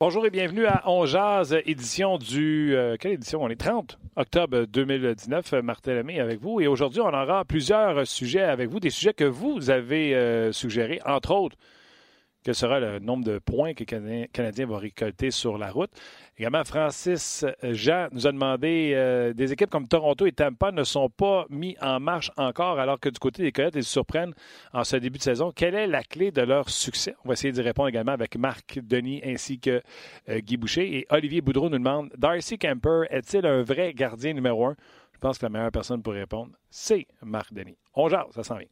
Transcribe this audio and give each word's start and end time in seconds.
Bonjour 0.00 0.24
et 0.26 0.30
bienvenue 0.30 0.64
à 0.64 0.84
On 0.86 1.06
Jazz, 1.06 1.58
édition 1.66 2.18
du... 2.18 2.72
Euh, 2.72 2.96
quelle 3.00 3.14
édition? 3.14 3.42
On 3.42 3.48
est 3.48 3.56
30 3.56 3.98
octobre 4.14 4.64
2019. 4.66 5.54
Martin 5.54 5.94
Lemay 5.94 6.20
avec 6.20 6.40
vous. 6.40 6.60
Et 6.60 6.68
aujourd'hui, 6.68 7.00
on 7.00 7.08
aura 7.08 7.44
plusieurs 7.44 8.06
sujets 8.06 8.44
avec 8.44 8.70
vous, 8.70 8.78
des 8.78 8.90
sujets 8.90 9.12
que 9.12 9.24
vous 9.24 9.70
avez 9.70 10.14
euh, 10.14 10.52
suggérés, 10.52 11.00
entre 11.04 11.32
autres 11.32 11.56
quel 12.42 12.54
sera 12.54 12.80
le 12.80 12.98
nombre 12.98 13.24
de 13.24 13.38
points 13.38 13.74
que 13.74 13.84
le 13.84 14.26
Canadien 14.26 14.66
va 14.66 14.78
récolter 14.78 15.30
sur 15.30 15.58
la 15.58 15.70
route. 15.70 15.90
Également, 16.38 16.62
Francis 16.64 17.44
Jean 17.62 18.08
nous 18.12 18.26
a 18.26 18.32
demandé 18.32 18.92
euh, 18.94 19.32
des 19.32 19.52
équipes 19.52 19.70
comme 19.70 19.88
Toronto 19.88 20.24
et 20.24 20.32
Tampa 20.32 20.70
ne 20.70 20.84
sont 20.84 21.10
pas 21.10 21.46
mis 21.50 21.76
en 21.80 21.98
marche 21.98 22.30
encore, 22.36 22.78
alors 22.78 23.00
que 23.00 23.08
du 23.08 23.18
côté 23.18 23.42
des 23.42 23.50
Coyotes, 23.50 23.74
ils 23.74 23.84
se 23.84 23.90
surprennent 23.90 24.34
en 24.72 24.84
ce 24.84 24.96
début 24.96 25.18
de 25.18 25.24
saison. 25.24 25.50
Quelle 25.50 25.74
est 25.74 25.88
la 25.88 26.02
clé 26.04 26.30
de 26.30 26.42
leur 26.42 26.70
succès? 26.70 27.16
On 27.24 27.28
va 27.28 27.32
essayer 27.32 27.52
d'y 27.52 27.60
répondre 27.60 27.88
également 27.88 28.12
avec 28.12 28.36
Marc 28.36 28.78
Denis 28.82 29.20
ainsi 29.24 29.58
que 29.58 29.82
euh, 30.28 30.38
Guy 30.38 30.56
Boucher. 30.56 30.96
Et 30.96 31.06
Olivier 31.10 31.40
Boudreau 31.40 31.68
nous 31.68 31.78
demande 31.78 32.10
Darcy 32.16 32.56
Kemper 32.56 33.02
est-il 33.10 33.44
un 33.44 33.62
vrai 33.62 33.92
gardien 33.92 34.32
numéro 34.32 34.66
un? 34.66 34.76
Je 35.12 35.18
pense 35.18 35.38
que 35.38 35.46
la 35.46 35.50
meilleure 35.50 35.72
personne 35.72 36.00
pour 36.00 36.12
répondre, 36.12 36.52
c'est 36.70 37.08
Marc 37.22 37.52
Denis. 37.52 37.76
On 37.94 38.08
jase, 38.08 38.30
ça 38.30 38.44
s'en 38.44 38.56
vient. 38.56 38.68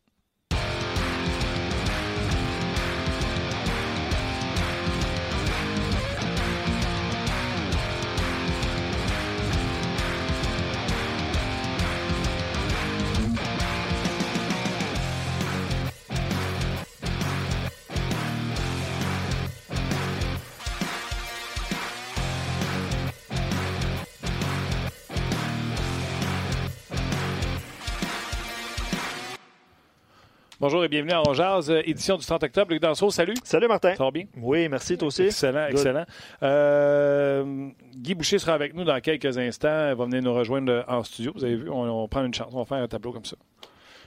Bonjour 30.58 30.82
et 30.82 30.88
bienvenue 30.88 31.12
à 31.12 31.20
Ongeaz, 31.20 31.70
édition 31.84 32.16
du 32.16 32.24
30 32.24 32.44
octobre. 32.44 32.72
Luc 32.72 32.80
Danseau, 32.80 33.10
salut. 33.10 33.34
Salut 33.44 33.68
Martin. 33.68 33.94
Ça 33.94 34.04
va 34.04 34.10
bien? 34.10 34.24
Oui, 34.38 34.66
merci, 34.70 34.96
toi 34.96 35.08
aussi. 35.08 35.24
Excellent, 35.24 35.66
excellent. 35.66 36.06
Euh, 36.42 37.68
Guy 37.94 38.14
Boucher 38.14 38.38
sera 38.38 38.54
avec 38.54 38.72
nous 38.72 38.82
dans 38.82 38.98
quelques 39.00 39.36
instants. 39.36 39.90
Il 39.90 39.96
va 39.96 40.04
venir 40.06 40.22
nous 40.22 40.32
rejoindre 40.32 40.82
en 40.88 41.04
studio. 41.04 41.32
Vous 41.34 41.44
avez 41.44 41.56
vu, 41.56 41.68
on, 41.68 42.08
prend 42.08 42.24
une 42.24 42.32
chance. 42.32 42.48
On 42.54 42.60
va 42.60 42.64
faire 42.64 42.82
un 42.82 42.88
tableau 42.88 43.12
comme 43.12 43.26
ça. 43.26 43.36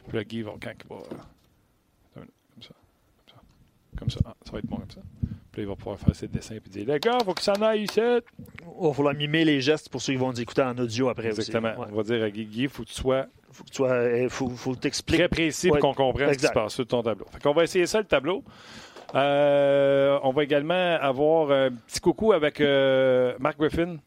Puis 0.08 0.18
là, 0.18 0.24
Guy 0.24 0.42
va, 0.42 0.54
quand 0.60 0.72
il 0.72 0.90
va. 0.90 1.02
Comme 2.16 2.24
ça. 2.64 2.70
Comme 3.14 3.28
ça. 3.28 3.36
Comme 4.00 4.10
ça. 4.10 4.20
Ah, 4.26 4.34
ça 4.44 4.52
va 4.52 4.58
être 4.58 4.66
bon 4.66 4.78
comme 4.78 4.90
ça. 4.90 5.02
Puis 5.52 5.62
là, 5.62 5.64
il 5.66 5.68
va 5.68 5.76
pouvoir 5.76 6.00
faire 6.00 6.16
ses 6.16 6.28
dessins 6.28 6.56
et 6.56 6.68
dire 6.68 6.88
Les 6.88 7.00
gars, 7.00 7.20
il 7.22 7.26
faut 7.26 7.36
qu'il 7.36 7.44
s'en 7.44 7.62
aille 7.62 7.84
ici. 7.84 8.00
Il 8.02 8.88
va 8.88 8.92
falloir 8.92 9.14
mimer 9.14 9.46
les 9.46 9.62
gestes 9.62 9.90
pour 9.90 10.02
ceux 10.02 10.14
qui 10.14 10.20
vont 10.20 10.32
nous 10.32 10.42
écouter 10.42 10.64
en 10.64 10.76
audio 10.80 11.10
après 11.10 11.28
Exactement. 11.28 11.78
Aussi. 11.78 11.92
On 11.92 11.96
va 11.96 12.04
dire 12.04 12.24
à 12.24 12.32
Guy, 12.32 12.48
il 12.64 12.70
faut 12.70 12.82
que 12.82 12.90
tu 12.90 12.96
sois 12.96 13.28
faut 13.52 13.64
que 13.64 13.70
tu 13.70 13.76
sois, 13.76 13.90
euh, 13.92 14.30
faut, 14.30 14.50
faut 14.50 14.76
t'expliquer. 14.76 15.24
Très 15.24 15.30
précis 15.30 15.70
pour 15.70 15.80
qu'on 15.80 15.94
comprenne 15.94 16.34
ce 16.34 16.40
qui 16.40 16.46
se 16.46 16.52
passe 16.52 16.74
sur 16.74 16.88
ton 16.88 17.02
tableau. 17.04 17.26
Fait 17.32 17.42
qu'on 17.42 17.54
va 17.54 17.64
essayer 17.64 17.86
ça, 17.86 18.00
le 18.00 18.06
tableau. 18.06 18.44
Euh, 19.16 20.20
on 20.24 20.32
va 20.32 20.44
également 20.44 20.98
avoir 21.02 21.52
un 21.52 21.72
petit 21.72 22.00
coucou 22.00 22.32
avec 22.32 22.62
euh, 22.62 23.34
Mark 23.40 23.58
Griffin 23.58 23.98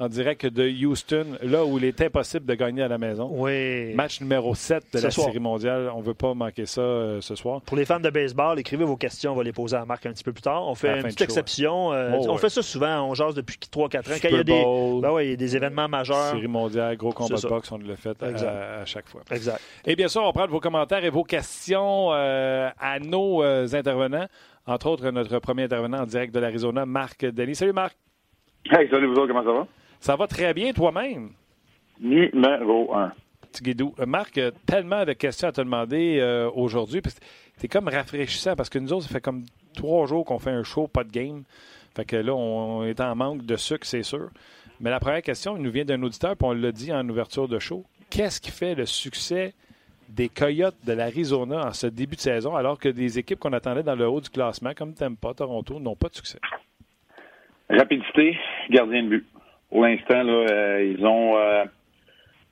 en 0.00 0.08
direct 0.08 0.46
de 0.46 0.68
Houston, 0.86 1.26
là 1.42 1.64
où 1.64 1.78
il 1.78 1.84
est 1.84 2.00
impossible 2.00 2.46
de 2.46 2.54
gagner 2.54 2.82
à 2.82 2.88
la 2.88 2.98
maison. 2.98 3.28
Oui. 3.32 3.94
Match 3.94 4.20
numéro 4.20 4.54
7 4.54 4.84
de 4.94 5.00
la 5.00 5.10
Série 5.10 5.40
mondiale. 5.40 5.90
On 5.92 5.98
ne 5.98 6.04
veut 6.04 6.14
pas 6.14 6.34
manquer 6.34 6.66
ça 6.66 6.80
euh, 6.80 7.20
ce 7.20 7.34
soir. 7.34 7.62
Pour 7.62 7.76
les 7.76 7.84
fans 7.84 7.98
de 7.98 8.08
baseball, 8.08 8.60
écrivez 8.60 8.84
vos 8.84 8.96
questions. 8.96 9.32
On 9.32 9.34
va 9.34 9.42
les 9.42 9.52
poser 9.52 9.76
à 9.76 9.84
Marc 9.84 10.06
un 10.06 10.12
petit 10.12 10.22
peu 10.22 10.32
plus 10.32 10.42
tard. 10.42 10.68
On 10.68 10.76
fait 10.76 10.98
une 10.98 11.02
petite 11.02 11.22
exception. 11.22 11.92
Euh, 11.92 12.12
oh, 12.14 12.26
on 12.28 12.36
fait 12.36 12.48
ça 12.48 12.62
souvent. 12.62 13.02
On 13.08 13.14
jase 13.14 13.34
depuis 13.34 13.58
3-4 13.58 13.76
ans. 13.82 13.88
Quand 14.22 14.28
il 14.28 14.36
y, 14.36 14.38
a 14.38 14.44
des, 14.44 14.62
ben 15.02 15.10
ouais, 15.10 15.26
il 15.26 15.30
y 15.30 15.32
a 15.32 15.36
des 15.36 15.56
événements 15.56 15.88
majeurs. 15.88 16.30
Série 16.30 16.46
mondiale, 16.46 16.96
gros 16.96 17.12
combat 17.12 17.36
de 17.36 17.48
boxe, 17.48 17.72
on 17.72 17.78
le 17.78 17.96
fait 17.96 18.22
à, 18.22 18.84
chaque 18.84 19.08
fois. 19.08 19.22
Exact. 19.32 19.60
Et 19.84 19.96
bien 19.96 20.08
sûr, 20.08 20.22
on 20.22 20.32
prend 20.32 20.46
vos 20.46 20.60
commentaires 20.60 21.04
et 21.04 21.10
vos 21.10 21.24
questions 21.24 22.12
euh, 22.12 22.70
à 22.78 23.00
nos 23.00 23.42
intervenants. 23.42 24.26
Entre 24.66 24.86
autres, 24.86 25.10
notre 25.10 25.38
premier 25.40 25.64
intervenant 25.64 26.02
en 26.02 26.06
direct 26.06 26.32
de 26.32 26.38
l'Arizona, 26.38 26.86
Marc 26.86 27.24
Denis. 27.24 27.56
Salut 27.56 27.72
Marc. 27.72 27.96
Hey, 28.70 28.88
salut 28.90 29.06
vous 29.06 29.14
autres, 29.14 29.28
comment 29.28 29.44
ça 29.44 29.52
va? 29.52 29.66
Ça 30.00 30.16
va 30.16 30.26
très 30.26 30.54
bien 30.54 30.72
toi-même? 30.72 31.30
Numéro 32.00 32.94
un. 32.94 33.12
Guidou. 33.62 33.94
Euh, 33.98 34.06
Marc, 34.06 34.40
tellement 34.66 35.04
de 35.04 35.12
questions 35.12 35.48
à 35.48 35.52
te 35.52 35.60
demander 35.60 36.18
euh, 36.20 36.50
aujourd'hui. 36.54 37.00
C'est 37.56 37.68
comme 37.68 37.88
rafraîchissant 37.88 38.54
parce 38.54 38.68
que 38.68 38.78
nous 38.78 38.92
autres, 38.92 39.06
ça 39.06 39.12
fait 39.12 39.20
comme 39.20 39.44
trois 39.74 40.06
jours 40.06 40.24
qu'on 40.24 40.38
fait 40.38 40.50
un 40.50 40.62
show, 40.62 40.86
pas 40.86 41.04
de 41.04 41.10
game. 41.10 41.42
Fait 41.94 42.04
que 42.04 42.16
là, 42.16 42.34
on, 42.34 42.84
est 42.84 43.00
en 43.00 43.14
manque 43.16 43.44
de 43.44 43.56
sucre, 43.56 43.86
c'est 43.86 44.02
sûr. 44.02 44.30
Mais 44.80 44.90
la 44.90 45.00
première 45.00 45.22
question, 45.22 45.56
il 45.56 45.62
nous 45.62 45.70
vient 45.70 45.84
d'un 45.84 46.00
auditeur, 46.02 46.36
puis 46.36 46.46
on 46.46 46.52
l'a 46.52 46.70
dit 46.70 46.92
en 46.92 47.08
ouverture 47.08 47.48
de 47.48 47.58
show. 47.58 47.84
Qu'est-ce 48.10 48.40
qui 48.40 48.50
fait 48.50 48.74
le 48.74 48.86
succès 48.86 49.54
des 50.08 50.28
Coyotes 50.28 50.76
de 50.86 50.92
l'Arizona 50.92 51.66
en 51.66 51.72
ce 51.72 51.86
début 51.86 52.16
de 52.16 52.20
saison, 52.20 52.54
alors 52.54 52.78
que 52.78 52.88
des 52.88 53.18
équipes 53.18 53.40
qu'on 53.40 53.52
attendait 53.52 53.82
dans 53.82 53.96
le 53.96 54.08
haut 54.08 54.20
du 54.20 54.30
classement, 54.30 54.72
comme 54.74 54.94
Tampa, 54.94 55.34
Toronto, 55.34 55.80
n'ont 55.80 55.96
pas 55.96 56.08
de 56.08 56.14
succès? 56.14 56.38
Rapidité, 57.68 58.38
gardien 58.70 59.02
de 59.02 59.08
but. 59.08 59.26
Pour 59.70 59.82
l'instant, 59.82 60.22
là, 60.22 60.46
euh, 60.50 60.94
ils 60.96 61.04
ont 61.04 61.36
euh, 61.36 61.64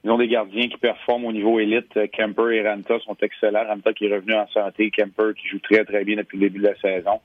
ils 0.05 0.11
ont 0.11 0.19
des 0.19 0.29
gardiens 0.29 0.69
qui 0.69 0.77
performent 0.77 1.25
au 1.25 1.33
niveau 1.33 1.59
élite. 1.59 1.99
Kemper 2.13 2.55
et 2.55 2.69
Ranta 2.69 2.99
sont 3.01 3.17
excellents. 3.23 3.67
Ranta 3.67 3.93
qui 3.93 4.07
est 4.07 4.15
revenu 4.15 4.35
en 4.35 4.47
santé. 4.49 4.91
Kemper 4.91 5.33
qui 5.35 5.49
joue 5.49 5.59
très, 5.59 5.85
très 5.85 6.05
bien 6.05 6.17
depuis 6.17 6.39
le 6.39 6.49
début 6.49 6.61
de 6.61 6.69
la 6.69 6.77
saison. 6.77 7.21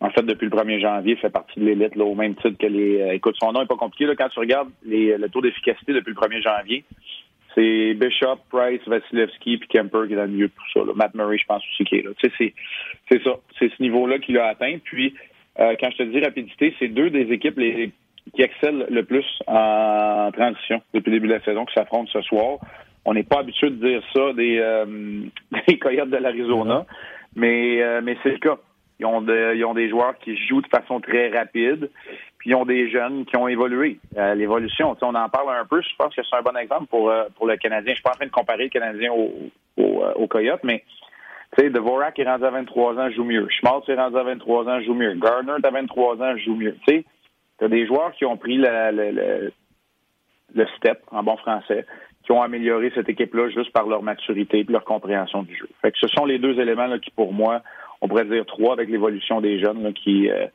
En 0.00 0.10
fait, 0.10 0.22
depuis 0.22 0.46
le 0.46 0.56
1er 0.56 0.80
janvier, 0.80 1.14
il 1.14 1.18
fait 1.18 1.30
partie 1.30 1.58
de 1.58 1.64
l'élite, 1.64 1.96
au 1.96 2.14
même 2.14 2.34
titre 2.36 2.56
que 2.58 2.66
les. 2.66 3.00
Euh, 3.00 3.14
écoute, 3.14 3.36
son 3.40 3.52
nom 3.52 3.60
n'est 3.60 3.66
pas 3.66 3.76
compliqué. 3.76 4.06
Là, 4.06 4.14
quand 4.14 4.28
tu 4.28 4.38
regardes 4.38 4.70
les, 4.84 5.16
le 5.16 5.28
taux 5.28 5.40
d'efficacité 5.40 5.92
depuis 5.92 6.14
le 6.14 6.20
1er 6.20 6.42
janvier, 6.42 6.84
c'est 7.54 7.94
Bishop, 7.94 8.38
Price, 8.50 8.80
Vasilevski, 8.86 9.58
puis 9.58 9.68
Kemper 9.68 10.06
qui 10.06 10.12
est 10.12 10.16
dans 10.16 10.22
le 10.22 10.28
milieu 10.28 10.48
de 10.48 10.52
tout 10.52 10.86
ça. 10.86 10.92
Matt 10.94 11.14
Murray, 11.14 11.38
je 11.38 11.46
pense 11.46 11.62
aussi 11.72 11.84
qui 11.84 11.96
est 11.96 12.02
là. 12.02 12.10
Tu 12.18 12.30
sais, 12.38 12.54
c'est 13.10 13.22
ça. 13.24 13.32
C'est 13.58 13.72
ce 13.76 13.82
niveau-là 13.82 14.18
qu'il 14.18 14.38
a 14.38 14.46
atteint. 14.46 14.78
Puis, 14.84 15.14
quand 15.56 15.90
je 15.90 15.96
te 15.96 16.02
dis 16.04 16.20
rapidité, 16.20 16.74
c'est 16.78 16.88
deux 16.88 17.10
des 17.10 17.32
équipes 17.32 17.58
les 17.58 17.90
qui 18.34 18.42
excelle 18.42 18.86
le 18.90 19.04
plus 19.04 19.26
en 19.46 20.30
transition 20.32 20.82
depuis 20.94 21.10
le 21.10 21.16
début 21.16 21.28
de 21.28 21.34
la 21.34 21.44
saison 21.44 21.64
qui 21.64 21.74
s'affrontent 21.74 22.10
ce 22.12 22.22
soir. 22.22 22.58
On 23.04 23.14
n'est 23.14 23.24
pas 23.24 23.40
habitué 23.40 23.70
de 23.70 23.76
dire 23.76 24.02
ça 24.12 24.32
des, 24.34 24.58
euh, 24.58 25.22
des 25.68 25.78
Coyotes 25.78 26.10
de 26.10 26.16
l'Arizona, 26.16 26.84
mais, 27.34 27.82
euh, 27.82 28.00
mais 28.02 28.16
c'est 28.22 28.30
le 28.30 28.38
cas. 28.38 28.58
Ils 28.98 29.06
ont, 29.06 29.26
ils 29.26 29.64
ont 29.64 29.72
des 29.72 29.88
joueurs 29.88 30.18
qui 30.18 30.36
jouent 30.36 30.60
de 30.60 30.68
façon 30.68 31.00
très 31.00 31.30
rapide, 31.30 31.90
puis 32.38 32.50
ils 32.50 32.54
ont 32.54 32.66
des 32.66 32.90
jeunes 32.90 33.24
qui 33.24 33.36
ont 33.36 33.48
évolué. 33.48 33.98
Euh, 34.18 34.34
L'évolution, 34.34 34.94
on 35.00 35.14
en 35.14 35.28
parle 35.30 35.56
un 35.56 35.64
peu. 35.64 35.80
Je 35.80 35.96
pense 35.96 36.14
que 36.14 36.20
c'est 36.22 36.36
un 36.36 36.42
bon 36.42 36.56
exemple 36.56 36.86
pour, 36.86 37.10
euh, 37.10 37.24
pour 37.36 37.46
le 37.46 37.56
Canadien. 37.56 37.92
Je 37.92 37.96
suis 37.96 38.02
pas 38.02 38.10
en 38.10 38.16
train 38.16 38.26
de 38.26 38.30
comparer 38.30 38.64
le 38.64 38.68
Canadien 38.68 39.10
au, 39.12 39.32
au, 39.78 40.04
au 40.16 40.26
Coyote, 40.26 40.60
mais 40.64 40.84
tu 41.56 41.64
sais, 41.64 41.70
Dvorak 41.70 42.18
est 42.18 42.24
rendu 42.24 42.44
à 42.44 42.50
23 42.50 42.94
ans, 42.98 43.10
joue 43.10 43.24
mieux. 43.24 43.48
Schmaltz 43.48 43.88
est 43.88 43.94
rendu 43.94 44.16
à 44.16 44.22
23 44.22 44.68
ans, 44.68 44.80
joue 44.82 44.94
mieux. 44.94 45.14
Gardner 45.14 45.54
est 45.60 45.66
à 45.66 45.70
23 45.70 46.22
ans, 46.22 46.36
joue 46.36 46.54
mieux. 46.54 46.76
Tu 46.86 46.96
sais, 46.96 47.04
tu 47.60 47.68
des 47.68 47.86
joueurs 47.86 48.12
qui 48.12 48.24
ont 48.24 48.36
pris 48.36 48.56
le, 48.56 49.52
le, 50.54 50.66
step, 50.76 51.02
en 51.10 51.22
bon 51.22 51.36
français, 51.36 51.86
qui 52.24 52.32
ont 52.32 52.42
amélioré 52.42 52.90
cette 52.94 53.08
équipe-là 53.08 53.50
juste 53.50 53.72
par 53.72 53.86
leur 53.86 54.02
maturité 54.02 54.60
et 54.60 54.64
leur 54.64 54.84
compréhension 54.84 55.42
du 55.42 55.54
jeu. 55.54 55.68
Fait 55.82 55.92
que 55.92 55.98
ce 55.98 56.08
sont 56.08 56.24
les 56.24 56.38
deux 56.38 56.58
éléments 56.58 56.86
là, 56.86 56.98
qui, 56.98 57.10
pour 57.10 57.32
moi, 57.32 57.62
on 58.00 58.08
pourrait 58.08 58.24
dire 58.24 58.46
trois 58.46 58.72
avec 58.72 58.88
l'évolution 58.88 59.40
des 59.40 59.60
jeunes, 59.60 59.92
qui 59.92 60.30
euh, 60.30 60.46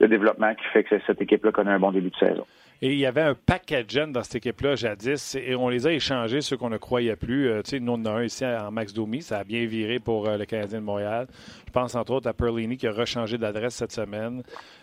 le 0.00 0.08
développement 0.08 0.54
qui 0.54 0.64
fait 0.72 0.84
que 0.84 0.96
cette 1.06 1.20
équipe-là 1.20 1.52
connaît 1.52 1.70
un 1.70 1.78
bon 1.78 1.92
début 1.92 2.10
de 2.10 2.16
saison. 2.16 2.46
Et 2.84 2.94
il 2.94 2.98
y 2.98 3.06
avait 3.06 3.22
un 3.22 3.36
paquet 3.36 3.84
de 3.84 3.90
jeunes 3.90 4.10
dans 4.10 4.24
cette 4.24 4.34
équipe-là 4.44 4.74
jadis, 4.74 5.36
et 5.36 5.54
on 5.54 5.68
les 5.68 5.86
a 5.86 5.92
échangés, 5.92 6.40
ceux 6.40 6.56
qu'on 6.56 6.68
ne 6.68 6.78
croyait 6.78 7.14
plus. 7.14 7.48
Euh, 7.48 7.62
tu 7.62 7.70
sais, 7.70 7.80
nous, 7.80 7.92
on 7.92 7.94
en 7.94 8.06
a 8.06 8.10
un 8.10 8.24
ici 8.24 8.44
en 8.44 8.72
Max 8.72 8.92
Domi, 8.92 9.22
ça 9.22 9.38
a 9.38 9.44
bien 9.44 9.66
viré 9.66 10.00
pour 10.00 10.28
euh, 10.28 10.36
le 10.36 10.44
Canadien 10.46 10.80
de 10.80 10.84
Montréal. 10.84 11.28
Je 11.64 11.70
pense 11.70 11.94
entre 11.94 12.14
autres 12.14 12.28
à 12.28 12.32
Perlini 12.32 12.76
qui 12.76 12.88
a 12.88 12.90
rechangé 12.90 13.38
d'adresse 13.38 13.76
cette 13.76 13.92
semaine. 13.92 14.42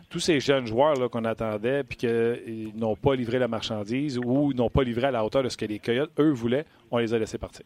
Tous 0.09 0.21
ces 0.21 0.39
jeunes 0.39 0.65
joueurs 0.65 1.09
qu'on 1.11 1.25
attendait, 1.25 1.83
puis 1.83 1.97
qu'ils 1.97 2.72
n'ont 2.73 2.96
pas 2.96 3.16
livré 3.16 3.37
la 3.37 3.49
marchandise 3.49 4.17
ou 4.17 4.53
n'ont 4.53 4.69
pas 4.69 4.84
livré 4.84 5.07
à 5.07 5.11
la 5.11 5.25
hauteur 5.25 5.43
de 5.43 5.49
ce 5.49 5.57
que 5.57 5.66
les 5.66 5.79
Coyotes, 5.79 6.11
eux, 6.19 6.31
voulaient, 6.31 6.63
on 6.91 6.99
les 6.99 7.13
a 7.13 7.19
laissés 7.19 7.37
partir. 7.37 7.66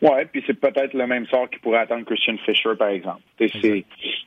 Oui, 0.00 0.24
puis 0.32 0.42
c'est 0.46 0.58
peut-être 0.58 0.94
le 0.94 1.06
même 1.06 1.26
sort 1.26 1.50
qui 1.50 1.58
pourrait 1.58 1.80
attendre 1.80 2.06
Christian 2.06 2.38
Fisher, 2.38 2.74
par 2.78 2.88
exemple. 2.88 3.20
C'est 3.38 3.84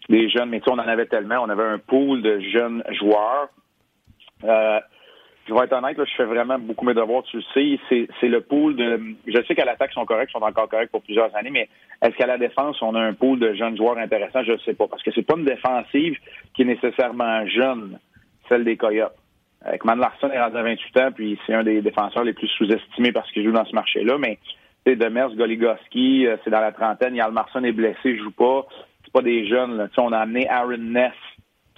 des 0.07 0.29
jeunes, 0.29 0.49
mais 0.49 0.61
on 0.67 0.73
en 0.73 0.77
avait 0.77 1.07
tellement. 1.07 1.39
On 1.41 1.49
avait 1.49 1.63
un 1.63 1.79
pool 1.79 2.21
de 2.21 2.39
jeunes 2.41 2.83
joueurs 2.91 3.49
euh, 4.43 4.79
je 5.47 5.53
vais 5.53 5.65
être 5.65 5.73
honnête, 5.73 5.97
là, 5.97 6.05
je 6.05 6.15
fais 6.15 6.25
vraiment 6.25 6.57
beaucoup 6.57 6.85
mes 6.85 6.93
devoirs, 6.93 7.23
tu 7.23 7.37
le 7.37 7.43
sais. 7.53 8.07
C'est 8.19 8.27
le 8.27 8.41
pool 8.41 8.75
de. 8.75 8.99
Je 9.27 9.43
sais 9.45 9.55
qu'à 9.55 9.65
l'attaque, 9.65 9.91
ils 9.91 9.95
sont 9.99 10.05
corrects, 10.05 10.29
ils 10.29 10.39
sont 10.39 10.45
encore 10.45 10.69
corrects 10.69 10.91
pour 10.91 11.01
plusieurs 11.01 11.35
années, 11.35 11.49
mais 11.49 11.67
est-ce 12.01 12.15
qu'à 12.15 12.27
la 12.27 12.37
défense, 12.37 12.81
on 12.81 12.95
a 12.95 13.01
un 13.01 13.13
pool 13.13 13.39
de 13.39 13.53
jeunes 13.53 13.75
joueurs 13.75 13.97
intéressants? 13.97 14.43
Je 14.43 14.53
ne 14.53 14.57
sais 14.59 14.73
pas. 14.73 14.87
Parce 14.87 15.03
que 15.03 15.11
c'est 15.13 15.23
pas 15.23 15.35
une 15.37 15.45
défensive 15.45 16.17
qui 16.53 16.61
est 16.61 16.65
nécessairement 16.65 17.45
jeune, 17.47 17.99
celle 18.47 18.63
des 18.63 18.77
Coyotes. 18.77 19.15
Avec 19.65 19.85
Man 19.85 19.99
Larson 19.99 20.29
est 20.29 20.41
rendu 20.41 20.57
à 20.57 20.63
28 20.63 20.97
ans, 20.97 21.11
puis 21.13 21.39
c'est 21.45 21.53
un 21.53 21.63
des 21.63 21.81
défenseurs 21.81 22.23
les 22.23 22.33
plus 22.33 22.47
sous-estimés 22.49 23.11
parce 23.11 23.29
qu'il 23.31 23.43
joue 23.43 23.53
dans 23.53 23.65
ce 23.65 23.73
marché-là. 23.73 24.17
Mais 24.17 24.37
c'est 24.85 24.95
Demers, 24.95 25.35
Goligoski, 25.35 26.27
euh, 26.27 26.37
c'est 26.43 26.49
dans 26.49 26.59
la 26.59 26.71
trentaine. 26.71 27.15
Yal 27.15 27.31
Marson 27.31 27.63
est 27.63 27.71
blessé, 27.71 27.99
il 28.05 28.19
joue 28.19 28.31
pas. 28.31 28.65
C'est 29.03 29.13
pas 29.13 29.21
des 29.21 29.47
jeunes. 29.47 29.77
Là. 29.77 29.87
On 29.97 30.11
a 30.11 30.19
amené 30.19 30.47
Aaron 30.49 30.77
Ness 30.77 31.13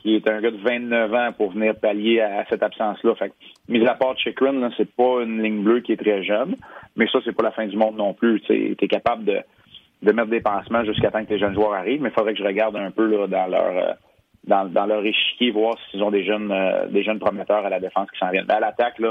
qui 0.05 0.15
est 0.15 0.29
un 0.29 0.39
gars 0.39 0.51
de 0.51 0.57
29 0.57 1.13
ans 1.15 1.33
pour 1.35 1.51
venir 1.51 1.73
pallier 1.75 2.21
à, 2.21 2.45
cette 2.47 2.61
absence-là. 2.61 3.15
Fait 3.15 3.33
mis 3.67 3.83
à 3.87 3.95
part 3.95 4.15
Chikrin, 4.19 4.69
c'est 4.77 4.93
pas 4.95 5.23
une 5.23 5.41
ligne 5.41 5.63
bleue 5.63 5.79
qui 5.79 5.93
est 5.93 5.97
très 5.97 6.23
jeune, 6.23 6.57
mais 6.95 7.07
ça, 7.11 7.17
c'est 7.25 7.35
pas 7.35 7.41
la 7.41 7.51
fin 7.51 7.65
du 7.65 7.75
monde 7.75 7.97
non 7.97 8.13
plus. 8.13 8.39
Tu 8.41 8.75
es 8.79 8.87
capable 8.87 9.25
de, 9.25 10.11
mettre 10.11 10.29
des 10.29 10.41
pansements 10.41 10.85
jusqu'à 10.85 11.09
temps 11.09 11.25
que 11.25 11.33
les 11.33 11.39
jeunes 11.39 11.55
joueurs 11.55 11.73
arrivent, 11.73 12.03
mais 12.03 12.09
il 12.09 12.13
faudrait 12.13 12.33
que 12.33 12.39
je 12.39 12.45
regarde 12.45 12.75
un 12.75 12.91
peu 12.91 13.07
là, 13.07 13.25
dans 13.25 13.47
leur 13.47 13.77
euh, 13.77 13.93
dans, 14.43 14.85
leur 14.85 15.03
échiquier, 15.03 15.49
voir 15.49 15.75
s'ils 15.89 16.03
ont 16.03 16.11
des 16.11 16.23
jeunes 16.23 16.51
euh, 16.51 16.85
des 16.85 17.01
jeunes 17.01 17.17
prometteurs 17.17 17.65
à 17.65 17.69
la 17.69 17.79
défense 17.79 18.07
qui 18.11 18.19
s'en 18.19 18.29
viennent. 18.29 18.45
Mais 18.47 18.53
à 18.53 18.59
l'attaque, 18.59 19.01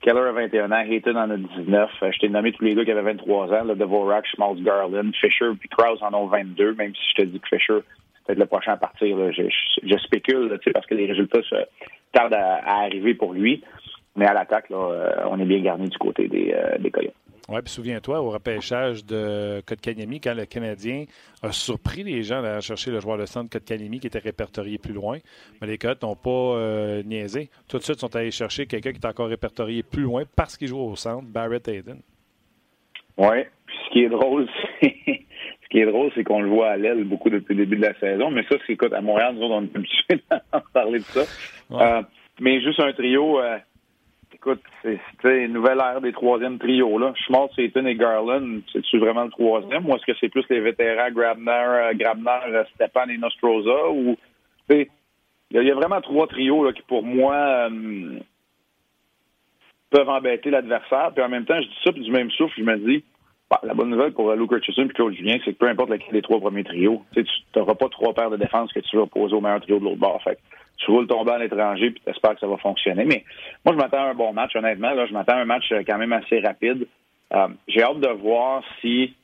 Keller 0.00 0.28
a 0.28 0.32
21 0.32 0.70
ans, 0.70 0.84
Hayton 0.88 1.16
en 1.16 1.30
a 1.30 1.36
19. 1.36 1.90
Euh, 2.04 2.10
je 2.12 2.18
t'ai 2.20 2.28
nommé 2.28 2.52
tous 2.52 2.64
les 2.64 2.76
gars 2.76 2.84
qui 2.84 2.92
avaient 2.92 3.02
23 3.02 3.48
ans, 3.48 3.64
là, 3.64 3.74
Devorak, 3.74 4.26
Schmaltz, 4.28 4.62
Garland, 4.62 5.10
Fisher 5.20 5.50
puis 5.58 5.68
Krause 5.68 5.98
en 6.02 6.14
ont 6.14 6.28
22, 6.28 6.74
même 6.74 6.94
si 6.94 7.02
je 7.10 7.22
te 7.22 7.26
dis 7.26 7.40
que 7.40 7.48
Fisher, 7.48 7.80
le 8.34 8.46
prochain 8.46 8.72
à 8.72 8.76
partir. 8.76 9.16
Là. 9.16 9.30
Je, 9.32 9.42
je, 9.82 9.96
spécule, 9.98 10.58
parce 10.72 10.86
que 10.86 10.94
les 10.94 11.06
résultats 11.06 11.42
se 11.42 11.56
tardent 12.12 12.34
à, 12.34 12.82
arriver 12.82 13.14
pour 13.14 13.32
lui. 13.32 13.62
Mais 14.16 14.26
à 14.26 14.34
l'attaque, 14.34 14.70
là, 14.70 15.26
on 15.30 15.38
est 15.38 15.44
bien 15.44 15.60
garni 15.60 15.88
du 15.88 15.96
côté 15.96 16.26
des, 16.28 16.54
des 16.80 16.90
Coyotes. 16.90 17.14
Oui, 17.50 17.60
puis 17.62 17.72
souviens-toi, 17.72 18.20
au 18.20 18.30
repêchage 18.30 19.04
de 19.04 19.60
Kotkaniemi, 19.66 20.20
quand 20.20 20.34
le 20.34 20.46
Canadien 20.46 21.06
a 21.42 21.50
surpris 21.50 22.04
les 22.04 22.22
gens 22.22 22.44
à 22.44 22.60
chercher 22.60 22.92
le 22.92 23.00
joueur 23.00 23.18
de 23.18 23.26
centre 23.26 23.50
Kotkaniemi 23.50 23.98
qui 23.98 24.06
était 24.06 24.20
répertorié 24.20 24.78
plus 24.78 24.92
loin, 24.92 25.18
mais 25.60 25.66
les 25.66 25.76
Coyotes 25.76 26.00
n'ont 26.02 26.14
pas 26.14 26.30
euh, 26.30 27.02
niaisé. 27.02 27.50
Tout 27.68 27.78
de 27.78 27.82
suite, 27.82 27.96
ils 27.96 28.00
sont 28.00 28.14
allés 28.14 28.30
chercher 28.30 28.66
quelqu'un 28.66 28.92
qui 28.92 28.98
est 28.98 29.06
encore 29.06 29.26
répertorié 29.26 29.82
plus 29.82 30.02
loin 30.02 30.22
parce 30.36 30.56
qu'il 30.56 30.68
joue 30.68 30.78
au 30.78 30.94
centre, 30.94 31.26
Barrett 31.26 31.66
Hayden. 31.66 32.00
Oui, 33.18 33.42
ce 33.66 33.92
qui 33.92 34.04
est 34.04 34.08
drôle, 34.08 34.48
c'est... 34.80 35.26
ce 35.70 35.76
qui 35.76 35.80
est 35.80 35.86
drôle, 35.86 36.10
c'est 36.14 36.24
qu'on 36.24 36.40
le 36.40 36.48
voit 36.48 36.70
à 36.70 36.76
l'aile 36.76 37.04
beaucoup 37.04 37.30
depuis 37.30 37.54
le 37.54 37.64
début 37.64 37.76
de 37.76 37.86
la 37.86 37.94
saison, 37.94 38.30
mais 38.30 38.42
ça, 38.50 38.56
c'est 38.66 38.72
écoute, 38.72 38.92
à 38.92 39.00
Montréal, 39.00 39.34
nous 39.36 39.42
autres, 39.42 39.54
on 39.54 39.62
est 39.62 39.76
habitués 39.76 40.20
à 40.52 40.60
parler 40.72 40.98
de 40.98 41.04
ça. 41.04 41.22
Euh, 41.72 42.02
mais 42.40 42.60
juste 42.60 42.80
un 42.80 42.92
trio... 42.92 43.40
Euh, 43.40 43.58
écoute, 44.40 44.62
c'est 44.82 44.98
une 45.44 45.52
nouvelle 45.52 45.78
ère 45.78 46.00
des 46.00 46.12
troisièmes 46.12 46.58
trios. 46.58 46.98
Là. 46.98 47.12
Schmaltz, 47.14 47.54
Satan 47.54 47.84
et 47.84 47.94
Garland, 47.94 48.60
c'est-tu 48.72 48.98
vraiment 48.98 49.24
le 49.24 49.30
troisième 49.30 49.86
ou 49.86 49.94
est-ce 49.94 50.06
que 50.06 50.16
c'est 50.18 50.30
plus 50.30 50.44
les 50.48 50.60
vétérans 50.60 51.10
Grabner, 51.10 51.50
euh, 51.50 51.92
Grabner 51.94 52.54
euh, 52.54 52.64
Stepan 52.74 53.08
et 53.10 53.18
Nostroza? 53.18 53.90
Ou, 53.90 54.16
il 54.70 54.86
y, 55.50 55.70
a 55.70 55.74
vraiment 55.74 56.00
trois 56.00 56.26
trios 56.26 56.64
là, 56.64 56.72
qui, 56.72 56.82
pour 56.82 57.02
moi, 57.02 57.34
euh, 57.34 58.18
peuvent 59.90 60.08
embêter 60.08 60.50
l'adversaire. 60.50 61.10
Puis 61.14 61.22
en 61.22 61.28
même 61.28 61.44
temps, 61.44 61.60
je 61.60 61.66
dis 61.68 61.78
ça, 61.84 61.92
puis 61.92 62.02
du 62.02 62.10
même 62.10 62.30
souffle, 62.30 62.54
je 62.56 62.64
me 62.64 62.78
dis, 62.78 63.04
bah, 63.50 63.60
la 63.64 63.74
bonne 63.74 63.90
nouvelle 63.90 64.12
pour 64.12 64.32
Luke 64.32 64.52
Richardson 64.52 64.86
et 64.88 64.92
Claude 64.92 65.12
Julien, 65.14 65.38
c'est 65.44 65.52
que 65.52 65.58
peu 65.58 65.68
importe 65.68 65.90
lequel 65.90 66.12
des 66.12 66.22
trois 66.22 66.38
premiers 66.38 66.62
trios, 66.62 67.02
tu 67.12 67.24
n'auras 67.56 67.74
pas 67.74 67.88
trois 67.88 68.14
paires 68.14 68.30
de 68.30 68.36
défense 68.36 68.72
que 68.72 68.80
tu 68.80 68.96
vas 68.96 69.06
poser 69.06 69.34
au 69.34 69.40
meilleur 69.40 69.60
trio 69.60 69.78
de 69.80 69.84
l'autre 69.84 69.96
bord. 69.98 70.22
Fait 70.22 70.38
tu 70.80 70.90
roules 70.90 71.06
ton 71.06 71.24
banc 71.24 71.34
à 71.34 71.38
l'étranger 71.38 71.90
puis 71.90 72.02
espères 72.06 72.34
que 72.34 72.40
ça 72.40 72.46
va 72.46 72.56
fonctionner. 72.56 73.04
Mais 73.04 73.24
moi, 73.64 73.74
je 73.74 73.80
m'attends 73.80 74.04
à 74.04 74.10
un 74.10 74.14
bon 74.14 74.32
match, 74.32 74.56
honnêtement. 74.56 74.92
Là, 74.92 75.06
je 75.06 75.12
m'attends 75.12 75.34
à 75.34 75.40
un 75.40 75.44
match 75.44 75.70
euh, 75.72 75.82
quand 75.86 75.98
même 75.98 76.12
assez 76.12 76.40
rapide. 76.40 76.86
Euh, 77.32 77.48
j'ai 77.68 77.82
hâte 77.82 78.00
de 78.00 78.08
voir 78.08 78.62
si 78.80 79.14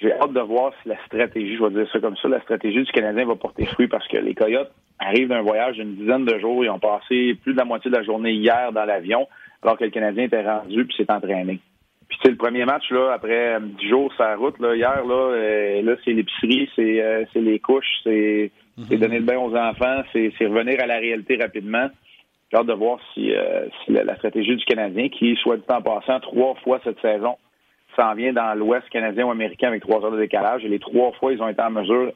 j'ai 0.00 0.12
hâte 0.12 0.32
de 0.32 0.40
voir 0.40 0.72
si 0.82 0.88
la 0.88 0.96
stratégie, 1.04 1.56
je 1.56 1.62
vais 1.62 1.70
dire 1.70 1.92
ça 1.92 2.00
comme 2.00 2.16
ça, 2.16 2.28
la 2.28 2.40
stratégie 2.40 2.82
du 2.82 2.90
Canadien 2.90 3.26
va 3.26 3.36
porter 3.36 3.66
fruit 3.66 3.86
parce 3.86 4.06
que 4.08 4.16
les 4.16 4.34
Coyotes 4.34 4.72
arrivent 4.98 5.28
d'un 5.28 5.42
voyage 5.42 5.76
d'une 5.76 5.94
dizaine 5.94 6.24
de 6.24 6.38
jours. 6.38 6.64
Ils 6.64 6.70
ont 6.70 6.78
passé 6.78 7.34
plus 7.42 7.52
de 7.52 7.58
la 7.58 7.64
moitié 7.64 7.90
de 7.90 7.96
la 7.96 8.02
journée 8.02 8.32
hier 8.32 8.72
dans 8.72 8.84
l'avion, 8.84 9.28
alors 9.62 9.76
que 9.76 9.84
le 9.84 9.90
Canadien 9.90 10.24
était 10.24 10.42
rendu 10.42 10.86
puis 10.86 10.96
s'est 10.96 11.12
entraîné. 11.12 11.60
C'est 12.22 12.30
le 12.30 12.36
premier 12.36 12.64
match 12.64 12.90
là 12.90 13.12
après 13.12 13.58
dix 13.60 13.88
jours 13.88 14.12
sur 14.12 14.24
la 14.24 14.36
route 14.36 14.58
là 14.58 14.74
hier 14.74 15.04
là, 15.06 15.14
euh, 15.14 15.82
là 15.82 15.92
c'est 16.04 16.12
l'épicerie, 16.12 16.68
c'est 16.76 17.26
c'est 17.32 17.40
les 17.40 17.58
couches, 17.58 18.00
c'est 18.04 18.50
c'est 18.88 18.96
donner 18.96 19.18
le 19.18 19.24
bain 19.24 19.38
aux 19.38 19.54
enfants, 19.54 20.02
c'est 20.12 20.32
revenir 20.40 20.80
à 20.82 20.86
la 20.86 20.98
réalité 20.98 21.36
rapidement. 21.36 21.88
J'ai 22.50 22.58
hâte 22.58 22.66
de 22.66 22.72
voir 22.72 22.98
si, 23.14 23.32
euh, 23.32 23.66
la, 23.88 24.16
stratégie 24.16 24.56
du 24.56 24.64
Canadien, 24.64 25.08
qui, 25.08 25.36
soit 25.36 25.56
du 25.56 25.62
temps 25.62 25.82
passant, 25.82 26.18
trois 26.20 26.54
fois 26.64 26.80
cette 26.82 27.00
saison, 27.00 27.36
s'en 27.96 28.14
vient 28.14 28.32
dans 28.32 28.58
l'Ouest 28.58 28.88
canadien 28.90 29.26
ou 29.26 29.30
américain 29.30 29.68
avec 29.68 29.82
trois 29.82 30.04
heures 30.04 30.10
de 30.10 30.18
décalage. 30.18 30.64
Et 30.64 30.68
les 30.68 30.80
trois 30.80 31.12
fois, 31.12 31.32
ils 31.32 31.40
ont 31.40 31.48
été 31.48 31.62
en 31.62 31.70
mesure, 31.70 32.12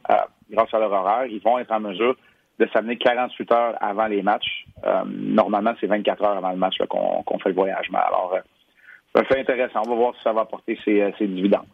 grâce 0.51 0.73
à 0.73 0.79
leur 0.79 0.91
horaire, 0.91 1.25
ils 1.27 1.41
vont 1.41 1.57
être 1.59 1.71
en 1.71 1.79
mesure 1.79 2.15
de 2.59 2.67
s'amener 2.73 2.97
48 2.97 3.51
heures 3.51 3.75
avant 3.81 4.07
les 4.07 4.21
matchs. 4.21 4.65
Euh, 4.85 5.03
normalement, 5.05 5.73
c'est 5.79 5.87
24 5.87 6.23
heures 6.23 6.37
avant 6.37 6.51
le 6.51 6.57
match 6.57 6.75
qu'on 6.89 7.39
fait 7.39 7.49
le 7.49 7.55
voyagement. 7.55 7.99
Alors, 7.99 8.33
euh, 8.35 8.39
fait 9.23 9.39
intéressant. 9.39 9.81
On 9.85 9.89
va 9.89 9.95
voir 9.95 10.15
si 10.15 10.23
ça 10.23 10.33
va 10.33 10.41
apporter 10.41 10.77
ses, 10.83 11.13
ses 11.17 11.27
dividendes. 11.27 11.67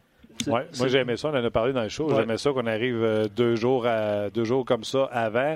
Ouais, 0.48 0.66
moi, 0.78 0.88
j'aimais 0.88 1.18
ça. 1.18 1.30
On 1.30 1.38
en 1.38 1.44
a 1.44 1.52
parlé 1.52 1.74
dans 1.74 1.84
le 1.84 1.90
show. 1.90 2.10
J'aimais 2.16 2.38
ça 2.38 2.52
qu'on 2.52 2.68
arrive 2.68 3.04
euh, 3.04 3.28
deux 3.28 3.56
jours, 3.56 3.86
à, 3.86 4.30
deux 4.30 4.44
jours 4.44 4.66
comme 4.66 4.84
ça 4.84 5.06
avant. 5.12 5.56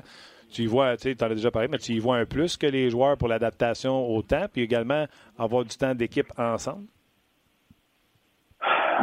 Tu 0.52 0.64
y 0.64 0.66
vois, 0.68 0.96
tu 0.96 1.16
en 1.20 1.26
as 1.26 1.30
déjà 1.30 1.52
parlé, 1.52 1.68
mais 1.68 1.80
tu 1.80 1.94
y 1.94 2.00
vois 2.00 2.18
un 2.18 2.26
plus 2.26 2.56
que 2.56 2.68
les 2.68 2.90
joueurs 2.90 3.18
pour 3.18 3.28
l'adaptation 3.28 4.08
au 4.08 4.22
temps, 4.22 4.46
puis 4.52 4.62
également 4.62 5.06
avoir 5.38 5.66
du 5.66 5.76
temps 5.76 5.96
d'équipe 5.96 6.28
ensemble? 6.38 6.86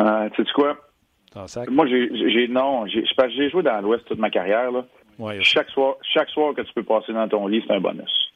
Euh, 0.00 0.28
tu 0.30 0.44
sais 0.44 0.52
quoi? 0.54 0.76
Moi, 1.68 1.86
j'ai 1.86 2.48
non, 2.48 2.86
j'ai 2.86 3.50
joué 3.50 3.62
dans 3.62 3.80
l'Ouest 3.80 4.04
toute 4.06 4.18
ma 4.18 4.30
carrière. 4.30 4.70
Là. 4.70 4.84
chaque, 5.40 5.68
soir, 5.70 5.96
chaque 6.02 6.28
soir 6.30 6.54
que 6.54 6.62
tu 6.62 6.72
peux 6.74 6.82
passer 6.82 7.12
dans 7.12 7.28
ton 7.28 7.46
lit, 7.46 7.62
c'est 7.66 7.74
un 7.74 7.80
bonus. 7.80 8.31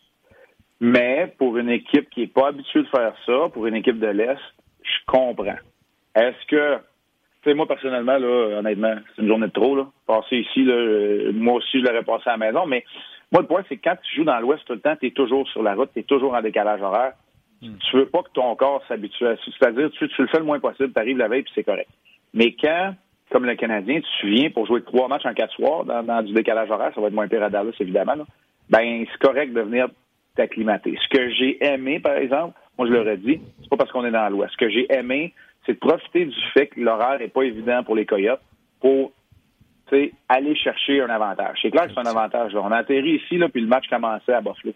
Mais 0.80 1.32
pour 1.38 1.56
une 1.56 1.70
équipe 1.70 2.10
qui 2.10 2.20
n'est 2.20 2.26
pas 2.26 2.48
habituée 2.48 2.82
de 2.82 2.88
faire 2.88 3.14
ça, 3.24 3.48
pour 3.52 3.66
une 3.66 3.74
équipe 3.74 3.98
de 3.98 4.08
l'Est, 4.08 4.38
je 4.82 4.98
comprends. 5.06 5.56
Est-ce 6.14 6.46
que 6.46 6.80
moi, 7.54 7.66
personnellement, 7.66 8.18
là, 8.18 8.58
honnêtement, 8.58 8.94
c'est 9.14 9.22
une 9.22 9.28
journée 9.28 9.46
de 9.46 9.52
trop. 9.52 9.76
Là. 9.76 9.86
Passer 10.06 10.36
ici, 10.36 10.64
là, 10.64 11.32
moi 11.32 11.54
aussi, 11.54 11.80
je 11.80 11.84
l'aurais 11.84 12.02
passé 12.02 12.24
à 12.26 12.32
la 12.32 12.38
maison. 12.38 12.66
Mais 12.66 12.84
moi, 13.32 13.42
le 13.42 13.46
point, 13.46 13.62
c'est 13.68 13.76
que 13.76 13.88
quand 13.88 13.96
tu 14.02 14.16
joues 14.16 14.24
dans 14.24 14.38
l'Ouest 14.40 14.64
tout 14.66 14.72
le 14.72 14.80
temps, 14.80 14.96
tu 14.96 15.06
es 15.06 15.10
toujours 15.10 15.48
sur 15.48 15.62
la 15.62 15.74
route, 15.74 15.90
tu 15.92 16.00
es 16.00 16.04
toujours 16.04 16.34
en 16.34 16.42
décalage 16.42 16.82
horaire. 16.82 17.12
Tu 17.62 17.68
hmm. 17.68 17.78
Tu 17.90 17.96
veux 17.96 18.06
pas 18.06 18.22
que 18.22 18.30
ton 18.32 18.54
corps 18.56 18.82
s'habitue 18.88 19.26
à 19.26 19.36
ça. 19.36 19.42
C'est-à-dire, 19.58 19.90
tu, 19.90 20.08
tu 20.08 20.22
le 20.22 20.28
fais 20.28 20.38
le 20.38 20.44
moins 20.44 20.60
possible, 20.60 20.92
tu 20.92 20.98
arrives 20.98 21.18
la 21.18 21.28
veille, 21.28 21.42
puis 21.42 21.52
c'est 21.54 21.64
correct. 21.64 21.88
Mais 22.34 22.54
quand, 22.60 22.94
comme 23.30 23.44
le 23.44 23.54
Canadien, 23.54 24.00
tu 24.20 24.28
viens 24.28 24.50
pour 24.50 24.66
jouer 24.66 24.82
trois 24.82 25.08
matchs 25.08 25.26
en 25.26 25.34
quatre 25.34 25.54
soirs 25.54 25.84
dans, 25.84 26.22
du 26.22 26.32
décalage 26.32 26.70
horaire, 26.70 26.92
ça 26.94 27.00
va 27.00 27.08
être 27.08 27.14
moins 27.14 27.28
pire 27.28 27.42
à 27.42 27.50
Dallas, 27.50 27.72
évidemment, 27.80 28.14
ben 28.68 29.06
c'est 29.10 29.26
correct 29.26 29.52
de 29.52 29.60
venir 29.60 29.88
Ce 30.36 31.08
que 31.08 31.30
j'ai 31.30 31.64
aimé, 31.64 32.00
par 32.00 32.16
exemple, 32.16 32.58
moi 32.78 32.86
je 32.86 32.92
l'aurais 32.92 33.16
dit, 33.16 33.40
c'est 33.62 33.68
pas 33.68 33.76
parce 33.76 33.90
qu'on 33.90 34.04
est 34.04 34.10
dans 34.10 34.28
l'Ouest. 34.28 34.52
Ce 34.52 34.56
que 34.58 34.68
j'ai 34.68 34.86
aimé, 34.92 35.32
c'est 35.64 35.74
de 35.74 35.78
profiter 35.78 36.26
du 36.26 36.40
fait 36.52 36.68
que 36.68 36.80
l'horaire 36.80 37.18
n'est 37.18 37.28
pas 37.28 37.42
évident 37.42 37.82
pour 37.82 37.96
les 37.96 38.06
Coyotes 38.06 38.40
pour 38.80 39.12
aller 40.28 40.56
chercher 40.56 41.00
un 41.00 41.10
avantage. 41.10 41.58
C'est 41.62 41.70
clair 41.70 41.86
que 41.86 41.92
c'est 41.94 42.00
un 42.00 42.10
avantage. 42.10 42.54
On 42.54 42.72
a 42.72 42.78
atterri 42.78 43.16
ici, 43.22 43.38
là, 43.38 43.48
puis 43.48 43.62
le 43.62 43.68
match 43.68 43.88
commençait 43.88 44.32
à 44.32 44.40
Buffalo. 44.40 44.74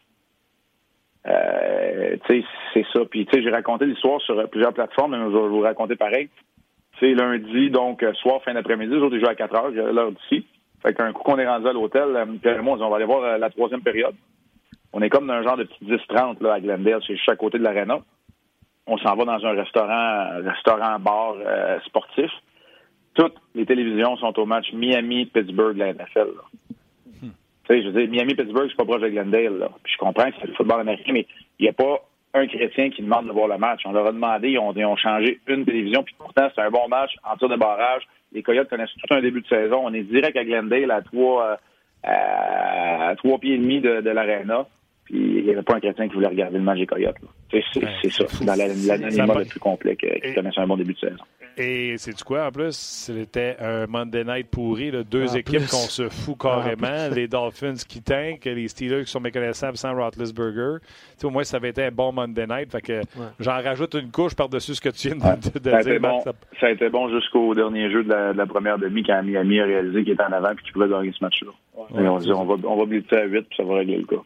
Euh, 1.27 2.17
c'est 2.29 2.85
ça. 2.93 3.01
Puis 3.11 3.27
j'ai 3.33 3.51
raconté 3.51 3.87
l'histoire 3.87 4.21
sur 4.23 4.49
plusieurs 4.49 4.73
plateformes, 4.73 5.13
mais 5.13 5.19
je 5.19 5.37
vais 5.37 5.49
vous 5.49 5.61
raconter 5.61 5.97
pareil. 5.97 6.29
C'est 6.99 7.15
lundi, 7.15 7.71
donc 7.71 8.05
soir, 8.21 8.43
fin 8.43 8.55
d'après-midi, 8.55 8.95
les 8.95 9.01
autres 9.01 9.17
ils 9.17 9.27
à 9.27 9.35
4 9.35 9.55
heures, 9.55 9.71
l'heure 9.71 10.13
d'ici. 10.13 10.47
Fait 10.83 10.95
qu'un 10.95 11.13
coup 11.13 11.23
qu'on 11.23 11.39
est 11.39 11.47
rendu 11.47 11.67
à 11.67 11.73
l'hôtel, 11.73 12.17
euh, 12.17 12.25
Pierre 12.41 12.59
et 12.59 12.63
moi, 12.63 12.79
on 12.81 12.89
va 12.89 12.97
aller 12.97 13.05
voir 13.05 13.23
euh, 13.23 13.39
la 13.39 13.51
troisième 13.51 13.83
période. 13.83 14.15
On 14.93 15.03
est 15.03 15.11
comme 15.11 15.27
dans 15.27 15.35
un 15.35 15.43
genre 15.43 15.57
de 15.57 15.65
petit 15.65 15.85
10-30 15.85 16.43
là, 16.43 16.55
à 16.55 16.61
Glendale, 16.61 17.01
c'est 17.07 17.17
chaque 17.17 17.39
côté 17.39 17.59
de 17.59 17.65
l'aréna 17.65 18.01
on 18.91 18.99
s'en 18.99 19.15
va 19.15 19.25
dans 19.25 19.47
un 19.47 19.53
restaurant, 19.53 20.43
restaurant-bar 20.43 21.37
euh, 21.39 21.79
sportif. 21.87 22.31
Toutes 23.15 23.37
les 23.55 23.65
télévisions 23.65 24.17
sont 24.17 24.37
au 24.39 24.47
match 24.47 24.73
Miami-Pittsburgh 24.73 25.75
de 25.75 25.79
la 25.79 25.93
NFL. 25.93 26.31
Hmm. 27.23 27.29
Tu 27.29 27.67
sais, 27.69 27.83
je 27.83 27.89
veux 27.89 28.01
dire, 28.01 28.11
Miami-Pittsburgh, 28.11 28.69
c'est 28.69 28.77
pas 28.77 28.85
proche 28.85 29.03
de 29.03 29.09
Glendale. 29.09 29.59
Là. 29.59 29.69
Puis 29.85 29.93
je 29.93 29.99
comprends 29.99 30.29
que 30.31 30.37
c'est 30.41 30.49
le 30.49 30.55
football 30.55 30.81
américain, 30.81 31.13
mais 31.13 31.27
il 31.61 31.65
n'y 31.65 31.69
a 31.69 31.73
pas 31.73 32.01
un 32.35 32.47
chrétien 32.49 32.91
qui 32.91 33.03
demande 33.03 33.27
de 33.27 33.33
voir 33.33 33.47
le 33.47 33.59
match. 33.59 33.83
On 33.85 33.93
leur 33.93 34.07
a 34.07 34.13
demandé, 34.13 34.51
ils 34.51 34.59
ont, 34.59 34.75
ont 34.77 34.97
changé 34.97 35.41
une 35.47 35.65
télévision, 35.65 36.03
puis 36.03 36.15
pourtant, 36.19 36.49
c'est 36.55 36.63
un 36.63 36.71
bon 36.71 36.89
match 36.89 37.13
en 37.23 37.37
tir 37.37 37.49
de 37.49 37.57
barrage. 37.57 38.03
Les 38.33 38.43
Coyotes 38.43 38.69
connaissent 38.69 38.95
tout 38.95 39.15
un 39.15 39.21
début 39.21 39.41
de 39.41 39.49
saison. 39.49 39.83
On 39.85 39.95
est 39.95 40.03
direct 40.03 40.37
à 40.37 40.45
Glendale, 40.45 40.91
à 40.91 41.03
trois, 41.03 41.59
euh, 42.05 43.07
à 43.11 43.15
trois 43.17 43.39
pieds 43.39 43.55
et 43.55 43.59
demi 43.59 43.81
de, 43.81 44.01
de 44.01 44.11
l'aréna 44.11 44.67
il 45.13 45.45
n'y 45.45 45.51
avait 45.51 45.63
pas 45.63 45.77
un 45.77 45.81
chrétien 45.81 46.09
qui 46.09 46.15
voulait 46.15 46.29
regarder 46.29 46.59
le 46.59 46.65
match 46.65 46.79
des 46.79 46.87
Coyotes. 46.87 47.17
C'est 47.51 48.11
ça. 48.11 48.25
Dans 48.45 48.55
l'anonymat 48.55 49.39
le 49.41 49.45
plus 49.45 49.61
complet 49.61 49.97
qui 49.97 50.35
connaissait 50.35 50.61
un 50.61 50.67
bon 50.67 50.77
début 50.77 50.95
de 50.95 50.99
saison. 50.99 51.25
Et 51.57 51.97
c'est 51.99 52.17
du 52.17 52.25
quoi 52.25 52.47
en 52.47 52.51
plus? 52.51 52.77
C'était 52.77 53.57
un 53.61 53.87
Monday 53.87 54.25
night 54.25 54.49
pourri, 54.51 54.93
deux 55.11 55.37
équipes 55.37 55.67
qu'on 55.67 55.89
se 55.89 56.09
fout 56.09 56.39
carrément. 56.39 57.09
les 57.15 57.27
Dolphins 57.27 57.75
qui 57.87 58.03
tankent, 58.03 58.45
les 58.45 58.69
Steelers 58.69 59.05
qui 59.05 59.11
sont 59.11 59.21
méconnaissables 59.21 59.77
sans 59.77 59.95
Roethlisberger. 59.95 60.79
Tu 61.19 61.27
au 61.27 61.31
moins, 61.31 61.45
ça 61.45 61.57
avait 61.57 61.71
été 61.71 61.85
un 61.85 61.91
bon 61.91 62.13
Monday 62.13 62.47
night. 62.47 62.71
Fait 62.71 62.81
que 62.81 63.01
j'en 63.41 63.63
rajoute 63.63 63.95
une 63.95 64.11
couche 64.11 64.35
par-dessus 64.35 64.77
ce 64.77 64.81
que 64.81 64.89
tu 64.91 65.09
viens 65.09 65.17
de, 65.17 65.59
de, 65.59 65.71
ça 65.71 65.83
dire. 65.83 66.01
Bon, 66.01 66.21
ça 66.61 66.67
a 66.67 66.71
été 66.71 66.89
bon 66.89 67.11
jusqu'au 67.11 67.55
dernier 67.55 67.91
jeu 67.91 68.05
de 68.05 68.11
la, 68.11 68.47
première 68.47 68.79
demi 68.79 69.03
quand 69.03 69.23
Miami 69.23 69.61
a 69.61 69.65
réalisé 69.65 70.05
qu'il 70.05 70.13
était 70.13 70.23
en 70.23 70.33
avant 70.33 70.53
et 70.53 70.57
qu'il 70.57 70.73
pouvait 70.73 70.89
gagner 70.89 71.13
ce 71.13 71.23
match-là. 71.23 71.51
on, 71.75 72.07
on 72.07 72.45
va, 72.45 72.69
on 72.69 72.77
va 72.77 72.85
blitzer 72.87 73.17
à 73.17 73.25
8 73.25 73.43
puis 73.43 73.57
ça 73.57 73.65
va 73.65 73.77
régler 73.77 73.99
le 73.99 74.07
cas. 74.07 74.23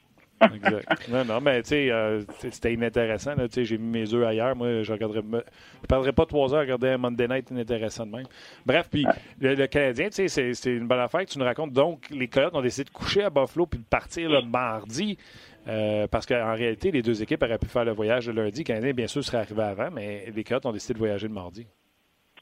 Exact. 0.55 1.09
Non, 1.09 1.25
non, 1.25 1.41
mais 1.41 1.63
tu 1.63 1.71
sais, 1.71 1.91
euh, 1.91 2.23
c'était 2.51 2.75
inintéressant. 2.75 3.35
J'ai 3.55 3.79
mis 3.79 4.01
mes 4.01 4.15
œufs 4.15 4.27
ailleurs. 4.27 4.57
Moi, 4.57 4.83
je 4.83 4.93
ne 4.93 4.99
je 4.99 5.87
perdrais 5.89 6.13
pas 6.13 6.27
trois 6.27 6.53
heures 6.53 6.61
à 6.61 6.63
regarder 6.63 6.89
un 6.89 6.99
Monday 6.99 7.29
Night 7.29 7.51
inintéressant 7.51 8.07
de 8.07 8.13
même. 8.13 8.27
Bref, 8.67 8.89
puis 8.91 9.07
le, 9.41 9.67
Canadien, 9.67 10.09
tu 10.09 10.29
sais, 10.29 10.55
c'est 10.55 10.71
une 10.71 10.87
bonne 10.87 11.01
affaire 11.01 11.25
que 11.25 11.31
tu 11.31 11.39
nous 11.39 11.45
racontes. 11.45 11.73
Donc, 11.73 12.09
les 12.11 12.29
Coyotes 12.29 12.55
ont 12.55 12.63
décidé 12.63 12.85
de 12.85 12.91
coucher 12.91 13.23
à 13.23 13.31
Buffalo 13.31 13.67
puis 13.67 13.79
de 13.79 13.85
partir 13.85 14.29
le 14.31 14.43
mardi. 14.43 15.19
Euh, 15.67 16.07
parce 16.09 16.27
qu'en 16.27 16.55
réalité, 16.55 16.91
les 16.91 17.03
deux 17.03 17.23
équipes 17.23 17.43
auraient 17.43 17.59
pu 17.59 17.69
faire 17.69 17.85
le 17.85 17.93
voyage 17.93 18.29
le 18.29 18.43
lundi. 18.43 18.61
Le 18.61 18.65
Canadien, 18.65 18.93
bien 18.93 19.07
sûr, 19.07 19.25
serait 19.25 19.39
arrivé 19.39 19.63
avant, 19.63 19.91
mais 19.91 20.31
les 20.35 20.45
Coyotes 20.45 20.67
ont 20.67 20.73
décidé 20.73 20.95
de 20.95 20.99
voyager 20.99 21.27
le 21.27 21.35
mardi. 21.35 21.67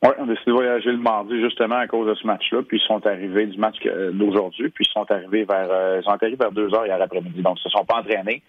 Oui, 0.04 0.10
on 0.18 0.24
a 0.24 0.26
décidé 0.26 0.46
de 0.46 0.52
voyager 0.52 0.90
le 0.90 0.98
mardi 0.98 1.40
justement 1.40 1.76
à 1.76 1.86
cause 1.86 2.08
de 2.08 2.14
ce 2.14 2.26
match-là. 2.26 2.62
Puis 2.66 2.78
ils 2.78 2.86
sont 2.86 3.06
arrivés 3.06 3.46
du 3.46 3.56
match 3.56 3.76
d'aujourd'hui. 4.12 4.68
Puis 4.70 4.84
ils 4.84 4.92
sont 4.92 5.08
arrivés 5.08 5.44
vers 5.44 5.68
euh, 5.70 6.00
ils 6.00 6.04
sont 6.04 6.10
arrivés 6.10 6.36
vers 6.36 6.50
deux 6.50 6.74
heures 6.74 6.86
hier 6.86 7.00
après-midi. 7.00 7.40
Donc 7.40 7.58
ils 7.60 7.62
se 7.62 7.68
sont 7.68 7.84
pas 7.84 8.00
entraînés. 8.00 8.42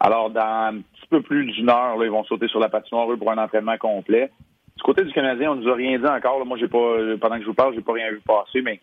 Alors 0.00 0.30
dans 0.30 0.40
un 0.40 0.74
petit 0.78 1.06
peu 1.08 1.22
plus 1.22 1.44
d'une 1.46 1.70
heure, 1.70 1.96
là, 1.96 2.04
ils 2.04 2.10
vont 2.10 2.24
sauter 2.24 2.48
sur 2.48 2.58
la 2.58 2.68
patinoire 2.68 3.06
pour 3.16 3.30
un 3.30 3.38
entraînement 3.38 3.78
complet. 3.78 4.30
Du 4.76 4.82
côté 4.82 5.04
du 5.04 5.12
Canadien, 5.12 5.52
on 5.52 5.54
nous 5.54 5.68
a 5.68 5.74
rien 5.74 5.96
dit 5.96 6.06
encore. 6.06 6.44
Moi, 6.44 6.58
j'ai 6.58 6.68
pas 6.68 6.96
pendant 7.20 7.36
que 7.36 7.42
je 7.42 7.46
vous 7.46 7.54
parle, 7.54 7.74
j'ai 7.74 7.80
pas 7.82 7.92
rien 7.92 8.10
vu 8.10 8.20
passer, 8.26 8.60
mais 8.60 8.80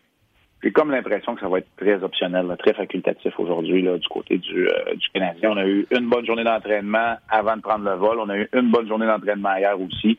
j'ai 0.62 0.72
comme 0.72 0.90
l'impression 0.90 1.34
que 1.34 1.42
ça 1.42 1.48
va 1.48 1.58
être 1.58 1.68
très 1.76 2.02
optionnel, 2.02 2.46
très 2.58 2.72
facultatif 2.72 3.38
aujourd'hui 3.38 3.82
du 3.82 4.08
côté 4.08 4.38
du, 4.38 4.66
euh, 4.66 4.94
du 4.94 5.08
Canadien. 5.10 5.50
On 5.50 5.56
a 5.58 5.66
eu 5.66 5.86
une 5.90 6.08
bonne 6.08 6.24
journée 6.24 6.42
d'entraînement 6.42 7.16
avant 7.28 7.56
de 7.56 7.60
prendre 7.60 7.84
le 7.84 7.96
vol. 7.96 8.18
On 8.18 8.30
a 8.30 8.38
eu 8.38 8.48
une 8.54 8.70
bonne 8.70 8.88
journée 8.88 9.06
d'entraînement 9.06 9.54
hier 9.56 9.78
aussi 9.78 10.18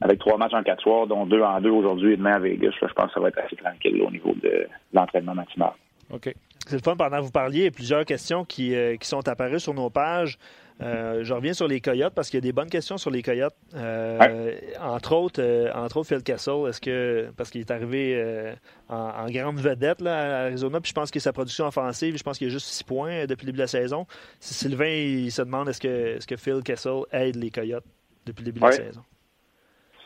avec 0.00 0.18
trois 0.20 0.36
matchs 0.38 0.54
en 0.54 0.62
quatre 0.62 0.82
soirs, 0.82 1.06
dont 1.06 1.26
deux 1.26 1.42
en 1.42 1.60
deux 1.60 1.70
aujourd'hui 1.70 2.12
et 2.12 2.16
demain 2.16 2.34
à 2.34 2.38
Vegas. 2.38 2.70
je 2.80 2.86
pense 2.94 3.08
que 3.08 3.14
ça 3.14 3.20
va 3.20 3.28
être 3.28 3.38
assez 3.38 3.56
tranquille 3.56 4.00
au 4.02 4.10
niveau 4.10 4.34
de 4.42 4.66
l'entraînement 4.92 5.34
matinal. 5.34 5.72
OK. 6.10 6.32
C'est 6.66 6.76
le 6.76 6.82
fun, 6.82 6.96
pendant 6.96 7.18
que 7.18 7.22
vous 7.22 7.30
parliez, 7.30 7.60
il 7.60 7.64
y 7.64 7.68
a 7.68 7.70
plusieurs 7.70 8.04
questions 8.04 8.44
qui, 8.44 8.74
euh, 8.74 8.96
qui 8.96 9.08
sont 9.08 9.26
apparues 9.26 9.60
sur 9.60 9.72
nos 9.72 9.88
pages. 9.88 10.38
Euh, 10.80 11.24
je 11.24 11.34
reviens 11.34 11.54
sur 11.54 11.66
les 11.66 11.80
Coyotes 11.80 12.14
parce 12.14 12.28
qu'il 12.30 12.36
y 12.36 12.42
a 12.42 12.46
des 12.46 12.52
bonnes 12.52 12.68
questions 12.68 12.98
sur 12.98 13.10
les 13.10 13.22
Coyotes. 13.22 13.56
Euh, 13.74 14.54
entre 14.80 15.14
autres, 15.14 15.42
entre 15.74 15.96
autres 15.96 16.08
Phil 16.08 16.22
Kessel, 16.22 16.68
est-ce 16.68 16.80
que 16.80 17.32
parce 17.36 17.50
qu'il 17.50 17.62
est 17.62 17.70
arrivé 17.70 18.52
en, 18.88 19.26
grande 19.30 19.58
vedette 19.58 20.00
là, 20.00 20.42
à 20.42 20.44
Arizona, 20.44 20.80
puis 20.80 20.90
je 20.90 20.94
pense 20.94 21.10
que 21.10 21.18
sa 21.18 21.32
production 21.32 21.66
offensive, 21.66 22.16
je 22.16 22.22
pense 22.22 22.38
qu'il 22.38 22.46
y 22.46 22.50
a 22.50 22.52
juste 22.52 22.66
six 22.66 22.84
points 22.84 23.26
depuis 23.26 23.46
le 23.46 23.52
début 23.52 23.56
de 23.56 23.62
la 23.62 23.66
saison. 23.66 24.06
Sylvain, 24.38 24.86
il 24.86 25.32
se 25.32 25.42
demande 25.42 25.68
est-ce 25.68 25.80
que, 25.80 26.16
est-ce 26.16 26.26
que 26.28 26.36
Phil 26.36 26.62
Kessel 26.62 27.00
aide 27.10 27.34
les 27.34 27.50
Coyotes 27.50 27.86
depuis 28.26 28.44
le 28.44 28.52
début 28.52 28.60
de 28.60 28.66
la 28.66 28.72
saison? 28.72 29.02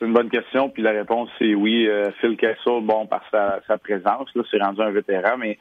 C'est 0.03 0.09
une 0.09 0.15
bonne 0.15 0.31
question, 0.31 0.69
puis 0.69 0.83
la 0.83 0.91
réponse 0.91 1.29
c'est 1.39 1.55
oui. 1.55 1.87
Euh, 1.87 2.11
Phil 2.21 2.37
Kessel, 2.37 2.83
bon, 2.83 3.07
par 3.07 3.23
sa, 3.31 3.79
présence, 3.79 4.29
là, 4.35 4.43
c'est 4.51 4.61
rendu 4.61 4.83
un 4.83 4.91
vétéran, 4.91 5.37
mais 5.39 5.61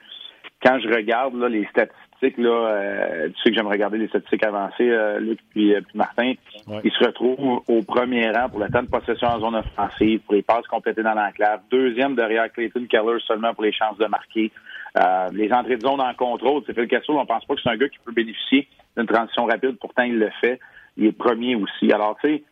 quand 0.64 0.80
je 0.80 0.88
regarde 0.88 1.36
là, 1.36 1.48
les 1.48 1.64
statistiques, 1.66 2.40
là, 2.40 2.50
euh, 2.50 3.28
tu 3.28 3.36
sais 3.40 3.50
que 3.52 3.56
j'aime 3.56 3.68
regarder 3.68 4.00
les 4.00 4.08
statistiques 4.08 4.44
avancées, 4.44 4.90
euh, 4.90 5.20
Luc 5.20 5.38
puis, 5.52 5.76
Martin, 5.94 6.34
il 6.84 6.92
se 6.92 7.06
retrouve 7.06 7.62
au 7.68 7.84
premier 7.84 8.32
rang 8.32 8.50
pour 8.50 8.60
le 8.60 8.70
temps 8.70 8.82
de 8.82 8.90
possession 8.90 9.28
en 9.28 9.40
zone 9.42 9.58
offensive, 9.58 10.22
pour 10.22 10.34
les 10.34 10.42
passes 10.42 10.66
complétées 10.66 11.04
dans 11.04 11.14
l'enclave, 11.14 11.62
deuxième 11.70 12.16
derrière 12.16 12.52
Clayton 12.52 12.88
Keller 12.90 13.20
seulement 13.28 13.54
pour 13.54 13.64
les 13.64 13.74
chances 13.74 14.00
de 14.00 14.08
marquer. 14.08 14.52
les 15.34 15.54
entrées 15.54 15.78
de 15.78 15.82
zone 15.82 16.02
en 16.02 16.16
contrôle, 16.16 16.64
c'est 16.66 16.74
Phil 16.74 16.88
Kessel, 16.88 17.16
on 17.16 17.28
pense 17.28 17.46
pas 17.46 17.54
que 17.54 17.62
c'est 17.62 17.70
un 17.70 17.78
gars 17.78 17.90
qui 17.90 18.00
peut 18.04 18.12
bénéficier 18.12 18.68
d'une 18.98 19.06
transition 19.06 19.46
rapide, 19.46 19.78
pourtant 19.80 20.02
il 20.02 20.18
le 20.18 20.32
fait. 20.42 20.60
Il 20.98 21.06
est 21.06 21.12
premier 21.12 21.54
aussi. 21.56 21.92
Alors, 21.94 22.18
tu 22.22 22.28
sais, 22.28 22.44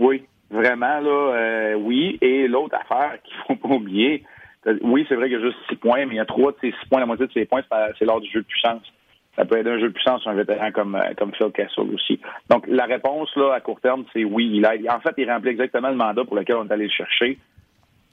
oui, 0.00 0.24
Vraiment, 0.54 1.00
là, 1.00 1.34
euh, 1.34 1.74
oui. 1.74 2.16
Et 2.20 2.46
l'autre 2.46 2.76
affaire 2.76 3.20
qu'il 3.24 3.34
faut 3.46 3.56
pas 3.68 3.74
oublier, 3.74 4.22
oui, 4.82 5.04
c'est 5.08 5.16
vrai 5.16 5.28
qu'il 5.28 5.38
y 5.38 5.42
a 5.42 5.44
juste 5.44 5.58
six 5.68 5.76
points, 5.76 6.06
mais 6.06 6.14
il 6.14 6.16
y 6.16 6.20
a 6.20 6.24
trois 6.24 6.52
de 6.52 6.56
ces 6.60 6.70
six 6.70 6.88
points, 6.88 7.00
la 7.00 7.06
moitié 7.06 7.26
de 7.26 7.32
ces 7.32 7.44
points, 7.44 7.62
c'est 7.98 8.04
lors 8.04 8.20
du 8.20 8.30
jeu 8.30 8.40
de 8.40 8.46
puissance. 8.46 8.82
Ça 9.36 9.44
peut 9.44 9.58
être 9.58 9.66
un 9.66 9.80
jeu 9.80 9.88
de 9.88 9.92
puissance 9.92 10.22
sur 10.22 10.30
un 10.30 10.34
vétéran 10.34 10.70
comme, 10.70 10.94
euh, 10.94 11.12
comme 11.18 11.34
Phil 11.34 11.50
Kessel 11.50 11.92
aussi. 11.92 12.20
Donc, 12.48 12.66
la 12.68 12.84
réponse, 12.84 13.34
là, 13.34 13.52
à 13.52 13.60
court 13.60 13.80
terme, 13.80 14.04
c'est 14.12 14.22
oui, 14.22 14.48
il. 14.54 14.88
En 14.88 15.00
fait, 15.00 15.14
il 15.18 15.28
remplit 15.28 15.50
exactement 15.50 15.88
le 15.88 15.96
mandat 15.96 16.24
pour 16.24 16.36
lequel 16.36 16.54
on 16.56 16.68
est 16.68 16.72
allé 16.72 16.84
le 16.84 16.90
chercher. 16.90 17.36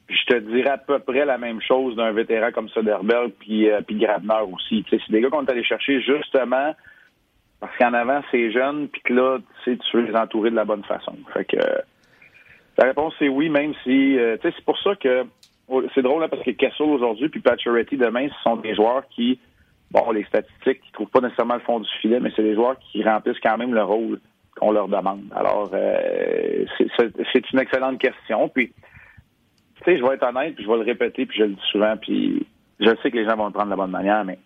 je 0.09 0.25
te 0.25 0.39
dirais 0.39 0.71
à 0.71 0.77
peu 0.79 0.97
près 0.97 1.25
la 1.25 1.37
même 1.37 1.61
chose 1.61 1.95
d'un 1.95 2.11
vétéran 2.11 2.51
comme 2.51 2.69
Soderbergh 2.69 3.33
puis, 3.39 3.69
euh, 3.69 3.81
puis 3.81 3.97
Grabner 3.97 4.41
aussi. 4.51 4.83
c'est 4.89 4.99
des 5.09 5.21
gars 5.21 5.29
qu'on 5.29 5.45
est 5.45 5.51
allé 5.51 5.63
chercher 5.63 6.01
justement 6.01 6.73
parce 7.59 7.77
qu'en 7.77 7.93
avant, 7.93 8.21
c'est 8.31 8.51
jeune, 8.51 8.87
puis 8.87 9.01
que 9.03 9.13
là, 9.13 9.37
tu 9.63 9.77
veux 9.93 10.01
les 10.01 10.15
entourer 10.15 10.49
de 10.49 10.55
la 10.55 10.65
bonne 10.65 10.83
façon. 10.83 11.15
Fait 11.31 11.45
que 11.45 11.57
la 12.81 12.87
réponse 12.87 13.13
c'est 13.19 13.29
oui, 13.29 13.49
même 13.49 13.73
si 13.83 14.17
euh, 14.17 14.37
tu 14.37 14.47
sais, 14.47 14.53
c'est 14.57 14.65
pour 14.65 14.77
ça 14.79 14.95
que 14.95 15.25
oh, 15.67 15.83
c'est 15.93 16.01
drôle 16.01 16.21
là, 16.21 16.27
parce 16.27 16.41
que 16.43 16.51
Kessel 16.51 16.87
aujourd'hui 16.87 17.29
puis 17.29 17.39
Pacioretty 17.39 17.95
demain, 17.95 18.27
ce 18.27 18.41
sont 18.43 18.55
des 18.55 18.73
joueurs 18.73 19.03
qui, 19.09 19.39
bon, 19.91 20.09
les 20.11 20.23
statistiques, 20.23 20.81
qui 20.81 20.91
trouvent 20.91 21.09
pas 21.09 21.21
nécessairement 21.21 21.55
le 21.55 21.61
fond 21.61 21.79
du 21.79 21.89
filet, 22.01 22.19
mais 22.19 22.31
c'est 22.35 22.43
des 22.43 22.55
joueurs 22.55 22.77
qui 22.79 23.03
remplissent 23.03 23.39
quand 23.43 23.57
même 23.57 23.75
le 23.75 23.83
rôle 23.83 24.19
qu'on 24.57 24.71
leur 24.71 24.87
demande. 24.87 25.21
Alors, 25.35 25.69
euh, 25.73 26.65
c'est 26.77 27.51
une 27.51 27.59
excellente 27.59 27.99
question. 27.99 28.49
Puis, 28.49 28.73
tu 29.77 29.83
sais, 29.85 29.97
je 29.97 30.03
vais 30.03 30.15
être 30.15 30.27
honnête, 30.27 30.55
puis 30.55 30.63
je 30.63 30.69
vais 30.69 30.77
le 30.77 30.83
répéter, 30.83 31.25
puis 31.27 31.37
je 31.37 31.43
le 31.43 31.49
dis 31.51 31.67
souvent, 31.71 31.95
puis 31.97 32.45
je 32.79 32.89
sais 33.01 33.11
que 33.11 33.17
les 33.17 33.25
gens 33.25 33.35
vont 33.35 33.45
le 33.45 33.51
prendre 33.51 33.67
de 33.67 33.71
la 33.71 33.77
bonne 33.77 33.91
manière, 33.91 34.25
mais 34.25 34.39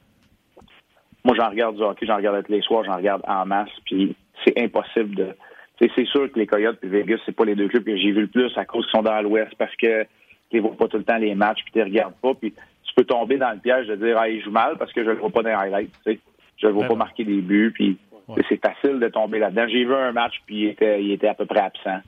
moi, 1.24 1.36
j'en 1.36 1.50
regarde 1.50 1.77
du 1.77 1.82
hockey, 1.82 2.06
j'en 2.06 2.18
regarde 2.18 2.46
les 2.50 2.62
soirs, 2.62 2.84
j'en 2.84 2.98
regarde 2.98 3.22
en 3.27 3.46
masse, 3.46 3.70
puis 3.86 4.15
c'est 4.44 4.62
impossible 4.62 5.15
de 5.15 5.36
c'est 5.79 6.05
sûr 6.05 6.32
que 6.32 6.39
les 6.39 6.48
Coyotes 6.48 6.79
et 6.84 6.88
Vegas, 6.88 7.17
c'est 7.25 7.36
pas 7.36 7.46
les 7.46 7.55
deux 7.55 7.67
clubs 7.67 7.84
que 7.84 7.98
j'ai 7.98 8.12
vu 8.12 8.22
le 8.22 8.27
plus 8.27 8.58
à 8.58 8.65
cause 8.65 8.86
qu'ils 8.86 8.91
sont 8.91 9.03
dans 9.03 9.22
l'Ouest 9.22 9.53
parce 9.58 9.75
que 9.75 10.05
tu 10.50 10.60
vois 10.60 10.75
pas 10.75 10.88
tout 10.88 10.98
le 10.98 11.03
temps 11.03 11.17
les 11.17 11.36
matchs 11.36 11.63
puis 11.63 11.74
tu 11.74 11.82
regardes 11.82 12.15
pas 12.22 12.34
puis 12.34 12.51
tu 12.51 12.94
peux 12.96 13.03
tomber 13.03 13.38
dans 13.38 13.51
le 13.51 13.60
piège 13.60 13.88
de 13.88 13.96
dire 13.96 14.17
ah 14.17 14.29
il 14.29 14.41
joue 14.41 14.51
mal 14.51 14.77
parce 14.77 14.94
que 14.94 15.03
je 15.03 15.10
le 15.10 15.17
vois 15.17 15.29
pas 15.29 15.44
dans 15.44 15.50
les 15.50 15.55
highlights, 15.55 15.91
tu 16.05 16.13
sais. 16.13 16.20
Je 16.58 16.67
le 16.67 16.74
vois 16.74 16.84
ben 16.84 16.89
pas 16.89 16.96
marquer 16.96 17.25
des 17.25 17.41
buts 17.41 17.72
puis 17.74 17.98
c'est 18.50 18.62
facile 18.63 19.00
de 19.00 19.08
tomber 19.10 19.39
là-dedans. 19.39 19.67
J'ai 19.67 19.84
vu 19.84 19.94
un 19.94 20.13
match 20.13 20.36
puis 20.46 20.62
il 20.62 20.67
était 20.70 21.03
il 21.03 21.12
était 21.12 21.27
à 21.27 21.34
peu 21.34 21.46
près 21.46 21.60
absent. 21.60 22.00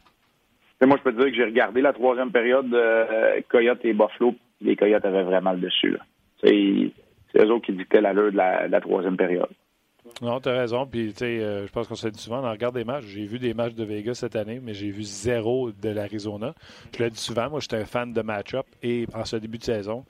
moi 0.82 0.98
je 0.98 1.04
peux 1.04 1.12
te 1.12 1.22
dire 1.22 1.32
que 1.32 1.36
j'ai 1.36 1.44
regardé 1.44 1.82
la 1.82 1.94
troisième 1.94 2.32
période 2.32 2.70
de 2.70 2.78
euh, 2.78 3.42
Coyotes 3.50 3.84
et 3.84 3.94
Buffalo, 3.94 4.36
les 4.62 4.76
Coyotes 4.78 5.06
avaient 5.06 5.24
vraiment 5.24 5.52
le 5.52 5.60
dessus 5.60 5.92
là. 5.92 6.00
C'est 6.42 7.44
eux 7.44 7.52
autres 7.52 7.66
qui 7.66 7.74
dictaient 7.74 8.00
l'allure 8.00 8.32
de 8.32 8.38
la, 8.38 8.68
de 8.68 8.72
la 8.72 8.80
troisième 8.80 9.18
période. 9.18 9.50
Non, 10.22 10.40
tu 10.40 10.50
as 10.50 10.54
raison. 10.54 10.86
Puis, 10.86 11.10
tu 11.14 11.20
sais, 11.20 11.40
euh, 11.40 11.68
je 11.68 11.72
pense 11.72 11.88
qu'on 11.88 11.96
s'est 11.96 12.12
dit 12.12 12.20
souvent, 12.20 12.44
on 12.44 12.52
regarde 12.52 12.76
des 12.76 12.84
matchs. 12.84 13.06
J'ai 13.06 13.26
vu 13.26 13.40
des 13.40 13.54
matchs 13.54 13.74
de 13.74 13.84
Vegas 13.84 14.16
cette 14.16 14.36
année, 14.36 14.60
mais 14.62 14.74
j'ai 14.74 14.90
vu 14.90 15.04
zéro 15.04 15.72
de 15.72 15.90
l'Arizona. 15.90 16.54
Je 16.96 17.04
l'ai 17.04 17.10
dit 17.10 17.20
souvent, 17.20 17.50
moi, 17.50 17.60
j'étais 17.60 17.78
un 17.78 17.86
fan 17.86 18.14
de 18.14 18.22
match-up 18.22 18.66
et 18.82 19.06
en 19.14 19.26
ce 19.26 19.36
début 19.36 19.58
de 19.58 19.64
saison, 19.64 20.06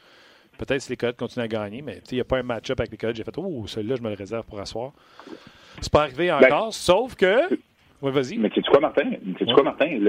peut-être 0.58 0.82
si 0.82 0.92
les 0.92 0.98
Coyotes 0.98 1.18
continuent 1.18 1.44
à 1.44 1.48
gagner, 1.48 1.82
mais 1.82 2.00
il 2.12 2.16
n'y 2.16 2.22
a 2.22 2.26
pas 2.26 2.38
un 2.38 2.44
match-up 2.44 2.80
avec 2.80 2.92
les 2.92 2.98
Coyotes. 2.98 3.16
J'ai 3.16 3.24
fait, 3.24 3.38
oh, 3.38 3.68
celui-là, 3.68 3.96
je 3.98 4.02
me 4.02 4.10
le 4.10 4.16
réserve 4.16 4.46
pour 4.46 4.60
asseoir. 4.60 4.92
C'est 5.82 5.92
pas 5.92 6.04
arrivé 6.04 6.28
ben, 6.28 6.46
encore, 6.46 6.74
sauf 6.74 7.16
que. 7.16 7.56
Oui, 8.00 8.12
vas-y. 8.12 8.38
Mais 8.38 8.52
sais 8.54 8.62
quoi, 8.62 8.80
Martin? 8.80 9.10
sais 9.40 9.46
quoi, 9.46 9.64
Martin? 9.64 10.00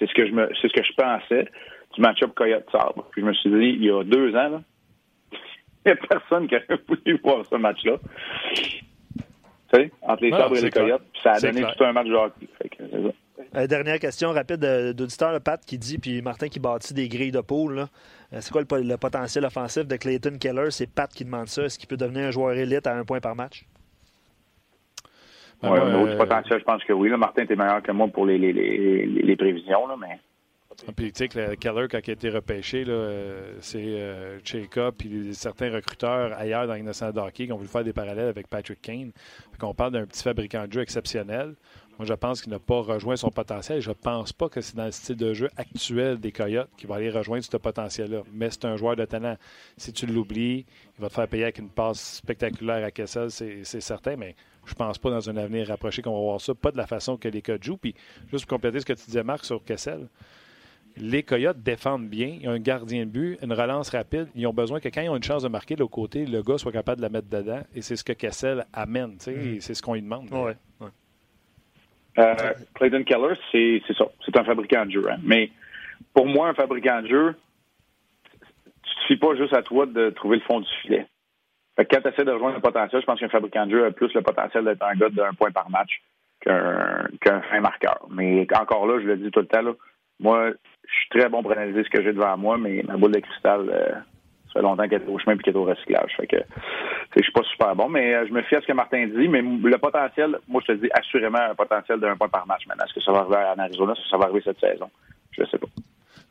C'est 0.00 0.08
ce 0.08 0.14
que 0.14 0.26
je 0.26 0.32
me, 0.32 0.50
c'est 0.60 0.66
ce 0.66 0.72
que 0.72 0.82
je 0.82 0.92
pensais 0.94 1.48
du 1.94 2.00
match-up 2.00 2.32
Coyote-Sabre. 2.34 3.06
Puis 3.12 3.22
je 3.22 3.26
me 3.26 3.32
suis 3.34 3.50
dit, 3.50 3.76
il 3.78 3.84
y 3.84 3.90
a 3.90 4.02
deux 4.02 4.34
ans, 4.34 4.60
il 5.32 5.38
n'y 5.86 5.92
a 5.92 5.94
personne 5.94 6.48
qui 6.48 6.56
a 6.56 6.62
voulu 6.88 7.20
voir 7.22 7.46
ce 7.46 7.54
match-là 7.54 7.98
entre 10.02 10.22
les 10.22 10.30
sabres 10.30 10.56
et 10.56 10.60
les 10.62 10.70
coyotes. 10.70 11.02
ça 11.22 11.32
a 11.32 11.40
donné 11.40 11.62
tout 11.62 11.84
un 11.84 11.92
match 11.92 12.06
de 12.06 12.14
hockey. 12.14 12.48
Euh, 13.56 13.66
dernière 13.66 13.98
question 13.98 14.30
rapide 14.30 14.60
d'auditeur, 14.94 15.40
Pat 15.40 15.60
qui 15.64 15.78
dit, 15.78 15.98
puis 15.98 16.22
Martin 16.22 16.48
qui 16.48 16.60
bâtit 16.60 16.94
des 16.94 17.08
grilles 17.08 17.32
de 17.32 17.40
poule. 17.40 17.80
Euh, 17.80 18.38
c'est 18.40 18.52
quoi 18.52 18.62
le, 18.62 18.96
potentiel 18.96 19.44
offensif 19.44 19.86
de 19.86 19.96
Clayton 19.96 20.36
Keller? 20.38 20.70
C'est 20.70 20.88
Pat 20.88 21.10
qui 21.10 21.24
demande 21.24 21.48
ça. 21.48 21.64
Est-ce 21.64 21.78
qu'il 21.78 21.88
peut 21.88 21.96
devenir 21.96 22.26
un 22.26 22.30
joueur 22.30 22.52
élite 22.52 22.86
à 22.86 22.94
un 22.94 23.04
point 23.04 23.20
par 23.20 23.34
match? 23.34 23.64
Oui, 25.62 25.78
au 25.78 25.90
niveau 25.90 26.06
du 26.06 26.16
potentiel, 26.16 26.60
je 26.60 26.64
pense 26.64 26.82
que 26.84 26.92
oui. 26.92 27.10
Martin, 27.10 27.42
était 27.42 27.56
meilleur 27.56 27.82
que 27.82 27.92
moi 27.92 28.08
pour 28.08 28.24
les, 28.24 28.38
les, 28.38 28.52
les, 28.52 29.06
les 29.06 29.36
prévisions, 29.36 29.86
là, 29.86 29.96
mais 30.00 30.18
ah, 30.18 30.29
puis, 30.96 31.12
tu 31.12 31.26
sais, 31.30 31.56
Keller, 31.56 31.88
quand 31.90 32.00
il 32.06 32.10
a 32.10 32.12
été 32.12 32.30
repêché, 32.30 32.84
euh, 32.88 33.54
c'est 33.60 33.78
euh, 33.78 34.38
Cheka 34.44 34.92
puis 34.92 35.34
certains 35.34 35.70
recruteurs 35.70 36.32
ailleurs 36.38 36.66
dans 36.66 36.74
l'innocent 36.74 37.10
hockey 37.16 37.46
qui 37.46 37.52
ont 37.52 37.56
voulu 37.56 37.68
faire 37.68 37.84
des 37.84 37.92
parallèles 37.92 38.28
avec 38.28 38.48
Patrick 38.48 38.80
Kane. 38.80 39.12
On 39.62 39.74
parle 39.74 39.92
d'un 39.92 40.06
petit 40.06 40.22
fabricant 40.22 40.66
de 40.66 40.72
jeu 40.72 40.80
exceptionnel. 40.80 41.54
Moi, 41.98 42.06
je 42.06 42.14
pense 42.14 42.40
qu'il 42.40 42.50
n'a 42.50 42.58
pas 42.58 42.80
rejoint 42.80 43.16
son 43.16 43.30
potentiel. 43.30 43.82
Je 43.82 43.90
ne 43.90 43.94
pense 43.94 44.32
pas 44.32 44.48
que 44.48 44.62
c'est 44.62 44.74
dans 44.74 44.86
le 44.86 44.90
style 44.90 45.16
de 45.16 45.34
jeu 45.34 45.50
actuel 45.58 46.18
des 46.18 46.32
Coyotes 46.32 46.70
qu'il 46.78 46.88
va 46.88 46.94
aller 46.94 47.10
rejoindre 47.10 47.44
ce 47.44 47.56
potentiel-là. 47.58 48.22
Mais 48.32 48.48
c'est 48.48 48.64
un 48.64 48.76
joueur 48.76 48.96
de 48.96 49.04
talent. 49.04 49.36
Si 49.76 49.92
tu 49.92 50.06
l'oublies, 50.06 50.64
il 50.96 51.02
va 51.02 51.10
te 51.10 51.14
faire 51.14 51.28
payer 51.28 51.42
avec 51.42 51.58
une 51.58 51.68
passe 51.68 52.14
spectaculaire 52.16 52.82
à 52.82 52.90
Kessel, 52.90 53.30
c'est 53.30 53.80
certain, 53.82 54.16
mais 54.16 54.34
je 54.64 54.72
pense 54.72 54.96
pas 54.96 55.10
dans 55.10 55.28
un 55.28 55.36
avenir 55.36 55.68
rapproché 55.68 56.00
qu'on 56.00 56.14
va 56.14 56.20
voir 56.20 56.40
ça. 56.40 56.54
Pas 56.54 56.70
de 56.70 56.78
la 56.78 56.86
façon 56.86 57.18
que 57.18 57.28
les 57.28 57.42
Coyotes 57.42 57.64
jouent. 57.64 57.76
Puis, 57.76 57.94
juste 58.30 58.46
pour 58.46 58.56
compléter 58.56 58.80
ce 58.80 58.86
que 58.86 58.94
tu 58.94 59.04
disais, 59.04 59.22
Marc, 59.22 59.44
sur 59.44 59.62
Kessel, 59.62 60.08
les 60.96 61.22
Coyotes 61.22 61.62
défendent 61.62 62.08
bien. 62.08 62.36
Ils 62.40 62.48
ont 62.48 62.52
un 62.52 62.58
gardien 62.58 63.04
de 63.04 63.10
but, 63.10 63.38
une 63.42 63.52
relance 63.52 63.90
rapide. 63.90 64.28
Ils 64.34 64.46
ont 64.46 64.52
besoin 64.52 64.80
que 64.80 64.88
quand 64.88 65.02
ils 65.02 65.08
ont 65.08 65.16
une 65.16 65.22
chance 65.22 65.42
de 65.42 65.48
marquer 65.48 65.74
de 65.74 65.80
l'autre 65.80 65.92
côté, 65.92 66.26
le 66.26 66.42
gars 66.42 66.58
soit 66.58 66.72
capable 66.72 66.98
de 66.98 67.02
la 67.02 67.08
mettre 67.08 67.28
dedans. 67.28 67.62
Et 67.74 67.82
c'est 67.82 67.96
ce 67.96 68.04
que 68.04 68.12
Kessel 68.12 68.64
amène. 68.72 69.14
Mm. 69.26 69.60
C'est 69.60 69.74
ce 69.74 69.82
qu'on 69.82 69.94
lui 69.94 70.02
demande. 70.02 70.30
Ouais, 70.32 70.56
euh, 72.18 72.34
Clayton 72.74 73.04
Keller, 73.04 73.34
c'est 73.52 73.82
ça. 73.96 74.06
C'est 74.24 74.36
un 74.36 74.44
fabricant 74.44 74.84
de 74.84 74.90
jeu. 74.90 75.10
Hein. 75.10 75.18
Mais 75.22 75.50
pour 76.12 76.26
moi, 76.26 76.48
un 76.48 76.54
fabricant 76.54 77.02
de 77.02 77.08
jeu, 77.08 77.34
tu 78.82 78.96
ne 78.96 79.00
suffit 79.02 79.16
pas 79.16 79.34
juste 79.36 79.54
à 79.54 79.62
toi 79.62 79.86
de 79.86 80.10
trouver 80.10 80.38
le 80.38 80.42
fond 80.42 80.60
du 80.60 80.68
filet. 80.82 81.06
Fait 81.76 81.86
que 81.86 81.94
quand 81.94 82.02
tu 82.02 82.08
essaies 82.08 82.24
de 82.24 82.32
rejoindre 82.32 82.56
le 82.56 82.62
potentiel, 82.62 83.00
je 83.00 83.06
pense 83.06 83.20
qu'un 83.20 83.28
fabricant 83.28 83.66
de 83.66 83.70
jeu 83.70 83.86
a 83.86 83.90
plus 83.90 84.12
le 84.12 84.22
potentiel 84.22 84.64
d'être 84.64 84.82
un 84.82 84.94
gars 84.94 85.08
d'un 85.08 85.32
point 85.34 85.50
par 85.50 85.70
match 85.70 86.02
qu'un 86.40 87.42
fin 87.42 87.60
marqueur. 87.60 88.06
Mais 88.10 88.46
encore 88.54 88.86
là, 88.86 88.98
je 89.00 89.06
le 89.06 89.16
dis 89.16 89.30
tout 89.30 89.40
le 89.40 89.46
temps, 89.46 89.62
là, 89.62 89.72
moi, 90.20 90.50
je 90.86 90.94
suis 90.94 91.08
très 91.10 91.28
bon 91.28 91.42
pour 91.42 91.52
analyser 91.52 91.82
ce 91.84 91.90
que 91.90 92.02
j'ai 92.02 92.12
devant 92.12 92.36
moi, 92.36 92.58
mais 92.58 92.82
ma 92.86 92.96
boule 92.96 93.12
de 93.12 93.20
cristal, 93.20 93.68
euh, 93.68 93.90
ça 94.48 94.54
fait 94.54 94.62
longtemps 94.62 94.88
qu'elle 94.88 95.02
est 95.02 95.08
au 95.08 95.18
chemin 95.18 95.34
et 95.34 95.38
qu'elle 95.38 95.54
est 95.54 95.58
au 95.58 95.64
recyclage. 95.64 96.14
Fait 96.16 96.26
que 96.26 96.36
je 97.16 97.22
suis 97.22 97.32
pas 97.32 97.42
super 97.44 97.74
bon, 97.74 97.88
mais 97.88 98.14
euh, 98.14 98.26
je 98.26 98.32
me 98.32 98.42
fie 98.42 98.56
à 98.56 98.60
ce 98.60 98.66
que 98.66 98.72
Martin 98.72 99.06
dit. 99.06 99.28
Mais 99.28 99.42
le 99.42 99.78
potentiel, 99.78 100.38
moi, 100.48 100.60
je 100.66 100.72
te 100.72 100.78
dis 100.78 100.88
assurément 100.92 101.38
un 101.38 101.54
potentiel 101.54 102.00
d'un 102.00 102.16
point 102.16 102.28
par 102.28 102.46
match 102.46 102.66
maintenant. 102.66 102.84
Est-ce 102.84 102.94
que 102.94 103.00
ça 103.00 103.12
va 103.12 103.20
arriver 103.20 103.36
en 103.36 103.58
Arizona? 103.58 103.92
Est-ce 103.92 104.02
que 104.02 104.08
ça 104.08 104.16
va 104.18 104.24
arriver 104.24 104.42
cette 104.44 104.60
saison? 104.60 104.90
Je 105.32 105.42
ne 105.42 105.46
sais 105.46 105.58
pas. 105.58 105.68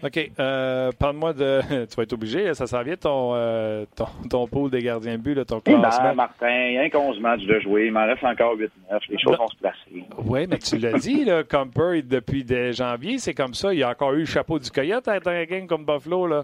OK. 0.04 0.32
Euh, 0.40 0.92
Parle-moi 0.98 1.34
de. 1.34 1.62
tu 1.86 1.96
vas 1.96 2.04
être 2.04 2.14
obligé, 2.14 2.54
ça 2.54 2.68
s'en 2.68 2.82
vient 2.84 2.96
ton, 2.96 3.32
euh, 3.34 3.86
ton, 3.96 4.06
ton 4.30 4.48
pool 4.48 4.72
des 4.72 4.82
gardiens 4.82 5.18
de 5.18 5.22
but, 5.22 5.34
là, 5.34 5.46
ton 5.46 5.60
classement. 5.60 6.10
Ben, 6.10 6.14
Martin, 6.16 6.66
il 6.68 6.74
y 6.74 6.78
a 6.78 7.00
11 7.00 7.20
matchs 7.20 7.44
de 7.44 7.60
jouer. 7.60 7.88
Il 7.88 7.92
m'en 7.92 8.06
reste 8.06 8.24
encore 8.24 8.56
8-9. 8.56 8.70
Les 9.10 9.20
choses 9.20 9.38
vont 9.38 9.48
se 9.48 9.58
placer. 9.58 10.06
Oui, 10.26 10.48
mais 10.50 10.58
tu 10.58 10.78
l'as 10.78 10.98
dit, 10.98 11.26
là, 11.26 11.44
Comper, 11.44 12.02
depuis 12.02 12.46
janvier, 12.74 13.18
c'est 13.18 13.34
comme 13.34 13.54
ça. 13.54 13.74
Il 13.74 13.80
y 13.80 13.84
a 13.84 13.90
encore 13.90 14.14
eu 14.14 14.20
le 14.20 14.26
chapeau 14.26 14.58
du 14.58 14.72
coyote 14.72 15.08
à 15.08 15.18
être 15.18 15.28
un 15.28 15.44
gang 15.44 15.68
comme 15.68 15.86
Buffalo. 15.86 16.28
Là. 16.28 16.44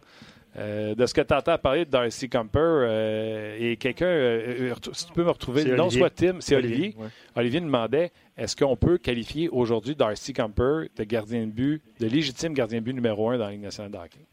Euh, 0.58 0.96
de 0.96 1.06
ce 1.06 1.14
que 1.14 1.22
tu 1.22 1.34
entends 1.34 1.58
parler 1.58 1.84
de 1.84 1.90
Darcy 1.90 2.30
Comper 2.30 2.60
euh, 2.60 3.58
et 3.60 3.76
quelqu'un, 3.76 4.06
euh, 4.06 4.74
si 4.94 5.08
tu 5.08 5.14
peux 5.14 5.24
me 5.24 5.30
retrouver, 5.30 5.66
non 5.76 5.90
soit 5.90 6.10
Tim, 6.10 6.38
c'est 6.40 6.56
Olivier. 6.56 6.96
Olivier, 7.36 7.60
demandait 7.60 8.12
est-ce 8.38 8.56
qu'on 8.56 8.78
peut 8.78 8.98
qualifier 8.98 9.50
aujourd'hui 9.50 9.96
Darcy 9.96 10.32
Comper 10.32 10.88
de 10.96 11.04
gardien 11.04 11.46
de 11.46 11.52
but, 11.52 11.82
de 12.00 12.08
légitime 12.08 12.54
gardien 12.54 12.80
de 12.80 12.86
but 12.86 12.94
numéro 12.94 13.30
un 13.30 13.38
dans 13.38 13.46
la 13.46 13.52
Ligue 13.52 13.64
nationale 13.64 13.92
de 13.92 13.98
hockey? 13.98 14.26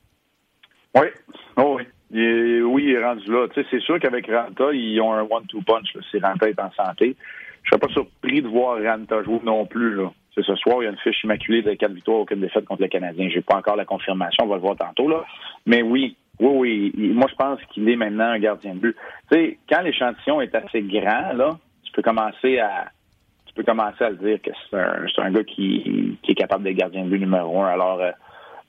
Oui, 0.95 1.07
oh, 1.57 1.77
oui. 1.79 1.85
Il 2.15 2.63
oui, 2.65 2.85
il 2.85 2.91
est 2.93 3.05
rendu 3.05 3.25
là. 3.33 3.47
c'est 3.55 3.81
sûr 3.81 3.99
qu'avec 3.99 4.27
Ranta, 4.27 4.73
ils 4.73 5.01
ont 5.01 5.15
un 5.15 5.23
one-two 5.23 5.63
punch 5.63 5.97
si 6.11 6.19
Ranta 6.19 6.49
est 6.49 6.61
en 6.61 6.71
santé. 6.73 7.17
Je 7.63 7.69
ne 7.69 7.71
serais 7.71 7.79
pas 7.79 7.93
surpris 7.93 8.43
de 8.43 8.49
voir 8.49 8.81
Ranta 8.83 9.23
jouer 9.25 9.41
non 9.43 9.65
plus. 9.65 9.95
Là. 9.95 10.13
Ce 10.41 10.55
soir, 10.57 10.79
il 10.81 10.85
y 10.85 10.87
a 10.87 10.91
une 10.91 10.99
fiche 10.99 11.23
immaculée 11.25 11.63
de 11.63 11.75
quatre 11.75 11.93
victoires, 11.93 12.21
aucune 12.21 12.41
défaite 12.41 12.65
contre 12.65 12.83
le 12.83 12.89
Canadien. 12.89 13.29
Je 13.29 13.37
n'ai 13.37 13.43
pas 13.43 13.57
encore 13.57 13.77
la 13.77 13.85
confirmation, 13.85 14.45
on 14.45 14.49
va 14.49 14.57
le 14.57 14.63
voir 14.63 14.77
tantôt. 14.77 15.09
Là. 15.09 15.25
Mais 15.67 15.83
oui, 15.83 16.17
oui, 16.41 16.93
oui. 16.97 17.09
Moi, 17.13 17.27
je 17.31 17.35
pense 17.35 17.61
qu'il 17.73 17.89
est 17.89 17.97
maintenant 17.97 18.31
un 18.31 18.39
gardien 18.39 18.75
de 18.75 18.81
but. 18.81 18.97
Tu 19.31 19.39
sais, 19.39 19.59
quand 19.69 19.83
l'échantillon 19.83 20.41
est 20.41 20.55
assez 20.55 20.81
grand, 20.83 21.35
là, 21.35 21.51
tu 21.85 21.93
peux 21.93 22.03
commencer 22.03 22.59
à 22.59 22.87
tu 23.47 23.55
peux 23.55 23.65
commencer 23.65 24.03
à 24.03 24.09
le 24.09 24.17
dire 24.17 24.41
que 24.41 24.51
c'est 24.71 24.79
un, 24.79 25.27
un, 25.27 25.31
gars 25.31 25.45
qui, 25.45 26.17
qui, 26.23 26.33
est 26.33 26.35
capable 26.35 26.65
d'être 26.65 26.77
gardien 26.77 27.05
de 27.05 27.11
but 27.11 27.19
numéro 27.19 27.61
un. 27.61 27.69
Alors, 27.69 28.01
euh, 28.01 28.13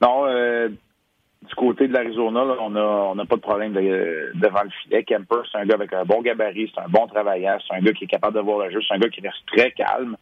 non, 0.02 0.26
euh, 0.26 0.68
du 0.68 1.56
côté 1.56 1.88
de 1.88 1.94
l'Arizona, 1.94 2.42
on 2.60 2.76
a 2.76 2.82
on 2.82 3.16
n'a 3.16 3.26
pas 3.26 3.38
de 3.38 3.42
problème 3.42 3.72
devant 3.72 4.64
le 4.64 4.70
filet. 4.84 5.04
Kemper, 5.04 5.44
c'est 5.50 5.58
un 5.58 5.66
gars 5.66 5.76
avec 5.76 5.94
un 5.94 6.04
bon 6.04 6.22
gabarit, 6.22 6.70
c'est 6.74 6.82
un 6.82 6.90
bon 6.90 7.08
travailleur, 7.08 7.62
c'est 7.66 7.76
un 7.76 7.80
gars 7.80 7.94
qui 7.94 8.04
est 8.04 8.08
capable 8.08 8.36
de 8.36 8.42
voir 8.42 8.66
le 8.66 8.72
jeu, 8.72 8.80
c'est 8.86 8.94
un 8.94 9.00
gars 9.00 9.10
qui 9.10 9.22
reste 9.22 9.46
très 9.48 9.72
calme. 9.72 10.18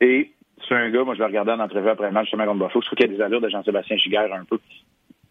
Et 0.00 0.32
c'est 0.66 0.74
un 0.74 0.90
gars, 0.90 1.04
moi 1.04 1.14
je 1.14 1.20
l'ai 1.20 1.26
regardé 1.26 1.52
en 1.52 1.60
entrevue 1.60 1.88
après 1.88 2.06
le 2.06 2.12
match 2.12 2.26
justement 2.26 2.46
contre 2.46 2.58
Buffalo, 2.58 2.80
je 2.80 2.86
trouve 2.86 2.96
qu'il 2.96 3.10
y 3.10 3.14
a 3.14 3.16
des 3.16 3.22
allures 3.22 3.40
de 3.40 3.48
Jean-Sébastien 3.48 3.96
Giguère 3.96 4.32
un 4.32 4.44
peu 4.44 4.58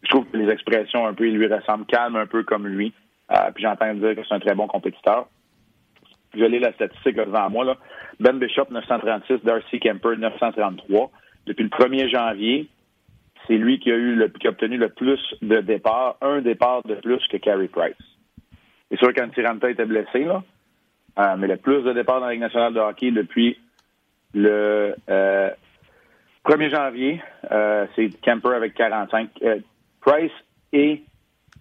je 0.04 0.10
trouve 0.10 0.26
que 0.26 0.38
les 0.38 0.52
expressions 0.52 1.06
un 1.06 1.14
peu, 1.14 1.28
ils 1.28 1.36
lui 1.36 1.48
ressemblent 1.48 1.86
calme 1.86 2.16
un 2.16 2.28
peu 2.28 2.44
comme 2.44 2.68
lui. 2.68 2.94
Euh, 3.32 3.52
puis 3.54 3.64
j'entends 3.64 3.94
dire 3.94 4.16
que 4.16 4.22
c'est 4.28 4.34
un 4.34 4.40
très 4.40 4.56
bon 4.56 4.68
compétiteur. 4.68 5.28
Je 6.34 6.44
lis 6.44 6.60
la 6.60 6.72
statistique 6.74 7.16
devant 7.16 7.50
moi. 7.50 7.66
Là. 7.66 7.78
Ben 8.20 8.38
Bishop, 8.38 8.68
936, 8.70 9.44
Darcy 9.44 9.80
Kemper, 9.80 10.18
933. 10.18 11.12
Depuis 11.46 11.64
le 11.64 11.70
1er 11.70 12.10
janvier, 12.10 12.68
c'est 13.48 13.58
lui 13.58 13.80
qui 13.80 13.92
a 13.92 13.96
eu 13.96 14.16
le, 14.16 14.30
qui 14.30 14.48
a 14.48 14.52
obtenu 14.52 14.78
le 14.78 14.90
plus 14.90 15.20
de 15.42 15.60
départs, 15.60 16.18
un 16.22 16.42
départ 16.42 16.84
de 16.84 16.96
plus 16.96 17.26
que 17.28 17.38
Carey 17.38 17.68
Price. 17.68 17.96
C'est 18.90 18.98
sûr 18.98 19.14
qu'Antiranta 19.14 19.70
était 19.70 19.86
blessé, 19.86 20.24
là. 20.24 20.44
Euh, 21.20 21.36
mais 21.38 21.48
le 21.48 21.58
plus 21.58 21.82
de 21.82 21.94
départs 21.94 22.20
dans 22.20 22.28
la 22.28 22.34
Ligue 22.34 22.42
nationale 22.42 22.74
de 22.74 22.80
hockey 22.80 23.12
depuis 23.12 23.58
le 24.38 24.96
1er 25.08 25.52
euh, 26.50 26.70
janvier, 26.70 27.22
c'est 27.96 28.10
Kemper 28.22 28.56
avec 28.56 28.74
45. 28.76 29.30
Price 30.02 30.32
et 30.74 31.04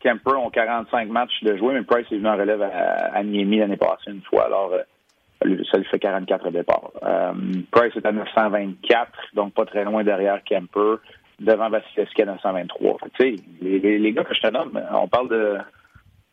Kemper 0.01 0.37
ont 0.39 0.51
45 0.51 1.09
matchs 1.09 1.43
de 1.43 1.57
jouer, 1.57 1.75
mais 1.75 1.83
Price 1.83 2.07
est 2.11 2.17
venu 2.17 2.29
en 2.29 2.37
relève 2.37 2.63
à, 2.63 3.15
à 3.15 3.23
Niemi 3.23 3.59
l'année 3.59 3.77
passée 3.77 4.11
une 4.11 4.23
fois, 4.23 4.47
alors 4.47 4.73
euh, 4.73 5.57
ça 5.71 5.79
lui 5.79 5.85
fait 5.87 5.99
44 5.99 6.51
départs. 6.51 6.91
Euh, 7.03 7.33
Price 7.71 7.97
est 7.97 8.07
à 8.07 8.13
924, 8.13 9.11
donc 9.35 9.55
pas 9.55 9.65
très 9.65 9.85
loin 9.85 10.05
derrière 10.05 10.43
Kemper, 10.45 10.97
devant 11.41 11.69
Vasilevski 11.71 12.23
à 12.23 12.27
923. 12.27 12.99
Tu 13.19 13.37
sais, 13.37 13.37
les, 13.61 13.99
les, 13.99 14.13
gars 14.13 14.25
que 14.25 14.35
je 14.35 14.41
te 14.41 14.49
nomme, 14.49 14.81
on 14.93 15.09
parle 15.09 15.29
de 15.29 15.59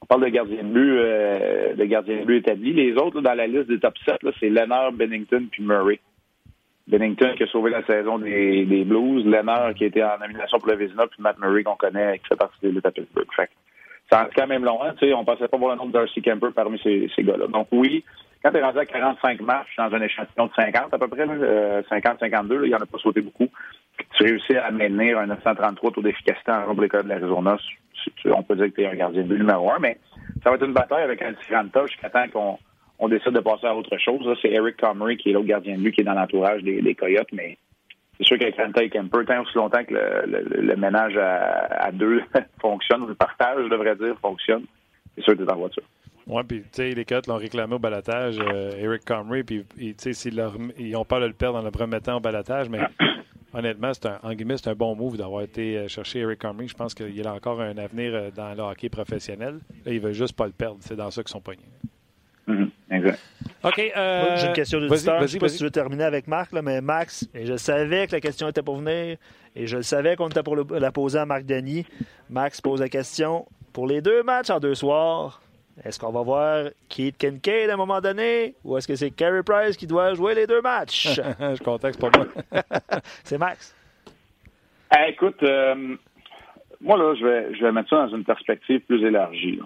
on 0.02 0.06
parle 0.06 0.24
de 0.24 0.30
gardien 0.30 0.64
de 0.64 0.70
but, 0.70 0.98
euh, 0.98 1.76
de 1.76 1.86
gardien 1.86 2.18
de 2.18 2.26
but 2.26 2.38
établi. 2.38 2.74
Les 2.74 2.94
autres 2.96 3.22
dans 3.22 3.34
la 3.34 3.48
liste 3.48 3.70
des 3.70 3.80
top 3.80 3.98
7, 4.06 4.18
c'est 4.40 4.50
Leonard, 4.50 4.92
Bennington 4.92 5.48
puis 5.50 5.64
Murray. 5.64 6.00
Bennington 6.88 7.34
qui 7.36 7.44
a 7.44 7.48
sauvé 7.48 7.72
la 7.72 7.86
saison 7.86 8.20
des, 8.20 8.66
des 8.66 8.84
Blues, 8.84 9.26
Lennart 9.26 9.74
qui 9.74 9.86
était 9.86 10.04
en 10.04 10.18
nomination 10.20 10.60
pour 10.60 10.70
le 10.70 10.76
Vézina, 10.76 11.08
puis 11.08 11.22
Matt 11.22 11.40
Murray 11.40 11.64
qu'on 11.64 11.76
connaît, 11.76 12.20
qui 12.20 12.28
fait 12.28 12.36
partie 12.36 12.58
de 12.62 12.70
l'État 12.70 12.92
Pittsburgh. 12.92 13.28
Fait 13.36 13.50
ça 14.12 14.30
quand 14.36 14.48
même 14.48 14.66
long, 14.66 14.84
hein, 14.84 14.94
tu 15.00 15.08
sais, 15.08 15.14
on 15.14 15.24
pensait 15.24 15.48
pas 15.48 15.58
voir 15.58 15.72
le 15.72 15.78
nom 15.78 15.86
de 15.86 15.94
Darcy 15.94 16.22
Kemper 16.22 16.50
parmi 16.54 16.80
ces, 16.84 17.10
ces 17.16 17.24
gars-là. 17.24 17.48
Donc 17.48 17.68
oui, 17.72 18.04
quand 18.44 18.52
tu 18.52 18.58
es 18.58 18.62
rendu 18.62 18.80
à 18.80 18.86
45 18.86 19.42
matchs 19.42 19.76
dans 19.78 19.94
un 19.94 20.02
échantillon 20.02 20.48
de 20.48 20.54
50 20.54 20.94
à 20.94 20.98
peu 20.98 21.08
près, 21.08 21.26
50-52, 21.26 22.66
il 22.66 22.70
y 22.70 22.76
en 22.76 22.80
a 22.80 22.86
pas 22.86 22.98
sauté 22.98 23.22
beaucoup, 23.22 23.48
tu 24.18 24.24
réussis 24.24 24.58
à 24.58 24.70
maintenir 24.72 25.18
un 25.20 25.28
933 25.28 25.92
taux 25.92 26.02
d'efficacité 26.02 26.52
en 26.52 26.74
pour 26.74 26.82
les 26.82 26.90
de 26.90 27.08
l'Arizona, 27.08 27.58
on 28.26 28.44
peut 28.44 28.56
dire 28.56 28.66
que 28.66 28.72
tu 28.72 28.82
es 28.82 28.88
un 28.88 28.96
gardien 28.96 29.24
de 29.24 29.38
numéro 29.38 29.72
un, 29.72 29.80
mais 29.80 29.98
ça 30.44 30.50
va 30.50 30.58
être 30.58 30.66
une 30.66 30.74
bataille 30.74 31.04
avec 31.04 31.22
un 31.22 31.34
Tiranta 31.34 31.86
jusqu'à 31.86 32.10
temps 32.10 32.28
qu'on 32.34 32.58
on 33.04 33.10
décide 33.10 33.34
de 33.34 33.42
passer 33.42 33.68
à 33.68 33.76
autre 33.76 33.98
chose. 33.98 34.26
C'est 34.42 34.50
Eric 34.50 34.78
Comrie 34.78 35.18
qui 35.18 35.30
est 35.30 35.34
l'autre 35.34 35.48
gardien 35.48 35.76
de 35.76 35.82
but 35.82 35.92
qui 35.92 36.02
est 36.02 36.06
dans 36.06 36.14
l'entourage 36.14 36.64
des, 36.64 36.96
Coyotes, 36.96 37.28
mais 37.34 37.58
c'est 38.18 38.26
sûr 38.26 38.40
qu'avec 38.40 38.56
Ranta 38.56 38.82
et 38.82 38.90
Kemper, 38.90 39.26
tant 39.28 39.42
aussi 39.42 39.56
longtemps 39.56 39.84
que 39.84 39.94
le, 39.94 40.76
ménage 40.78 41.18
à, 41.18 41.92
deux 41.92 42.22
fonctionne, 42.62 43.02
ou 43.02 43.08
le 43.08 43.16
partage, 43.16 43.66
je 43.66 43.70
devrais 43.70 43.98
dire, 43.98 44.16
fonctionne, 44.22 44.64
c'est 45.16 45.24
sûr 45.26 45.34
que 45.34 45.40
tu 45.40 45.50
es 45.50 45.52
en 45.52 45.58
voiture. 45.58 45.84
Oui, 46.28 46.42
puis 46.48 46.62
tu 46.62 46.68
sais, 46.72 46.92
les 46.92 47.04
Coyotes 47.04 47.28
l'ont 47.28 47.36
réclamé 47.36 47.76
au 47.76 47.80
balatage, 47.80 48.40
euh, 48.40 48.72
Eric 48.78 49.04
Comrie, 49.04 49.44
puis 49.44 49.66
tu 49.78 50.14
sais, 50.14 50.30
ils 50.80 50.96
ont 50.96 51.04
peur 51.04 51.20
de 51.20 51.26
le 51.26 51.34
perdre 51.34 51.60
dans 51.60 51.66
le 51.66 51.72
premier 51.72 52.00
temps 52.00 52.16
au 52.16 52.22
balatage, 52.22 52.70
mais 52.70 52.80
honnêtement, 53.54 53.94
c'est 53.94 54.06
un, 54.06 54.20
en 54.24 54.34
guillemets, 54.34 54.56
c'est 54.56 54.70
un 54.70 54.76
bon 54.76 54.96
move 54.96 55.18
d'avoir 55.18 55.42
été 55.42 55.78
euh, 55.78 55.88
chercher 55.90 56.20
Eric 56.20 56.40
Comrie. 56.40 56.70
Je 56.70 56.76
pense 56.76 56.94
qu'il 56.94 57.28
a 57.28 57.34
encore 57.34 57.60
un 57.60 57.78
avenir 57.78 58.16
euh, 58.16 58.32
dans 58.34 58.54
le 58.54 58.62
hockey 58.62 58.88
professionnel. 58.88 59.60
Là, 59.86 59.92
il 59.92 60.00
veut 60.00 60.14
juste 60.14 60.38
pas 60.38 60.46
le 60.46 60.54
perdre. 60.54 60.78
C'est 60.80 60.96
dans 60.96 61.12
ça 61.12 61.22
qu'ils 61.22 61.32
sont 61.32 61.42
pognés. 61.42 61.60
Exact. 63.04 63.20
OK. 63.64 63.80
Euh, 63.96 64.38
J'ai 64.38 64.48
une 64.48 64.54
question 64.54 64.80
d'auditeur. 64.80 65.18
Je 65.20 65.24
ne 65.24 65.28
sais 65.28 65.40
pas 65.40 65.50
si 65.50 65.58
tu 65.58 65.64
veux 65.64 65.72
terminer 65.72 66.04
avec 66.04 66.28
Marc, 66.28 66.52
là, 66.52 66.62
mais 66.62 66.82
Max, 66.82 67.28
et 67.34 67.46
je 67.46 67.56
savais 67.56 68.08
que 68.08 68.12
la 68.14 68.22
question 68.22 68.50
était 68.50 68.62
pour 68.62 68.78
venir 68.78 69.18
et 69.56 69.68
je 69.68 69.82
savais 69.82 70.16
qu'on 70.16 70.30
était 70.30 70.44
pour 70.44 70.56
la 70.56 70.92
poser 70.92 71.20
à 71.20 71.26
Marc 71.26 71.46
Denis. 71.46 71.86
Max 72.30 72.60
pose 72.62 72.80
la 72.80 72.90
question 72.90 73.46
pour 73.72 73.88
les 73.88 74.02
deux 74.02 74.24
matchs 74.24 74.50
en 74.50 74.60
deux 74.60 74.76
soirs. 74.76 75.42
Est-ce 75.84 76.00
qu'on 76.00 76.12
va 76.12 76.22
voir 76.22 76.66
Keith 76.88 77.18
Kincaid 77.18 77.70
à 77.70 77.74
un 77.74 77.78
moment 77.78 78.00
donné 78.00 78.56
ou 78.64 78.78
est-ce 78.78 78.88
que 78.88 78.96
c'est 78.96 79.10
Carey 79.10 79.42
Price 79.44 79.76
qui 79.76 79.88
doit 79.88 80.14
jouer 80.14 80.36
les 80.36 80.46
deux 80.46 80.62
matchs? 80.62 81.16
je 81.40 81.64
contexte 81.64 82.00
pas 82.00 82.10
moi. 82.16 82.28
c'est 83.24 83.40
Max. 83.40 83.76
Eh, 84.96 85.10
écoute, 85.10 85.42
euh, 85.42 85.96
moi, 86.80 86.98
là, 86.98 87.16
je 87.16 87.26
vais, 87.26 87.56
je 87.56 87.64
vais 87.64 87.72
mettre 87.72 87.90
ça 87.90 88.08
dans 88.08 88.16
une 88.16 88.24
perspective 88.24 88.82
plus 88.82 89.04
élargie. 89.04 89.60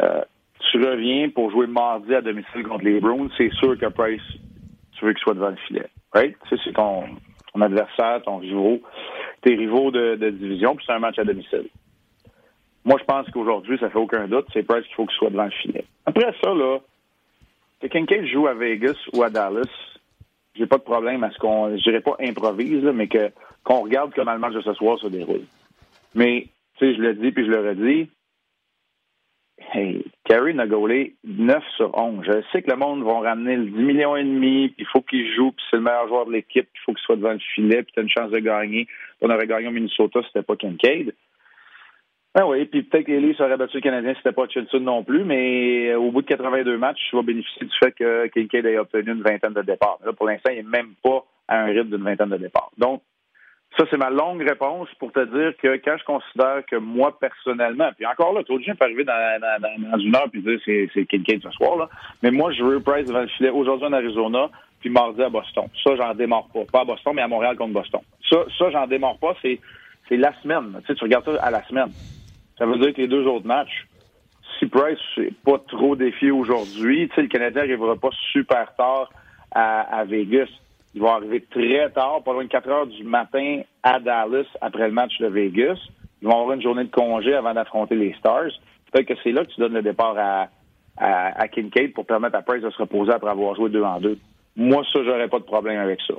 Euh, 0.00 0.22
tu 0.70 0.78
reviens 0.78 1.28
pour 1.30 1.50
jouer 1.50 1.66
mardi 1.66 2.14
à 2.14 2.20
domicile 2.20 2.62
contre 2.64 2.84
les 2.84 3.00
Browns, 3.00 3.30
c'est 3.36 3.52
sûr 3.54 3.78
que 3.78 3.86
Price, 3.86 4.22
tu 4.92 5.04
veux 5.04 5.12
qu'il 5.12 5.22
soit 5.22 5.34
devant 5.34 5.50
le 5.50 5.56
filet. 5.56 5.86
Right? 6.12 6.36
Tu 6.48 6.56
sais, 6.56 6.62
c'est 6.64 6.72
ton, 6.72 7.04
adversaire, 7.60 8.22
ton 8.22 8.38
rivaux, 8.38 8.80
tes 9.42 9.54
rivaux 9.54 9.90
de, 9.90 10.16
division, 10.30 10.76
puis 10.76 10.84
c'est 10.86 10.92
un 10.92 10.98
match 10.98 11.18
à 11.18 11.24
domicile. 11.24 11.68
Moi, 12.84 12.98
je 13.00 13.04
pense 13.04 13.28
qu'aujourd'hui, 13.30 13.78
ça 13.78 13.90
fait 13.90 13.98
aucun 13.98 14.28
doute, 14.28 14.46
c'est 14.52 14.62
Price 14.62 14.84
qu'il 14.86 14.94
faut 14.94 15.06
qu'il 15.06 15.16
soit 15.16 15.30
devant 15.30 15.44
le 15.44 15.50
filet. 15.50 15.84
Après 16.06 16.34
ça, 16.42 16.52
là, 16.52 16.78
que 17.80 17.86
quelqu'un 17.86 18.24
joue 18.26 18.46
à 18.46 18.54
Vegas 18.54 18.96
ou 19.12 19.22
à 19.22 19.30
Dallas, 19.30 19.70
j'ai 20.54 20.66
pas 20.66 20.78
de 20.78 20.82
problème 20.82 21.24
à 21.24 21.30
ce 21.30 21.38
qu'on, 21.38 21.76
je 21.76 21.82
dirais 21.82 22.00
pas 22.00 22.16
improvise, 22.20 22.84
mais 22.84 23.08
que 23.08 23.30
qu'on 23.64 23.80
regarde 23.80 24.12
comment 24.14 24.34
le 24.34 24.38
match 24.38 24.52
de 24.52 24.60
ce 24.60 24.74
soir 24.74 24.98
se 24.98 25.06
déroule. 25.06 25.44
Mais, 26.14 26.48
tu 26.78 26.86
sais, 26.86 26.94
je 26.94 27.00
le 27.00 27.14
dis 27.14 27.32
puis 27.32 27.46
je 27.46 27.50
le 27.50 27.68
redis, 27.68 28.08
Hey, 29.72 30.04
Carey 30.24 30.54
n'a 30.54 30.66
gaulé 30.66 31.14
9 31.24 31.62
sur 31.76 31.96
11. 31.96 32.24
Je 32.24 32.42
sais 32.50 32.62
que 32.62 32.70
le 32.70 32.76
monde 32.76 33.04
va 33.04 33.20
ramener 33.20 33.56
le 33.56 33.66
10 33.66 33.72
millions 33.72 34.16
et 34.16 34.24
demi, 34.24 34.68
puis 34.68 34.84
il 34.84 34.86
faut 34.86 35.02
qu'il 35.02 35.34
joue, 35.34 35.52
puis 35.52 35.64
c'est 35.70 35.76
le 35.76 35.82
meilleur 35.82 36.08
joueur 36.08 36.26
de 36.26 36.32
l'équipe, 36.32 36.66
puis 36.72 36.82
il 36.82 36.84
faut 36.84 36.92
qu'il 36.94 37.04
soit 37.04 37.16
devant 37.16 37.32
le 37.32 37.38
filet, 37.38 37.82
puis 37.82 37.92
tu 37.94 38.00
une 38.00 38.08
chance 38.08 38.30
de 38.30 38.38
gagner. 38.38 38.86
On 39.20 39.30
aurait 39.30 39.46
gagné 39.46 39.68
au 39.68 39.70
Minnesota, 39.70 40.20
c'était 40.26 40.42
pas 40.42 40.56
Kincaid. 40.56 41.14
Ah 42.36 42.48
oui, 42.48 42.64
puis 42.64 42.82
peut-être 42.82 43.06
que 43.06 43.12
les 43.12 43.20
Leafs 43.20 43.40
auraient 43.40 43.56
battu 43.56 43.76
le 43.76 43.82
Canadien, 43.82 44.14
c'était 44.16 44.32
pas 44.32 44.48
Chilson 44.48 44.80
non 44.80 45.04
plus, 45.04 45.22
mais 45.24 45.90
euh, 45.90 45.98
au 45.98 46.10
bout 46.10 46.22
de 46.22 46.26
82 46.26 46.76
matchs, 46.78 46.98
tu 47.08 47.14
vas 47.14 47.22
bénéficier 47.22 47.66
du 47.66 47.74
fait 47.78 47.92
que 47.92 48.26
Kincaid 48.28 48.66
ait 48.66 48.78
obtenu 48.78 49.12
une 49.12 49.22
vingtaine 49.22 49.52
de 49.52 49.62
départs. 49.62 50.00
Là, 50.04 50.12
pour 50.12 50.26
l'instant, 50.26 50.50
il 50.50 50.56
n'est 50.56 50.62
même 50.62 50.94
pas 51.00 51.24
à 51.46 51.60
un 51.60 51.66
rythme 51.66 51.90
d'une 51.90 52.02
vingtaine 52.02 52.30
de 52.30 52.38
départs. 52.38 52.72
Donc, 52.76 53.02
Ça, 53.76 53.84
c'est 53.90 53.96
ma 53.96 54.10
longue 54.10 54.40
réponse 54.42 54.88
pour 55.00 55.10
te 55.10 55.24
dire 55.24 55.56
que 55.56 55.76
quand 55.84 55.96
je 55.98 56.04
considère 56.04 56.64
que 56.64 56.76
moi, 56.76 57.18
personnellement, 57.18 57.90
puis 57.96 58.06
encore 58.06 58.32
là, 58.32 58.42
le 58.48 58.54
monde 58.54 58.78
peut 58.78 58.84
arriver 58.84 59.04
dans, 59.04 59.40
dans, 59.40 59.98
une 59.98 60.14
heure 60.14 60.30
puis 60.30 60.42
dire 60.42 60.60
c'est, 60.64 60.88
c'est 60.94 61.06
Kincaid 61.06 61.42
ce 61.42 61.50
soir, 61.50 61.76
là. 61.76 61.88
Mais 62.22 62.30
moi, 62.30 62.52
je 62.52 62.62
veux 62.62 62.78
Price 62.78 63.06
devant 63.08 63.22
le 63.22 63.26
filet 63.26 63.50
aujourd'hui 63.50 63.88
en 63.88 63.92
Arizona, 63.92 64.48
puis 64.78 64.90
mardi 64.90 65.22
à 65.22 65.28
Boston. 65.28 65.64
Ça, 65.82 65.96
j'en 65.96 66.14
démarre 66.14 66.46
pas. 66.54 66.60
Pas 66.70 66.80
à 66.82 66.84
Boston, 66.84 67.14
mais 67.16 67.22
à 67.22 67.28
Montréal 67.28 67.56
contre 67.56 67.72
Boston. 67.72 68.00
Ça, 68.30 68.44
ça 68.56 68.70
j'en 68.70 68.86
démarre 68.86 69.18
pas. 69.18 69.34
C'est, 69.42 69.58
c'est 70.08 70.18
la 70.18 70.32
semaine. 70.42 70.80
Tu 70.86 70.92
regardes 71.02 71.24
ça 71.24 71.42
à 71.42 71.50
la 71.50 71.64
semaine. 71.64 71.90
Ça 72.56 72.66
veut 72.66 72.78
dire 72.78 72.94
que 72.94 73.00
les 73.00 73.08
deux 73.08 73.26
autres 73.26 73.46
matchs, 73.46 73.88
si 74.58 74.66
Price 74.66 74.98
n'est 75.16 75.32
pas 75.44 75.58
trop 75.66 75.96
défié 75.96 76.30
aujourd'hui, 76.30 77.08
tu 77.08 77.14
sais, 77.16 77.22
le 77.22 77.28
Canadien 77.28 77.62
n'arrivera 77.62 77.96
pas 77.96 78.10
super 78.32 78.72
tard 78.76 79.10
à 79.50 80.04
Vegas. 80.04 80.48
Il 80.94 81.02
va 81.02 81.14
arriver 81.14 81.40
très 81.50 81.90
tard, 81.90 82.22
pas 82.24 82.32
loin 82.32 82.44
de 82.44 82.48
4 82.48 82.68
heures 82.68 82.86
du 82.86 83.02
matin 83.02 83.62
à 83.82 83.98
Dallas 83.98 84.46
après 84.60 84.86
le 84.86 84.94
match 84.94 85.18
de 85.18 85.26
Vegas. 85.26 85.78
Ils 86.22 86.28
vont 86.28 86.40
avoir 86.40 86.52
une 86.52 86.62
journée 86.62 86.84
de 86.84 86.90
congé 86.90 87.34
avant 87.34 87.52
d'affronter 87.52 87.96
les 87.96 88.14
Stars. 88.14 88.50
Peut-être 88.90 89.08
que 89.08 89.14
c'est 89.22 89.32
là 89.32 89.44
que 89.44 89.50
tu 89.50 89.60
donnes 89.60 89.74
le 89.74 89.82
départ 89.82 90.16
à, 90.16 90.48
à, 90.96 91.48
Kincaid 91.48 91.92
pour 91.92 92.06
permettre 92.06 92.36
à 92.36 92.42
Price 92.42 92.62
de 92.62 92.70
se 92.70 92.78
reposer 92.78 93.12
après 93.12 93.30
avoir 93.30 93.56
joué 93.56 93.70
deux 93.70 93.82
en 93.82 94.00
deux. 94.00 94.18
Moi, 94.56 94.84
ça, 94.92 95.00
j'aurais 95.04 95.28
pas 95.28 95.40
de 95.40 95.44
problème 95.44 95.80
avec 95.80 96.00
ça. 96.06 96.14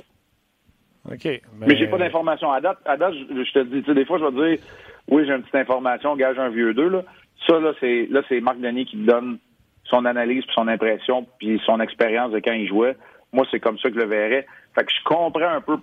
OK. 1.10 1.24
Mais, 1.24 1.40
mais 1.58 1.76
j'ai 1.76 1.86
pas 1.86 1.98
d'informations. 1.98 2.52
À 2.52 2.60
date, 2.60 2.78
à 2.84 2.96
date, 2.96 3.14
je, 3.14 3.52
te 3.52 3.62
dis, 3.64 3.80
tu 3.80 3.86
sais, 3.86 3.94
des 3.94 4.04
fois, 4.04 4.18
je 4.18 4.24
vais 4.24 4.56
dire, 4.56 4.64
oui, 5.08 5.24
j'ai 5.26 5.32
une 5.32 5.42
petite 5.42 5.54
information, 5.54 6.16
gage 6.16 6.38
un 6.38 6.50
vieux 6.50 6.74
deux, 6.74 6.88
là. 6.88 7.02
Ça, 7.46 7.58
là, 7.60 7.72
c'est, 7.80 8.06
là, 8.10 8.22
c'est 8.28 8.40
Marc 8.40 8.58
Denis 8.58 8.86
qui 8.86 8.96
donne 8.96 9.38
son 9.84 10.04
analyse, 10.04 10.44
puis 10.44 10.54
son 10.54 10.68
impression, 10.68 11.26
puis 11.38 11.60
son 11.64 11.80
expérience 11.80 12.32
de 12.32 12.40
quand 12.40 12.52
il 12.52 12.66
jouait. 12.66 12.96
Moi, 13.32 13.46
c'est 13.50 13.60
comme 13.60 13.78
ça 13.78 13.88
que 13.88 13.94
je 13.94 14.00
le 14.00 14.06
verrais. 14.06 14.46
Fait 14.76 14.84
que 14.84 14.92
je 14.92 15.02
comprends 15.04 15.48
un 15.48 15.60
peu 15.62 15.78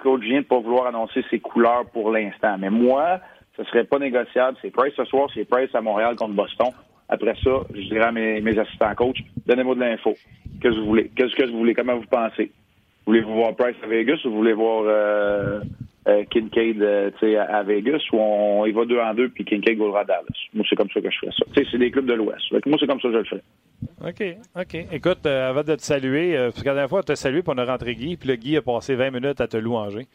Claude 0.00 0.22
Gien 0.22 0.40
de 0.40 0.46
pas 0.46 0.58
vouloir 0.58 0.86
annoncer 0.86 1.22
ses 1.30 1.38
couleurs 1.38 1.84
pour 1.92 2.10
l'instant. 2.10 2.56
Mais 2.58 2.70
moi, 2.70 3.20
ce 3.56 3.64
serait 3.64 3.84
pas 3.84 3.98
négociable. 3.98 4.56
C'est 4.62 4.70
Price 4.70 4.94
ce 4.96 5.04
soir, 5.04 5.28
c'est 5.34 5.44
Price 5.44 5.72
à 5.74 5.82
Montréal 5.82 6.16
contre 6.16 6.32
Boston. 6.32 6.68
Après 7.10 7.34
ça, 7.44 7.50
je 7.74 7.80
dirais 7.82 8.06
à 8.06 8.12
mes, 8.12 8.58
assistants 8.58 8.94
coach, 8.94 9.18
donnez-moi 9.46 9.74
de 9.74 9.80
l'info. 9.80 10.14
Qu'est-ce 10.60 10.74
que 10.74 10.80
vous 10.80 10.86
voulez? 10.86 11.10
Qu'est-ce 11.14 11.36
que 11.36 11.50
vous 11.50 11.58
voulez? 11.58 11.74
Comment 11.74 11.96
vous 11.96 12.06
pensez? 12.06 12.50
Voulez-vous 13.06 13.34
voir 13.34 13.54
Price 13.56 13.76
à 13.82 13.86
Vegas 13.86 14.20
ou 14.24 14.30
vous 14.30 14.36
voulez 14.36 14.52
voir 14.52 14.84
euh, 14.86 15.60
euh, 16.08 16.24
Kincaid 16.30 16.82
euh, 16.82 17.10
à, 17.48 17.62
Vegas 17.62 18.00
ou 18.12 18.18
on, 18.18 18.64
il 18.66 18.74
va 18.74 18.84
deux 18.84 18.98
en 18.98 19.12
deux 19.14 19.28
puis 19.28 19.44
Kincaid 19.44 19.78
va 19.78 20.00
à 20.00 20.04
Dallas? 20.04 20.22
Moi, 20.54 20.64
c'est 20.68 20.76
comme 20.76 20.90
ça 20.90 21.00
que 21.00 21.10
je 21.10 21.18
ferais 21.18 21.32
ça. 21.36 21.44
c'est 21.70 21.78
des 21.78 21.90
clubs 21.90 22.06
de 22.06 22.14
l'Ouest. 22.14 22.50
Moi, 22.50 22.78
c'est 22.78 22.86
comme 22.86 23.00
ça 23.00 23.08
que 23.08 23.14
je 23.14 23.18
le 23.18 23.24
ferais. 23.24 23.42
OK, 24.04 24.36
OK. 24.56 24.86
Écoute, 24.92 25.26
avant 25.26 25.62
de 25.62 25.74
te 25.74 25.82
saluer, 25.82 26.34
parce 26.36 26.62
que 26.62 26.68
la 26.68 26.74
dernière 26.74 26.88
fois, 26.88 27.00
on 27.00 27.02
t'a 27.02 27.16
salué 27.16 27.42
puis 27.42 27.52
on 27.54 27.58
a 27.58 27.64
rentré 27.64 27.94
Guy, 27.94 28.16
puis 28.16 28.28
le 28.28 28.36
Guy 28.36 28.56
a 28.56 28.62
passé 28.62 28.94
20 28.94 29.10
minutes 29.10 29.40
à 29.40 29.48
te 29.48 29.56
louanger. 29.56 30.06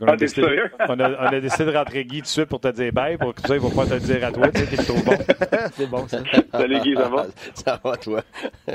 On 0.00 0.06
a, 0.06 0.12
ah, 0.12 0.16
décidé, 0.16 0.42
on, 0.88 0.98
a, 0.98 1.10
on, 1.10 1.26
a, 1.26 1.40
décidé 1.40 1.64
de 1.66 1.76
rentrer 1.76 2.04
Guy 2.04 2.18
tout 2.18 2.22
de 2.22 2.26
suite 2.26 2.46
pour 2.46 2.60
te 2.60 2.68
dire 2.68 2.92
bye, 2.92 3.16
pour 3.16 3.34
que 3.34 3.42
ça, 3.42 3.54
il 3.54 3.60
va 3.60 3.70
pas 3.70 3.86
te 3.86 3.94
le 3.94 4.00
dire 4.00 4.24
à 4.24 4.32
toi, 4.32 4.50
tu 4.50 4.60
sais, 4.60 4.66
qu'il 4.66 4.80
est 4.80 4.84
trop 4.84 5.00
bon. 5.04 5.16
C'est 5.72 5.86
bon, 5.86 6.08
ça. 6.08 6.18
Salut 6.52 6.80
Guy, 6.80 6.94
ça 6.94 7.08
va? 7.08 7.26
Ça 7.54 7.80
va, 7.82 7.96
toi? 7.96 8.22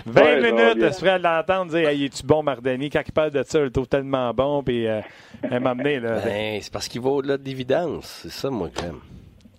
20 0.06 0.22
ouais, 0.22 0.52
minutes, 0.52 0.88
tu 0.88 1.00
ferais 1.00 1.20
l'entendre 1.20 1.72
dire, 1.72 1.90
hey, 1.90 2.06
es-tu 2.06 2.24
bon, 2.26 2.42
Mardani? 2.42 2.90
Quand 2.90 3.02
il 3.06 3.12
parle 3.12 3.32
de 3.32 3.44
ça, 3.44 3.60
il 3.60 3.66
est 3.66 3.90
tellement 3.90 4.34
bon, 4.34 4.64
puis 4.64 4.88
euh, 4.88 5.02
elle 5.44 5.60
m'a 5.60 5.72
amené, 5.72 6.00
là. 6.00 6.20
Ben, 6.24 6.60
c'est 6.62 6.72
parce 6.72 6.88
qu'il 6.88 7.02
va 7.02 7.10
au-delà 7.10 7.38
de 7.38 7.44
l'évidence. 7.44 8.22
C'est 8.24 8.32
ça, 8.32 8.50
moi, 8.50 8.70
que 8.70 8.80
j'aime. 8.80 9.00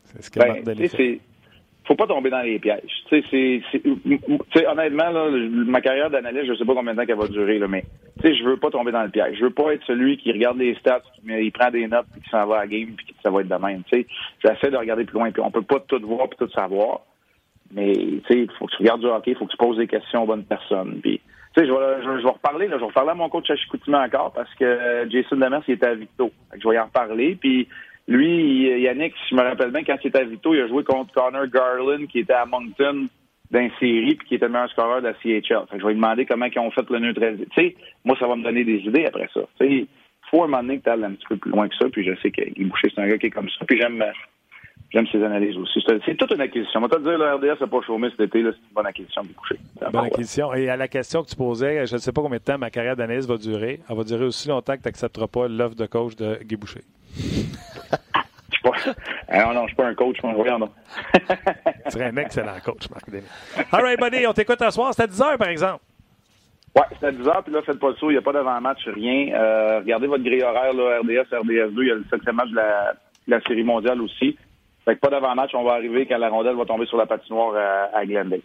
C'est 0.05 0.25
ce 0.25 0.31
que 0.31 0.41
ben, 0.41 0.55
Mardani 0.55 0.89
fait 0.89 1.21
faut 1.91 1.97
pas 1.97 2.07
tomber 2.07 2.31
dans 2.31 2.43
les 2.43 2.61
pièges. 2.61 3.03
Tu 3.09 3.21
sais, 3.31 4.67
honnêtement, 4.69 5.11
ma 5.67 5.81
carrière 5.81 6.09
d'analyste, 6.09 6.47
je 6.47 6.55
sais 6.55 6.65
pas 6.65 6.75
combien 6.75 6.93
de 6.95 7.01
temps 7.01 7.05
qu'elle 7.05 7.19
va 7.19 7.27
durer, 7.27 7.59
mais 7.69 7.85
tu 8.23 8.29
sais, 8.29 8.37
je 8.37 8.45
veux 8.45 8.59
pas 8.59 8.71
tomber 8.71 8.93
dans 8.93 9.03
le 9.03 9.09
piège. 9.09 9.37
Je 9.37 9.43
veux 9.43 9.51
pas 9.51 9.73
être 9.75 9.85
celui 9.89 10.17
qui 10.17 10.31
regarde 10.31 10.57
les 10.59 10.77
stats, 10.77 11.03
mais 11.25 11.45
il 11.45 11.51
prend 11.51 11.69
des 11.73 11.89
notes, 11.89 12.07
puis 12.13 12.23
qui 12.23 12.31
s'en 12.31 12.47
va 12.47 12.59
à 12.59 12.61
la 12.61 12.67
game, 12.69 12.91
puis 12.97 13.13
ça 13.25 13.31
va 13.31 13.41
être 13.41 13.49
de 13.49 13.57
même. 13.57 13.83
Tu 13.91 14.03
sais, 14.03 14.07
j'essaie 14.45 14.71
de 14.71 14.77
regarder 14.77 15.05
plus 15.05 15.15
loin, 15.15 15.33
puis 15.33 15.43
on 15.43 15.51
peut 15.51 15.63
pas 15.63 15.81
tout 15.81 16.01
voir 16.05 16.29
puis 16.29 16.39
tout 16.39 16.53
savoir. 16.53 17.01
Mais 17.73 17.93
tu 17.93 18.23
sais, 18.29 18.47
faut 18.57 18.67
que 18.67 18.71
tu 18.71 18.79
regardes 18.79 19.01
du 19.01 19.09
hockey, 19.09 19.35
faut 19.35 19.47
que 19.47 19.51
tu 19.51 19.57
poses 19.57 19.79
des 19.79 19.89
questions 19.89 20.23
aux 20.23 20.27
bonnes 20.27 20.45
personnes. 20.45 21.01
Puis, 21.03 21.21
tu 21.57 21.61
sais, 21.61 21.67
je 21.67 21.73
vais, 21.73 22.03
je, 22.05 22.23
vais 22.23 22.31
reparler, 22.31 22.69
je 22.71 22.77
vais 22.77 22.85
reparler 22.85 23.11
à 23.11 23.15
mon 23.15 23.29
coach 23.29 23.51
à 23.51 23.57
Chicoutimi 23.57 23.97
encore 23.97 24.33
parce 24.33 24.55
que 24.55 25.09
Jason 25.11 25.37
Demers, 25.37 25.63
était 25.67 25.87
à 25.87 25.95
Victo. 25.97 26.31
Je 26.57 26.69
vais 26.69 26.77
y 26.77 26.79
en 26.79 26.85
reparler, 26.85 27.35
puis 27.35 27.67
lui, 28.11 28.83
Yannick, 28.83 29.15
si 29.15 29.31
je 29.31 29.35
me 29.37 29.43
rappelle 29.43 29.71
bien, 29.71 29.85
quand 29.85 29.97
il 30.03 30.09
était 30.09 30.19
à 30.19 30.25
Vito, 30.25 30.53
il 30.53 30.61
a 30.63 30.69
joué 30.69 30.83
contre 30.83 31.15
Connor 31.15 31.47
Garland, 31.47 32.07
qui 32.07 32.19
était 32.19 32.33
à 32.33 32.45
Moncton 32.45 33.07
d'un 33.53 33.69
série, 33.79 34.17
puis 34.17 34.29
qui 34.29 34.35
était 34.35 34.47
le 34.47 34.53
meilleur 34.53 34.69
scoreur 34.71 35.01
de 35.01 35.07
la 35.07 35.15
CHL. 35.15 35.67
je 35.73 35.77
vais 35.77 35.89
lui 35.89 35.95
demander 35.95 36.27
comment 36.27 36.47
ils 36.47 36.59
ont 36.59 36.73
fait 36.73 36.89
le 36.91 36.99
neutraliser. 36.99 37.47
Tu 37.55 37.61
sais, 37.61 37.77
moi, 38.05 38.17
ça 38.19 38.27
va 38.27 38.35
me 38.35 38.43
donner 38.43 38.65
des 38.65 38.79
idées 38.79 39.07
après 39.07 39.29
ça. 39.33 39.41
Tu 39.61 39.67
sais, 39.67 39.87
faut 40.29 40.43
un 40.43 40.49
moment 40.49 40.63
donné 40.63 40.79
que 40.79 40.85
tu 40.85 40.91
ailles 40.91 41.05
un 41.05 41.13
petit 41.13 41.27
peu 41.29 41.37
plus 41.37 41.53
loin 41.53 41.69
que 41.69 41.75
ça, 41.77 41.87
puis 41.89 42.05
je 42.05 42.13
sais 42.21 42.33
qu'il 42.33 42.69
Boucher, 42.69 42.91
c'est 42.93 43.01
un 43.01 43.07
gars 43.07 43.19
qui 43.19 43.27
est 43.27 43.31
comme 43.31 43.49
ça, 43.49 43.65
puis 43.65 43.81
j'aime 43.81 44.05
j'aime 44.93 45.07
ses 45.13 45.23
analyses 45.23 45.57
aussi. 45.57 45.81
C'est 46.05 46.17
toute 46.17 46.33
une 46.33 46.41
acquisition. 46.41 46.81
On 46.81 46.87
va 46.87 46.89
te 46.89 47.03
dire, 47.03 47.17
le 47.17 47.35
RDS 47.35 47.61
n'a 47.61 47.67
pas 47.69 47.81
chômé 47.87 48.11
cet 48.11 48.21
été, 48.21 48.43
c'est 48.43 48.49
une 48.49 48.75
bonne 48.75 48.87
acquisition 48.87 49.23
de 49.23 49.29
Boucher. 49.29 49.57
Bonne 49.93 50.07
acquisition. 50.07 50.53
Et 50.55 50.69
à 50.69 50.77
la 50.77 50.89
question 50.89 51.23
que 51.23 51.29
tu 51.29 51.37
posais, 51.37 51.87
je 51.87 51.95
ne 51.95 52.01
sais 52.01 52.13
pas 52.13 52.23
combien 52.23 52.39
de 52.39 52.45
temps 52.45 52.59
ma 52.59 52.71
carrière 52.71 52.97
d'analyse 52.97 53.29
va 53.29 53.37
durer. 53.37 53.81
Elle 53.89 53.97
va 53.97 54.03
durer 54.03 54.25
aussi 54.25 54.49
longtemps 54.49 54.75
que 54.75 54.83
tu 54.83 54.89
n'accepteras 54.89 55.29
pas 55.29 55.47
l'offre 55.47 55.77
de 55.77 55.87
coach 55.87 56.17
de 56.17 56.39
Guy 56.43 56.57
Boucher. 56.57 56.83
Pas... 58.85 58.95
Ah 59.29 59.53
non, 59.55 59.63
je 59.63 59.69
suis 59.69 59.77
pas 59.77 59.87
un 59.87 59.95
coach, 59.95 60.17
moi, 60.23 60.33
regarde. 60.33 60.69
tu 61.15 61.91
serais 61.91 62.07
un 62.07 62.17
excellent 62.17 62.59
coach, 62.65 62.89
Marc 62.91 63.09
Denis. 63.11 63.27
All 63.73 63.83
right, 63.83 63.99
buddy, 63.99 64.27
on 64.27 64.33
t'écoute 64.33 64.59
ce 64.61 64.71
soir. 64.71 64.93
C'est 64.95 65.03
à 65.03 65.07
10 65.07 65.21
h, 65.21 65.37
par 65.39 65.49
exemple. 65.49 65.83
Oui, 66.77 66.83
c'est 67.01 67.07
à 67.07 67.13
10 67.13 67.19
h, 67.19 67.43
puis 67.45 67.53
là, 67.53 67.63
faites 67.63 67.79
pas 67.79 67.89
le 67.89 67.97
saut. 67.97 68.11
Il 68.11 68.15
n'y 68.15 68.19
a 68.19 68.23
pas 68.23 68.33
d'avant-match, 68.33 68.87
rien. 68.87 69.35
Euh, 69.35 69.81
regardez 69.81 70.07
votre 70.07 70.23
grille 70.25 70.43
horaire, 70.43 70.73
là, 70.73 71.01
RDS, 71.01 71.33
RDS2. 71.33 71.83
Il 71.83 71.89
y 71.89 71.91
a 71.91 71.95
le 71.95 72.05
septième 72.11 72.37
match 72.37 72.51
de 72.51 72.57
la, 72.57 72.95
la 73.27 73.41
Série 73.43 73.65
mondiale 73.65 74.01
aussi. 74.01 74.37
Fait 74.85 74.95
que 74.95 75.01
pas 75.01 75.11
d'avant-match. 75.11 75.51
On 75.55 75.65
va 75.65 75.73
arriver 75.73 76.07
quand 76.07 76.19
la 76.19 76.29
rondelle 76.29 76.57
va 76.57 76.65
tomber 76.65 76.87
sur 76.87 76.97
la 76.97 77.07
patinoire 77.07 77.55
à, 77.57 77.99
à 77.99 78.07
Glendale. 78.07 78.41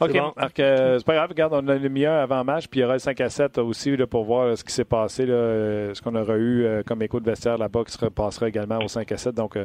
OK, 0.00 0.14
Marc, 0.36 0.58
euh, 0.60 0.98
c'est 0.98 1.04
pas 1.04 1.14
grave. 1.14 1.28
Regarde, 1.28 1.52
on 1.54 1.68
a 1.68 1.74
le 1.76 1.88
meilleur 1.88 2.20
avant-match, 2.22 2.68
puis 2.68 2.80
il 2.80 2.82
y 2.82 2.86
aura 2.86 2.94
le 2.94 3.00
5 3.00 3.20
à 3.20 3.28
7 3.28 3.58
aussi 3.58 3.96
là, 3.96 4.06
pour 4.06 4.24
voir 4.24 4.56
ce 4.56 4.64
qui 4.64 4.72
s'est 4.72 4.84
passé, 4.84 5.26
là, 5.26 5.34
euh, 5.34 5.94
ce 5.94 6.00
qu'on 6.00 6.14
aura 6.14 6.36
eu 6.36 6.64
euh, 6.64 6.82
comme 6.82 7.02
écho 7.02 7.20
de 7.20 7.26
vestiaire 7.26 7.58
là-bas 7.58 7.84
qui 7.84 7.92
se 7.92 8.02
repassera 8.02 8.48
également 8.48 8.78
au 8.78 8.88
5 8.88 9.12
à 9.12 9.16
7. 9.18 9.34
Donc, 9.34 9.58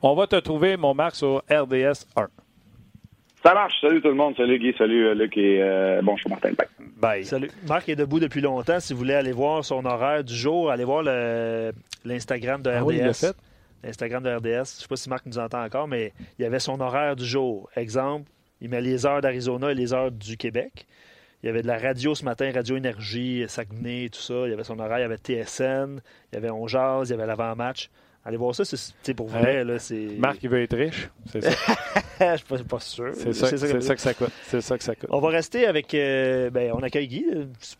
on 0.00 0.14
va 0.14 0.26
te 0.26 0.36
trouver, 0.36 0.76
mon 0.78 0.94
Marc, 0.94 1.16
sur 1.16 1.42
RDS 1.50 2.06
1. 2.16 2.28
Ça 3.44 3.54
marche. 3.54 3.74
Salut 3.80 4.00
tout 4.00 4.08
le 4.08 4.14
monde. 4.14 4.34
Salut 4.36 4.58
Guy. 4.58 4.72
Salut 4.78 5.14
Luc 5.16 5.36
et 5.36 5.60
bon, 6.02 6.16
je 6.16 6.22
suis 6.22 6.30
Martin. 6.30 6.52
Bye. 6.52 6.68
Bye. 6.96 7.24
Salut. 7.24 7.50
Marc 7.68 7.88
est 7.88 7.96
debout 7.96 8.20
depuis 8.20 8.40
longtemps. 8.40 8.78
Si 8.78 8.92
vous 8.92 9.00
voulez 9.00 9.14
aller 9.14 9.32
voir 9.32 9.64
son 9.64 9.84
horaire 9.84 10.22
du 10.22 10.34
jour, 10.34 10.70
allez 10.70 10.84
voir 10.84 11.02
l'Instagram 12.04 12.62
de 12.62 12.70
RDS. 12.70 12.78
Ah 12.78 12.84
oui, 12.84 13.00
il 13.04 13.14
fait. 13.14 13.36
L'Instagram 13.82 14.22
de 14.22 14.30
RDS. 14.30 14.46
Je 14.46 14.50
ne 14.50 14.64
sais 14.64 14.88
pas 14.88 14.96
si 14.96 15.08
Marc 15.10 15.26
nous 15.26 15.38
entend 15.40 15.64
encore, 15.64 15.88
mais 15.88 16.12
il 16.38 16.42
y 16.42 16.44
avait 16.44 16.60
son 16.60 16.80
horaire 16.80 17.16
du 17.16 17.24
jour. 17.24 17.68
Exemple, 17.74 18.30
il 18.62 18.68
met 18.68 18.80
les 18.80 19.06
heures 19.06 19.20
d'Arizona 19.20 19.72
et 19.72 19.74
les 19.74 19.92
heures 19.92 20.12
du 20.12 20.36
Québec. 20.36 20.86
Il 21.42 21.46
y 21.46 21.48
avait 21.48 21.62
de 21.62 21.66
la 21.66 21.78
radio 21.78 22.14
ce 22.14 22.24
matin, 22.24 22.52
Radio 22.54 22.76
Énergie, 22.76 23.44
Saguenay, 23.48 24.08
tout 24.08 24.20
ça. 24.20 24.46
Il 24.46 24.50
y 24.50 24.52
avait 24.52 24.62
son 24.62 24.78
horaire, 24.78 24.98
il 24.98 25.02
y 25.02 25.04
avait 25.04 25.16
TSN, 25.16 26.00
il 26.30 26.34
y 26.34 26.36
avait 26.36 26.50
On 26.50 26.66
il 26.68 27.10
y 27.10 27.12
avait 27.12 27.26
l'avant-match. 27.26 27.90
Allez 28.24 28.36
voir 28.36 28.54
ça, 28.54 28.64
c'est 28.64 29.14
pour 29.14 29.26
vrai. 29.26 29.64
Là, 29.64 29.78
Marc, 30.18 30.38
il 30.42 30.48
veut 30.48 30.62
être 30.62 30.76
riche, 30.76 31.10
c'est 31.30 31.40
ça? 31.40 31.50
Je 32.20 32.36
suis 32.36 32.46
pas, 32.46 32.56
pas, 32.58 32.78
sûr. 32.78 33.10
C'est 33.14 33.32
ça, 33.32 33.48
ça, 33.56 33.94
que 33.96 34.00
ça 34.00 34.14
coûte. 34.14 34.30
C'est 34.46 34.60
ça 34.60 34.78
que 34.78 34.84
ça 34.84 34.94
coûte. 34.94 35.08
On 35.10 35.18
va 35.18 35.30
rester 35.30 35.66
avec... 35.66 35.92
Euh, 35.92 36.48
ben, 36.50 36.70
on 36.72 36.80
accueille 36.84 37.08
Guy, 37.08 37.26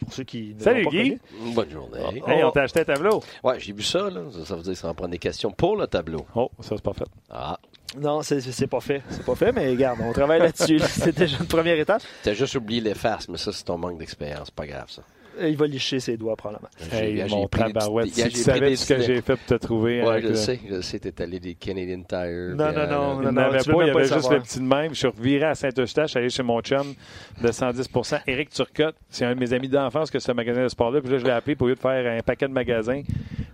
pour 0.00 0.12
ceux 0.12 0.24
qui 0.24 0.56
Salut 0.58 0.86
Guy! 0.86 1.20
Bonne 1.54 1.70
journée. 1.70 2.00
Hey, 2.26 2.42
on 2.42 2.50
t'a 2.50 2.62
acheté 2.62 2.80
un 2.80 2.84
tableau. 2.84 3.22
Ouais, 3.44 3.60
j'ai 3.60 3.72
vu 3.72 3.84
ça, 3.84 4.10
là. 4.10 4.22
Ça, 4.44 4.56
veut 4.56 4.62
dire 4.62 4.72
que 4.72 4.78
ça 4.78 4.88
en 4.88 4.94
prend 4.94 5.06
des 5.06 5.18
questions 5.18 5.52
pour 5.52 5.76
le 5.76 5.86
tableau. 5.86 6.26
Oh, 6.34 6.50
ça, 6.58 6.74
c'est 6.74 6.82
pas 6.82 6.92
fait. 6.92 7.08
Ah. 7.30 7.60
Non, 8.00 8.22
c'est 8.22 8.66
pas 8.66 8.80
fait. 8.80 9.02
C'est 9.10 9.24
pas 9.24 9.36
fait, 9.36 9.52
mais 9.52 9.68
regarde, 9.68 10.00
on 10.02 10.12
travaille 10.12 10.40
là-dessus. 10.40 10.78
C'était 10.88 11.12
déjà 11.12 11.36
une 11.38 11.46
première 11.46 11.78
étape. 11.78 12.02
T'as 12.24 12.32
juste 12.32 12.56
oublié 12.56 12.80
les 12.80 12.94
faces, 12.94 13.28
mais 13.28 13.38
ça, 13.38 13.52
c'est 13.52 13.64
ton 13.64 13.78
manque 13.78 13.98
d'expérience. 13.98 14.50
Pas 14.50 14.66
grave, 14.66 14.90
ça. 14.90 15.02
Euh, 15.40 15.48
il 15.48 15.56
va 15.56 15.66
licher 15.66 16.00
ses 16.00 16.16
doigts, 16.16 16.36
probablement. 16.36 16.68
Hey, 16.92 17.24
mon 17.28 17.46
tabarouette, 17.48 18.14
si 18.14 18.28
tu 18.28 18.38
savais 18.38 18.76
ce 18.76 18.92
que 18.92 19.00
j'ai 19.00 19.20
fait 19.20 19.36
pour 19.36 19.46
te 19.46 19.54
trouver. 19.54 20.02
Oui, 20.04 20.22
je 20.22 20.34
sais. 20.34 20.60
Je 20.68 20.80
sais, 20.80 20.98
t'es 20.98 21.22
allé 21.22 21.40
des 21.40 21.54
Canadian 21.54 22.02
Tire. 22.02 22.54
Non, 22.54 22.72
non, 22.72 22.86
non. 22.86 23.22
Il 23.22 23.30
n'y 23.32 23.38
avait 23.40 23.58
pas, 23.58 23.82
il 23.82 23.86
y 23.86 23.90
avait 23.90 24.04
juste 24.04 24.30
le 24.30 24.40
petit 24.40 24.58
de 24.58 24.64
même. 24.64 24.90
Je 24.94 24.98
suis 24.98 25.08
reviré 25.08 25.44
à 25.46 25.54
Saint-Eustache, 25.54 26.16
allé 26.16 26.28
chez 26.28 26.42
mon 26.42 26.60
chum 26.60 26.94
de 27.40 27.50
110 27.50 27.88
Éric 28.26 28.50
Turcotte, 28.50 28.96
c'est 29.08 29.24
un 29.24 29.34
de 29.34 29.40
mes 29.40 29.52
amis 29.52 29.68
d'enfance 29.68 30.10
que 30.10 30.18
ce 30.18 30.32
magasin 30.32 30.62
de 30.62 30.68
sport-là. 30.68 31.00
Puis 31.00 31.10
là, 31.10 31.18
je 31.18 31.24
l'ai 31.24 31.30
appelé 31.30 31.56
pour 31.56 31.66
lui 31.66 31.74
de 31.74 31.80
faire 31.80 32.12
un 32.12 32.20
paquet 32.20 32.48
de 32.48 32.52
magasins. 32.52 33.02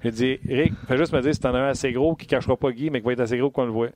J'ai 0.03 0.11
dit, 0.11 0.39
Éric, 0.49 0.73
fais 0.87 0.97
juste 0.97 1.13
me 1.13 1.21
dire 1.21 1.35
si 1.35 1.41
t'en 1.41 1.55
as 1.55 1.59
un 1.59 1.69
assez 1.69 1.93
gros 1.93 2.15
qui 2.15 2.27
ne 2.27 2.31
cachera 2.31 2.57
pas 2.57 2.71
Guy, 2.71 2.91
mais 2.91 3.01
qui 3.01 3.07
va 3.07 3.13
être 3.13 3.21
assez 3.21 3.39
gros 3.39 3.51
qu'on 3.51 3.65
le 3.65 3.73
voit. 3.73 3.89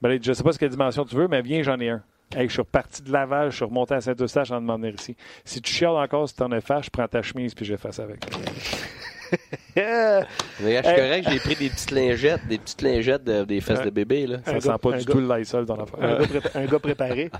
Ben, 0.00 0.18
je 0.20 0.30
ne 0.30 0.34
sais 0.34 0.42
pas 0.42 0.52
ce 0.52 0.58
quelle 0.58 0.70
dimension 0.70 1.04
tu 1.04 1.14
veux, 1.14 1.28
mais 1.28 1.42
viens, 1.42 1.62
j'en 1.62 1.78
ai 1.78 1.90
un. 1.90 2.02
Je 2.36 2.46
suis 2.48 2.60
reparti 2.60 3.02
de 3.02 3.12
Laval, 3.12 3.50
je 3.50 3.56
suis 3.56 3.64
remonté 3.64 3.94
à 3.94 4.00
Saint-Eustache 4.00 4.50
en 4.50 4.60
demandant 4.60 4.88
ici. 4.88 5.16
Si 5.44 5.60
tu 5.60 5.72
chiales 5.72 5.96
encore, 5.96 6.28
si 6.28 6.34
tu 6.34 6.42
en 6.42 6.52
es 6.52 6.60
fâche, 6.60 6.86
je 6.86 6.90
prends 6.90 7.08
ta 7.08 7.22
chemise 7.22 7.54
puis 7.54 7.64
je 7.64 7.76
fais 7.76 8.00
avec. 8.00 8.24
Mais 9.76 10.24
je 10.60 10.88
suis 10.88 10.96
correct, 10.96 11.28
j'ai 11.30 11.38
pris 11.38 11.56
des 11.56 11.70
petites 11.70 11.90
lingettes, 11.90 12.46
des 12.48 12.58
petites 12.58 12.82
lingettes 12.82 13.24
des 13.24 13.60
fesses 13.60 13.82
de 13.82 13.90
bébé. 13.90 14.26
Là. 14.26 14.38
Ça 14.44 14.60
sent 14.60 14.78
pas 14.80 14.92
du 14.92 15.04
tout 15.04 15.18
le 15.18 15.38
Lysol 15.38 15.66
dans 15.66 15.76
l'affaire. 15.76 15.98
Un, 16.02 16.24
gars 16.24 16.50
un 16.54 16.64
gars 16.66 16.78
préparé. 16.78 17.30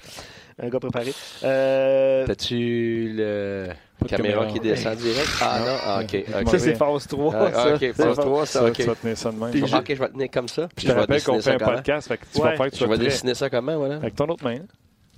un 0.58 0.68
gars 0.68 0.80
préparé. 0.80 1.12
Euh... 1.44 2.26
T'as-tu 2.26 3.12
le 3.14 3.68
caméra, 4.08 4.46
qui 4.46 4.60
descend 4.60 4.96
direct? 4.96 5.28
Ah 5.40 5.58
non, 5.60 5.76
ah, 5.84 6.00
ok. 6.02 6.50
Ça, 6.50 6.58
c'est 6.58 6.74
phase 6.74 7.06
3. 7.06 7.34
Ah, 7.34 7.52
ça. 7.52 7.74
ok, 7.74 7.92
phase 7.92 8.16
3, 8.16 8.46
ça, 8.46 8.64
ok. 8.64 8.72
Tu 8.72 8.82
vas 8.82 8.94
tenir 8.94 9.16
ça 9.16 9.30
de 9.30 9.36
même. 9.36 9.52
Je... 9.66 9.76
Ok, 9.76 9.84
je 9.88 9.94
vais 9.94 10.08
tenir 10.08 10.30
comme 10.30 10.48
ça. 10.48 10.68
Puis 10.74 10.86
je 10.86 10.92
te 10.92 10.98
rappelle 10.98 11.22
qu'on 11.22 11.40
fait 11.40 11.54
un 11.54 11.58
podcast, 11.58 12.08
fait 12.08 12.18
que 12.18 12.24
tu 12.32 12.40
vas 12.40 12.56
faire 12.56 12.70
que 12.70 12.76
tu 12.76 12.84
Je 12.84 12.86
vais 12.86 12.98
dessiner 12.98 13.34
ça 13.34 13.50
comment, 13.50 13.76
voilà? 13.76 13.96
Avec 13.96 14.14
ton 14.14 14.26
autre 14.26 14.44
main. 14.44 14.58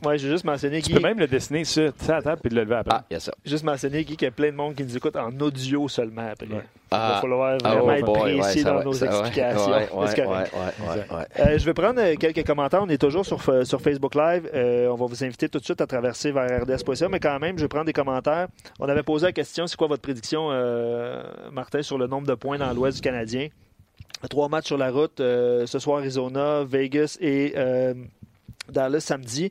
Ouais, 0.04 0.18
j'ai 0.18 0.28
juste 0.28 0.44
mentionné 0.44 0.82
Tu 0.82 0.90
Guy. 0.90 0.94
peux 0.96 1.02
même 1.02 1.18
le 1.18 1.26
dessiner 1.26 1.64
sur 1.64 1.92
ta 1.94 2.20
table 2.22 2.40
puis 2.42 2.54
le 2.54 2.62
lever 2.62 2.76
après. 2.76 2.96
Ah, 2.98 3.04
il 3.10 3.14
y 3.14 3.16
a 3.16 3.20
ça. 3.20 3.32
Juste 3.44 3.64
mentionner 3.64 4.04
Guy 4.04 4.16
qu'il 4.16 4.26
y 4.26 4.28
a 4.28 4.32
plein 4.32 4.50
de 4.50 4.56
monde 4.56 4.74
qui 4.74 4.82
nous 4.84 4.96
écoute 4.96 5.16
en 5.16 5.30
audio 5.40 5.88
seulement 5.88 6.28
après. 6.30 6.46
Ouais. 6.46 6.62
Il 6.92 6.96
va 6.96 7.16
Ah. 7.16 7.18
falloir 7.20 7.58
Ah, 7.64 7.68
vraiment 7.74 7.86
oh 7.86 7.90
être 7.90 8.04
boy, 8.06 8.38
précis 8.38 8.58
ouais, 8.58 8.64
dans 8.64 8.74
va, 8.76 8.84
nos 8.84 8.92
explications. 8.92 9.72
Ouais. 9.74 11.26
Euh, 11.40 11.58
je 11.58 11.64
vais 11.64 11.74
prendre 11.74 12.00
euh, 12.00 12.14
quelques 12.16 12.46
commentaires. 12.46 12.82
On 12.82 12.88
est 12.88 12.98
toujours 13.00 13.24
sur, 13.26 13.40
euh, 13.48 13.64
sur 13.64 13.80
Facebook 13.80 14.14
Live. 14.14 14.48
Euh, 14.54 14.88
on 14.88 14.94
va 14.94 15.06
vous 15.06 15.24
inviter 15.24 15.48
tout 15.48 15.58
de 15.58 15.64
suite 15.64 15.80
à 15.80 15.86
traverser 15.86 16.30
vers 16.32 16.62
RDS.ca, 16.62 17.08
mais 17.08 17.20
quand 17.20 17.38
même, 17.38 17.56
je 17.58 17.62
vais 17.64 17.68
prendre 17.68 17.86
des 17.86 17.92
commentaires. 17.92 18.48
On 18.78 18.88
avait 18.88 19.02
posé 19.02 19.26
la 19.26 19.32
question 19.32 19.66
c'est 19.66 19.76
quoi 19.76 19.88
votre 19.88 20.02
prédiction, 20.02 20.48
euh, 20.50 21.22
Martin, 21.52 21.82
sur 21.82 21.98
le 21.98 22.06
nombre 22.06 22.26
de 22.26 22.34
points 22.34 22.58
dans 22.58 22.72
l'Ouest 22.72 22.96
du 22.98 23.00
Canadien? 23.02 23.48
Trois 24.30 24.48
matchs 24.48 24.66
sur 24.66 24.78
la 24.78 24.90
route 24.90 25.20
euh, 25.20 25.66
ce 25.66 25.78
soir, 25.78 25.98
Arizona, 25.98 26.62
Vegas 26.64 27.18
et 27.20 27.54
euh, 27.56 27.94
Dallas 28.70 29.00
samedi. 29.00 29.50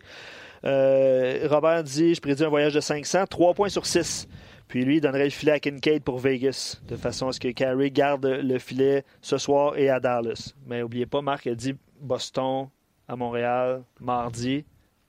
Euh, 0.65 1.47
Robert 1.49 1.83
dit 1.83 2.15
je 2.15 2.21
prédis 2.21 2.43
un 2.43 2.49
voyage 2.49 2.73
de 2.73 2.79
500, 2.79 3.25
3 3.27 3.53
points 3.53 3.69
sur 3.69 3.85
6. 3.85 4.27
Puis 4.67 4.85
lui, 4.85 4.97
il 4.97 5.01
donnerait 5.01 5.25
le 5.25 5.29
filet 5.29 5.51
à 5.51 5.59
Kincaid 5.59 6.03
pour 6.03 6.19
Vegas, 6.19 6.79
de 6.87 6.95
façon 6.95 7.27
à 7.27 7.31
ce 7.33 7.39
que 7.39 7.49
Carey 7.49 7.91
garde 7.91 8.25
le 8.25 8.57
filet 8.59 9.03
ce 9.21 9.37
soir 9.37 9.77
et 9.77 9.89
à 9.89 9.99
Dallas. 9.99 10.53
Mais 10.65 10.79
n'oubliez 10.79 11.05
pas, 11.05 11.21
Marc 11.21 11.45
a 11.47 11.53
dit 11.53 11.75
Boston 11.99 12.67
à 13.07 13.15
Montréal 13.15 13.83
mardi. 13.99 14.63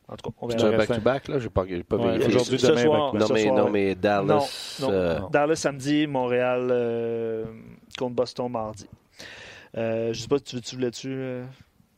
En 0.07 0.17
tout 0.17 0.29
cas, 0.31 0.37
on 0.43 0.51
C'est 0.51 0.57
verra. 0.59 0.69
un 0.75 0.77
back-to-back, 0.77 1.29
là? 1.29 1.39
J'ai 1.39 1.49
pas, 1.49 1.63
pas 1.89 1.97
Ouais, 1.97 2.19
vérifié. 2.19 2.27
aujourd'hui, 2.27 2.59
demain, 2.59 2.83
soir, 2.83 3.13
back-to-back. 3.13 3.29
Non, 3.31 3.35
mais, 3.35 3.43
soir, 3.45 3.57
non, 3.65 3.71
mais 3.71 3.95
Dallas. 3.95 4.79
Non, 4.81 4.87
non. 4.89 4.93
euh, 4.93 5.19
Dallas 5.31 5.57
samedi, 5.57 6.07
Montréal 6.07 6.69
euh, 6.71 7.45
contre 7.97 8.15
Boston 8.17 8.51
mardi. 8.53 8.87
Euh, 9.79 10.13
je 10.13 10.21
sais 10.21 10.29
pas, 10.29 10.39
tu, 10.41 10.61
tu 10.61 10.75
voulais-tu 10.77 11.09
euh, 11.11 11.45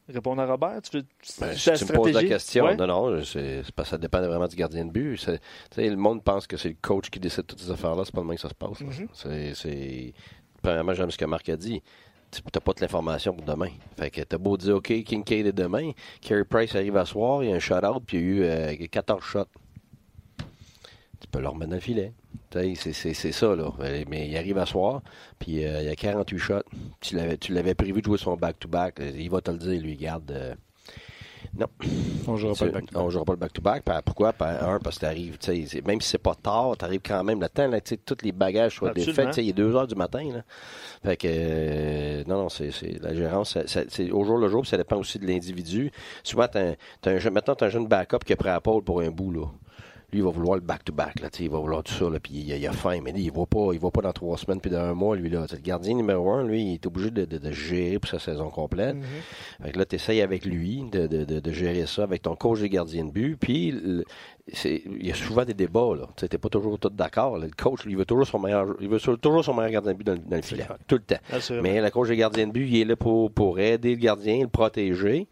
répondre 0.09 0.41
à 0.43 0.47
Robert? 0.47 0.81
Tu, 0.83 0.99
veux, 0.99 1.05
Ben, 1.41 1.55
si 1.55 1.73
tu 1.73 1.85
me 1.85 1.93
poses 1.93 2.13
la 2.13 2.25
question, 2.25 2.65
Ouais. 2.65 2.77
non, 2.77 2.87
non, 2.87 3.25
c'est 3.25 3.63
c'est 3.65 3.73
parce 3.75 3.89
que 3.89 3.91
ça 3.93 3.99
dépend 3.99 4.21
vraiment 4.21 4.47
du 4.49 4.57
gardien 4.57 4.85
de 4.85 4.91
but. 4.91 5.17
C'est- 5.19 5.39
tu 5.39 5.77
sais, 5.77 5.89
le 5.89 5.97
monde 5.97 6.23
pense 6.23 6.47
que 6.47 6.57
c'est 6.57 6.69
le 6.71 6.77
coach 6.81 7.11
qui 7.11 7.19
décide 7.21 7.47
toutes 7.47 7.61
ces 7.61 7.71
affaires-là. 7.71 8.03
C'est 8.05 8.15
pas 8.15 8.21
le 8.21 8.27
même 8.27 8.37
que 8.37 8.43
ça 8.43 8.49
se 8.49 8.55
passe. 8.55 8.81
Mhm. 8.81 9.09
C'est- 9.13 9.55
c'est- 9.55 10.13
Premièrement, 10.63 10.95
j'aime 10.95 11.11
ce 11.11 11.19
que 11.19 11.25
Marc 11.27 11.49
a 11.49 11.57
dit. 11.57 11.81
Tu 12.33 12.41
n'as 12.43 12.61
pas 12.61 12.73
de 12.73 12.81
l'information 12.81 13.33
pour 13.35 13.45
demain. 13.45 13.69
Fait 13.97 14.11
que 14.11 14.21
t'as 14.23 14.37
beau 14.39 14.57
dire, 14.57 14.77
OK, 14.77 14.93
Kincaid 15.05 15.47
est 15.47 15.53
demain. 15.53 15.93
Carey 16.21 16.45
Price 16.45 16.75
arrive 16.75 16.97
à 16.97 17.05
soir, 17.05 17.45
il 17.45 17.51
y 17.51 17.53
a 17.53 17.57
un 17.57 17.61
shutout, 17.61 18.01
puis 18.05 18.17
il 18.17 18.21
y 18.21 18.25
a 18.25 18.27
eu 18.27 18.43
euh, 18.83 18.87
14 18.91 19.23
shots. 19.23 19.45
Tu 21.27 21.31
peux 21.33 21.41
le 21.41 21.49
remettre 21.49 21.71
dans 21.71 21.77
le 21.77 21.81
filet. 21.81 22.13
C'est 22.53 23.33
ça, 23.33 23.55
là. 23.55 23.71
Euh, 23.81 24.05
Mais 24.09 24.29
il 24.29 24.37
arrive 24.37 24.57
à 24.59 24.67
soir, 24.67 25.03
puis 25.39 25.65
euh, 25.65 25.83
il 25.83 25.87
y 25.87 25.91
a 25.91 25.97
48 25.97 26.39
shots. 26.39 26.55
Tu 27.01 27.17
l'avais 27.17 27.75
prévu 27.75 28.01
de 28.01 28.07
jouer 28.07 28.19
son 28.19 28.37
back-to-back. 28.37 29.01
Il 29.17 29.29
va 29.31 29.41
te 29.41 29.51
le 29.51 29.59
dire, 29.59 29.81
lui, 29.81 29.97
garde. 29.97 30.31
euh, 30.31 30.55
non. 31.59 31.67
On 32.27 32.37
jouera 32.37 32.55
pas 32.55 32.65
le 32.65 32.71
C'est- 32.73 32.75
back 32.75 32.85
On 32.95 33.11
jouera 33.11 33.25
pas 33.25 33.33
le 33.33 33.39
back-to-back. 33.39 33.83
Pourquoi? 34.05 34.33
Un, 34.41 34.79
parce 34.79 34.97
que 34.97 35.01
t'arrives, 35.03 35.39
tu 35.39 35.47
sais, 35.47 35.65
c'est- 35.67 35.87
même 35.87 36.01
si 36.01 36.09
c'est 36.11 36.19
pas 36.19 36.35
tard, 36.35 36.77
t'arrives 36.77 37.01
quand 37.05 37.23
même 37.25 37.41
le 37.41 37.49
temps, 37.49 37.67
là, 37.69 37.81
tu 37.81 37.91
sais, 37.91 37.97
tous 38.05 38.17
les 38.23 38.33
bagages 38.33 38.77
soient 38.77 38.89
défaits. 39.07 39.37
Il 39.39 39.49
est 39.51 39.53
2 39.53 39.75
heures 39.77 39.87
du 39.87 39.95
matin, 39.95 40.25
là. 40.33 40.43
Fait 41.05 41.17
que, 41.17 41.29
euh, 41.31 42.25
non, 42.27 42.43
non, 42.43 42.49
c'est 42.49 42.71
la 43.01 43.15
gérance, 43.15 43.57
c'est 43.67 44.11
au 44.11 44.25
jour 44.25 44.39
le 44.39 44.49
jour, 44.49 44.63
puis 44.63 44.71
ça 44.71 44.77
dépend 44.77 44.97
aussi 44.97 45.19
de 45.19 45.27
l'individu. 45.27 45.93
Souvent, 46.25 46.47
t'as 46.51 46.71
un, 46.71 46.75
t'as 47.01 47.13
un, 47.13 47.19
jeune- 47.19 47.35
maintenant, 47.35 47.55
t'as 47.55 47.67
un 47.67 47.71
jeune 47.71 47.87
backup 47.87 48.19
qui 48.25 48.33
est 48.33 48.37
prêt 48.37 48.51
à 48.51 48.61
pôle 48.61 48.83
pour 48.83 49.01
un 49.01 49.11
bout, 49.11 49.31
là. 49.33 49.47
Lui, 50.13 50.21
il 50.21 50.25
va 50.25 50.31
vouloir 50.31 50.55
le 50.55 50.61
back-to-back, 50.61 51.21
là, 51.21 51.31
tu 51.31 51.39
sais, 51.39 51.45
il 51.45 51.51
va 51.51 51.59
vouloir 51.59 51.83
tout 51.83 51.93
ça, 51.93 52.09
là, 52.09 52.21
puis 52.21 52.35
il, 52.35 52.49
il 52.49 52.67
a 52.67 52.73
faim, 52.73 53.01
mais 53.03 53.11
lui, 53.11 53.25
il 53.25 53.33
va 53.33 53.45
pas, 53.45 53.71
il 53.73 53.81
va 53.81 53.91
pas 53.91 54.03
dans 54.03 54.13
trois 54.13 54.39
semaines 54.39 54.61
puis 54.61 54.71
dans 54.71 54.79
un 54.79 54.95
mois, 54.95 55.17
lui, 55.17 55.29
là. 55.29 55.47
Le 55.51 55.59
gardien 55.59 55.95
numéro 55.95 56.31
un, 56.31 56.47
lui, 56.47 56.63
il 56.63 56.75
est 56.75 56.87
obligé 56.87 57.11
de, 57.11 57.25
de, 57.25 57.39
de 57.39 57.51
gérer 57.51 57.99
pour 57.99 58.09
sa 58.09 58.19
saison 58.21 58.49
complète. 58.51 58.95
Mhm. 58.95 59.03
Fait 59.63 59.73
que 59.73 59.79
là, 59.79 59.85
tu 59.85 59.97
essayes 59.97 60.23
avec 60.23 60.45
lui 60.45 60.85
de, 60.93 61.07
de, 61.09 61.25
de, 61.25 61.41
de 61.41 61.53
gérer 61.53 61.87
ça 61.87 62.05
avec 62.05 62.23
ton 62.23 62.37
coach 62.37 62.61
des 62.61 62.69
gardiens 62.69 63.05
de 63.05 63.11
but. 63.11 63.37
Puis, 63.37 63.75
il 64.65 65.07
y 65.07 65.11
a 65.11 65.15
souvent 65.15 65.45
des 65.45 65.55
débats. 65.55 65.95
là. 65.99 66.09
Tu 66.17 66.27
n'es 66.31 66.39
pas 66.39 66.49
toujours 66.49 66.79
tout 66.79 66.89
d'accord. 66.91 67.39
Le 67.39 67.49
coach, 67.57 67.85
lui, 67.85 67.93
il 67.93 67.99
veut 67.99 68.05
toujours 68.05 68.27
son 68.27 68.39
meilleur, 68.39 68.77
il 68.81 68.89
veut 68.89 68.99
toujours 69.01 69.45
son 69.45 69.55
meilleur 69.55 69.71
gardien 69.73 69.93
de 69.93 69.99
but 69.99 70.05
dans, 70.05 70.13
le- 70.13 70.19
dans 70.19 70.37
le 70.37 70.43
filet. 70.43 70.67
Tout 70.87 70.97
le 70.97 71.03
temps. 71.03 71.17
Assurément. 71.33 71.63
Mais 71.63 71.81
le 71.81 71.91
coach 71.91 72.09
des 72.09 72.17
gardiens 72.17 72.47
de 72.47 72.53
but, 72.53 72.67
il 72.69 72.81
est 72.81 72.85
là 72.85 72.97
pour, 72.97 73.31
pour 73.33 73.59
aider 73.59 73.91
le 73.91 74.01
gardien, 74.01 74.41
le 74.43 74.49
protéger. 74.49 75.27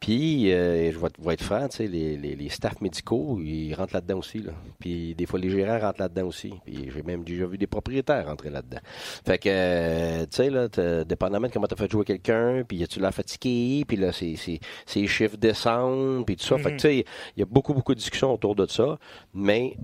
Puis, 0.00 0.52
euh, 0.52 0.92
je 0.92 0.98
vais, 0.98 1.08
vais 1.18 1.34
être 1.34 1.42
franc, 1.42 1.66
tu 1.68 1.78
sais, 1.78 1.86
les, 1.88 2.16
les, 2.16 2.36
les 2.36 2.48
staffs 2.50 2.80
médicaux, 2.80 3.40
ils 3.42 3.74
rentrent 3.74 3.94
là-dedans 3.94 4.18
aussi. 4.18 4.38
Là. 4.38 4.52
Puis, 4.78 5.12
des 5.16 5.26
fois, 5.26 5.40
les 5.40 5.50
gérants 5.50 5.80
rentrent 5.80 6.00
là-dedans 6.00 6.26
aussi. 6.28 6.52
Puis, 6.64 6.88
j'ai 6.94 7.02
même 7.02 7.24
déjà 7.24 7.46
vu 7.46 7.58
des 7.58 7.66
propriétaires 7.66 8.26
rentrer 8.26 8.50
là-dedans. 8.50 8.78
Fait 9.26 9.38
que, 9.38 9.48
euh, 9.50 10.20
tu 10.22 10.36
sais, 10.36 10.50
là, 10.50 10.68
dépendamment 11.04 11.48
de 11.48 11.52
comment 11.52 11.66
tu 11.66 11.74
as 11.74 11.76
fait 11.76 11.90
jouer 11.90 12.04
quelqu'un, 12.04 12.62
puis 12.66 12.86
tu 12.86 13.00
l'as 13.00 13.10
fatigué, 13.10 13.84
puis 13.88 13.96
là, 13.96 14.12
ses, 14.12 14.36
ses, 14.36 14.60
ses 14.86 15.06
chiffres 15.08 15.36
descendent, 15.36 16.24
puis 16.24 16.36
tout 16.36 16.44
ça. 16.44 16.58
Fait 16.58 16.70
que, 16.70 16.76
tu 16.76 16.80
sais, 16.82 16.96
il 17.36 17.40
y 17.40 17.42
a 17.42 17.46
beaucoup, 17.46 17.74
beaucoup 17.74 17.92
de 17.94 17.98
discussions 17.98 18.32
autour 18.32 18.47
de 18.54 18.66
ça. 18.66 18.98
Mais, 19.34 19.76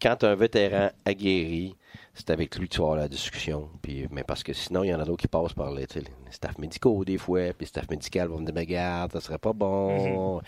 quand 0.00 0.24
un 0.24 0.34
vétéran 0.34 0.90
aguerri, 1.04 1.76
c'est 2.14 2.30
avec 2.30 2.56
lui 2.56 2.68
que 2.68 2.74
tu 2.74 2.80
vas 2.80 2.86
avoir 2.86 3.00
la 3.00 3.08
discussion. 3.08 3.68
Puis, 3.82 4.06
mais 4.10 4.24
parce 4.24 4.42
que 4.42 4.52
sinon, 4.52 4.84
il 4.84 4.88
y 4.88 4.94
en 4.94 5.00
a 5.00 5.04
d'autres 5.04 5.22
qui 5.22 5.28
passent 5.28 5.52
par 5.52 5.72
les, 5.72 5.86
tu 6.30 6.36
staffs 6.36 6.58
médicaux 6.58 7.04
des 7.04 7.18
fois, 7.18 7.40
puis 7.48 7.56
les 7.60 7.66
staffs 7.66 7.88
médicaux 7.90 8.26
vont 8.28 8.38
me 8.38 8.44
dire, 8.46 8.54
mais 8.54 8.60
regarde, 8.62 9.12
ça 9.12 9.20
serait 9.20 9.38
pas 9.38 9.52
bon. 9.52 10.40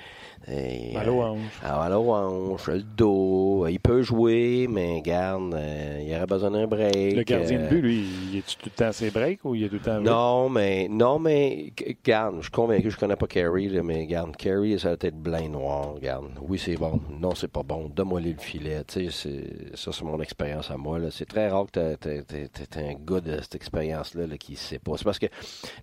Et, 0.49 0.93
aux 1.09 1.23
hanches. 1.23 1.39
ah, 1.63 1.79
mal 1.79 1.93
aux 1.93 2.13
hanches, 2.13 2.69
le 2.69 2.83
dos. 2.83 3.67
Il 3.69 3.79
peut 3.79 4.03
jouer, 4.03 4.67
mais 4.69 5.01
garde, 5.03 5.55
euh, 5.55 6.03
il 6.05 6.15
aurait 6.15 6.27
besoin 6.27 6.51
d'un 6.51 6.67
break. 6.67 7.17
Le 7.17 7.23
gardien 7.23 7.59
de 7.59 7.65
euh, 7.65 7.69
but, 7.69 7.81
lui, 7.83 8.05
il 8.33 8.39
est 8.39 8.47
tout 8.47 8.57
le 8.65 8.71
temps 8.71 8.87
à 8.87 8.93
ses 8.93 9.11
breaks 9.11 9.45
ou 9.45 9.55
il 9.55 9.65
est 9.65 9.69
tout 9.69 9.75
le 9.77 9.81
temps. 9.81 10.01
non, 10.01 10.49
mais 10.49 10.89
non, 10.89 11.19
mais 11.19 11.73
garde, 12.05 12.37
je 12.39 12.43
suis 12.43 12.51
convaincu, 12.51 12.91
je 12.91 12.97
connais 12.97 13.17
pas 13.17 13.27
Carey, 13.27 13.67
là, 13.69 13.83
mais 13.83 14.07
garde, 14.07 14.37
Carey, 14.37 14.77
ça 14.79 14.91
a 14.91 14.97
tête 14.97 15.17
blanc 15.17 15.49
noir, 15.49 15.95
garde. 16.01 16.31
Oui, 16.41 16.59
c'est 16.59 16.77
bon. 16.77 17.01
Non, 17.21 17.35
c'est 17.35 17.51
pas 17.51 17.63
bon. 17.63 17.89
Donne-moi 17.95 18.21
le 18.21 18.35
filet. 18.39 18.83
Tu 18.87 19.11
sais, 19.11 19.11
c'est- 19.11 19.77
ça, 19.77 19.93
c'est 19.93 20.05
mon 20.05 20.21
expérience 20.21 20.71
à 20.71 20.77
moi. 20.77 20.99
là. 20.99 21.09
C'est 21.11 21.27
très 21.27 21.49
rare 21.49 21.67
que 21.71 21.95
t'as 21.95 22.81
un 22.81 22.95
gars 22.95 23.21
de 23.21 23.41
cette 23.41 23.55
expérience-là 23.55 24.27
là, 24.27 24.37
qui 24.37 24.57
sait 24.57 24.79
pas. 24.79 24.93
C'est 24.97 25.05
parce 25.05 25.19
que 25.19 25.27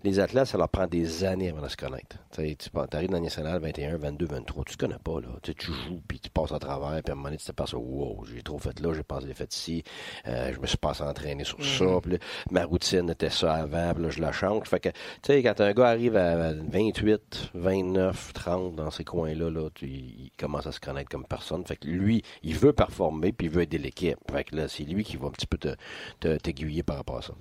les 0.04 0.20
athlètes, 0.20 0.46
ça 0.46 0.58
leur 0.58 0.68
prend 0.68 0.86
des 0.86 1.24
années 1.24 1.50
avant 1.50 1.62
de 1.62 1.68
se 1.68 1.76
connaître. 1.76 2.16
Tu 2.32 2.42
sais, 2.48 2.56
tu 2.56 2.70
arrives 2.96 3.08
dans 3.10 3.16
la 3.16 3.20
nationale 3.22 3.60
21, 3.60 3.96
22, 3.98 4.26
23, 4.26 4.64
tu 4.64 4.76
te 4.76 4.84
connais 4.86 4.98
pas, 5.02 5.20
là. 5.20 5.28
Tu 5.42 5.54
joues, 5.60 6.00
puis 6.06 6.20
tu 6.20 6.30
passes 6.30 6.52
à 6.52 6.58
travers, 6.58 7.02
puis 7.02 7.10
à 7.10 7.12
un 7.12 7.16
moment 7.16 7.28
donné, 7.28 7.36
tu 7.38 7.46
te 7.46 7.52
passes, 7.52 7.72
wow, 7.72 8.24
j'ai 8.32 8.42
trop 8.42 8.58
fait 8.58 8.78
là, 8.80 8.92
j'ai 8.94 9.02
pas 9.02 9.16
assez 9.18 9.32
fait 9.34 9.54
ici, 9.54 9.82
euh, 10.26 10.52
je 10.54 10.60
me 10.60 10.66
suis 10.66 10.76
pas 10.78 11.00
entraîné 11.02 11.44
sur 11.44 11.58
ça, 11.64 11.84
puis 12.02 12.12
là, 12.12 12.18
ma 12.50 12.64
routine 12.64 13.10
était 13.10 13.30
ça 13.30 13.54
avant, 13.54 13.94
puis 13.94 14.02
là, 14.04 14.10
je 14.10 14.20
la 14.20 14.32
change. 14.32 14.66
Fait 14.68 14.80
que, 14.80 14.88
tu 14.88 14.96
sais, 15.26 15.42
quand 15.42 15.60
un 15.60 15.72
gars 15.72 15.88
arrive 15.88 16.16
à 16.16 16.52
28, 16.52 17.50
29, 17.54 18.32
30 18.32 18.74
dans 18.76 18.90
ces 18.90 19.04
coins-là, 19.04 19.50
là, 19.50 19.68
il 19.82 20.30
commence 20.38 20.66
à 20.66 20.72
se 20.72 20.80
connaître 20.80 21.08
comme 21.10 21.26
personne. 21.26 21.64
Fait 21.66 21.76
que 21.76 21.86
lui, 21.88 22.22
il 22.42 22.56
veut 22.56 22.72
performer, 22.72 23.32
puis 23.32 23.46
il 23.46 23.52
veut 23.52 23.62
aider 23.62 23.78
l'équipe. 23.78 24.18
Fait 24.30 24.44
que 24.44 24.56
là, 24.56 24.68
c'est 24.68 24.84
lui 24.84 25.04
qui 25.04 25.16
va 25.16 25.28
un 25.28 25.30
petit 25.30 25.46
peu 25.46 25.58
te- 25.58 25.74
te- 26.20 26.36
t'aiguiller 26.36 26.82
par 26.82 26.96
rapport 26.96 27.18
à 27.18 27.22
ça. 27.22 27.34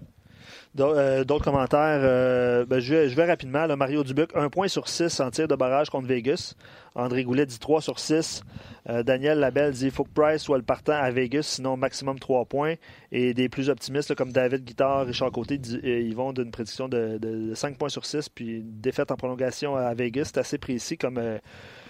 Euh, 0.80 1.24
D'autres 1.24 1.44
commentaires. 1.44 2.00
euh, 2.04 2.66
ben, 2.66 2.80
je, 2.80 2.94
vais, 2.94 3.10
je 3.10 3.16
vais 3.16 3.26
rapidement. 3.26 3.66
là. 3.66 3.76
Mario 3.76 4.04
Dubuc, 4.04 4.30
1 4.36 4.50
point 4.50 4.68
sur 4.68 4.88
6 4.88 5.20
en 5.20 5.32
tir 5.32 5.48
de 5.48 5.56
barrage 5.56 5.90
contre 5.90 6.08
Vegas. 6.08 6.54
André 6.96 7.24
Goulet 7.24 7.46
dit 7.46 7.60
3 7.60 7.82
sur 7.82 8.00
6. 8.00 8.44
Euh, 8.90 9.04
Daniel 9.04 9.40
Labelle 9.40 9.72
dit 9.74 9.86
il 9.86 9.92
faut 9.92 10.04
que 10.04 10.10
Price 10.14 10.42
soit 10.44 10.58
le 10.58 10.64
partant 10.64 10.94
à 10.94 11.10
Vegas, 11.12 11.44
sinon 11.44 11.76
maximum 11.76 12.20
3 12.20 12.46
points. 12.46 12.76
Et 13.12 13.34
des 13.34 13.50
plus 13.50 13.70
optimistes 13.70 14.10
là, 14.10 14.16
comme 14.16 14.32
David 14.32 14.64
Guittard, 14.64 15.06
Richard 15.08 15.32
Côté, 15.32 15.58
dit- 15.58 15.80
euh, 15.84 16.00
ils 16.02 16.16
vont 16.16 16.34
d'une 16.34 16.52
prédiction 16.52 16.88
de, 16.88 17.18
de 17.18 17.54
5 17.56 17.78
points 17.78 17.90
sur 17.90 18.06
6. 18.06 18.30
Puis 18.30 18.58
une 18.58 18.80
défaite 18.80 19.12
en 19.12 19.16
prolongation 19.16 19.76
à 19.76 19.94
Vegas. 19.96 20.26
C'est 20.34 20.40
assez 20.40 20.58
précis 20.60 20.98
comme, 20.98 21.18
euh, 21.18 21.38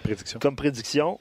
Prédiction. 0.04 0.40
comme 0.40 0.56
prédiction. 0.56 1.20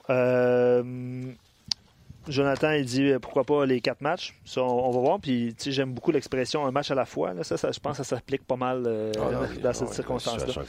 Jonathan, 2.27 2.71
il 2.73 2.85
dit 2.85 3.11
euh, 3.11 3.19
pourquoi 3.19 3.43
pas 3.43 3.65
les 3.65 3.81
quatre 3.81 4.01
matchs? 4.01 4.35
Ça, 4.45 4.61
on, 4.61 4.87
on 4.87 4.91
va 4.91 4.99
voir. 4.99 5.19
Puis, 5.19 5.55
tu 5.57 5.65
sais, 5.65 5.71
j'aime 5.71 5.93
beaucoup 5.93 6.11
l'expression 6.11 6.65
un 6.65 6.71
match 6.71 6.91
à 6.91 6.95
la 6.95 7.05
fois. 7.05 7.33
Là. 7.33 7.43
Ça, 7.43 7.57
ça, 7.57 7.71
je 7.71 7.79
pense 7.79 7.97
que 7.97 8.03
ça 8.03 8.15
s'applique 8.15 8.45
pas 8.45 8.55
mal 8.57 8.83
euh, 8.85 9.11
Ah, 9.15 9.19
non, 9.19 9.31
dans 9.31 9.39
non, 9.41 9.73
cette 9.73 9.87
une 9.87 9.93
circonstance-là. 9.93 10.63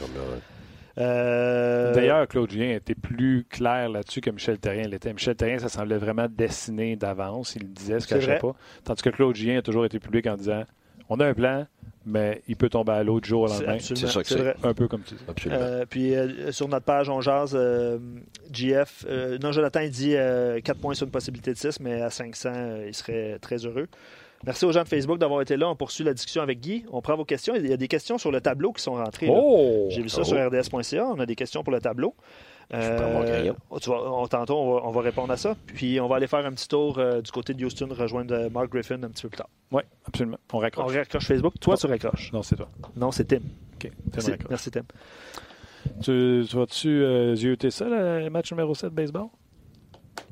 Euh, 0.99 1.95
D'ailleurs, 1.95 2.27
Claude 2.29 2.51
Julien 2.51 2.75
était 2.75 2.95
plus 2.95 3.45
clair 3.49 3.89
là-dessus 3.89 4.21
que 4.21 4.31
Michel 4.31 4.59
Terrien 4.59 4.83
l'était. 4.89 5.13
Michel 5.13 5.37
Terrien, 5.37 5.59
ça 5.59 5.69
semblait 5.69 5.99
vraiment 5.99 6.27
dessiné 6.29 6.97
d'avance. 6.97 7.55
Il 7.57 7.63
le 7.63 7.69
disait, 7.69 8.01
C'est 8.01 8.09
cachait 8.09 8.27
vrai. 8.27 8.39
pas. 8.39 8.55
Tandis 8.85 9.03
que 9.03 9.11
Claude 9.11 9.35
Julien 9.37 9.59
a 9.59 9.63
toujours 9.63 9.85
été 9.85 9.99
public 9.99 10.27
en 10.27 10.37
disant 10.37 10.65
on 11.09 11.19
a 11.21 11.27
un 11.27 11.35
plan, 11.35 11.67
mais 12.11 12.42
il 12.49 12.57
peut 12.57 12.68
tomber 12.68 12.92
à 12.92 13.03
l'autre 13.03 13.27
jour 13.27 13.42
au 13.42 13.46
lendemain. 13.46 13.79
C'est 13.79 13.96
ça 13.96 14.23
que 14.23 14.29
c'est. 14.29 14.55
Un 14.62 14.75
peu 14.75 14.88
comme 14.88 15.03
tu 15.03 15.14
dis. 15.14 15.20
Absolument. 15.29 15.61
Euh, 15.62 15.85
puis 15.88 16.14
euh, 16.14 16.53
sur 16.53 16.68
notre 16.68 16.85
page, 16.85 17.09
on 17.09 17.20
jase 17.20 17.53
euh, 17.55 17.99
GF. 18.53 19.05
euh, 19.09 19.38
non, 19.42 19.53
Jonathan, 19.53 19.81
il 19.81 19.90
dit 19.90 20.14
euh, 20.16 20.61
4 20.61 20.79
points 20.81 20.94
sur 20.94 21.07
une 21.07 21.12
possibilité 21.12 21.53
de 21.53 21.59
6, 21.59 21.81
mais 21.81 22.01
à 22.03 22.11
500, 22.11 22.49
euh, 22.55 22.85
il 22.88 22.94
serait 22.94 23.38
très 23.40 23.64
heureux. 23.64 23.87
Merci 24.44 24.64
aux 24.64 24.73
gens 24.73 24.83
de 24.83 24.88
Facebook 24.88 25.18
d'avoir 25.18 25.42
été 25.42 25.57
là. 25.59 25.68
On 25.68 25.77
poursuit 25.77 26.03
la 26.03 26.14
discussion 26.14 26.40
avec 26.40 26.61
Guy. 26.61 26.87
On 26.90 27.03
prend 27.03 27.14
vos 27.14 27.27
questions. 27.27 27.55
Il 27.55 27.66
y 27.66 27.73
a 27.75 27.77
des 27.77 27.88
questions 27.88 28.16
sur 28.16 28.31
le 28.33 28.40
tableau 28.40 28.73
qui 28.73 28.83
sont 28.83 28.94
rentrées. 28.94 29.29
Oh! 29.31 29.87
J'ai 29.90 30.01
vu 30.01 30.09
ça 30.09 30.23
Oh. 30.23 30.25
sur 30.25 30.37
rds.ca. 30.38 31.07
On 31.14 31.20
a 31.20 31.27
des 31.27 31.35
questions 31.37 31.62
pour 31.62 31.73
le 31.75 31.81
tableau. 31.81 32.14
Crayon. 32.70 33.56
tu 33.80 33.90
vas- 33.90 34.12
on- 34.12 34.26
tantôt, 34.28 34.56
on 34.59 34.74
va, 34.74 34.80
on 34.87 34.90
va 34.92 35.00
répondre 35.00 35.33
à 35.33 35.37
ça. 35.37 35.56
Puis 35.66 36.00
on 36.00 36.06
va 36.09 36.16
aller 36.16 36.26
faire 36.28 36.44
un 36.46 36.52
petit 36.52 36.68
tour 36.68 36.98
euh, 36.98 37.20
du 37.20 37.30
côté 37.33 37.52
de 37.54 37.64
Houston, 37.64 37.88
rejoindre 37.90 38.35
euh, 38.35 38.48
Mark 38.50 38.70
Griffin 38.70 39.02
un 39.02 39.09
petit 39.09 39.22
peu 39.22 39.28
plus 39.30 39.38
tard. 39.38 39.48
Oui, 39.72 39.83
absolument. 40.06 40.38
On 40.52 40.56
On 40.56 40.61
raccroche. 40.61 40.94
raccroche 40.94 41.26
Facebook. 41.26 41.54
Toi, 41.61 41.76
tu 41.76 41.87
raccroches. 41.87 42.33
Non, 42.33 42.42
c'est 42.42 42.56
toi. 42.56 42.68
Non, 42.96 43.11
c'est 43.11 43.24
Tim. 43.24 43.37
OK. 43.38 43.42
Tim 43.80 43.90
Merci, 44.12 44.30
raccroche. 44.30 44.50
Merci, 44.50 44.70
Tim. 44.70 44.83
Tu, 46.02 46.44
tu 46.48 46.56
vas-tu 46.56 46.88
euh, 46.88 47.35
zioter 47.35 47.70
ça, 47.70 47.87
le 47.88 48.28
match 48.28 48.50
numéro 48.52 48.74
7 48.74 48.90
de 48.90 48.94
baseball? 48.94 49.26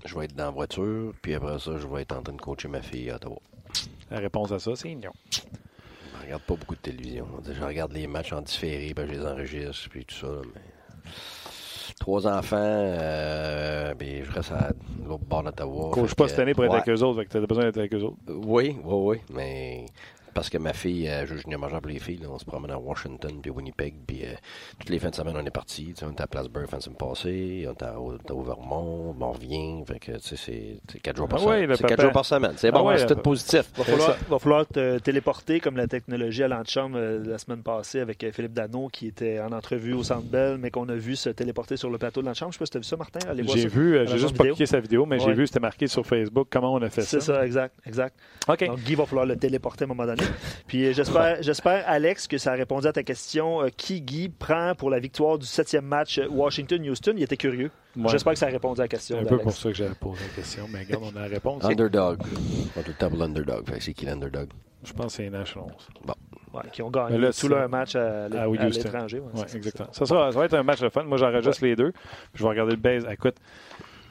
Je 0.05 0.15
vais 0.17 0.27
être 0.27 0.37
dans 0.37 0.45
la 0.45 0.51
voiture, 0.51 1.13
puis 1.23 1.35
après 1.35 1.59
ça, 1.59 1.73
je 1.79 1.87
vais 1.87 2.03
être 2.03 2.13
en 2.17 2.23
train 2.23 2.35
de 2.35 2.41
coacher 2.41 2.69
ma 2.69 2.83
fille 2.83 3.11
à 3.11 3.17
Ottawa. 3.17 3.39
La 4.11 4.19
réponse 4.21 4.53
à 4.53 4.59
ça, 4.59 4.73
c'est 4.77 4.95
non. 4.95 5.11
Je 5.33 6.23
regarde 6.25 6.43
pas 6.43 6.55
beaucoup 6.55 6.75
de 6.75 6.81
télévision. 6.81 7.27
Je 7.51 7.63
regarde 7.65 7.93
les 7.93 8.07
matchs 8.07 8.33
en 8.33 8.43
différé, 8.43 8.93
puis 8.95 9.05
je 9.07 9.13
les 9.13 9.27
enregistre, 9.27 9.89
puis 9.91 10.05
tout 10.05 10.15
ça. 10.15 10.27
là, 10.27 10.43
mais... 10.55 10.61
Trois 11.99 12.27
enfants, 12.27 12.57
euh, 12.59 13.95
puis 13.97 14.25
je 14.25 14.33
reste 14.33 14.53
à 14.53 14.71
l'autre 15.07 15.25
bord 15.25 15.43
d'Ottawa. 15.43 15.91
Coach 15.93 16.15
pas 16.15 16.29
cette 16.29 16.39
année 16.39 16.55
pour 16.55 16.65
être 16.65 16.75
avec 16.75 16.89
eux 16.89 17.03
autres, 17.03 17.23
que 17.25 17.29
t'as 17.29 17.41
besoin 17.41 17.65
d'être 17.65 17.79
avec 17.79 17.95
eux 17.95 18.03
autres. 18.03 18.17
Oui, 18.29 18.77
oui, 18.85 18.95
oui, 18.95 19.17
mais 19.35 19.87
parce 20.35 20.51
que 20.51 20.59
ma 20.59 20.73
fille 20.73 21.09
euh, 21.09 21.27
joue 21.27 21.37
junior 21.39 21.61
majeur 21.61 21.81
pour 21.81 21.91
les 21.91 21.99
filles. 21.99 22.19
là. 22.23 22.29
on 22.31 22.39
se 22.39 22.45
promène 22.45 22.71
à 22.71 22.79
Washington 22.79 23.33
puis 23.41 23.51
Winnipeg, 23.51 23.95
puis 24.07 24.25
euh, 24.25 24.29
toutes 24.79 24.91
les 24.91 24.99
fins 24.99 25.11
de 25.11 25.15
semaine, 25.15 25.35
on 25.37 25.45
est 25.45 25.51
parti. 25.51 25.95
On 26.03 26.11
était 26.11 26.23
à 26.23 26.27
Plattsburgh 26.27 26.67
fin 26.69 26.79
de 26.79 26.83
semaine 26.83 26.97
passée, 26.99 27.65
on 27.69 27.73
était 27.73 27.85
à- 27.85 27.99
au, 28.01 28.17
au 28.31 28.43
Vermont, 28.43 29.15
on 29.21 29.33
revient. 29.33 29.83
Fait 29.87 29.99
que, 29.99 30.13
tu 30.13 30.19
sais, 30.21 30.37
c'est 30.37 30.81
c'est 30.91 31.01
quatre 31.01 31.17
jours 31.17 31.29
par 31.29 31.41
Ah 31.41 31.45
semaine. 31.45 31.77
C'est 31.77 31.87
quatre 31.87 32.03
jours 32.03 32.13
par 32.13 32.25
semaine. 32.25 32.53
C'est 32.57 32.69
Ah 32.69 32.73
bon, 32.73 32.87
ouais, 32.87 32.99
c'est 32.99 33.09
le- 33.09 33.15
tout 33.17 33.21
positif. 33.23 33.71
Va 33.77 33.85
falloir, 33.85 34.17
va 34.29 34.39
falloir 34.39 34.67
te 34.67 34.99
téléporter 34.99 35.61
comme 35.61 35.77
la 35.77 35.87
technologie 35.87 36.43
à 36.43 36.49
l'antichambre 36.49 36.97
euh, 36.99 37.23
la 37.25 37.39
semaine 37.39 37.63
passée 37.63 38.01
avec 38.01 38.23
euh, 38.25 38.33
Philippe 38.33 38.53
Dano 38.53 38.89
qui 38.89 39.07
était 39.07 39.41
en 39.41 39.53
entrevue 39.53 39.93
au 39.95 40.03
Centre 40.03 40.27
Bell, 40.27 40.59
mais 40.59 40.71
qu'on 40.71 40.89
a 40.89 40.95
vu 40.95 41.17
se 41.17 41.31
téléporter 41.31 41.77
sur 41.77 41.91
le 41.91 41.99
plateau 41.99 42.21
de 42.21 42.27
l'antichambre. 42.27 42.53
Je 42.53 42.57
sais 42.57 42.61
pas 42.61 42.67
si 42.67 42.71
tu 42.73 42.77
as 42.79 42.81
vu 42.81 42.85
ça, 42.85 42.97
Martin? 42.97 43.21
J'ai 43.55 43.63
ça. 43.63 43.69
vu, 43.69 43.97
euh, 43.97 44.07
j'ai 44.07 44.19
juste 44.19 44.37
pas 44.37 44.45
cliqué 44.45 44.67
sa 44.67 44.81
vidéo, 44.81 45.07
mais 45.07 45.19
j'ai 45.19 45.33
vu, 45.33 45.47
c'était 45.47 45.61
marqué 45.61 45.87
sur 45.87 46.05
Facebook 46.07 46.49
comment 46.51 46.75
on 46.75 46.83
a 46.83 46.89
fait 46.91 47.03
C'est 47.03 47.21
ça. 47.21 47.35
ça, 47.35 47.47
exact, 47.47 47.75
exact. 47.87 48.17
OK. 48.49 48.67
Donc, 48.67 48.81
Guy 48.81 48.95
va 48.95 49.07
falloir 49.07 49.27
le 49.27 49.37
téléporter 49.37 49.85
à 49.85 49.87
un 49.87 49.89
moment 49.89 50.07
donné. 50.07 50.18
Puis 50.67 50.87
euh, 50.87 50.93
j'espère, 50.93 51.43
j'espère, 51.43 51.85
Alex, 51.87 52.27
que 52.29 52.39
ça 52.39 52.53
a 52.53 52.55
répondu 52.55 52.87
à 52.87 52.93
ta 52.93 53.03
question. 53.03 53.63
Euh, 53.63 53.69
qui 53.77 54.01
Guy 54.01 54.29
prend 54.29 54.75
pour 54.77 54.91
la 54.91 54.99
victoire 54.99 55.39
du 55.39 55.47
septième 55.47 55.85
match 55.85 56.19
euh, 56.19 56.29
Washington-Houston? 56.29 57.15
Il 57.17 57.23
était 57.23 57.37
curieux. 57.37 57.71
Ouais. 57.97 58.09
J'espère 58.09 58.35
que 58.35 58.39
ça 58.39 58.47
a 58.47 58.51
répondu 58.51 58.81
à 58.81 58.85
la 58.85 58.89
question. 58.89 59.17
C'est 59.21 59.25
un 59.27 59.29
peu 59.29 59.39
pour 59.39 59.53
ça 59.53 59.69
que 59.71 59.75
j'avais 59.77 59.95
posé 59.95 60.21
la 60.29 60.35
question, 60.35 60.67
mais 60.73 60.81
regarde, 60.81 61.05
on 61.13 61.17
a 61.17 61.23
la 61.23 61.27
réponse. 61.29 61.65
Underdog. 61.65 62.19
On 62.77 62.81
a 62.81 62.83
tout 62.83 62.89
le 62.91 62.95
temps 62.95 63.09
pour 63.09 63.19
l'underdog. 63.19 63.67
Fait 63.69 63.79
que 63.79 63.85
c'est 63.85 63.95
qui 63.95 64.07
l'underdog? 64.07 64.49
Je 64.85 64.93
pense 64.93 65.07
que 65.07 65.13
c'est 65.13 65.23
les 65.25 65.31
Nationals. 65.31 65.73
Ouais, 66.55 66.63
qui 66.73 66.81
ont 66.83 66.91
gagné 66.91 67.19
là, 67.19 67.33
tout 67.33 67.49
leur 67.49 67.69
match 67.69 67.95
à, 67.97 68.25
à 68.27 68.43
à 68.43 68.49
Houston. 68.49 68.69
l'étranger. 68.71 69.21
ouais, 69.21 69.43
exactement. 69.55 69.89
Ça, 69.93 70.07
sera- 70.07 70.33
ça 70.33 70.39
va 70.39 70.45
être 70.47 70.55
un 70.55 70.63
match 70.63 70.81
de 70.81 70.89
fun. 70.89 71.03
Moi, 71.03 71.19
j'enregistre 71.19 71.63
les 71.65 71.77
deux. 71.77 71.93
Je 72.35 72.43
vais 72.43 72.49
regarder 72.49 72.73
le 72.73 72.79
base. 72.79 73.07
Écoute, 73.11 73.35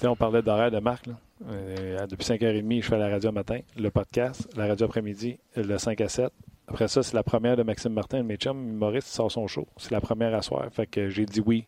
on 0.03 0.15
parlait 0.15 0.41
d'horaire 0.41 0.69
de 0.69 0.79
Marc. 0.79 1.07
Là. 1.07 1.13
Euh, 1.45 2.07
depuis 2.07 2.25
5h30, 2.25 2.81
je 2.81 2.87
fais 2.87 2.97
la 2.97 3.09
radio 3.09 3.31
matin, 3.31 3.59
le 3.77 3.91
podcast, 3.91 4.49
la 4.55 4.67
radio 4.67 4.85
après-midi, 4.87 5.37
le 5.55 5.77
5 5.77 6.01
à 6.01 6.09
7. 6.09 6.31
Après 6.67 6.87
ça, 6.87 7.03
c'est 7.03 7.13
la 7.13 7.23
première 7.23 7.55
de 7.55 7.63
Maxime 7.63 7.93
Martin, 7.93 8.23
mes 8.23 8.35
chums. 8.35 8.73
Maurice 8.73 9.05
sort 9.05 9.31
son 9.31 9.47
show. 9.47 9.67
C'est 9.77 9.91
la 9.91 10.01
première 10.01 10.33
à 10.35 10.41
soir. 10.41 10.67
Fait 10.71 10.85
que 10.85 11.09
j'ai 11.09 11.25
dit 11.25 11.41
oui. 11.45 11.65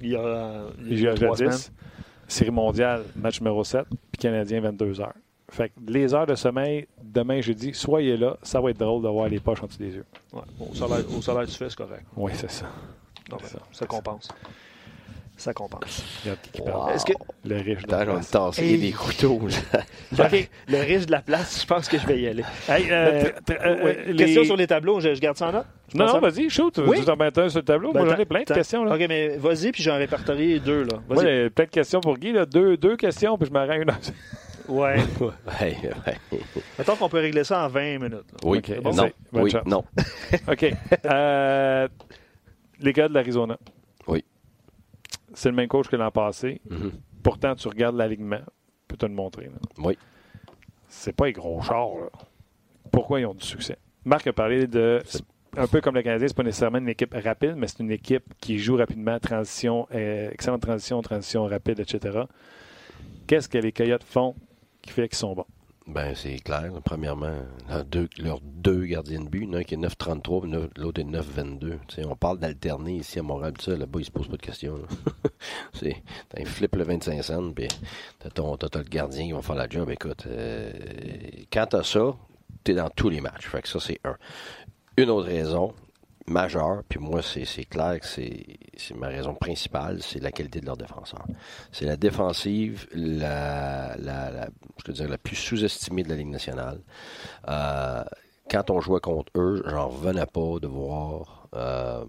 Il 0.00 0.10
y 0.10 0.16
a, 0.16 0.64
il 0.80 1.00
y 1.00 1.06
a. 1.06 1.14
Série 2.26 2.50
mondiale, 2.50 3.04
match 3.16 3.40
numéro 3.40 3.64
7, 3.64 3.86
puis 3.88 4.18
Canadien 4.18 4.60
22h. 4.60 5.08
Fait 5.50 5.70
que 5.70 5.74
les 5.90 6.12
heures 6.12 6.26
de 6.26 6.34
sommeil, 6.34 6.86
demain, 7.02 7.40
jeudi, 7.40 7.72
soyez 7.72 8.18
là. 8.18 8.36
Ça 8.42 8.60
va 8.60 8.70
être 8.70 8.78
drôle 8.78 9.02
de 9.02 9.08
voir 9.08 9.28
les 9.28 9.40
poches 9.40 9.62
en 9.62 9.66
dessous 9.66 9.78
des 9.78 9.94
yeux. 9.94 10.04
Ouais, 10.32 10.42
au, 10.60 10.74
salaire, 10.74 11.04
au 11.16 11.22
salaire 11.22 11.46
tu 11.46 11.54
fais, 11.54 11.70
c'est 11.70 11.76
correct. 11.76 12.04
Oui, 12.16 12.32
c'est 12.34 12.50
ça. 12.50 12.66
Ça. 13.44 13.58
ça 13.72 13.86
compense. 13.86 14.24
Ça 14.24 14.34
compense. 15.54 16.04
Wow. 16.58 16.88
Est-ce 16.88 17.04
que 17.04 17.12
Le 17.44 17.56
riche. 17.56 17.82
de 17.86 17.94
me 17.96 18.04
place. 18.04 18.30
tasser 18.30 18.62
Hey. 18.64 18.78
des 18.78 18.92
couteaux. 18.92 19.40
là. 19.46 20.24
Le 20.68 20.78
riche 20.80 21.06
de 21.06 21.12
la 21.12 21.20
place, 21.20 21.60
je 21.62 21.66
pense 21.66 21.88
que 21.88 21.98
je 21.98 22.06
vais 22.06 22.20
y 22.20 22.26
aller. 22.28 22.44
Hey, 22.68 22.86
euh, 22.90 23.24
euh, 23.50 23.84
ouais, 23.84 24.04
les- 24.08 24.16
Question 24.16 24.44
sur 24.44 24.56
les 24.56 24.66
tableaux, 24.66 25.00
je, 25.00 25.14
je 25.14 25.20
garde 25.20 25.36
ça 25.36 25.48
en 25.48 25.52
note? 25.52 25.66
Non, 25.94 26.06
non, 26.06 26.18
vas-y, 26.20 26.50
shoot. 26.50 26.74
Tu 26.74 26.80
Oui? 26.82 27.00
veux 27.00 27.08
en 27.10 27.16
mettre 27.16 27.40
un 27.40 27.48
sur 27.48 27.60
le 27.60 27.64
tableau? 27.64 27.92
Ben, 27.92 28.04
Moi, 28.04 28.14
j'en 28.14 28.20
ai 28.20 28.24
plein 28.26 28.40
de 28.42 28.52
questions. 28.52 28.84
Là. 28.84 28.94
OK, 28.94 29.04
mais 29.08 29.36
vas-y, 29.36 29.72
puis 29.72 29.82
j'en 29.82 29.96
répertorie 29.96 30.60
deux. 30.60 30.82
Là. 30.84 30.98
Moi, 31.08 31.22
Vas-y. 31.22 31.26
j'ai 31.26 31.50
plein 31.50 31.64
de 31.64 31.70
questions 31.70 32.00
pour 32.00 32.16
Guy. 32.18 32.32
Là. 32.32 32.44
Deux, 32.46 32.76
deux 32.76 32.96
questions, 32.96 33.38
puis 33.38 33.48
je 33.48 33.52
me 33.52 33.64
rends 33.66 33.80
une. 33.80 33.92
Ouais. 34.68 34.96
Ouais, 35.20 35.76
ouais. 35.82 36.40
Mettons 36.78 36.94
qu'on 36.96 37.08
peut 37.08 37.20
régler 37.20 37.42
ça 37.42 37.64
en 37.64 37.68
20 37.68 37.94
minutes. 38.00 38.12
là. 38.12 38.38
Oui, 38.44 38.58
Ok, 38.58 38.68
non, 38.84 39.08
oui, 39.32 39.52
non. 39.64 39.82
OK. 40.46 40.66
Euh, 41.06 41.88
les 42.78 42.92
gars 42.92 43.08
de 43.08 43.14
l'Arizona. 43.14 43.56
C'est 45.34 45.50
le 45.50 45.54
même 45.56 45.68
coach 45.68 45.88
que 45.88 45.96
l'an 45.96 46.10
passé. 46.10 46.60
Mhm. 46.68 46.92
Pourtant, 47.22 47.54
tu 47.54 47.68
regardes 47.68 47.96
l'alignement. 47.96 48.40
Je 48.40 48.86
peux 48.88 48.96
te 48.96 49.06
le 49.06 49.12
montrer. 49.12 49.46
là. 49.46 49.58
Oui. 49.78 49.98
C'est 50.88 51.12
pas 51.12 51.26
les 51.26 51.32
gros 51.32 51.60
chars. 51.62 51.90
là. 52.00 52.08
Pourquoi 52.90 53.20
ils 53.20 53.26
ont 53.26 53.34
du 53.34 53.44
succès? 53.44 53.76
Marc 54.04 54.26
a 54.26 54.32
parlé 54.32 54.66
de. 54.66 55.02
Un 55.56 55.66
peu 55.66 55.80
comme 55.80 55.94
le 55.94 56.02
Canadien, 56.02 56.28
c'est 56.28 56.36
pas 56.36 56.42
nécessairement 56.42 56.78
une 56.78 56.88
équipe 56.90 57.14
rapide, 57.14 57.54
mais 57.56 57.66
c'est 57.66 57.80
une 57.80 57.90
équipe 57.90 58.34
qui 58.40 58.58
joue 58.58 58.76
rapidement, 58.76 59.18
transition, 59.18 59.88
euh, 59.94 60.30
excellente 60.30 60.60
transition, 60.62 61.00
transition 61.02 61.46
rapide, 61.46 61.80
etc. 61.80 62.20
Qu'est-ce 63.26 63.48
que 63.48 63.58
les 63.58 63.72
Coyotes 63.72 64.04
font 64.04 64.34
qui 64.82 64.90
fait 64.90 65.08
qu'ils 65.08 65.18
sont 65.18 65.34
bons? 65.34 65.46
Ben, 65.88 66.14
c'est 66.14 66.38
clair. 66.40 66.70
Premièrement, 66.84 67.34
leurs 68.18 68.40
deux, 68.42 68.84
gardiens 68.84 69.22
de 69.22 69.28
but, 69.28 69.44
il 69.44 69.48
y 69.48 69.50
en 69.50 69.54
a 69.54 69.58
un 69.58 69.62
qui 69.62 69.72
est 69.74 69.78
9,33, 69.78 70.42
puis 70.42 70.50
neuf- 70.50 70.68
l'autre 70.76 71.00
est 71.00 71.04
9,22. 71.04 71.78
Tu 71.88 71.94
sais, 71.94 72.04
on 72.04 72.14
parle 72.14 72.38
d'alterner 72.38 72.96
ici 72.96 73.18
à 73.18 73.22
Montréal, 73.22 73.54
ça, 73.58 73.74
là-bas, 73.74 73.98
ils 74.00 74.04
se 74.04 74.10
posent 74.10 74.28
pas 74.28 74.36
de 74.36 74.42
questions. 74.42 74.78
c'est, 75.72 75.96
un 76.36 76.44
flip 76.44 76.76
le 76.76 76.84
25 76.84 77.22
cents, 77.24 77.52
puis 77.52 77.68
t'as, 78.18 78.28
ton, 78.28 78.56
t'as 78.58 78.78
le 78.78 78.84
gardien 78.84 79.24
qui 79.24 79.32
va 79.32 79.40
faire 79.40 79.54
la 79.56 79.66
job. 79.68 79.88
Écoute, 79.88 80.24
euh, 80.26 80.70
quand 81.50 81.66
t'as 81.70 81.82
ça, 81.82 82.14
t'es 82.64 82.74
dans 82.74 82.90
tous 82.90 83.08
les 83.08 83.22
matchs. 83.22 83.46
Fait 83.46 83.62
que 83.62 83.68
ça, 83.68 83.80
c'est 83.80 84.00
un. 84.04 84.16
Une 84.98 85.08
autre 85.08 85.28
raison 85.28 85.72
majeure, 86.28 86.82
puis 86.88 86.98
moi, 86.98 87.20
c'est, 87.22 87.64
clair 87.64 88.00
que 88.00 88.06
c'est, 88.06 88.94
ma 88.94 89.08
raison 89.08 89.34
principale, 89.34 90.02
c'est 90.02 90.20
la 90.20 90.30
qualité 90.30 90.60
de 90.60 90.66
leurs 90.66 90.76
défenseurs. 90.76 91.26
C'est 91.72 91.84
la 91.84 91.96
défensive, 91.96 92.86
la, 92.92 93.96
la, 93.98 94.48
je 94.86 94.92
dirais, 94.92 95.08
la 95.08 95.18
plus 95.18 95.36
sous-estimée 95.36 96.02
de 96.02 96.08
la 96.08 96.16
Ligue 96.16 96.28
nationale. 96.28 96.80
Euh, 97.48 98.04
quand 98.50 98.70
on 98.70 98.80
jouait 98.80 99.00
contre 99.00 99.30
eux, 99.36 99.62
j'en 99.66 99.88
revenais 99.88 100.26
pas 100.26 100.58
de 100.60 100.66
voir 100.66 101.48
euh, 101.54 102.04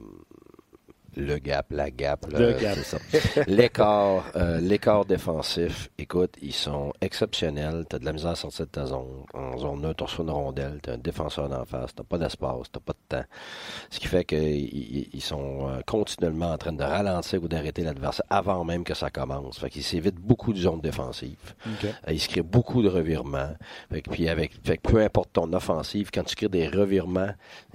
le 1.15 1.37
gap, 1.37 1.67
la 1.71 1.91
gap, 1.91 2.25
Le 2.31 2.53
gap. 2.53 2.77
c'est 2.77 2.97
ça. 2.97 3.43
l'écart, 3.47 4.31
euh, 4.35 4.59
l'écart 4.59 5.05
défensif. 5.05 5.89
Écoute, 5.97 6.35
ils 6.41 6.53
sont 6.53 6.93
exceptionnels. 7.01 7.85
T'as 7.87 7.99
de 7.99 8.05
la 8.05 8.13
misère 8.13 8.31
à 8.31 8.35
sortir 8.35 8.65
de 8.65 8.71
ta 8.71 8.85
zone. 8.85 9.25
En 9.33 9.57
zone 9.57 9.85
1, 9.85 9.93
tu 9.93 10.03
reçois 10.03 10.25
une 10.25 10.31
rondelle, 10.31 10.79
t'as 10.81 10.93
un 10.93 10.97
défenseur 10.97 11.49
d'en 11.49 11.65
face, 11.65 11.93
t'as 11.95 12.03
pas 12.03 12.17
d'espace, 12.17 12.71
t'as 12.71 12.79
pas 12.79 12.93
de 12.93 13.17
temps. 13.17 13.25
Ce 13.89 13.99
qui 13.99 14.07
fait 14.07 14.25
qu'ils 14.25 15.09
ils 15.13 15.21
sont 15.21 15.67
euh, 15.69 15.81
continuellement 15.85 16.51
en 16.51 16.57
train 16.57 16.73
de 16.73 16.83
ralentir 16.83 17.41
ou 17.43 17.47
d'arrêter 17.47 17.83
l'adversaire 17.83 18.25
avant 18.29 18.63
même 18.63 18.83
que 18.83 18.93
ça 18.93 19.09
commence. 19.09 19.59
Fait 19.59 19.69
qu'ils 19.69 19.83
s'évitent 19.83 20.19
beaucoup 20.19 20.53
de 20.53 20.59
zones 20.59 20.81
défensives. 20.81 21.55
Euh, 21.83 21.91
il 22.11 22.19
se 22.19 22.27
crée 22.27 22.41
beaucoup 22.41 22.81
de 22.81 22.89
revirements. 22.89 23.53
Fait 23.91 24.01
que, 24.01 24.09
puis 24.09 24.27
avec, 24.29 24.53
fait 24.63 24.77
que 24.77 24.89
peu 24.89 25.01
importe 25.01 25.33
ton 25.33 25.51
offensive, 25.53 26.09
quand 26.13 26.23
tu 26.23 26.35
crées 26.35 26.49
des 26.49 26.67
revirements, 26.67 27.29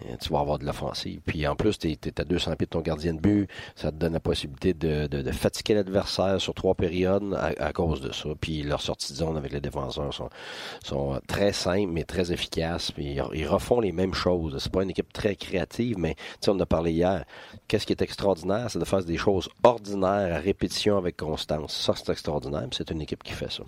euh, 0.05 0.16
tu 0.20 0.33
vas 0.33 0.40
avoir 0.40 0.59
de 0.59 0.64
l'offensive. 0.64 1.20
Puis 1.25 1.47
en 1.47 1.57
plus, 1.57 1.79
tu 1.79 1.90
es, 1.90 2.20
à 2.20 2.25
200 2.25 2.57
pieds 2.57 2.66
de 2.66 2.70
ton 2.70 2.81
gardien 2.81 3.14
de 3.14 3.20
but. 3.20 3.34
Ça 3.77 3.90
te 3.90 3.97
donne 3.97 4.12
la 4.12 4.20
possibilité 4.20 4.75
de, 4.75 5.33
fatiguer 5.33 5.75
l'adversaire 5.75 6.40
sur 6.40 6.55
trois 6.55 6.75
périodes 6.75 7.37
à, 7.37 7.73
cause 7.73 8.01
de 8.01 8.12
ça. 8.12 8.29
Puis 8.40 8.62
leurs 8.62 8.81
sorties 8.81 9.12
de 9.12 9.18
zone 9.18 9.37
avec 9.37 9.53
les 9.53 9.61
défenseurs 9.61 10.12
sont, 10.12 11.20
très 11.27 11.53
simples, 11.53 11.92
mais 11.92 12.05
très 12.05 12.33
efficaces. 12.33 12.90
Puis 12.92 13.18
ils, 13.35 13.47
refont 13.47 13.81
les 13.81 13.92
mêmes 13.92 14.14
choses. 14.14 14.57
C'est 14.59 14.73
pas 14.73 14.83
une 14.83 14.90
équipe 14.90 15.12
très 15.12 15.37
créative, 15.37 15.99
mais 15.99 16.16
on 16.47 16.53
en 16.53 16.61
a 16.61 16.66
parlé 16.66 16.92
hier. 16.92 17.25
Qu'est-ce 17.68 17.87
qui 17.87 17.92
est 17.92 18.03
extraordinaire, 18.03 18.70
c'est 18.70 18.79
de 18.79 18.85
faire 18.85 19.05
des 19.05 19.16
choses 19.16 19.49
ordinaires 19.62 20.35
à 20.35 20.38
répétition 20.38 20.97
avec 20.97 21.16
constance. 21.16 21.75
Ça, 21.75 21.94
c'est 21.97 22.11
extraordinaire. 22.11 22.68
C'est 22.73 22.90
une 22.90 23.03
équipe 23.03 23.23
qui 23.23 23.33
fait 23.33 23.51
ça. 23.51 23.64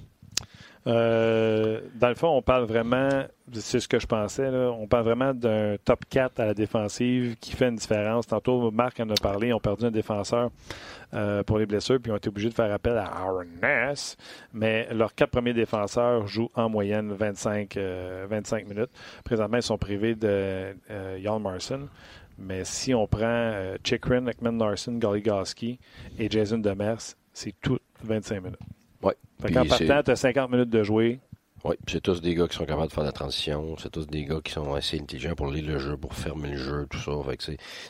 Euh, 0.87 1.81
dans 1.95 2.09
le 2.09 2.15
fond, 2.15 2.29
on 2.29 2.43
parle 2.43 2.65
vraiment, 2.65 3.25
c'est 3.53 3.81
ce 3.81 3.89
que 3.89 3.99
je 3.99 4.07
pensais, 4.07 4.49
on 4.49 4.87
parle 4.87 5.05
vraiment 5.05 5.35
d'un 5.35 5.77
top 5.85 6.05
4 6.09 6.39
à 6.39 6.47
la 6.47 6.55
défensive 6.55 7.37
qui 7.41 7.53
fait 7.53 7.69
une 7.69 7.77
différence. 7.77 8.29
Tantôt, 8.29 8.71
Marc 8.71 9.01
en 9.01 9.11
a 9.11 9.15
parlé, 9.15 9.49
ils 9.49 9.55
ont 9.55 9.61
perdu 9.61 9.87
un 9.87 9.91
défenseur 9.91 10.51
euh, 11.13 11.43
pour 11.43 11.59
les 11.59 11.67
blessures, 11.67 11.99
puis 12.01 12.13
ont 12.13 12.17
été 12.17 12.29
obligés 12.29 12.51
de 12.51 12.55
faire 12.55 12.73
appel 12.73 12.97
à 12.99 13.07
Aaron 13.07 13.47
Ness. 13.61 14.17
Mais 14.53 14.87
leurs 14.95 15.15
quatre 15.15 15.31
premiers 15.31 15.55
défenseurs 15.55 16.27
jouent 16.29 16.51
en 16.55 16.69
moyenne 16.69 17.13
25, 17.13 17.77
euh, 17.77 18.27
25 18.31 18.69
minutes. 18.69 18.91
Présentement, 19.25 19.57
ils 19.57 19.63
sont 19.63 19.79
privés 19.79 20.15
de 20.15 20.77
Jan 21.21 21.41
Marson. 21.41 21.89
Mais 22.39 22.65
si 22.65 22.95
on 22.95 23.07
prend 23.07 23.55
Chikrin, 23.83 24.27
Ekman 24.27 24.59
Larson, 24.59 24.93
Goligoski 24.99 25.81
et 26.19 26.31
Jason 26.31 26.59
Demers, 26.59 27.17
c'est 27.33 27.55
tout 27.61 27.79
25 28.05 28.43
minutes. 28.43 28.61
Ouais. 29.03 29.15
Fait 29.41 29.53
qu'en 29.53 29.67
partant, 29.67 30.03
tu 30.03 30.11
as 30.11 30.17
50 30.17 30.51
minutes 30.51 30.71
de 30.71 30.83
jouer, 30.83 31.21
Oui, 31.69 31.75
c'est 31.89 32.01
tous 32.01 32.21
des 32.21 32.35
gars 32.35 32.47
qui 32.47 32.57
sont 32.57 32.65
capables 32.65 32.87
de 32.89 32.93
faire 32.93 33.03
la 33.03 33.13
transition. 33.13 33.77
C'est 33.79 33.91
tous 33.91 34.07
des 34.07 34.25
gars 34.25 34.39
qui 34.43 34.53
sont 34.53 34.75
assez 34.75 35.01
intelligents 35.01 35.35
pour 35.35 35.49
lire 35.49 35.67
le 35.67 35.79
jeu, 35.81 35.97
pour 35.97 36.15
fermer 36.15 36.51
le 36.51 36.57
jeu, 36.57 36.87
tout 36.89 36.99
ça. 36.99 37.13
Fait 37.29 37.37
que 37.37 37.43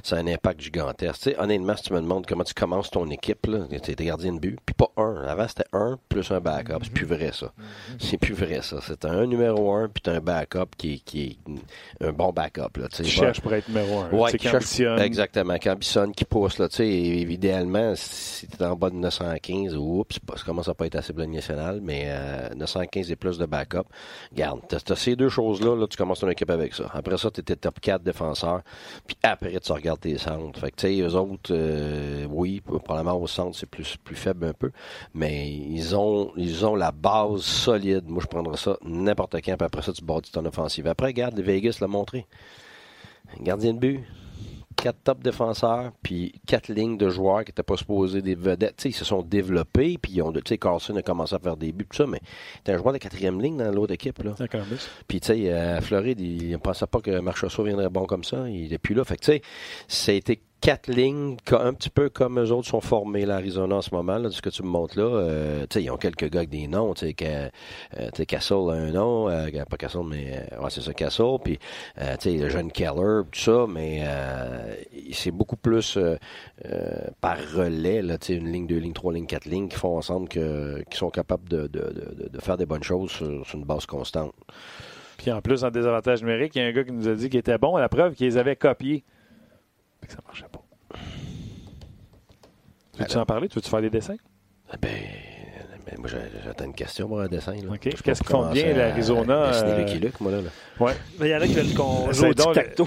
c'est 0.02 0.16
un 0.16 0.26
impact 0.26 0.60
gigantesque. 0.62 1.20
Tu 1.20 1.30
sais, 1.30 1.38
honnêtement, 1.38 1.76
si 1.76 1.84
tu 1.84 1.92
me 1.92 2.00
demandes 2.00 2.24
comment 2.26 2.44
tu 2.44 2.54
commences 2.54 2.90
ton 2.90 3.08
équipe, 3.10 3.46
tu 3.82 3.90
es 3.90 3.94
gardien 3.94 4.32
de 4.32 4.38
but, 4.38 4.58
puis 4.64 4.74
pas 4.74 4.90
un. 4.96 5.24
Avant, 5.26 5.46
c'était 5.46 5.68
un 5.74 5.98
plus 6.08 6.30
un 6.30 6.40
backup. 6.40 6.78
C'est 6.84 6.92
plus 6.92 7.04
vrai, 7.04 7.32
ça. 7.32 7.52
C'est 7.98 8.16
plus 8.16 8.34
vrai, 8.34 8.62
ça. 8.62 8.78
C'est 8.80 9.04
un 9.04 9.26
numéro 9.26 9.74
un, 9.74 9.88
puis 9.88 10.02
un 10.10 10.20
backup 10.20 10.74
qui, 10.78 11.00
qui 11.00 11.38
est 12.00 12.06
un 12.06 12.12
bon 12.12 12.32
backup. 12.32 12.78
Là, 12.78 12.88
tu 12.88 13.04
cherches 13.04 13.42
pour 13.42 13.52
être 13.52 13.68
numéro 13.68 14.00
un. 14.00 14.08
Oui, 14.10 14.32
qui 14.32 14.48
cherche, 14.48 14.80
exactement. 14.80 15.58
Qui 15.58 15.68
ambitionne, 15.68 16.14
qui 16.14 16.24
pousse. 16.24 16.58
Là, 16.58 16.68
tu 16.68 16.76
sais, 16.76 16.88
idéalement, 16.88 17.92
si 17.94 18.46
tu 18.48 18.64
en 18.64 18.74
bas 18.74 18.88
de 18.88 18.96
915, 18.96 19.76
oups, 19.76 20.18
ça 20.36 20.44
commence 20.44 20.68
à 20.68 20.74
pas 20.74 20.86
être 20.86 20.96
assez 20.96 21.12
bleu 21.12 21.26
national, 21.26 21.80
mais 21.82 22.04
euh, 22.06 22.54
915 22.54 23.10
et 23.10 23.16
plus 23.16 23.38
de 23.38 23.44
backup 23.44 23.65
backup. 23.66 23.88
Garde, 24.34 24.60
ces 24.96 25.16
deux 25.16 25.28
choses-là, 25.28 25.76
là, 25.76 25.86
tu 25.86 25.96
commences 25.96 26.20
ton 26.20 26.28
équipe 26.28 26.50
avec 26.50 26.74
ça. 26.74 26.90
Après 26.92 27.16
ça, 27.18 27.30
tu 27.30 27.40
étais 27.40 27.56
top 27.56 27.80
4 27.80 28.02
défenseurs. 28.02 28.62
Puis 29.06 29.16
après, 29.22 29.58
tu 29.60 29.72
regardes 29.72 30.00
tes 30.00 30.18
centres. 30.18 30.58
Fait 30.58 30.70
que, 30.70 30.76
tu 30.76 30.86
sais, 30.86 31.00
eux 31.00 31.14
autres, 31.14 31.50
euh, 31.50 32.26
oui, 32.30 32.60
probablement 32.60 33.20
au 33.20 33.26
centre, 33.26 33.56
c'est 33.56 33.68
plus, 33.68 33.96
plus 33.96 34.16
faible 34.16 34.46
un 34.46 34.52
peu. 34.52 34.70
Mais 35.14 35.50
ils 35.50 35.96
ont, 35.96 36.32
ils 36.36 36.64
ont 36.64 36.74
la 36.74 36.92
base 36.92 37.40
solide. 37.42 38.04
Moi, 38.08 38.22
je 38.22 38.28
prendrais 38.28 38.56
ça 38.56 38.76
n'importe 38.84 39.36
quand. 39.36 39.56
Puis 39.56 39.66
après 39.66 39.82
ça, 39.82 39.92
tu 39.92 40.04
bâtis 40.04 40.32
ton 40.32 40.44
offensive. 40.44 40.86
Après, 40.86 41.06
regarde, 41.06 41.38
Vegas 41.40 41.78
l'a 41.80 41.86
montré. 41.86 42.26
Gardien 43.40 43.74
de 43.74 43.78
but, 43.78 44.00
quatre 44.76 44.98
top 45.02 45.22
défenseurs, 45.22 45.92
puis 46.02 46.32
quatre 46.46 46.68
lignes 46.68 46.96
de 46.96 47.08
joueurs 47.08 47.44
qui 47.44 47.50
n'étaient 47.50 47.62
pas 47.62 47.76
supposés 47.76 48.22
des 48.22 48.34
vedettes. 48.34 48.84
ils 48.84 48.94
se 48.94 49.04
sont 49.04 49.22
développés, 49.22 49.98
puis 50.00 50.12
ils 50.12 50.22
ont, 50.22 50.32
Carlson 50.32 50.96
a 50.96 51.02
commencé 51.02 51.34
à 51.34 51.38
faire 51.38 51.56
des 51.56 51.72
buts, 51.72 51.86
tout 51.90 51.96
ça, 51.96 52.06
mais 52.06 52.20
t'es 52.64 52.72
un 52.72 52.78
joueur 52.78 52.92
de 52.92 52.98
quatrième 52.98 53.40
ligne 53.40 53.56
dans 53.56 53.70
l'autre 53.72 53.94
équipe. 53.94 54.22
Là. 54.22 54.34
Puis, 55.08 55.20
tu 55.20 55.26
sais, 55.26 55.52
à 55.52 55.80
Floride, 55.80 56.20
il 56.20 56.50
ne 56.50 56.56
pensait 56.56 56.86
pas 56.86 57.00
que 57.00 57.18
Marchessault 57.20 57.64
viendrait 57.64 57.88
bon 57.88 58.06
comme 58.06 58.24
ça. 58.24 58.48
Il 58.48 58.70
n'est 58.70 58.78
plus 58.78 58.94
là. 58.94 59.04
Fait 59.04 59.16
que, 59.16 59.24
tu 59.24 59.32
sais, 59.32 59.42
ça 59.88 60.12
a 60.12 60.14
été 60.14 60.40
quatre 60.60 60.88
lignes, 60.88 61.36
un 61.52 61.74
petit 61.74 61.90
peu 61.90 62.08
comme 62.08 62.40
eux 62.40 62.50
autres 62.50 62.68
sont 62.68 62.80
formés, 62.80 63.26
l'Arizona 63.26 63.76
en 63.76 63.82
ce 63.82 63.94
moment, 63.94 64.18
là, 64.18 64.28
de 64.28 64.30
ce 64.30 64.42
que 64.42 64.48
tu 64.48 64.62
me 64.62 64.68
montres 64.68 64.98
là. 64.98 65.04
Euh, 65.04 65.66
ils 65.76 65.90
ont 65.90 65.96
quelques 65.96 66.30
gars 66.30 66.40
avec 66.40 66.50
des 66.50 66.66
noms. 66.66 66.94
Tu 66.94 67.08
sais, 67.08 67.16
euh, 67.22 68.24
Castle 68.26 68.70
a 68.70 68.72
un 68.72 68.90
nom, 68.90 69.28
euh, 69.28 69.48
pas 69.68 69.76
Castle, 69.76 70.00
mais 70.08 70.46
ouais, 70.60 70.70
c'est 70.70 70.80
ça, 70.80 70.92
Castle. 70.94 71.36
Puis, 71.44 71.58
tu 72.20 72.36
le 72.36 72.48
jeune 72.48 72.72
Keller, 72.72 73.22
tout 73.30 73.40
ça, 73.40 73.66
mais 73.68 74.04
c'est 75.12 75.30
beaucoup 75.30 75.56
plus 75.56 75.98
par 77.20 77.38
relais, 77.54 78.02
là, 78.02 78.16
une 78.28 78.50
ligne, 78.50 78.66
deux 78.66 78.78
lignes, 78.78 78.92
trois 78.92 79.12
lignes, 79.12 79.26
quatre 79.26 79.46
lignes 79.46 79.68
qui 79.68 79.76
font 79.76 79.96
ensemble 79.96 80.28
que, 80.28 80.82
qui 80.90 80.96
sont 80.96 81.10
capables 81.10 81.48
de, 81.48 81.66
de, 81.66 82.28
de, 82.30 82.40
faire 82.40 82.56
des 82.56 82.66
bonnes 82.66 82.82
choses 82.82 83.10
sur, 83.10 83.44
une 83.54 83.64
base 83.64 83.86
constante. 83.86 84.32
Puis 85.16 85.30
en 85.32 85.40
plus, 85.40 85.64
en 85.64 85.70
désavantage 85.70 86.22
numérique, 86.22 86.56
il 86.56 86.62
y 86.62 86.64
a 86.64 86.66
un 86.66 86.72
gars 86.72 86.84
qui 86.84 86.92
nous 86.92 87.08
a 87.08 87.14
dit 87.14 87.28
qu'il 87.28 87.40
était 87.40 87.58
bon 87.58 87.76
la 87.76 87.88
preuve 87.88 88.14
qu'ils 88.14 88.38
avait 88.38 88.56
copiés 88.56 89.04
que 90.06 90.12
ça 90.12 90.20
marchait 90.26 90.46
pas. 90.50 90.62
Tu 92.94 93.02
veux-tu 93.02 93.16
en 93.16 93.26
parler? 93.26 93.48
Tu 93.48 93.56
veux-tu 93.56 93.68
faire 93.68 93.82
des 93.82 93.90
dessins? 93.90 94.16
Eh 94.72 94.76
ben, 94.78 94.90
ben, 95.86 95.94
moi, 96.00 96.08
j'attends 96.44 96.64
une 96.64 96.74
question 96.74 97.06
pour 97.06 97.20
un 97.20 97.28
dessin. 97.28 97.54
Qu'est-ce 97.80 98.02
qu'ils 98.02 98.26
font 98.26 98.50
bien, 98.50 98.72
l'Arizona? 98.74 99.52
C'est 99.52 99.64
euh... 99.64 99.78
Lucky 99.78 99.98
Luke, 99.98 100.20
moi, 100.20 100.32
là. 100.32 100.38
Ouais. 100.80 100.94
Mais 101.20 101.28
il 101.28 101.30
y 101.30 101.36
en 101.36 101.40
a 101.40 101.46
qui 101.46 101.54
veulent 101.54 101.74
qu'on 101.74 102.10
joue 102.12 102.26
au 102.26 102.32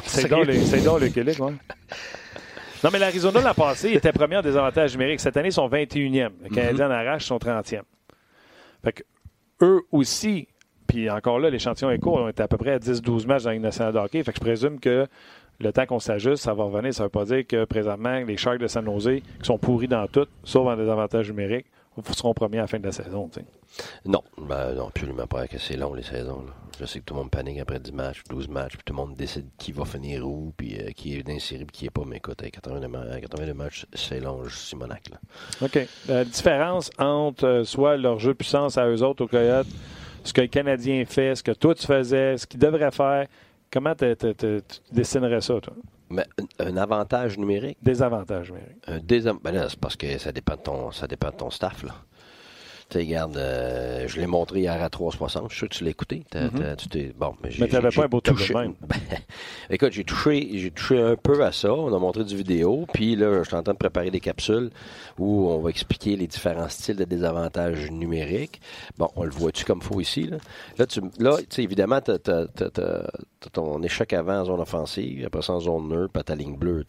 C'est 0.05 0.27
donc 0.83 0.99
Lucky 0.99 1.23
Luke, 1.23 1.39
ouais. 1.39 1.53
Non, 2.83 2.89
mais 2.91 2.99
l'Arizona, 2.99 3.41
l'an 3.41 3.53
passé, 3.53 3.89
il 3.89 3.95
était 3.95 4.11
premier 4.11 4.37
en 4.37 4.41
désavantage 4.41 4.93
numérique. 4.93 5.19
Cette 5.19 5.35
année, 5.37 5.49
ils 5.49 5.53
sont 5.53 5.67
21e. 5.69 6.29
Le 6.43 6.49
Canadien 6.49 6.87
mm-hmm. 6.87 6.89
en 6.89 6.91
arrache 6.91 7.25
son 7.25 7.37
30e. 7.37 7.81
Fait 8.83 8.93
que 8.93 9.03
eux 9.61 9.81
aussi, 9.91 10.47
puis 10.87 11.09
encore 11.09 11.39
là, 11.39 11.49
l'échantillon 11.49 11.91
est 11.91 11.99
court, 11.99 12.19
on 12.21 12.29
était 12.29 12.43
à 12.43 12.47
peu 12.47 12.57
près 12.57 12.71
à 12.71 12.79
10-12 12.79 13.27
matchs 13.27 13.43
dans 13.43 13.51
une 13.51 13.61
nationale 13.61 13.93
de 13.93 13.99
hockey. 13.99 14.23
Fait 14.23 14.31
que 14.31 14.37
je 14.37 14.41
présume 14.41 14.79
que 14.79 15.07
le 15.59 15.73
temps 15.73 15.85
qu'on 15.85 15.99
s'ajuste, 15.99 16.43
ça 16.43 16.53
va 16.53 16.63
revenir. 16.63 16.93
Ça 16.93 17.03
ne 17.03 17.05
veut 17.05 17.11
pas 17.11 17.25
dire 17.25 17.45
que 17.45 17.65
présentement, 17.65 18.19
les 18.19 18.37
Sharks 18.37 18.59
de 18.59 18.67
San 18.67 18.85
Jose, 18.85 19.21
qui 19.21 19.45
sont 19.45 19.57
pourris 19.57 19.87
dans 19.87 20.07
tout, 20.07 20.27
sauf 20.43 20.67
en 20.67 20.75
désavantage 20.75 21.29
numériques, 21.29 21.67
seront 22.13 22.33
premiers 22.33 22.59
à 22.59 22.61
la 22.61 22.67
fin 22.67 22.79
de 22.79 22.85
la 22.85 22.91
saison. 22.91 23.29
Non, 24.05 24.23
ben, 24.37 24.73
non, 24.73 24.87
absolument 24.87 25.27
pas. 25.27 25.47
que 25.47 25.57
C'est 25.57 25.77
long, 25.77 25.93
les 25.93 26.03
saisons. 26.03 26.45
Je 26.79 26.85
sais 26.85 26.99
que 26.99 27.05
tout 27.05 27.13
le 27.13 27.19
monde 27.19 27.29
panique 27.29 27.59
après 27.59 27.79
10 27.79 27.91
matchs, 27.91 28.23
12 28.29 28.47
matchs, 28.47 28.73
puis 28.73 28.83
tout 28.85 28.93
le 28.93 28.97
monde 28.97 29.15
décide 29.15 29.47
qui 29.57 29.73
va 29.73 29.83
finir 29.83 30.25
où, 30.25 30.53
puis 30.55 30.77
euh, 30.79 30.91
qui 30.91 31.15
est 31.15 31.39
série, 31.39 31.65
puis 31.65 31.77
qui 31.77 31.83
n'est 31.85 31.89
pas. 31.89 32.03
Mais 32.07 32.17
écoute, 32.17 32.41
82, 32.41 33.53
matchs, 33.53 33.85
c'est 33.93 34.21
long, 34.21 34.47
Simonac. 34.47 35.09
Là. 35.09 35.17
OK. 35.61 35.87
La 36.07 36.23
différence 36.23 36.89
entre 36.97 37.45
euh, 37.45 37.63
soit 37.65 37.97
leur 37.97 38.19
jeu 38.19 38.31
de 38.31 38.37
puissance 38.37 38.77
à 38.77 38.87
eux 38.87 39.03
autres, 39.03 39.25
au 39.25 39.27
Coyote, 39.27 39.67
ce 40.23 40.31
que 40.31 40.41
le 40.41 40.47
Canadien 40.47 41.03
fait, 41.05 41.35
ce 41.35 41.43
que 41.43 41.51
toi 41.51 41.75
tu 41.75 41.85
faisais, 41.85 42.37
ce 42.37 42.47
qu'il 42.47 42.59
devrait 42.59 42.91
faire, 42.91 43.27
Comment 43.71 43.93
tu 43.95 44.05
dessinerais 44.91 45.41
ça, 45.41 45.59
toi? 45.61 45.73
Mais 46.09 46.25
un, 46.57 46.75
avantage 46.77 47.37
numérique? 47.37 47.77
Désavantage 47.83 48.51
numérique. 48.51 48.83
Un. 48.87 48.99
Ben 49.43 49.67
c'est 49.69 49.79
parce 49.79 49.95
que 49.95 50.17
ça 50.17 50.31
dépend 50.31 50.55
de 50.55 50.61
ton, 50.61 50.91
ça 50.91 51.07
dépend 51.07 51.29
de 51.29 51.35
ton 51.35 51.51
staff, 51.51 51.83
là. 51.83 51.93
Tu 52.89 52.97
regarde, 52.97 53.37
euh, 53.37 54.07
je 54.07 54.19
l'ai 54.19 54.25
montré 54.25 54.61
hier 54.61 54.81
à 54.81 54.89
360. 54.89 55.49
Je 55.49 55.49
suis 55.49 55.59
sûr 55.59 55.69
que 55.69 55.75
tu 55.75 55.83
l'as 55.83 55.91
écouté. 55.91 56.23
Mm-hmm. 56.33 56.75
tu 56.75 56.89
t'es, 56.89 57.13
bon, 57.15 57.35
mais 57.43 57.49
tu 57.49 57.61
n'avais 57.61 57.89
pas 57.89 58.05
un 58.05 58.07
beau 58.07 58.19
touché, 58.19 58.53
même. 58.53 58.73
Ben, 58.81 58.97
écoute, 59.69 59.91
j'ai 59.91 60.03
touché, 60.03 60.49
j'ai 60.53 60.71
touché 60.71 60.99
un 60.99 61.15
peu 61.15 61.43
à 61.43 61.51
ça. 61.51 61.71
On 61.71 61.93
a 61.93 61.99
montré 61.99 62.23
du 62.23 62.35
vidéo. 62.35 62.87
Puis 62.91 63.15
là, 63.15 63.43
je 63.43 63.47
suis 63.47 63.55
en 63.55 63.61
train 63.61 63.73
de 63.73 63.77
préparer 63.77 64.09
des 64.09 64.19
capsules 64.19 64.71
où 65.19 65.49
on 65.49 65.59
va 65.59 65.69
expliquer 65.69 66.15
les 66.15 66.25
différents 66.25 66.69
styles 66.69 66.95
de 66.95 67.03
désavantages 67.03 67.91
numériques. 67.91 68.59
Bon, 68.97 69.09
on 69.15 69.23
le 69.23 69.31
voit-tu 69.31 69.65
comme 69.65 69.81
faut 69.81 70.01
ici? 70.01 70.23
Là, 70.23 70.37
là, 70.79 70.87
tu, 70.87 71.01
là 71.19 71.37
évidemment, 71.57 72.01
tu 72.01 72.11
as, 72.11 73.49
ton 73.53 73.83
échec 73.83 74.13
avant 74.13 74.39
en 74.39 74.45
zone 74.45 74.61
offensive, 74.61 75.25
après 75.25 75.43
ça 75.43 75.53
en 75.53 75.59
zone 75.59 75.89
neutre, 75.89 76.11
puis 76.13 76.23
ta 76.23 76.35
ligne 76.35 76.57
bleue. 76.57 76.83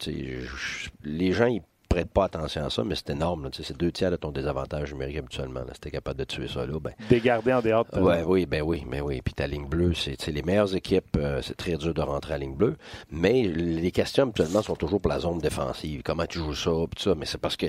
les 1.03 1.31
gens, 1.31 1.45
ils 1.45 1.61
prête 1.91 2.09
pas 2.09 2.25
attention 2.25 2.65
à 2.65 2.69
ça, 2.69 2.83
mais 2.83 2.95
c'est 2.95 3.09
énorme. 3.11 3.49
C'est 3.51 3.77
deux 3.77 3.91
tiers 3.91 4.11
de 4.11 4.15
ton 4.15 4.31
désavantage 4.31 4.93
numérique 4.93 5.17
habituellement. 5.17 5.61
Si 5.73 5.79
tu 5.79 5.87
es 5.89 5.91
capable 5.91 6.19
de 6.19 6.23
tuer 6.23 6.47
ça 6.47 6.65
là, 6.65 6.79
ben. 6.79 6.93
Dégarder 7.09 7.53
en 7.53 7.61
dehors 7.61 7.85
de 7.85 7.99
ouais, 7.99 8.23
Oui, 8.25 8.45
ben 8.45 8.61
oui, 8.61 8.83
ben 8.89 9.01
oui. 9.01 9.21
Puis 9.21 9.33
ta 9.33 9.47
ligne 9.47 9.67
bleue, 9.67 9.93
c'est 9.93 10.27
les 10.27 10.41
meilleures 10.41 10.75
équipes, 10.75 11.17
euh, 11.17 11.41
c'est 11.41 11.57
très 11.57 11.75
dur 11.75 11.93
de 11.93 12.01
rentrer 12.01 12.35
à 12.35 12.37
la 12.37 12.45
ligne 12.45 12.55
bleue. 12.55 12.75
Mais 13.11 13.43
les 13.43 13.91
questions 13.91 14.23
habituellement 14.23 14.61
sont 14.61 14.75
toujours 14.75 15.01
pour 15.01 15.11
la 15.11 15.19
zone 15.19 15.39
défensive. 15.39 16.01
Comment 16.03 16.25
tu 16.25 16.39
joues 16.39 16.55
ça, 16.55 16.71
pis 16.89 17.03
ça. 17.03 17.15
Mais 17.15 17.25
c'est 17.25 17.39
parce 17.39 17.57
que 17.57 17.67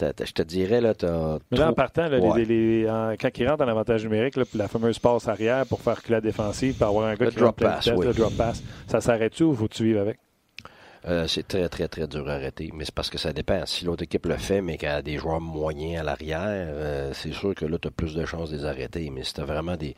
je 0.00 0.32
te 0.32 0.42
dirais, 0.42 0.80
là, 0.80 0.92
as 1.02 1.38
Mais 1.50 1.58
là, 1.58 1.70
en 1.70 1.72
partant, 1.72 2.08
là, 2.08 2.18
les, 2.36 2.86
quand 3.20 3.38
ils 3.38 3.48
rentrent 3.48 3.64
en 3.64 3.68
avantage 3.68 4.04
numérique, 4.04 4.36
là, 4.36 4.44
la 4.54 4.68
fameuse 4.68 4.98
passe 4.98 5.28
arrière 5.28 5.66
pour 5.66 5.80
faire 5.80 6.02
que 6.02 6.12
la 6.12 6.20
défensive, 6.20 6.76
pour 6.76 6.86
avoir 6.88 7.06
un 7.06 7.14
gars 7.14 7.26
qui 7.30 7.36
drop 7.36 7.58
pass, 7.60 7.88
le 7.88 8.12
drop 8.12 8.36
pass, 8.36 8.62
ça 8.86 9.00
s'arrête-tu 9.00 9.42
ou 9.42 9.54
faut-tu 9.54 9.84
vivre 9.84 10.00
avec? 10.00 10.18
Euh, 11.08 11.28
c'est 11.28 11.46
très, 11.46 11.68
très, 11.68 11.86
très 11.88 12.08
dur 12.08 12.28
à 12.28 12.32
arrêter. 12.34 12.70
Mais 12.74 12.84
c'est 12.84 12.94
parce 12.94 13.10
que 13.10 13.18
ça 13.18 13.32
dépend. 13.32 13.64
Si 13.66 13.84
l'autre 13.84 14.02
équipe 14.02 14.26
le 14.26 14.36
fait, 14.36 14.60
mais 14.60 14.76
qu'elle 14.76 14.90
a 14.90 15.02
des 15.02 15.18
joueurs 15.18 15.40
moyens 15.40 16.00
à 16.00 16.02
l'arrière, 16.02 16.66
euh, 16.68 17.12
c'est 17.14 17.32
sûr 17.32 17.54
que 17.54 17.64
là, 17.64 17.78
tu 17.78 17.90
plus 17.90 18.14
de 18.14 18.24
chances 18.24 18.50
de 18.50 18.56
les 18.56 18.64
arrêter. 18.64 19.08
Mais 19.10 19.22
si 19.22 19.34
tu 19.34 19.40
vraiment 19.42 19.76
des, 19.76 19.94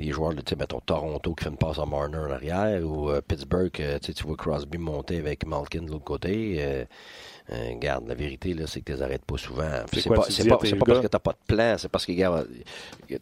des 0.00 0.12
joueurs 0.12 0.34
de, 0.34 0.42
mettons, 0.58 0.80
Toronto 0.80 1.34
qui 1.34 1.44
fait 1.44 1.50
une 1.50 1.56
passe 1.56 1.78
à 1.78 1.86
Marner 1.86 2.18
en 2.18 2.30
arrière, 2.30 2.82
ou 2.84 3.10
euh, 3.10 3.20
Pittsburgh, 3.20 3.70
tu 3.70 4.24
vois 4.24 4.36
Crosby 4.36 4.78
monter 4.78 5.18
avec 5.18 5.46
Malkin 5.46 5.82
de 5.82 5.90
l'autre 5.90 6.04
côté, 6.04 6.84
euh, 7.52 7.74
garde, 7.74 8.06
la 8.06 8.14
vérité, 8.14 8.54
là, 8.54 8.66
c'est 8.66 8.80
que 8.80 8.92
tu 8.92 8.96
les 8.96 9.02
arrêtes 9.02 9.24
pas 9.24 9.36
souvent. 9.36 9.68
C'est 9.92 10.08
pas, 10.08 10.14
pas, 10.16 10.22
pas 10.22 10.84
parce 10.86 11.00
que 11.00 11.06
t'as 11.06 11.18
pas 11.18 11.32
de 11.32 11.54
plan, 11.54 11.74
c'est 11.78 11.88
parce 11.88 12.06
que, 12.06 12.12
regarde, 12.12 12.46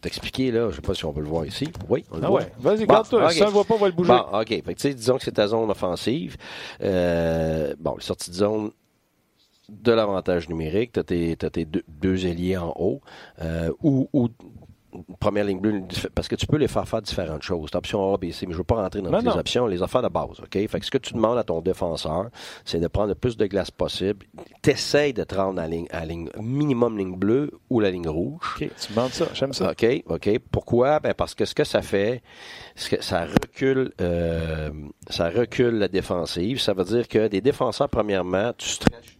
t'expliquer, 0.01 0.51
là, 0.51 0.69
je 0.69 0.75
sais 0.75 0.81
pas 0.81 0.93
si 0.93 1.03
on 1.05 1.13
peut 1.13 1.21
le 1.21 1.27
voir 1.27 1.45
ici. 1.45 1.69
Oui, 1.89 2.05
on 2.11 2.17
le 2.17 2.23
ah 2.23 2.27
voit. 2.27 2.41
Ouais. 2.41 2.51
Vas-y, 2.59 2.85
garde-toi. 2.85 3.29
Si 3.31 3.41
on 3.41 3.45
le 3.47 3.51
voit 3.51 3.63
pas, 3.63 3.73
on 3.73 3.79
va 3.79 3.87
le 3.87 3.93
bouger. 3.93 4.11
Bon, 4.11 4.39
OK. 4.39 4.47
Fait 4.47 4.61
que, 4.61 4.87
disons 4.89 5.17
que 5.17 5.23
c'est 5.23 5.31
ta 5.31 5.47
zone 5.47 5.69
offensive. 5.69 6.37
Euh, 6.81 7.73
bon, 7.79 7.95
les 7.95 8.03
sorties 8.03 8.29
de 8.29 8.35
zone 8.35 8.71
de 9.69 9.91
l'avantage 9.91 10.49
numérique, 10.49 10.93
tu 10.93 10.99
as 10.99 11.03
tes, 11.03 11.35
tes 11.35 11.65
deux, 11.65 11.83
deux, 11.87 12.25
ailiers 12.25 12.57
en 12.57 12.73
haut, 12.77 13.01
euh, 13.41 13.71
ou, 13.81 14.09
ou 14.13 14.29
première 15.19 15.45
ligne 15.45 15.59
bleue, 15.59 15.83
parce 16.15 16.27
que 16.27 16.35
tu 16.35 16.47
peux 16.47 16.57
les 16.57 16.67
faire 16.67 16.87
faire 16.87 17.01
différentes 17.01 17.43
choses. 17.43 17.69
option 17.73 18.13
A, 18.13 18.17
B, 18.17 18.31
C, 18.31 18.45
mais 18.45 18.53
je 18.53 18.57
ne 18.57 18.57
veux 18.57 18.63
pas 18.63 18.75
rentrer 18.75 19.01
dans 19.01 19.11
toutes 19.11 19.23
les 19.23 19.39
options, 19.39 19.67
les 19.67 19.81
affaires 19.81 20.01
de 20.01 20.07
base, 20.07 20.39
OK? 20.39 20.53
Fait 20.53 20.79
que 20.79 20.85
ce 20.85 20.91
que 20.91 20.97
tu 20.97 21.13
demandes 21.13 21.37
à 21.37 21.43
ton 21.43 21.61
défenseur, 21.61 22.29
c'est 22.65 22.79
de 22.79 22.87
prendre 22.87 23.09
le 23.09 23.15
plus 23.15 23.37
de 23.37 23.45
glace 23.45 23.71
possible. 23.71 24.25
T'essayes 24.61 25.13
de 25.13 25.23
te 25.23 25.35
rendre 25.35 25.61
à 25.61 25.67
ligne, 25.67 25.87
à 25.91 26.05
ligne 26.05 26.29
minimum 26.39 26.97
ligne 26.97 27.15
bleue 27.15 27.51
ou 27.69 27.79
la 27.79 27.91
ligne 27.91 28.07
rouge. 28.07 28.57
OK, 28.59 28.69
tu 28.79 28.93
demandes 28.93 29.11
ça, 29.11 29.25
j'aime 29.33 29.53
ça. 29.53 29.71
OK, 29.71 29.85
OK. 30.07 30.39
Pourquoi? 30.51 30.99
Ben 30.99 31.13
parce 31.13 31.35
que 31.35 31.45
ce 31.45 31.55
que 31.55 31.63
ça 31.63 31.81
fait, 31.81 32.21
que 32.89 33.01
ça 33.03 33.25
recule, 33.25 33.91
euh, 34.01 34.71
ça 35.09 35.29
recule 35.29 35.79
la 35.79 35.87
défensive. 35.87 36.59
Ça 36.59 36.73
veut 36.73 36.85
dire 36.85 37.07
que 37.07 37.27
des 37.27 37.41
défenseurs, 37.41 37.89
premièrement, 37.89 38.53
tu 38.57 38.67
stretches 38.67 39.19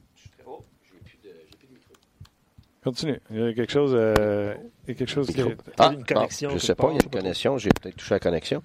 Continue. 2.84 3.20
Il 3.30 3.40
y 3.40 3.44
a 3.44 3.54
quelque 3.54 3.72
chose. 3.72 3.92
Euh, 3.94 4.56
il 4.90 4.94
y 4.94 4.96
a 4.96 4.98
quelque 4.98 5.12
chose 5.12 5.28
qui... 5.28 5.42
Ah, 5.78 5.92
une 5.94 6.04
connexion. 6.04 6.50
je 6.50 6.56
ne 6.56 6.60
sais 6.60 6.74
pas, 6.74 6.88
il 6.90 6.96
y 6.96 7.00
a 7.00 7.04
une 7.04 7.12
connexion. 7.12 7.58
J'ai 7.60 7.70
peut-être 7.70 7.96
touché 7.96 8.16
la 8.16 8.20
connexion. 8.20 8.62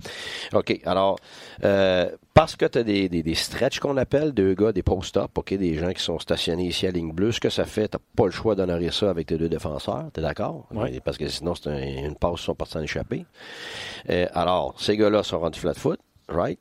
OK. 0.55 0.81
Alors, 0.87 1.19
euh, 1.65 2.11
parce 2.33 2.57
que 2.57 2.65
tu 2.65 2.79
as 2.79 2.83
des, 2.83 3.11
des, 3.11 3.23
des 3.23 3.35
stretches 3.35 3.79
qu'on 3.79 3.99
appelle, 3.99 4.33
deux 4.33 4.55
gars, 4.55 4.73
des 4.73 4.83
post-up, 4.83 5.31
OK, 5.37 5.53
des 5.53 5.75
gens 5.75 5.93
qui 5.93 6.03
sont 6.03 6.19
stationnés 6.19 6.67
ici 6.67 6.87
à 6.87 6.91
ligne 6.91 7.13
bleue, 7.13 7.31
ce 7.31 7.41
que 7.41 7.51
ça 7.51 7.67
fait, 7.67 7.89
tu 7.89 7.97
n'as 7.97 8.03
pas 8.17 8.25
le 8.25 8.33
choix 8.33 8.55
d'honorer 8.55 8.91
ça 8.91 9.11
avec 9.11 9.27
tes 9.27 9.37
deux 9.37 9.51
défenseurs. 9.51 10.07
Tu 10.15 10.21
es 10.21 10.23
d'accord? 10.23 10.67
Oui. 10.73 10.99
Parce 11.05 11.19
que 11.19 11.29
sinon, 11.29 11.55
c'est 11.55 11.69
un, 11.69 11.79
une 11.79 12.17
passe, 12.17 12.41
ils 12.41 12.45
sont 12.45 12.55
partis 12.55 12.79
en 12.79 12.83
échapper. 12.83 13.27
Euh, 14.09 14.27
alors, 14.33 14.75
ces 14.79 14.97
gars-là 14.97 15.23
sont 15.23 15.41
rendus 15.41 15.61
flat-foot, 15.61 16.01
right? 16.29 16.59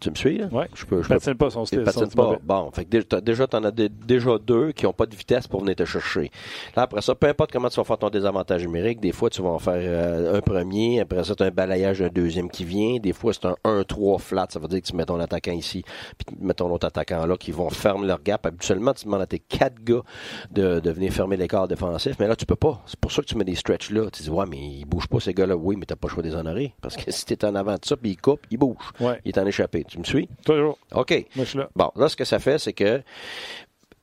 Tu 0.00 0.10
me 0.10 0.14
suis, 0.14 0.36
là? 0.36 0.48
Oui. 0.52 0.64
Je 0.74 0.84
peux, 0.84 1.02
je 1.02 1.08
patine 1.08 1.34
pas 1.36 1.48
son 1.48 1.64
style. 1.64 1.82
Pas. 1.82 2.36
Bon, 2.42 2.70
fait 2.70 2.84
que 2.84 3.20
déjà, 3.20 3.46
tu 3.46 3.56
en 3.56 3.64
as 3.64 3.70
déjà 3.70 4.38
deux 4.38 4.72
qui 4.72 4.84
n'ont 4.84 4.92
pas 4.92 5.06
de 5.06 5.16
vitesse 5.16 5.48
pour 5.48 5.60
venir 5.60 5.74
te 5.74 5.86
chercher. 5.86 6.30
Là, 6.76 6.82
après 6.82 7.00
ça, 7.00 7.14
peu 7.14 7.26
importe 7.28 7.50
comment 7.50 7.70
tu 7.70 7.76
vas 7.76 7.84
faire 7.84 7.96
ton 7.96 8.10
désavantage 8.10 8.62
numérique, 8.62 9.00
des 9.00 9.12
fois, 9.12 9.30
tu 9.30 9.40
vas 9.40 9.48
en 9.48 9.58
faire 9.58 9.78
euh, 9.78 10.36
un 10.36 10.40
premier, 10.42 11.00
après 11.00 11.24
ça, 11.24 11.34
tu 11.34 11.42
as 11.42 11.46
un 11.46 11.50
balayage 11.50 12.00
d'un 12.00 12.08
deuxième 12.08 12.50
qui 12.50 12.64
vient. 12.64 12.98
Des 12.98 13.14
fois, 13.14 13.32
c'est 13.32 13.46
un 13.46 13.56
1-3 13.64 14.18
flat, 14.18 14.46
ça 14.50 14.58
veut 14.58 14.68
dire 14.68 14.82
que 14.82 14.86
tu 14.86 14.94
mets 14.94 15.06
ton 15.06 15.18
attaquant 15.18 15.52
ici, 15.52 15.82
puis 16.18 16.26
tu 16.36 16.44
mets 16.44 16.52
ton 16.52 16.70
autre 16.70 16.86
attaquant 16.86 17.24
là, 17.24 17.36
qui 17.38 17.50
vont 17.50 17.70
fermer 17.70 18.06
leur 18.06 18.22
gap. 18.22 18.44
Habituellement, 18.44 18.92
tu 18.92 19.06
demandes 19.06 19.22
à 19.22 19.26
tes 19.26 19.38
quatre 19.38 19.82
gars 19.82 20.02
de, 20.50 20.80
de 20.80 20.90
venir 20.90 21.10
fermer 21.10 21.38
l'écart 21.38 21.68
défensif, 21.68 22.16
mais 22.20 22.28
là, 22.28 22.36
tu 22.36 22.44
peux 22.44 22.56
pas. 22.56 22.82
C'est 22.84 23.00
pour 23.00 23.12
ça 23.12 23.22
que 23.22 23.26
tu 23.26 23.36
mets 23.38 23.44
des 23.44 23.54
stretches 23.54 23.90
là. 23.90 24.10
Tu 24.10 24.24
dis, 24.24 24.30
ouais, 24.30 24.44
mais 24.46 24.58
ils 24.58 24.84
bougent 24.84 25.08
pas, 25.08 25.20
ces 25.20 25.32
gars-là. 25.32 25.56
Oui, 25.56 25.76
mais 25.76 25.86
tu 25.86 25.96
pas 25.96 26.08
le 26.08 26.12
choix 26.12 26.22
de 26.22 26.28
les 26.28 26.34
honorer. 26.34 26.74
Parce 26.82 26.96
que 26.96 27.10
si 27.10 27.24
tu 27.24 27.32
es 27.32 27.44
en 27.46 27.54
avant 27.54 27.74
de 27.74 27.84
ça, 27.84 27.96
puis 27.96 28.10
ils 28.10 28.16
coupent, 28.16 28.46
ils 28.50 28.58
bougent. 28.58 28.92
Ouais. 29.00 29.20
Il 29.24 29.30
est 29.30 29.38
en 29.38 29.46
échappé. 29.46 29.85
Tu 29.88 29.98
me 29.98 30.04
suis? 30.04 30.28
Toujours. 30.44 30.78
OK. 30.94 31.10
Moi, 31.36 31.44
je 31.44 31.50
suis 31.50 31.58
là. 31.58 31.68
Bon, 31.76 31.90
là, 31.96 32.08
ce 32.08 32.16
que 32.16 32.24
ça 32.24 32.38
fait, 32.38 32.58
c'est 32.58 32.72
que, 32.72 33.02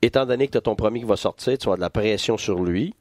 étant 0.02 0.26
donné 0.26 0.48
que 0.48 0.54
tu 0.54 0.58
as 0.58 0.62
ton 0.62 0.76
premier 0.76 1.00
qui 1.00 1.06
va 1.06 1.16
sortir, 1.16 1.58
tu 1.58 1.66
vas 1.66 1.74
avoir 1.74 1.78
de 1.78 1.82
la 1.82 1.90
pression 1.90 2.38
sur 2.38 2.64
lui, 2.64 2.94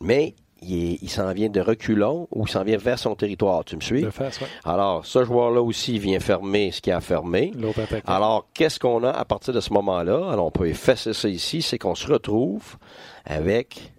mais 0.00 0.34
il, 0.62 0.98
il 1.02 1.08
s'en 1.10 1.32
vient 1.32 1.48
de 1.48 1.60
reculons 1.60 2.28
ou 2.30 2.46
il 2.46 2.50
s'en 2.50 2.64
vient 2.64 2.76
vers 2.76 2.98
son 2.98 3.14
territoire. 3.14 3.64
Tu 3.64 3.76
me 3.76 3.80
suis? 3.80 4.02
De 4.02 4.10
face, 4.10 4.40
ouais. 4.40 4.46
Alors, 4.64 5.06
ce 5.06 5.24
joueur-là 5.24 5.62
aussi 5.62 5.98
vient 5.98 6.20
fermer 6.20 6.70
ce 6.70 6.80
qu'il 6.80 6.92
a 6.92 7.00
fermé. 7.00 7.52
L'autre. 7.56 7.80
Alors, 8.06 8.46
qu'est-ce 8.52 8.78
qu'on 8.78 9.02
a 9.04 9.10
à 9.10 9.24
partir 9.24 9.54
de 9.54 9.60
ce 9.60 9.72
moment-là? 9.72 10.30
Alors, 10.30 10.46
on 10.46 10.50
peut 10.50 10.68
effacer 10.68 11.14
ça 11.14 11.28
ici, 11.28 11.62
c'est 11.62 11.78
qu'on 11.78 11.94
se 11.94 12.06
retrouve 12.06 12.76
avec 13.24 13.92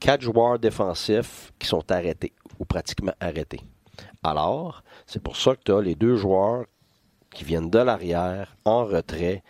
quatre 0.00 0.22
joueurs 0.22 0.58
défensifs 0.58 1.52
qui 1.58 1.66
sont 1.66 1.90
arrêtés 1.90 2.32
ou 2.60 2.64
pratiquement 2.64 3.14
arrêtés. 3.20 3.60
Alors, 4.22 4.82
c'est 5.06 5.22
pour 5.22 5.36
ça 5.36 5.56
que 5.56 5.62
tu 5.64 5.72
as 5.72 5.80
les 5.80 5.96
deux 5.96 6.16
joueurs 6.16 6.66
qui 7.38 7.44
viennent 7.44 7.70
de 7.70 7.78
l'arrière, 7.78 8.56
en 8.64 8.84
retrait, 8.84 9.44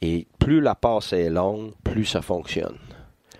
et 0.00 0.28
plus 0.38 0.60
la 0.60 0.76
passe 0.76 1.12
est 1.12 1.28
longue, 1.28 1.72
plus 1.82 2.04
ça 2.04 2.22
fonctionne. 2.22 2.78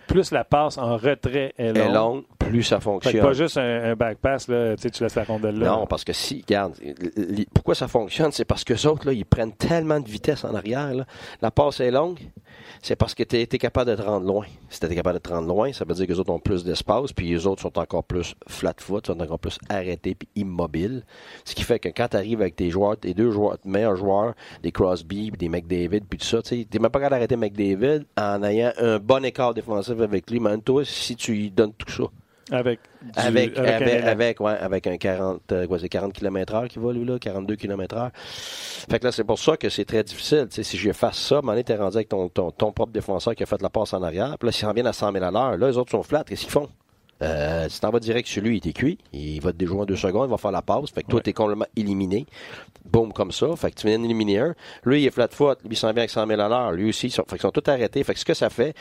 Plus 0.09 0.33
la 0.33 0.43
passe 0.43 0.77
en 0.77 0.97
retrait 0.97 1.55
est 1.57 1.73
longue, 1.73 1.77
est 1.77 1.93
longue 1.93 2.25
plus 2.49 2.63
ça 2.63 2.81
fonctionne. 2.81 3.21
pas 3.21 3.33
juste 3.33 3.57
un, 3.57 3.93
un 3.93 3.95
back 3.95 4.19
pass, 4.19 4.49
là, 4.49 4.77
tu 4.77 5.03
laisses 5.03 5.15
la 5.15 5.25
rondelle 5.25 5.59
là. 5.59 5.71
Non, 5.71 5.87
parce 5.87 6.05
que 6.05 6.13
si, 6.13 6.43
regarde, 6.47 6.75
pourquoi 7.55 7.75
ça 7.75 7.89
fonctionne, 7.89 8.33
c'est 8.33 8.45
parce 8.45 8.65
que 8.65 8.75
les 8.75 8.87
autres, 8.87 9.07
là, 9.07 9.13
ils 9.13 9.25
prennent 9.25 9.53
tellement 9.53 10.01
de 10.01 10.09
vitesse 10.09 10.45
en 10.45 10.55
arrière. 10.55 10.95
là. 10.95 11.05
La 11.41 11.51
passe 11.51 11.81
est 11.81 11.91
longue, 11.91 12.21
c'est 12.83 12.97
parce 12.97 13.15
que 13.15 13.23
tu 13.23 13.37
es, 13.37 13.47
capable 13.47 13.91
de 13.91 13.97
te 13.97 14.03
rendre 14.03 14.27
loin. 14.27 14.47
Si 14.69 14.81
tu 14.81 14.89
capable 14.89 15.19
de 15.19 15.23
te 15.23 15.33
rendre 15.33 15.49
loin, 15.49 15.73
ça 15.73 15.85
veut 15.85 15.95
dire 15.95 16.07
que 16.07 16.13
les 16.13 16.19
autres 16.19 16.33
ont 16.33 16.41
plus 16.41 16.65
d'espace, 16.65 17.13
puis 17.13 17.29
les 17.29 17.47
autres 17.47 17.63
sont 17.63 17.79
encore 17.79 18.05
plus 18.05 18.35
flat-foot, 18.49 19.07
sont 19.07 19.21
encore 19.21 19.39
plus 19.39 19.59
arrêtés 19.69 20.15
puis 20.15 20.29
immobiles. 20.37 21.05
Ce 21.45 21.55
qui 21.55 21.63
fait 21.63 21.79
que 21.79 21.89
quand 21.89 22.09
tu 22.09 22.17
arrives 22.17 22.41
avec 22.41 22.57
tes 22.57 22.71
joueurs, 22.71 22.99
tes 22.99 23.15
deux 23.15 23.31
joueurs, 23.31 23.59
meilleurs 23.65 23.97
joueurs, 23.97 24.35
des 24.63 24.73
Crosby, 24.73 25.31
puis 25.31 25.39
des 25.39 25.49
McDavid, 25.49 26.03
puis 26.09 26.19
tout 26.19 26.27
ça, 26.27 26.43
tu 26.43 26.57
n'es 26.57 26.67
même 26.79 26.91
pas 26.91 27.01
capable 27.01 27.11
d'arrêter 27.11 27.37
McDavid 27.37 28.05
en 28.17 28.43
ayant 28.43 28.73
un 28.79 28.99
bon 28.99 29.25
écart 29.25 29.55
défensif 29.55 30.01
avec 30.01 30.31
lui. 30.31 30.41
Mais 30.41 30.57
toi, 30.59 30.85
si 30.85 31.17
tu 31.17 31.33
lui 31.33 31.51
donnes 31.51 31.75
tout 31.75 31.91
ça, 31.91 32.05
Avec, 32.51 32.81
du- 33.03 33.11
avec, 33.17 33.57
un 33.59 33.63
avec, 33.65 33.89
élan. 33.95 34.07
avec, 34.09 34.41
ouais, 34.41 34.53
avec 34.59 34.87
un 34.89 34.97
40, 34.97 35.41
euh, 35.53 35.67
quoi, 35.67 35.79
c'est 35.79 35.89
40 35.89 36.13
km 36.13 36.55
heure 36.55 36.69
qui 36.69 36.79
va, 36.79 36.93
lui, 36.93 37.05
là, 37.05 37.19
42 37.19 37.55
km 37.57 37.97
heure. 37.97 38.11
Fait 38.15 38.99
que 38.99 39.05
là, 39.05 39.13
c'est 39.13 39.25
pour 39.25 39.39
ça 39.39 39.57
que 39.57 39.69
c'est 39.69 39.85
très 39.85 40.03
difficile. 40.03 40.49
Si 40.51 40.77
je 40.77 40.93
fasse 40.93 41.19
ça, 41.19 41.41
m'en 41.41 41.61
t'es 41.63 41.77
rendu 41.77 41.97
avec 41.97 42.09
ton, 42.09 42.29
ton, 42.29 42.51
ton 42.51 42.73
propre 42.73 42.93
défenseur 42.93 43.35
qui 43.35 43.43
a 43.43 43.47
fait 43.47 43.63
la 43.63 43.71
passe 43.71 43.93
en 43.95 44.03
arrière. 44.03 44.37
Puis 44.39 44.47
là, 44.49 44.53
s'ils 44.53 44.67
en 44.67 44.73
viennent 44.73 44.87
à 44.89 44.93
100 44.93 45.13
000 45.13 45.25
à 45.25 45.31
l'heure, 45.31 45.57
là, 45.57 45.69
les 45.69 45.77
autres 45.79 45.93
sont 45.93 46.03
flats. 46.03 46.25
Qu'est-ce 46.25 46.43
qu'ils 46.43 46.51
font? 46.51 46.69
Euh, 47.23 47.69
si 47.69 47.81
t'en 47.81 47.91
vas 47.91 48.01
direct 48.01 48.27
sur 48.27 48.43
lui, 48.43 48.61
il 48.63 48.69
est 48.69 48.73
cuit. 48.73 48.99
Il 49.13 49.41
va 49.41 49.53
te 49.53 49.57
déjouer 49.57 49.83
en 49.83 49.85
deux 49.85 49.95
secondes, 49.95 50.27
il 50.29 50.31
va 50.33 50.39
faire 50.39 50.51
la 50.51 50.63
passe. 50.63 50.91
Fait 50.91 51.05
que 51.05 51.07
toi, 51.09 51.19
Ouais. 51.19 51.23
t'es 51.23 51.33
complètement 51.33 51.67
éliminé. 51.77 52.27
Boum, 52.85 53.13
comme 53.13 53.31
ça. 53.31 53.47
Fait 53.55 53.71
que 53.71 53.77
tu 53.81 53.87
viens 53.87 54.01
d'éliminer 54.01 54.41
un. 54.41 54.55
Lui, 54.85 55.03
il 55.03 55.07
est 55.07 55.11
flat-foot. 55.13 55.61
Lui, 55.63 55.75
il 55.75 55.77
s'en 55.77 55.89
vient 55.93 55.99
avec 55.99 56.11
100 56.11 56.27
000 56.27 56.41
à 56.41 56.49
l'heure. 56.49 56.73
Lui 56.73 56.89
aussi, 56.89 57.07
ils 57.07 57.11
sont, 57.13 57.23
fait 57.23 57.37
qu'ils 57.37 57.43
sont 57.43 57.53
tous 57.53 57.71
arrêtés. 57.71 58.03
Fait 58.03 58.15
que 58.15 58.19
ce 58.19 58.25
que 58.25 58.35
ça 58.35 58.51
fait, 58.51 58.75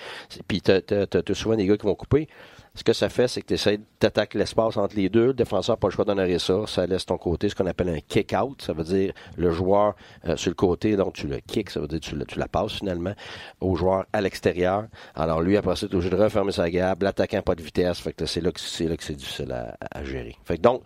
puis 0.47 0.59
t'as- 0.61 0.81
t'as 0.81 1.33
souvent 1.35 1.55
des 1.55 1.67
gars 1.67 1.77
qui 1.77 1.85
vont 1.85 1.93
couper. 1.93 2.27
Ce 2.73 2.85
que 2.85 2.93
ça 2.93 3.09
fait, 3.09 3.27
c'est 3.27 3.41
que 3.41 3.53
tu 3.53 3.79
d'attaquer 3.99 4.37
l'espace 4.37 4.77
entre 4.77 4.95
les 4.95 5.09
deux. 5.09 5.27
Le 5.27 5.33
défenseur 5.33 5.73
n'a 5.73 5.77
pas 5.77 5.87
le 5.87 5.91
choix 5.91 6.05
d'honorer 6.05 6.39
ça. 6.39 6.65
Ça 6.67 6.87
laisse 6.87 7.05
ton 7.05 7.17
côté, 7.17 7.49
ce 7.49 7.55
qu'on 7.55 7.65
appelle 7.65 7.89
un 7.89 7.99
kick-out. 7.99 8.61
Ça 8.61 8.71
veut 8.71 8.85
dire 8.85 9.13
le 9.35 9.51
joueur 9.51 9.95
euh, 10.25 10.37
sur 10.37 10.51
le 10.51 10.55
côté, 10.55 10.95
donc 10.95 11.13
tu 11.13 11.27
le 11.27 11.39
kick, 11.39 11.69
ça 11.69 11.81
veut 11.81 11.87
dire 11.87 11.99
tu, 11.99 12.15
tu 12.25 12.39
la 12.39 12.47
passes 12.47 12.73
finalement 12.73 13.13
au 13.59 13.75
joueur 13.75 14.05
à 14.13 14.21
l'extérieur. 14.21 14.85
Alors 15.15 15.41
lui, 15.41 15.57
après 15.57 15.75
ça, 15.75 15.87
tu 15.87 15.93
es 15.93 15.95
obligé 15.95 16.15
de 16.15 16.21
refermer 16.21 16.53
sa 16.53 16.69
gabe. 16.69 17.03
L'attaquant 17.03 17.41
pas 17.41 17.55
de 17.55 17.61
vitesse. 17.61 17.99
Fait 17.99 18.15
c'est 18.25 18.41
là 18.41 18.51
que 18.51 18.59
c'est 18.59 19.15
difficile 19.15 19.51
à, 19.51 19.75
à 19.91 20.05
gérer. 20.05 20.37
Fait 20.45 20.55
que 20.55 20.61
donc, 20.61 20.81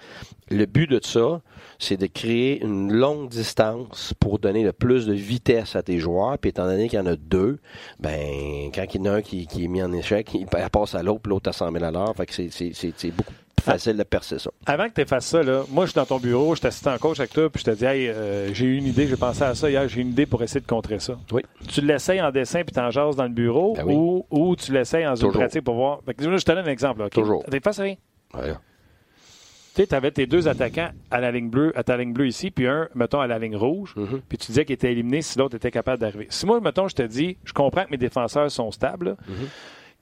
le 0.50 0.66
but 0.66 0.90
de 0.90 1.00
ça, 1.04 1.42
c'est 1.78 1.98
de 1.98 2.08
créer 2.08 2.64
une 2.64 2.92
longue 2.92 3.30
distance 3.30 4.14
pour 4.20 4.40
donner 4.40 4.64
le 4.64 4.74
plus 4.74 5.06
de 5.06 5.14
vitesse 5.14 5.76
à 5.76 5.84
tes 5.84 6.00
joueurs. 6.00 6.38
Puis 6.40 6.50
étant 6.50 6.66
donné 6.66 6.90
qu'il 6.90 6.98
y 6.98 7.02
en 7.02 7.06
a 7.06 7.16
deux, 7.16 7.60
ben 8.00 8.72
quand 8.74 8.86
il 8.92 9.02
y 9.02 9.08
en 9.08 9.14
a 9.14 9.16
un 9.18 9.22
qui, 9.22 9.44
est 9.44 9.68
mis 9.68 9.84
en 9.84 9.94
échec, 9.94 10.34
il 10.34 10.48
passe 10.48 10.96
à 10.96 11.04
l'autre, 11.04 11.30
l'autre 11.30 11.50
à 11.50 11.54
100 11.54 11.75
000 11.80 11.84
à 11.86 11.92
l'heure. 11.92 12.16
Fait 12.16 12.26
que 12.26 12.34
c'est, 12.34 13.12
beaucoup 13.12 13.34
plus 13.56 13.64
facile 13.64 13.98
de 13.98 14.04
percer 14.04 14.38
ça. 14.40 14.52
Avant 14.66 14.88
que 14.90 15.02
tu 15.02 15.08
fasses 15.08 15.26
ça, 15.28 15.42
là, 15.44 15.64
moi, 15.70 15.86
je 15.86 15.92
suis 15.92 15.96
dans 15.96 16.06
ton 16.06 16.20
bureau, 16.20 16.54
je 16.56 16.62
t'assiste 16.62 16.86
en 16.88 16.98
coach 16.98 17.20
avec 17.20 17.32
toi, 17.34 17.50
puis 17.50 17.64
je 17.66 17.72
te 17.72 17.76
dis, 17.76 17.86
hey, 17.86 18.08
euh, 18.10 18.54
j'ai 18.54 18.66
eu 18.66 18.78
une 18.78 18.86
idée, 18.86 19.08
j'ai 19.08 19.16
pensé 19.18 19.42
à 19.44 19.56
ça 19.56 19.70
hier, 19.70 19.88
j'ai 19.88 20.02
une 20.02 20.10
idée 20.10 20.26
pour 20.26 20.44
essayer 20.44 20.62
de 20.62 20.68
contrer 20.68 21.00
ça. 21.00 21.18
Oui. 21.32 21.42
Tu 21.68 21.82
l'essayes 21.82 22.22
en 22.22 22.32
dessin 22.32 22.64
puis 22.64 22.74
t'en 22.74 22.92
jases 22.92 23.16
dans 23.16 23.24
le 23.24 23.30
bureau, 23.30 23.74
Ben 23.76 23.84
oui. 23.86 23.94
ou, 23.96 24.26
ou 24.30 24.56
tu 24.56 24.72
l'essayes 24.72 25.08
en 25.08 25.14
Toujours. 25.16 25.32
pratique 25.34 25.64
pour 25.64 25.76
voir. 25.76 26.00
Fait 26.06 26.14
que, 26.14 26.24
je 26.38 26.44
te 26.46 26.52
donne 26.52 26.66
un 26.68 26.72
exemple. 26.72 27.02
Là? 27.02 27.10
Toujours. 27.10 27.44
T'es 27.46 27.60
face 27.60 27.80
à 27.80 27.84
rien. 27.84 27.96
Tu 29.76 29.84
sais, 29.84 29.94
avais 29.94 30.12
tes 30.12 30.26
deux 30.26 30.48
attaquants 30.48 30.92
à 31.12 31.20
la 31.20 31.32
ligne 31.34 31.50
bleue, 31.50 31.74
à 31.78 31.84
ta 31.84 31.98
ligne 31.98 32.14
bleue 32.14 32.28
ici, 32.28 32.50
puis 32.50 32.66
un, 32.66 32.88
mettons, 32.96 33.20
à 33.20 33.28
la 33.28 33.38
ligne 33.40 33.58
rouge, 33.58 33.94
Mhm. 33.98 34.22
puis 34.30 34.38
tu 34.38 34.48
disais 34.48 34.64
qu'il 34.64 34.74
était 34.74 34.92
éliminé 34.94 35.22
si 35.22 35.38
l'autre 35.38 35.58
était 35.58 35.70
capable 35.72 36.00
d'arriver. 36.00 36.28
Si 36.30 36.46
moi, 36.46 36.62
mettons, 36.62 36.88
je 36.88 36.96
te 36.96 37.02
dis, 37.04 37.36
je 37.44 37.52
comprends 37.52 37.84
que 37.84 37.92
mes 37.92 37.98
défenseurs 37.98 38.50
sont 38.50 38.72
stables, 38.72 39.06
là. 39.10 39.16
Mhm. 39.28 39.48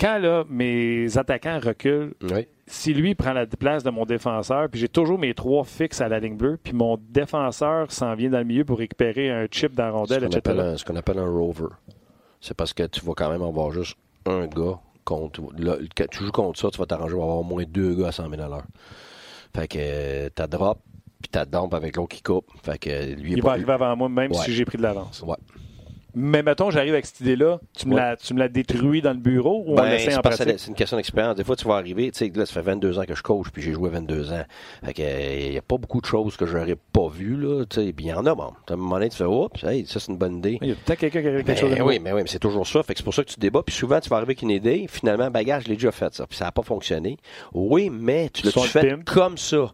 Quand 0.03 0.19
là, 0.19 0.43
mes 0.49 1.17
attaquants 1.17 1.59
reculent, 1.63 2.13
Oui. 2.23 2.45
si 2.67 2.93
lui 2.93 3.15
prend 3.15 3.31
la 3.31 3.45
place 3.45 3.83
de 3.83 3.89
mon 3.89 4.05
défenseur, 4.05 4.67
puis 4.69 4.79
j'ai 4.81 4.89
toujours 4.89 5.17
mes 5.17 5.33
trois 5.33 5.63
fixes 5.63 6.01
à 6.01 6.09
la 6.09 6.19
ligne 6.19 6.35
bleue, 6.35 6.57
puis 6.61 6.73
mon 6.73 6.97
défenseur 7.09 7.89
s'en 7.91 8.13
vient 8.15 8.29
dans 8.29 8.39
le 8.39 8.43
milieu 8.43 8.65
pour 8.65 8.79
récupérer 8.79 9.31
un 9.31 9.47
chip 9.49 9.73
dans 9.75 9.85
la 9.85 9.91
rondelle, 9.91 10.19
qu'on, 10.23 10.25
etc. 10.27 10.39
appelle 10.39 10.59
un, 10.59 10.77
ce 10.77 10.83
qu'on 10.83 10.95
appelle 10.97 11.19
un 11.19 11.29
rover. 11.29 11.67
C'est 12.41 12.53
parce 12.55 12.73
que 12.73 12.83
tu 12.83 12.99
vas 13.05 13.13
quand 13.15 13.29
même 13.29 13.41
avoir 13.43 13.71
juste 13.71 13.95
un 14.25 14.45
gars 14.47 14.77
contre. 15.05 15.41
là, 15.57 15.77
quand 15.95 16.05
tu 16.11 16.23
joues 16.25 16.31
contre 16.31 16.59
ça, 16.59 16.69
tu 16.69 16.77
vas 16.79 16.85
t'arranger 16.85 17.13
pour 17.13 17.23
avoir 17.23 17.37
au 17.37 17.43
moins 17.43 17.63
deux 17.65 17.95
gars 17.95 18.09
à 18.09 18.11
100 18.11 18.29
000 18.29 18.41
à 18.41 18.47
l'heure. 18.49 18.65
Fait 19.55 19.67
que 19.69 19.77
euh, 19.79 20.29
t'as 20.35 20.47
drop, 20.47 20.79
puis 21.21 21.29
t'as 21.31 21.45
dump 21.45 21.73
avec 21.73 21.95
l'autre 21.95 22.15
qui 22.15 22.21
coupe. 22.21 22.47
Fait 22.63 22.77
que 22.77 22.89
euh, 22.89 23.15
lui, 23.15 23.33
Il 23.33 23.41
pas- 23.41 23.47
va 23.47 23.51
arriver 23.53 23.71
avant 23.71 23.95
moi, 23.95 24.09
même 24.09 24.31
Ouais. 24.31 24.37
si 24.39 24.51
j'ai 24.53 24.65
pris 24.65 24.77
de 24.77 24.83
l'avance. 24.83 25.21
Ouais. 25.25 25.35
Mais 26.15 26.43
mettons, 26.43 26.69
j'arrive 26.69 26.93
avec 26.93 27.05
cette 27.05 27.21
idée-là, 27.21 27.59
tu 27.77 27.87
me 27.87 27.95
Ouais. 27.95 28.15
tu 28.17 28.33
me 28.33 28.39
l'as 28.39 28.47
détruit 28.47 29.01
dans 29.01 29.11
le 29.13 29.17
bureau 29.17 29.63
ou 29.65 29.71
on 29.73 29.75
Ben, 29.75 29.85
l'essaie 29.89 30.11
c'est 30.11 30.17
en 30.17 30.21
pratique? 30.21 30.53
c'est 30.59 30.67
une 30.67 30.75
question 30.75 30.97
d'expérience. 30.97 31.35
Des 31.35 31.43
fois, 31.43 31.55
tu 31.55 31.67
vas 31.67 31.75
arriver, 31.75 32.11
tu 32.11 32.19
sais, 32.19 32.31
là, 32.35 32.45
ça 32.45 32.53
fait 32.53 32.61
22 32.61 32.99
ans 32.99 33.03
que 33.07 33.15
je 33.15 33.23
coach, 33.23 33.47
puis 33.51 33.61
j'ai 33.63 33.71
joué 33.73 33.89
22 33.89 34.31
ans. 34.31 34.43
Fait 34.85 34.93
que, 34.93 35.01
il 35.45 35.51
n'y 35.51 35.57
a 35.57 35.61
pas 35.63 35.77
beaucoup 35.77 36.01
de 36.01 36.05
choses 36.05 36.37
que 36.37 36.45
j'aurais 36.45 36.75
pas 36.75 37.07
vues, 37.07 37.35
là, 37.37 37.65
tu 37.65 37.81
sais. 37.83 37.93
Puis 37.93 38.05
il 38.05 38.09
y 38.09 38.13
en 38.13 38.25
a, 38.25 38.35
bon. 38.35 38.51
À 38.69 38.73
un 38.73 38.75
moment 38.75 38.95
donné, 38.95 39.09
tu 39.09 39.17
fais, 39.17 39.23
oups, 39.25 39.63
hey, 39.63 39.85
ça, 39.87 39.99
c'est 39.99 40.11
une 40.11 40.17
bonne 40.17 40.37
idée. 40.37 40.59
Il 40.61 40.69
y 40.69 40.71
a 40.71 40.75
peut-être 40.75 40.99
quelqu'un 40.99 41.21
qui 41.21 41.27
a 41.27 41.31
quelque 41.31 41.47
Ben 41.47 41.57
chose 41.57 41.69
de 41.71 41.75
nouveau. 41.77 41.89
oui, 41.89 41.99
mais 41.99 42.13
oui, 42.13 42.21
mais 42.21 42.29
c'est 42.29 42.39
toujours 42.39 42.67
ça. 42.67 42.83
Fait 42.83 42.93
que 42.93 42.99
c'est 42.99 43.03
pour 43.03 43.13
ça 43.13 43.23
que 43.23 43.29
tu 43.31 43.39
débats. 43.39 43.63
Puis 43.63 43.75
souvent, 43.75 43.99
tu 43.99 44.09
vas 44.09 44.17
arriver 44.17 44.31
avec 44.33 44.41
une 44.43 44.51
idée. 44.51 44.85
Finalement, 44.87 45.31
bagage, 45.31 45.63
je 45.63 45.69
l'ai 45.69 45.75
déjà 45.75 45.91
fait, 45.91 46.13
ça. 46.13 46.27
Puis 46.27 46.37
ça 46.37 46.45
n'a 46.45 46.51
pas 46.51 46.61
fonctionné. 46.63 47.17
Oui, 47.53 47.89
mais 47.89 48.29
tu 48.31 48.45
l'as 48.45 48.51
fait 48.51 48.87
pimp. 48.97 49.05
comme 49.05 49.37
ça? 49.37 49.73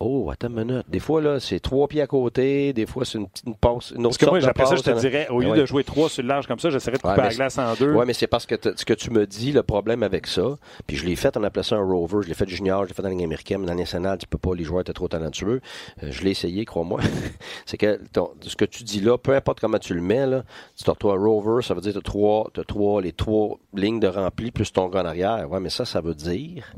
Oh, 0.00 0.28
attends 0.30 0.48
une 0.48 0.64
minute. 0.64 0.84
Des 0.88 0.98
fois, 0.98 1.22
là, 1.22 1.38
c'est 1.38 1.60
trois 1.60 1.86
pieds 1.86 2.02
à 2.02 2.06
côté. 2.08 2.72
Des 2.72 2.84
fois, 2.84 3.04
c'est 3.04 3.16
une 3.16 3.28
petite 3.28 3.56
passe. 3.58 3.92
Une 3.92 4.04
autre 4.04 4.18
Parce 4.18 4.18
que 4.18 4.26
moi, 4.26 4.44
après 4.44 4.66
ça, 4.66 4.74
je 4.74 4.82
te 4.82 4.90
passe. 4.90 5.00
dirais, 5.00 5.28
au 5.30 5.38
Ben 5.38 5.54
lieu 5.54 5.60
de 5.60 5.66
jouer 5.66 5.84
trois 5.84 6.08
sur 6.10 6.22
le 6.22 6.28
large 6.28 6.46
comme 6.48 6.58
ça, 6.58 6.68
j'essaierais 6.68 6.96
de 6.96 7.02
couper 7.02 7.22
la 7.22 7.28
glace 7.28 7.58
en 7.58 7.74
deux. 7.74 7.92
Oui, 7.94 8.04
mais 8.06 8.12
c'est 8.12 8.26
parce 8.26 8.44
que 8.44 8.56
ce 8.76 8.84
que 8.84 8.92
tu 8.92 9.10
me 9.10 9.24
dis, 9.26 9.52
le 9.52 9.62
problème 9.62 10.02
avec 10.02 10.26
ça, 10.26 10.58
puis 10.88 10.96
je 10.96 11.06
l'ai 11.06 11.14
fait, 11.14 11.36
on 11.36 11.44
appelait 11.44 11.62
ça 11.62 11.76
un 11.76 11.82
rover, 11.84 12.18
je 12.22 12.28
l'ai 12.28 12.34
fait 12.34 12.48
junior, 12.48 12.82
je 12.82 12.88
l'ai 12.88 12.94
fait 12.94 13.02
dans 13.02 13.08
la 13.08 13.14
Ligue 13.14 13.24
américaine, 13.24 13.60
mais 13.60 13.66
dans 13.66 13.72
la 13.74 13.78
nationale, 13.78 14.18
tu 14.18 14.26
peux 14.26 14.36
pas, 14.36 14.54
les 14.54 14.64
joueurs 14.64 14.80
étaient 14.80 14.92
trop 14.92 15.08
talentueux. 15.08 15.60
Euh, 16.02 16.08
je 16.10 16.22
l'ai 16.22 16.32
essayé, 16.32 16.64
crois-moi. 16.64 17.00
c'est 17.64 17.76
que 17.78 18.00
ton- 18.12 18.32
ce 18.40 18.56
que 18.56 18.64
tu 18.64 18.82
dis 18.82 19.00
là, 19.00 19.16
peu 19.16 19.34
importe 19.34 19.60
comment 19.60 19.78
tu 19.78 19.94
le 19.94 20.02
mets, 20.02 20.26
là, 20.26 20.42
tu 20.76 20.90
as 20.90 20.94
toi 20.96 21.16
rover, 21.16 21.62
ça 21.62 21.72
veut 21.72 21.80
dire 21.80 21.92
que 21.94 21.98
tu 22.00 22.06
as 22.06 22.10
trois, 22.10 22.50
t'as 22.52 22.64
trois, 22.64 23.00
les 23.00 23.12
trois 23.12 23.58
lignes 23.72 24.00
de 24.00 24.08
rempli 24.08 24.50
plus 24.50 24.72
ton 24.72 24.88
gars 24.88 25.02
en 25.02 25.06
arrière. 25.06 25.48
Ouais, 25.50 25.60
mais 25.60 25.70
ça, 25.70 25.84
ça 25.84 26.00
veut 26.00 26.14
dire 26.16 26.74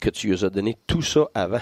que 0.00 0.08
tu 0.08 0.28
lui 0.28 0.44
as 0.44 0.50
donné 0.50 0.76
tout 0.86 1.02
ça 1.02 1.28
avant. 1.34 1.58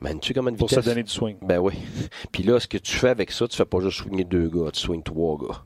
Mènes-tu 0.00 0.32
comment 0.32 0.50
de 0.50 0.56
pour 0.56 0.68
vitesse? 0.68 0.84
se 0.84 0.88
donner 0.88 1.02
du 1.02 1.10
swing. 1.12 1.36
Ben 1.42 1.58
oui. 1.58 1.74
Puis 2.32 2.42
là, 2.42 2.58
ce 2.58 2.66
que 2.66 2.78
tu 2.78 2.92
fais 2.92 3.10
avec 3.10 3.30
ça, 3.30 3.46
tu 3.46 3.56
fais 3.56 3.64
pas 3.66 3.80
juste 3.80 3.98
swinger 3.98 4.24
deux 4.24 4.48
gars, 4.48 4.70
tu 4.70 4.80
swings 4.80 5.02
trois 5.02 5.36
gars. 5.36 5.64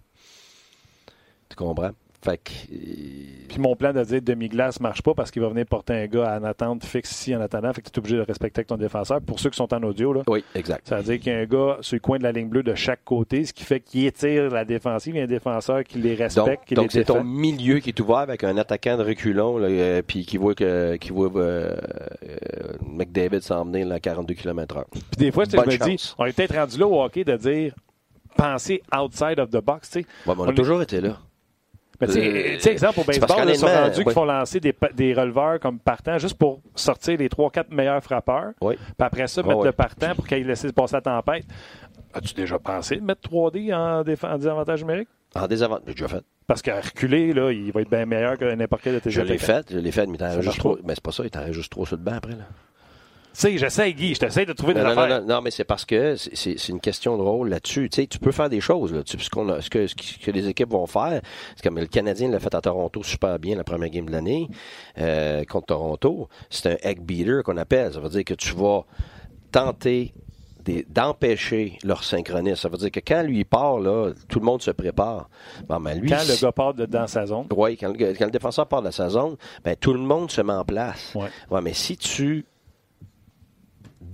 Tu 1.49 1.57
comprends? 1.57 1.93
Fait 2.25 2.39
que, 2.39 2.51
Puis 3.49 3.59
mon 3.59 3.77
plan 3.77 3.93
de 3.93 4.03
dire 4.03 4.23
demi-glace 4.23 4.81
marche 4.81 5.03
pas 5.03 5.13
parce 5.13 5.31
qu'il 5.31 5.43
va 5.43 5.51
venir 5.51 5.67
porter 5.67 5.93
un 5.93 6.07
gars 6.07 6.39
en 6.41 6.45
attente 6.45 6.83
fixe 6.83 7.11
ici 7.11 7.37
en 7.37 7.41
attendant. 7.43 7.71
Fait 7.75 7.83
que 7.83 7.91
tu 7.91 7.97
es 7.97 7.99
obligé 7.99 8.17
de 8.17 8.23
respecter 8.23 8.65
ton 8.65 8.79
défenseur. 8.79 9.21
Pour 9.21 9.39
ceux 9.39 9.51
qui 9.51 9.57
sont 9.57 9.75
en 9.75 9.83
audio, 9.83 10.15
là, 10.15 10.23
oui, 10.27 10.43
exact. 10.55 10.89
ça 10.89 10.97
veut 10.97 11.03
dire 11.03 11.21
qu'il 11.21 11.33
y 11.35 11.37
a 11.37 11.41
un 11.41 11.45
gars 11.45 11.77
sur 11.83 11.97
le 11.97 12.01
coin 12.01 12.17
de 12.17 12.23
la 12.23 12.33
ligne 12.33 12.49
bleue 12.49 12.63
de 12.63 12.75
chaque 12.75 13.05
côté, 13.05 13.45
ce 13.45 13.53
qui 13.53 13.63
fait 13.63 13.81
qu'il 13.81 14.07
étire 14.07 14.49
la 14.49 14.65
défensive. 14.65 15.15
Il 15.15 15.19
y 15.19 15.21
a 15.21 15.25
un 15.25 15.27
défenseur 15.27 15.85
qui 15.85 15.99
les 15.99 16.15
respecte, 16.15 16.73
Donc, 16.73 16.93
c'est 16.93 17.05
ton 17.05 17.23
milieu 17.23 17.81
qui 17.81 17.91
est 17.91 18.01
ouvert 18.01 18.17
avec 18.17 18.43
un 18.43 18.57
attaquant 18.57 18.97
de 18.97 19.03
reculon, 19.03 19.59
là, 19.59 19.69
euh, 19.69 20.01
puis 20.01 20.25
qui 20.25 20.39
voit 20.39 20.55
que 20.55 20.97
qui 20.97 21.11
voit 21.11 21.31
euh, 21.37 21.77
euh, 22.23 22.73
McDavid 22.89 23.43
s'emmener 23.43 23.91
à 23.93 24.01
42 24.01 24.33
km/h. 24.33 24.85
Puis 24.91 25.03
des 25.19 25.31
fois, 25.31 25.45
je 25.45 25.59
me 25.59 25.85
dis, 25.85 26.15
on 26.17 26.25
est 26.25 26.33
peut-être 26.33 26.55
rendu 26.55 26.79
là 26.79 26.87
au 26.87 27.03
hockey 27.03 27.25
de 27.25 27.37
dire 27.37 27.75
penser 28.35 28.83
outside 28.97 29.39
of 29.39 29.51
the 29.51 29.63
box. 29.63 29.91
tu 29.91 30.01
sais. 30.01 30.07
Bon, 30.25 30.35
mais 30.35 30.41
on 30.41 30.45
On 30.47 30.49
a 30.49 30.55
toujours 30.55 30.81
été 30.81 31.03
là. 31.03 31.19
Mais 32.01 32.07
tu 32.07 32.13
sais, 32.15 32.21
Euh, 32.21 32.55
tu 32.55 32.61
sais, 32.61 32.73
exemple, 32.73 33.01
au 33.01 33.05
baseball, 33.05 33.49
ils 33.49 33.57
sont 33.57 33.67
rendus 33.67 33.99
ouais. 33.99 34.05
qu'ils 34.05 34.13
font 34.13 34.25
lancer 34.25 34.61
des, 34.61 34.75
des 34.95 35.15
releveurs 35.15 35.61
comme 35.61 35.79
partant 35.79 36.19
juste 36.19 36.37
pour 36.37 36.61
sortir 36.75 37.19
les 37.19 37.29
3-4 37.29 37.67
meilleurs 37.71 38.03
frappeurs. 38.03 38.53
Oui. 38.61 38.77
Puis 38.77 38.95
après 38.99 39.27
ça, 39.27 39.43
mettre 39.43 39.65
le 39.65 39.73
partant 39.73 40.15
pour 40.15 40.27
qu'il 40.27 40.47
laisse 40.47 40.67
passer 40.73 40.97
la 40.97 41.01
tempête. 41.01 41.45
As-tu 42.13 42.35
déjà 42.35 42.59
pensé 42.59 42.97
de 42.97 43.03
mettre 43.03 43.29
3D 43.29 43.75
en, 43.75 44.03
désavantage 44.05 44.83
numérique? 44.83 45.09
En 45.35 45.47
désavantage, 45.49 45.85
j'ai 45.89 45.95
déjà 45.95 46.09
fait. 46.09 46.25
Parce 46.47 46.63
qu'à 46.63 46.81
reculer, 46.81 47.33
là, 47.33 47.51
il 47.51 47.73
va 47.73 47.81
être 47.81 47.91
bien 47.91 48.07
meilleur 48.07 48.39
que 48.39 48.55
n'importe 48.55 48.83
quel 48.83 48.95
de 48.95 48.99
tes 49.01 49.11
Je 49.11 49.21
l'ai 49.23 49.39
fait, 49.39 49.67
je 49.71 49.79
l'ai 49.79 49.91
fait, 49.91 50.07
mais 50.07 50.19
t'en 50.19 50.41
juste 50.41 50.59
trop. 50.59 50.79
Mais 50.85 50.95
c'est 50.95 51.03
pas 51.03 51.11
ça, 51.11 51.25
il 51.25 51.31
t'en 51.31 51.51
juste 51.53 51.73
trop 51.73 51.87
sur 51.87 51.97
le 51.97 52.03
banc 52.03 52.15
après. 52.15 52.33
Là. 52.33 52.45
Tu 53.35 53.41
sais, 53.41 53.59
j'essaie, 53.59 53.93
Guy, 53.93 54.15
je 54.15 54.21
t'essaie 54.21 54.47
de 54.47 54.53
trouver 54.53 54.75
des 54.75 54.81
Non, 54.81 54.95
non, 54.95 54.99
affaires. 55.03 55.21
non, 55.23 55.27
non, 55.35 55.41
mais 55.43 55.51
c'est 55.51 55.65
parce 55.65 55.85
que 55.85 56.15
c'est- 56.15 56.69
une 56.69 56.79
question 56.81 57.17
de 57.19 57.23
rôle 57.23 57.49
là-dessus. 57.49 57.91
Tu 57.91 58.03
sais, 58.03 58.07
tu 58.07 58.21
peux 58.21 58.31
faire 58.31 58.49
des 58.49 58.61
choses. 58.61 58.93
Là. 58.93 59.03
Tu 59.03 59.19
ce, 59.19 59.29
qu'on 59.29 59.49
a- 59.49 59.61
ce 59.61 59.69
que, 59.71 59.89
ce 59.89 59.95
que 59.95 60.31
les 60.31 60.47
équipes 60.49 60.71
vont 60.71 60.87
faire, 60.87 61.21
c'est 61.57 61.63
comme 61.63 61.79
le 61.79 61.87
Canadien 61.87 62.31
l'a 62.31 62.39
fait 62.39 62.55
à 62.55 62.61
Toronto 62.61 63.03
super 63.03 63.39
bien 63.41 63.57
la 63.57 63.65
première 63.65 63.91
game 63.91 64.07
de 64.07 64.13
l'année 64.13 64.49
euh, 64.99 65.45
contre 65.45 65.67
Toronto. 65.67 66.29
C'est 66.49 66.73
un 66.73 66.89
egg 66.89 67.01
beater 67.01 67.43
qu'on 67.43 67.57
appelle. 67.57 67.93
Ça 67.93 67.99
veut 68.01 68.09
dire 68.09 68.25
que 68.25 68.35
tu 68.35 68.55
vas 68.55 68.85
tenter 69.51 70.15
d'empêcher 70.89 71.79
leur 71.85 72.05
synchronisme. 72.05 72.57
Ça 72.57 72.69
veut 72.69 72.79
dire 72.79 72.91
que 72.91 73.01
quand 73.01 73.23
lui 73.23 73.45
part, 73.45 73.79
là, 73.81 74.13
tout 74.29 74.39
le 74.39 74.45
monde 74.47 74.63
se 74.63 74.71
prépare. 74.71 75.29
Bon, 75.69 75.79
ben, 75.81 75.99
lui, 76.01 76.09
Quand 76.09 76.23
le 76.27 76.41
gars 76.41 76.53
part 76.53 76.73
de- 76.75 76.87
dans 76.87 77.07
sa 77.07 77.27
zone, 77.27 77.47
oui, 77.55 77.77
quand 77.77 77.89
le, 77.89 78.15
quand 78.15 78.25
le 78.25 78.31
défenseur 78.31 78.67
part 78.67 78.81
de 78.83 78.91
sa 78.91 79.09
zone, 79.11 79.37
ben, 79.63 79.77
tout 79.77 79.93
le 79.93 80.01
monde 80.01 80.31
se 80.31 80.41
met 80.41 80.53
en 80.53 80.65
place. 80.65 81.13
Ouais. 81.15 81.29
Ouais, 81.51 81.61
mais 81.61 81.75
si 81.75 81.97
tu 81.97 82.47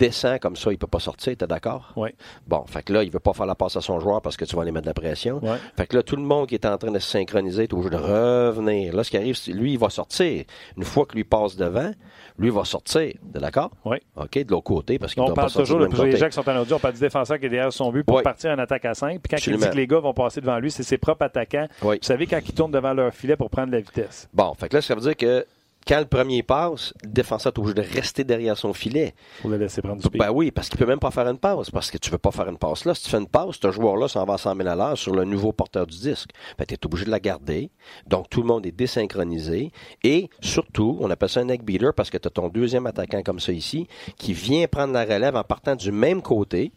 descends 0.00 0.38
comme 0.38 0.56
ça, 0.56 0.72
il 0.72 0.78
peut 0.78 0.86
pas 0.86 0.98
sortir, 0.98 1.36
t'es 1.36 1.46
d'accord? 1.46 1.92
Oui. 1.96 2.10
Bon, 2.46 2.64
fait 2.66 2.82
que 2.82 2.92
là, 2.92 3.02
il 3.04 3.10
veut 3.10 3.20
pas 3.20 3.32
faire 3.32 3.46
la 3.46 3.54
passe 3.54 3.76
à 3.76 3.80
son 3.80 4.00
joueur 4.00 4.20
parce 4.20 4.36
que 4.36 4.44
tu 4.44 4.56
vas 4.56 4.62
aller 4.62 4.72
mettre 4.72 4.86
de 4.86 4.90
la 4.90 4.94
pression. 4.94 5.38
Ouais. 5.42 5.58
Fait 5.76 5.86
que 5.86 5.96
là, 5.96 6.02
tout 6.02 6.16
le 6.16 6.22
monde 6.22 6.48
qui 6.48 6.54
est 6.54 6.66
en 6.66 6.76
train 6.78 6.90
de 6.90 6.98
se 6.98 7.10
synchroniser 7.10 7.64
est 7.64 7.72
obligé 7.72 7.90
de 7.90 7.96
revenir. 7.96 8.94
Là, 8.94 9.04
ce 9.04 9.10
qui 9.10 9.16
arrive, 9.16 9.36
c'est 9.36 9.52
lui, 9.52 9.72
il 9.74 9.78
va 9.78 9.90
sortir. 9.90 10.44
Une 10.76 10.84
fois 10.84 11.06
que 11.06 11.14
lui 11.14 11.24
passe 11.24 11.56
devant, 11.56 11.92
lui 12.38 12.50
va 12.50 12.64
sortir. 12.64 13.14
T'es 13.32 13.38
d'accord? 13.38 13.70
Oui. 13.84 13.98
OK, 14.16 14.38
de 14.38 14.50
l'autre 14.50 14.64
côté, 14.64 14.98
parce 14.98 15.14
qu'il 15.14 15.22
On 15.22 15.28
pas 15.28 15.34
parle 15.34 15.50
sortir 15.50 15.74
toujours, 15.74 15.80
même 15.80 15.94
pour 15.94 16.04
les 16.04 16.16
gens 16.16 16.26
qui 16.28 16.34
sont 16.34 16.48
en 16.48 16.56
audio, 16.60 16.76
on 16.76 16.80
parle 16.80 16.94
du 16.94 17.00
défenseur 17.00 17.38
qui 17.38 17.46
est 17.46 17.50
derrière 17.50 17.72
son 17.72 17.92
but 17.92 18.04
pour 18.04 18.16
Oui. 18.16 18.22
partir 18.22 18.50
en 18.50 18.58
attaque 18.58 18.84
à 18.84 18.94
5. 18.94 19.20
Puis 19.20 19.30
quand 19.30 19.46
il 19.46 19.56
dit 19.56 19.68
que 19.70 19.76
les 19.76 19.86
gars 19.86 20.00
vont 20.00 20.14
passer 20.14 20.40
devant 20.40 20.58
lui, 20.58 20.70
c'est 20.70 20.82
ses 20.82 20.98
propres 20.98 21.24
attaquants. 21.24 21.68
Oui. 21.82 21.96
Vous 22.00 22.06
savez, 22.06 22.26
quand 22.26 22.40
ils 22.44 22.54
tournent 22.54 22.72
devant 22.72 22.94
leur 22.94 23.12
filet 23.12 23.36
pour 23.36 23.50
prendre 23.50 23.72
la 23.72 23.80
vitesse. 23.80 24.28
Bon, 24.32 24.54
fait 24.54 24.68
que 24.68 24.76
là, 24.76 24.82
ça 24.82 24.94
veut 24.94 25.00
dire 25.00 25.16
que 25.16 25.44
quand 25.90 25.98
le 25.98 26.06
premier 26.06 26.44
passe, 26.44 26.94
le 27.02 27.10
défenseur 27.10 27.52
est 27.52 27.58
obligé 27.58 27.74
de 27.74 27.94
rester 27.94 28.22
derrière 28.22 28.56
son 28.56 28.72
filet. 28.72 29.12
pour 29.40 29.50
le 29.50 29.56
laisser 29.56 29.82
prendre 29.82 30.00
du 30.00 30.08
pied. 30.08 30.20
Ben 30.20 30.30
oui, 30.30 30.52
parce 30.52 30.68
qu'il 30.68 30.78
peut 30.78 30.86
même 30.86 31.00
pas 31.00 31.10
faire 31.10 31.26
une 31.26 31.36
passe, 31.36 31.68
parce 31.68 31.90
que 31.90 31.98
tu 31.98 32.10
veux 32.10 32.18
pas 32.18 32.30
faire 32.30 32.48
une 32.48 32.58
passe 32.58 32.84
là. 32.84 32.94
Si 32.94 33.02
tu 33.02 33.10
fais 33.10 33.16
une 33.16 33.26
passe, 33.26 33.56
ce 33.60 33.72
joueur-là 33.72 34.06
s'en 34.06 34.24
va 34.24 34.34
à 34.34 34.38
100 34.38 34.54
000 34.54 34.68
à 34.68 34.76
l'heure 34.76 34.96
sur 34.96 35.12
le 35.12 35.24
nouveau 35.24 35.50
porteur 35.52 35.88
du 35.88 35.98
disque. 35.98 36.30
Ben, 36.56 36.64
tu 36.64 36.74
es 36.74 36.86
obligé 36.86 37.06
de 37.06 37.10
la 37.10 37.18
garder. 37.18 37.70
Donc, 38.06 38.30
tout 38.30 38.40
le 38.40 38.46
monde 38.46 38.64
est 38.66 38.70
désynchronisé. 38.70 39.72
Et 40.04 40.30
surtout, 40.40 40.96
on 41.00 41.10
appelle 41.10 41.28
ça 41.28 41.40
un 41.40 41.48
egg 41.48 41.64
beater 41.64 41.92
parce 41.92 42.08
que 42.08 42.18
tu 42.18 42.28
as 42.28 42.30
ton 42.30 42.46
deuxième 42.46 42.86
attaquant 42.86 43.24
comme 43.24 43.40
ça 43.40 43.50
ici, 43.50 43.88
qui 44.16 44.32
vient 44.32 44.68
prendre 44.68 44.92
la 44.92 45.04
relève 45.04 45.34
en 45.34 45.42
partant 45.42 45.74
du 45.74 45.90
même 45.90 46.22
côté 46.22 46.70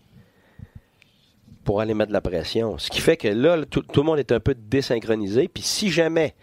pour 1.63 1.81
aller 1.81 1.93
mettre 1.93 2.09
de 2.09 2.13
la 2.13 2.21
pression. 2.21 2.79
Ce 2.79 2.89
qui 2.89 2.99
fait 2.99 3.15
que 3.15 3.27
là, 3.27 3.63
tout, 3.69 3.83
tout 3.83 4.01
le 4.01 4.07
monde 4.07 4.17
est 4.17 4.31
un 4.31 4.39
peu 4.39 4.55
désynchronisé. 4.55 5.47
Puis 5.47 5.61
si 5.61 5.91
jamais 5.91 6.33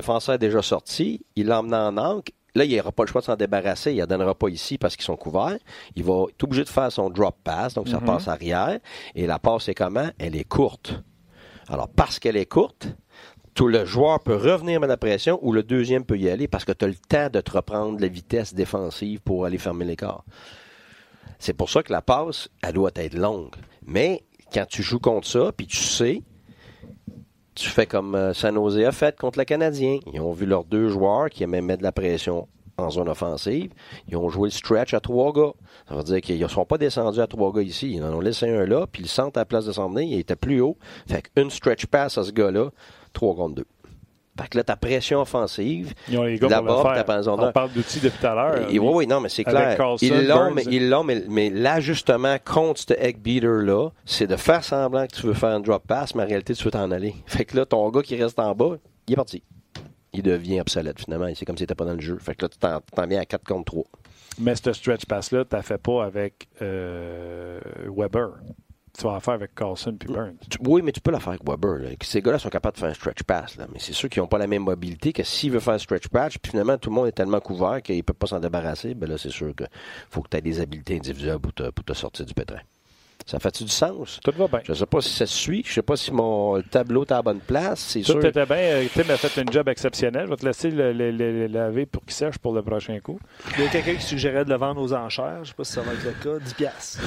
défenseur 0.00 0.34
est 0.36 0.38
déjà 0.38 0.62
sorti, 0.62 1.24
il 1.36 1.46
l'emmène 1.46 1.74
en 1.74 1.96
angle, 1.96 2.32
Là, 2.54 2.64
il 2.64 2.74
n'aura 2.74 2.90
pas 2.90 3.02
le 3.04 3.08
choix 3.08 3.20
de 3.20 3.26
s'en 3.26 3.36
débarrasser. 3.36 3.90
Il 3.92 3.96
ne 3.96 4.00
la 4.00 4.06
donnera 4.06 4.34
pas 4.34 4.48
ici 4.48 4.78
parce 4.78 4.96
qu'ils 4.96 5.04
sont 5.04 5.16
couverts. 5.18 5.58
Il 5.94 6.04
va 6.04 6.24
être 6.30 6.42
obligé 6.42 6.64
de 6.64 6.70
faire 6.70 6.90
son 6.90 7.10
drop 7.10 7.36
pass, 7.44 7.74
donc 7.74 7.86
ça 7.86 7.98
Mhm. 8.00 8.06
passe 8.06 8.28
arrière. 8.28 8.78
Et 9.14 9.26
la 9.26 9.38
passe 9.38 9.68
est 9.68 9.74
comment? 9.74 10.08
Elle 10.18 10.34
est 10.34 10.48
courte. 10.48 11.02
Alors, 11.68 11.86
parce 11.90 12.18
qu'elle 12.18 12.38
est 12.38 12.46
courte, 12.46 12.88
tout 13.52 13.68
le 13.68 13.84
joueur 13.84 14.20
peut 14.20 14.36
revenir 14.36 14.80
mettre 14.80 14.88
la 14.88 14.96
pression 14.96 15.38
ou 15.42 15.52
le 15.52 15.62
deuxième 15.64 16.06
peut 16.06 16.16
y 16.16 16.30
aller 16.30 16.48
parce 16.48 16.64
que 16.64 16.72
tu 16.72 16.86
as 16.86 16.88
le 16.88 16.94
temps 16.94 17.28
de 17.28 17.42
te 17.42 17.50
reprendre 17.50 18.00
la 18.00 18.08
vitesse 18.08 18.54
défensive 18.54 19.20
pour 19.20 19.44
aller 19.44 19.58
fermer 19.58 19.84
l'écart. 19.84 20.24
C'est 21.38 21.52
pour 21.52 21.68
ça 21.68 21.82
que 21.82 21.92
la 21.92 22.00
passe, 22.00 22.48
elle 22.62 22.72
doit 22.72 22.90
être 22.94 23.12
longue. 23.18 23.54
Mais 23.84 24.24
quand 24.50 24.64
tu 24.66 24.82
joues 24.82 24.98
contre 24.98 25.28
ça, 25.28 25.52
puis 25.54 25.66
tu 25.66 25.76
sais, 25.76 26.22
tu 27.56 27.68
fais 27.68 27.86
comme 27.86 28.14
euh, 28.14 28.34
San 28.34 28.54
Jose 28.54 28.84
a 28.84 28.92
fait 28.92 29.18
contre 29.18 29.38
le 29.38 29.44
Canadien. 29.44 29.98
Ils 30.12 30.20
ont 30.20 30.32
vu 30.32 30.46
leurs 30.46 30.64
deux 30.64 30.88
joueurs 30.88 31.30
qui 31.30 31.42
aimaient 31.42 31.62
mettre 31.62 31.78
de 31.78 31.84
la 31.84 31.92
pression 31.92 32.46
en 32.78 32.90
zone 32.90 33.08
offensive. 33.08 33.72
Ils 34.08 34.16
ont 34.16 34.28
joué 34.28 34.48
le 34.48 34.52
stretch 34.52 34.92
à 34.92 35.00
trois 35.00 35.32
gars. 35.32 35.52
Ça 35.88 35.94
veut 35.94 36.02
dire 36.02 36.20
qu'ils 36.20 36.40
ne 36.40 36.48
sont 36.48 36.66
pas 36.66 36.76
descendus 36.76 37.20
à 37.20 37.26
trois 37.26 37.52
gars 37.52 37.62
ici. 37.62 37.94
Ils 37.94 38.04
en 38.04 38.12
ont 38.12 38.20
laissé 38.20 38.48
un 38.48 38.66
là, 38.66 38.86
puis 38.86 39.02
le 39.02 39.08
centre 39.08 39.38
à 39.38 39.40
la 39.40 39.44
place 39.46 39.64
de 39.64 39.72
s'emmener, 39.72 40.04
il 40.04 40.18
était 40.18 40.36
plus 40.36 40.60
haut. 40.60 40.76
Fait 41.08 41.22
qu'une 41.22 41.50
stretch 41.50 41.86
pass 41.86 42.18
à 42.18 42.24
ce 42.24 42.32
gars-là, 42.32 42.70
3 43.14 43.34
contre 43.34 43.54
2. 43.56 43.64
Fait 44.38 44.48
que 44.48 44.58
là, 44.58 44.64
ta 44.64 44.76
pression 44.76 45.20
offensive, 45.20 45.94
Ils 46.08 46.18
ont 46.18 46.24
les 46.24 46.38
gars 46.38 46.48
On 47.48 47.52
parle 47.52 47.70
d'outils 47.72 48.00
depuis 48.00 48.18
tout 48.18 48.26
à 48.26 48.34
l'heure. 48.34 48.66
oui, 48.78 48.78
oui, 48.78 49.06
non, 49.06 49.20
mais 49.20 49.28
c'est 49.28 49.44
clair. 49.44 49.76
Carlson, 49.76 50.04
Ils 50.04 50.26
l'ont, 50.26 50.50
mais, 50.52 50.64
ils 50.70 50.88
l'ont, 50.90 51.04
mais, 51.04 51.24
mais 51.28 51.50
l'ajustement 51.50 52.36
contre 52.44 52.80
ce 52.80 52.94
egg 52.98 53.18
beater-là, 53.18 53.90
c'est 54.04 54.26
de 54.26 54.36
faire 54.36 54.62
semblant 54.62 55.06
que 55.06 55.14
tu 55.14 55.26
veux 55.26 55.34
faire 55.34 55.50
un 55.50 55.60
drop 55.60 55.86
pass, 55.86 56.14
mais 56.14 56.22
en 56.22 56.26
réalité, 56.26 56.54
tu 56.54 56.64
veux 56.64 56.70
t'en 56.70 56.90
aller. 56.90 57.14
Fait 57.26 57.44
que 57.44 57.56
là, 57.56 57.66
ton 57.66 57.88
gars 57.90 58.02
qui 58.02 58.20
reste 58.20 58.38
en 58.38 58.54
bas, 58.54 58.76
il 59.08 59.12
est 59.12 59.16
parti. 59.16 59.42
Il 60.12 60.22
devient 60.22 60.60
obsolète, 60.60 60.98
finalement. 61.00 61.28
C'est 61.34 61.44
comme 61.44 61.56
s'il 61.56 61.64
n'était 61.64 61.74
pas 61.74 61.84
dans 61.84 61.94
le 61.94 62.00
jeu. 62.00 62.18
Fait 62.18 62.34
que 62.34 62.44
là, 62.44 62.48
tu 62.48 62.58
t'en, 62.58 62.80
t'en 62.80 63.06
viens 63.06 63.20
à 63.20 63.24
4 63.24 63.44
contre 63.44 63.64
3. 63.64 63.84
Mais 64.38 64.54
ce 64.54 64.72
stretch 64.72 65.06
pass-là, 65.06 65.44
tu 65.44 65.56
fait 65.62 65.78
pas 65.78 66.04
avec 66.04 66.48
euh, 66.62 67.60
Weber. 67.94 68.28
Tu 68.96 69.04
vas 69.04 69.10
en 69.12 69.20
faire 69.20 69.34
avec 69.34 69.54
Carlson 69.54 69.94
puis 69.98 70.08
Burns. 70.12 70.36
Tu- 70.48 70.58
oui, 70.66 70.80
mais 70.82 70.92
tu 70.92 71.00
peux 71.00 71.10
la 71.10 71.20
faire 71.20 71.30
avec 71.30 71.46
Weber. 71.46 71.78
là. 71.78 71.90
Ces 72.02 72.22
gars-là 72.22 72.38
sont 72.38 72.48
capables 72.48 72.74
de 72.76 72.80
faire 72.80 72.88
un 72.90 72.94
stretch 72.94 73.22
pass. 73.24 73.56
Là. 73.56 73.66
Mais 73.72 73.78
c'est 73.78 73.92
sûr 73.92 74.08
qu'ils 74.08 74.22
n'ont 74.22 74.28
pas 74.28 74.38
la 74.38 74.46
même 74.46 74.62
mobilité 74.62 75.12
que 75.12 75.22
s'il 75.22 75.50
veut 75.52 75.60
faire 75.60 75.74
un 75.74 75.78
stretch 75.78 76.08
pass, 76.08 76.38
puis 76.38 76.50
finalement, 76.50 76.78
tout 76.78 76.88
le 76.90 76.94
monde 76.96 77.08
est 77.08 77.12
tellement 77.12 77.40
couvert 77.40 77.82
qu'il 77.82 77.96
ne 77.96 78.02
peut 78.02 78.14
pas 78.14 78.26
s'en 78.26 78.40
débarrasser. 78.40 78.94
Ben 78.94 79.08
là, 79.08 79.18
c'est 79.18 79.30
sûr 79.30 79.54
qu'il 79.54 79.68
faut 80.10 80.22
que 80.22 80.28
tu 80.30 80.36
aies 80.38 80.42
des 80.42 80.60
habiletés 80.60 80.96
individuelles 80.96 81.38
pour 81.38 81.52
te, 81.52 81.70
pour 81.70 81.84
te 81.84 81.92
sortir 81.92 82.24
du 82.24 82.32
pétrin. 82.34 82.60
Ça 83.24 83.40
fait-tu 83.40 83.64
du 83.64 83.70
sens? 83.70 84.20
Tout 84.22 84.30
va 84.36 84.46
bien. 84.46 84.60
Je 84.64 84.70
ne 84.70 84.76
sais 84.76 84.86
pas 84.86 85.00
si 85.00 85.10
ça 85.12 85.26
suit. 85.26 85.62
Je 85.64 85.70
ne 85.70 85.74
sais 85.74 85.82
pas 85.82 85.96
si 85.96 86.12
mon 86.12 86.62
tableau 86.62 87.04
est 87.04 87.10
à 87.10 87.16
la 87.16 87.22
bonne 87.22 87.40
place. 87.40 87.80
C'est 87.80 88.00
Tout 88.02 88.12
sûr. 88.12 88.24
était 88.24 88.46
bien. 88.46 88.56
Euh, 88.56 88.84
Tim 88.94 89.10
a 89.10 89.16
fait 89.16 89.40
un 89.40 89.50
job 89.50 89.68
exceptionnel. 89.68 90.26
Je 90.26 90.30
vais 90.30 90.36
te 90.36 90.46
laisser 90.46 90.70
le, 90.70 90.92
le- 90.92 91.10
le- 91.10 91.32
le 91.32 91.46
laver 91.48 91.86
pour 91.86 92.02
qu'il 92.04 92.12
sèche 92.12 92.38
pour 92.38 92.52
le 92.54 92.62
prochain 92.62 93.00
coup. 93.00 93.18
Il 93.58 93.64
y 93.64 93.66
a 93.66 93.70
quelqu'un 93.70 93.94
qui 93.94 94.02
suggérait 94.04 94.44
de 94.44 94.50
le 94.50 94.56
vendre 94.56 94.80
aux 94.80 94.92
enchères. 94.92 95.36
Je 95.38 95.40
ne 95.40 95.44
sais 95.46 95.54
pas 95.54 95.64
si 95.64 95.72
ça 95.72 95.80
va 95.80 95.92
être 95.94 96.04
le 96.04 96.12
cas. 96.12 96.44
10 96.44 96.54
piastres. 96.54 97.00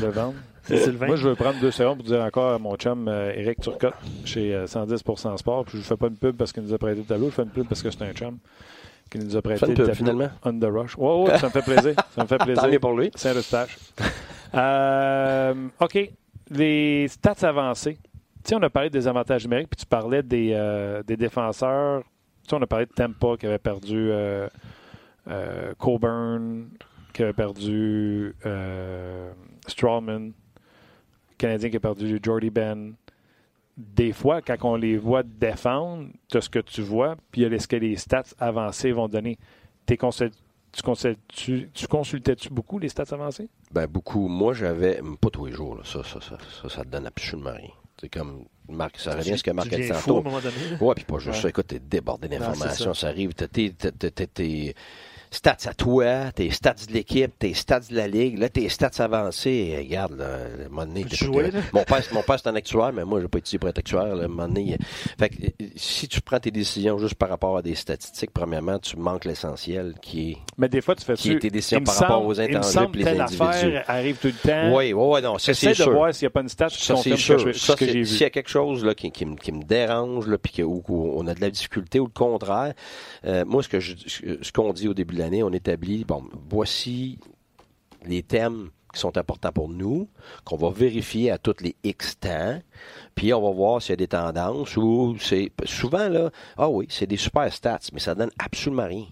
Le 0.00 0.08
vendre? 0.08 0.34
C'est 0.62 0.78
Sylvain. 0.78 1.06
Moi, 1.08 1.16
je 1.16 1.28
veux 1.28 1.34
prendre 1.34 1.60
deux 1.60 1.70
secondes 1.70 1.98
pour 1.98 2.06
dire 2.06 2.22
encore 2.22 2.54
à 2.54 2.58
mon 2.58 2.74
chum 2.76 3.06
euh, 3.08 3.32
Eric 3.36 3.60
Turcotte 3.60 3.94
chez 4.24 4.54
euh, 4.54 4.64
110% 4.66 5.36
Sport. 5.36 5.64
Puis 5.66 5.72
je 5.74 5.78
ne 5.78 5.82
fais 5.82 5.96
pas 5.96 6.06
une 6.06 6.16
pub 6.16 6.36
parce 6.36 6.52
qu'il 6.54 6.62
nous 6.62 6.72
a 6.72 6.78
prêté 6.78 7.00
le 7.00 7.04
tableau. 7.04 7.26
Je 7.26 7.34
fais 7.34 7.42
une 7.42 7.50
pub 7.50 7.66
parce 7.68 7.82
que 7.82 7.90
c'est 7.90 8.02
un 8.02 8.12
chum 8.14 8.38
qui 9.10 9.18
nous 9.18 9.36
a 9.36 9.42
prêté 9.42 9.66
le 9.66 9.74
tableau 9.74 9.94
finalement. 9.94 10.30
On 10.42 10.58
the 10.58 10.64
Rush. 10.64 10.96
Ouais, 10.96 11.22
ouais, 11.24 11.38
ça 11.38 11.48
me 11.48 11.52
fait 11.52 11.62
plaisir. 11.62 11.92
Ça 12.14 12.22
me 12.22 12.26
fait 12.26 12.38
plaisir. 12.42 12.80
Pour 12.80 12.96
lui. 12.96 13.10
Saint-Eustache. 13.14 13.76
Euh, 14.56 15.68
OK. 15.80 16.10
Les 16.50 17.08
stats 17.08 17.46
avancées. 17.48 17.98
Tu 18.44 18.50
sais, 18.50 18.54
on 18.54 18.62
a 18.62 18.70
parlé 18.70 18.90
des 18.90 19.08
avantages 19.08 19.44
numériques, 19.44 19.70
puis 19.70 19.80
tu 19.80 19.86
parlais 19.86 20.22
des, 20.22 20.52
euh, 20.54 21.02
des 21.02 21.16
défenseurs. 21.16 22.02
Tu 22.46 22.54
on 22.54 22.62
a 22.62 22.66
parlé 22.66 22.86
de 22.86 22.92
Tampa 22.92 23.36
qui 23.38 23.46
avait 23.46 23.58
perdu 23.58 24.08
euh, 24.10 24.48
Coburn, 25.78 26.68
qui 27.12 27.22
avait 27.24 27.32
perdu 27.32 28.34
Strawman, 29.66 30.32
Canadien 31.36 31.70
qui 31.70 31.76
a 31.76 31.80
perdu 31.80 32.20
Jordy 32.22 32.50
Ben. 32.50 32.94
Des 33.76 34.12
fois, 34.12 34.40
quand 34.40 34.56
on 34.62 34.76
les 34.76 34.96
voit 34.96 35.24
défendre, 35.24 36.08
tu 36.30 36.36
as 36.36 36.40
ce 36.40 36.48
que 36.48 36.60
tu 36.60 36.82
vois, 36.82 37.16
puis 37.30 37.42
il 37.42 37.52
y 37.52 37.54
a 37.54 37.58
ce 37.58 37.66
que 37.66 37.76
les 37.76 37.96
stats 37.96 38.22
avancées 38.38 38.92
vont 38.92 39.08
donner. 39.08 39.38
Tu, 39.86 39.98
tu 41.74 41.86
consultais-tu 41.88 42.48
beaucoup 42.50 42.78
les 42.78 42.88
stats 42.88 43.12
avancées? 43.12 43.48
Ben, 43.72 43.86
beaucoup. 43.86 44.28
Moi, 44.28 44.54
j'avais. 44.54 45.00
Pas 45.20 45.30
tous 45.30 45.46
les 45.46 45.52
jours. 45.52 45.76
là. 45.76 45.82
Ça, 45.84 46.02
ça, 46.04 46.20
ça, 46.20 46.38
ça, 46.62 46.68
ça 46.68 46.84
te 46.84 46.88
donne 46.88 47.06
absolument 47.06 47.52
rien. 47.52 47.70
C'est 48.00 48.08
comme 48.10 48.44
Marc, 48.68 48.98
ça 48.98 49.14
revient 49.14 49.32
à 49.32 49.36
ce 49.38 49.42
que 49.42 49.50
Marc 49.50 49.72
a 49.72 49.76
dit 49.76 49.88
tantôt. 49.88 50.22
Ouais, 50.80 50.94
puis 50.94 51.04
pas 51.04 51.18
juste 51.18 51.36
Ouais. 51.36 51.42
ça. 51.42 51.48
Écoute, 51.48 51.66
t'es 51.68 51.78
débordé 51.78 52.28
d'informations. 52.28 52.92
ça. 52.94 53.00
Ça 53.00 53.06
arrive. 53.08 53.32
t'es- 53.34 53.48
t'es- 53.48 53.70
t'es- 54.26 54.74
stats 55.36 55.56
à 55.66 55.74
toi, 55.74 56.32
tes 56.34 56.50
stats 56.50 56.74
de 56.88 56.92
l'équipe, 56.94 57.30
tes 57.38 57.52
stats 57.54 57.80
de 57.90 57.94
la 57.96 58.08
ligue, 58.08 58.38
là, 58.38 58.48
tes 58.48 58.68
stats 58.68 58.90
avancés. 59.04 59.74
Regarde, 59.78 60.16
là, 60.18 60.24
à 60.24 60.64
un 60.66 60.68
moment 60.68 60.86
donné, 60.86 61.04
jouer, 61.12 61.50
là? 61.50 61.60
mon 61.72 61.84
père, 61.84 62.02
mon 62.12 62.22
père 62.22 62.38
c'est 62.38 62.48
un 62.48 62.54
actuaire, 62.56 62.92
mais 62.92 63.04
moi, 63.04 63.20
j'ai 63.20 63.28
pas 63.28 63.38
été 63.38 63.48
ici 63.48 63.58
pour 63.58 63.68
être 63.68 63.78
actuaire. 63.78 64.14
Là, 64.14 64.22
à 64.22 64.24
un 64.24 64.28
moment 64.28 64.48
donné, 64.48 64.76
fait 65.18 65.28
que, 65.28 65.34
euh, 65.44 65.66
si 65.76 66.08
tu 66.08 66.20
prends 66.20 66.40
tes 66.40 66.50
décisions 66.50 66.98
juste 66.98 67.14
par 67.16 67.28
rapport 67.28 67.56
à 67.58 67.62
des 67.62 67.74
statistiques, 67.74 68.30
premièrement, 68.32 68.78
tu 68.78 68.96
manques 68.96 69.24
l'essentiel 69.24 69.94
qui 70.00 70.32
est. 70.32 70.36
Mais 70.58 70.68
des 70.68 70.80
fois, 70.80 70.94
tu 70.94 71.04
fais 71.04 71.14
Qui 71.14 71.32
est 71.32 71.38
tes 71.38 71.50
décisions 71.50 71.80
par 71.82 71.96
rapport 71.96 72.24
aux 72.26 72.40
intangibles 72.40 73.00
et 73.00 73.04
les 73.04 73.20
individus. 73.20 73.76
arrive 73.86 74.16
tout 74.16 74.28
le 74.28 74.48
temps. 74.48 74.74
Oui, 74.76 74.92
oui, 74.92 75.04
oui, 75.14 75.22
non, 75.22 75.38
ça 75.38 75.52
c'est 75.54 75.68
de 75.68 75.74
sûr. 75.74 75.92
voir 75.92 76.14
s'il 76.14 76.26
n'y 76.26 76.28
a 76.28 76.30
pas 76.30 76.40
une 76.40 76.48
stat 76.48 76.68
qui 76.68 76.82
Ça, 76.84 76.96
c'est 76.96 77.16
sûr. 77.16 77.36
que, 77.44 77.52
je- 77.52 77.58
Ça, 77.58 77.72
ce 77.72 77.78
que 77.78 77.84
c'est- 77.86 77.92
j'ai 77.92 78.04
S'il 78.04 78.20
y 78.20 78.24
a 78.24 78.30
quelque 78.30 78.48
chose 78.50 78.84
là, 78.84 78.94
qui, 78.94 79.10
qui 79.10 79.26
me, 79.26 79.36
qui 79.36 79.52
me 79.52 79.62
dérange, 79.62 80.26
là, 80.26 80.38
puis 80.38 80.62
ou 80.62 80.80
qu'on 80.80 81.26
a 81.26 81.34
de 81.34 81.40
la 81.40 81.50
difficulté, 81.50 82.00
ou 82.00 82.04
le 82.06 82.10
contraire, 82.12 82.72
euh, 83.26 83.44
moi, 83.46 83.62
ce 83.62 83.68
que 83.68 83.80
je- 83.80 83.94
ce 84.40 84.52
qu'on 84.52 84.72
dit 84.72 84.88
au 84.88 84.94
début 84.94 85.14
de 85.14 85.20
l'année, 85.26 85.42
on 85.42 85.52
établit, 85.52 86.04
bon, 86.04 86.24
voici 86.48 87.18
les 88.04 88.22
thèmes 88.22 88.70
qui 88.94 89.00
sont 89.00 89.18
importants 89.18 89.52
pour 89.52 89.68
nous, 89.68 90.08
qu'on 90.44 90.56
va 90.56 90.70
vérifier 90.70 91.30
à 91.30 91.38
toutes 91.38 91.60
les 91.60 91.74
X 91.84 92.18
temps, 92.18 92.60
puis 93.14 93.34
on 93.34 93.42
va 93.42 93.50
voir 93.50 93.82
s'il 93.82 93.90
y 93.90 93.92
a 93.94 93.96
des 93.96 94.06
tendances 94.08 94.76
ou 94.76 95.16
c'est... 95.20 95.50
Souvent, 95.64 96.08
là, 96.08 96.30
ah 96.56 96.68
oui, 96.70 96.86
c'est 96.88 97.06
des 97.06 97.16
super 97.16 97.52
stats, 97.52 97.80
mais 97.92 98.00
ça 98.00 98.14
donne 98.14 98.30
absolument 98.38 98.86
rien. 98.86 99.06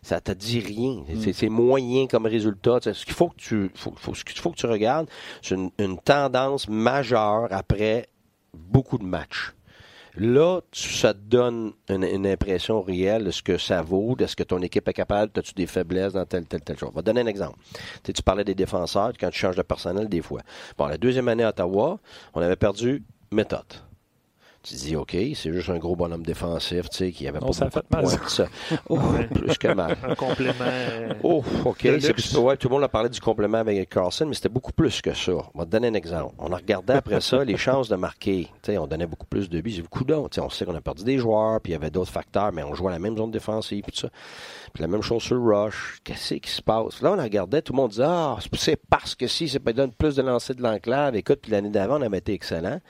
Ça 0.00 0.20
te 0.20 0.30
dit 0.32 0.60
rien. 0.60 1.02
C'est- 1.20 1.32
C'est 1.32 1.48
moyen 1.48 2.06
comme 2.06 2.24
résultat. 2.26 2.78
Ce 2.80 3.04
qu'il 3.04 3.14
faut 3.14 3.28
que 3.30 3.36
tu, 3.36 3.70
faut, 3.74 3.92
faut- 3.96 4.14
ce 4.14 4.24
qu'il 4.24 4.38
faut 4.38 4.50
que 4.52 4.56
tu 4.56 4.66
regardes, 4.66 5.08
c'est 5.42 5.56
une, 5.56 5.70
une 5.78 5.98
tendance 5.98 6.68
majeure 6.68 7.48
après 7.50 8.06
beaucoup 8.54 8.96
de 8.96 9.04
matchs. 9.04 9.52
Là, 10.18 10.60
tu- 10.72 10.88
ça 10.88 11.14
te 11.14 11.18
donne 11.20 11.72
une, 11.88 12.26
impression 12.26 12.82
réelle 12.82 13.24
de 13.24 13.30
ce 13.30 13.42
que 13.42 13.56
ça 13.56 13.82
vaut, 13.82 14.16
de 14.16 14.26
ce 14.26 14.34
que 14.34 14.42
ton 14.42 14.60
équipe 14.62 14.88
est 14.88 14.92
capable, 14.92 15.30
as-tu 15.36 15.54
des 15.54 15.66
faiblesses 15.66 16.12
dans 16.12 16.24
telle, 16.26 16.46
telle, 16.46 16.62
telle 16.62 16.76
chose. 16.76 16.88
Je 16.90 16.94
vais 16.96 17.02
te 17.02 17.06
donner 17.06 17.20
un 17.20 17.26
exemple. 17.26 17.56
Tu, 17.62 17.80
sais, 18.06 18.12
tu 18.12 18.22
parlais 18.22 18.44
des 18.44 18.56
défenseurs, 18.56 19.12
quand 19.18 19.30
tu 19.30 19.38
changes 19.38 19.56
de 19.56 19.62
personnel 19.62 20.08
des 20.08 20.20
fois. 20.20 20.40
Bon, 20.76 20.86
la 20.86 20.98
deuxième 20.98 21.28
année 21.28 21.44
à 21.44 21.50
Ottawa, 21.50 21.98
on 22.34 22.40
avait 22.40 22.56
perdu 22.56 23.04
méthode. 23.30 23.64
Tu 24.60 24.74
dis, 24.74 24.96
OK, 24.96 25.12
c'est 25.12 25.52
juste 25.52 25.70
un 25.70 25.78
gros 25.78 25.94
bonhomme 25.94 26.24
défensif, 26.24 26.90
tu 26.90 26.96
sais, 26.96 27.12
qui 27.12 27.28
avait 27.28 27.38
Non, 27.38 27.46
pas 27.46 27.52
ça 27.52 27.64
a 27.66 27.68
beaucoup 27.68 27.86
fait 27.88 27.94
mal, 27.96 28.04
de 28.04 28.08
points, 28.18 28.28
ça. 28.28 28.46
Oh, 28.88 28.98
plus 29.32 29.56
que 29.56 29.68
mal. 29.68 29.96
Un 30.02 30.14
complément. 30.16 30.54
euh, 30.60 31.14
Oh, 31.22 31.44
OK. 31.64 31.84
De 31.84 31.98
C'est- 32.00 32.36
ouais, 32.36 32.56
tout 32.56 32.68
le 32.68 32.74
monde 32.74 32.82
a 32.82 32.88
parlé 32.88 33.08
du 33.08 33.20
complément 33.20 33.58
avec 33.58 33.88
Carlson, 33.88 34.26
mais 34.26 34.34
c'était 34.34 34.48
beaucoup 34.48 34.72
plus 34.72 35.00
que 35.00 35.14
ça. 35.14 35.32
On 35.54 35.58
va 35.60 35.64
te 35.64 35.70
donner 35.70 35.88
un 35.88 35.94
exemple. 35.94 36.34
On 36.38 36.52
a 36.52 36.56
regardé 36.56 36.92
après 36.92 37.20
ça 37.20 37.44
les 37.44 37.56
chances 37.56 37.88
de 37.88 37.94
marquer. 37.96 38.48
Tu 38.62 38.72
sais, 38.72 38.78
on 38.78 38.88
donnait 38.88 39.06
beaucoup 39.06 39.26
plus 39.26 39.48
de 39.48 39.60
buts. 39.60 39.70
J'ai 39.70 39.82
beaucoup 39.82 40.04
d'autres. 40.04 40.30
Tu 40.30 40.34
sais, 40.34 40.40
On 40.40 40.50
sait 40.50 40.64
qu'on 40.64 40.74
a 40.74 40.80
perdu 40.80 41.04
des 41.04 41.18
joueurs, 41.18 41.60
puis 41.60 41.70
il 41.72 41.74
y 41.74 41.76
avait 41.76 41.90
d'autres 41.90 42.10
facteurs, 42.12 42.52
mais 42.52 42.64
on 42.64 42.74
jouait 42.74 42.88
à 42.88 42.92
la 42.94 42.98
même 42.98 43.16
zone 43.16 43.30
défensive, 43.30 43.82
puis 43.84 43.92
tout 43.92 44.00
ça. 44.00 44.08
Puis 44.74 44.82
la 44.82 44.88
même 44.88 45.02
chose 45.02 45.22
sur 45.22 45.36
le 45.36 45.40
rush. 45.56 46.00
Qu'est-ce 46.02 46.34
qui 46.34 46.50
se 46.50 46.60
passe? 46.62 47.00
Là, 47.00 47.12
on 47.16 47.22
regardait, 47.22 47.62
tout 47.62 47.72
le 47.72 47.76
monde 47.78 47.90
disait, 47.90 48.02
ah, 48.06 48.36
c'est 48.54 48.76
parce 48.90 49.14
que 49.14 49.28
si, 49.28 49.48
ça 49.48 49.60
peut 49.60 49.72
donner 49.72 49.92
plus 49.96 50.16
de 50.16 50.22
lancers 50.22 50.56
de 50.56 50.62
l'enclave. 50.62 51.14
Écoute, 51.14 51.38
puis 51.42 51.52
l'année 51.52 51.70
d'avant, 51.70 51.98
on 51.98 52.02
avait 52.02 52.18
été 52.18 52.32
excellent 52.32 52.80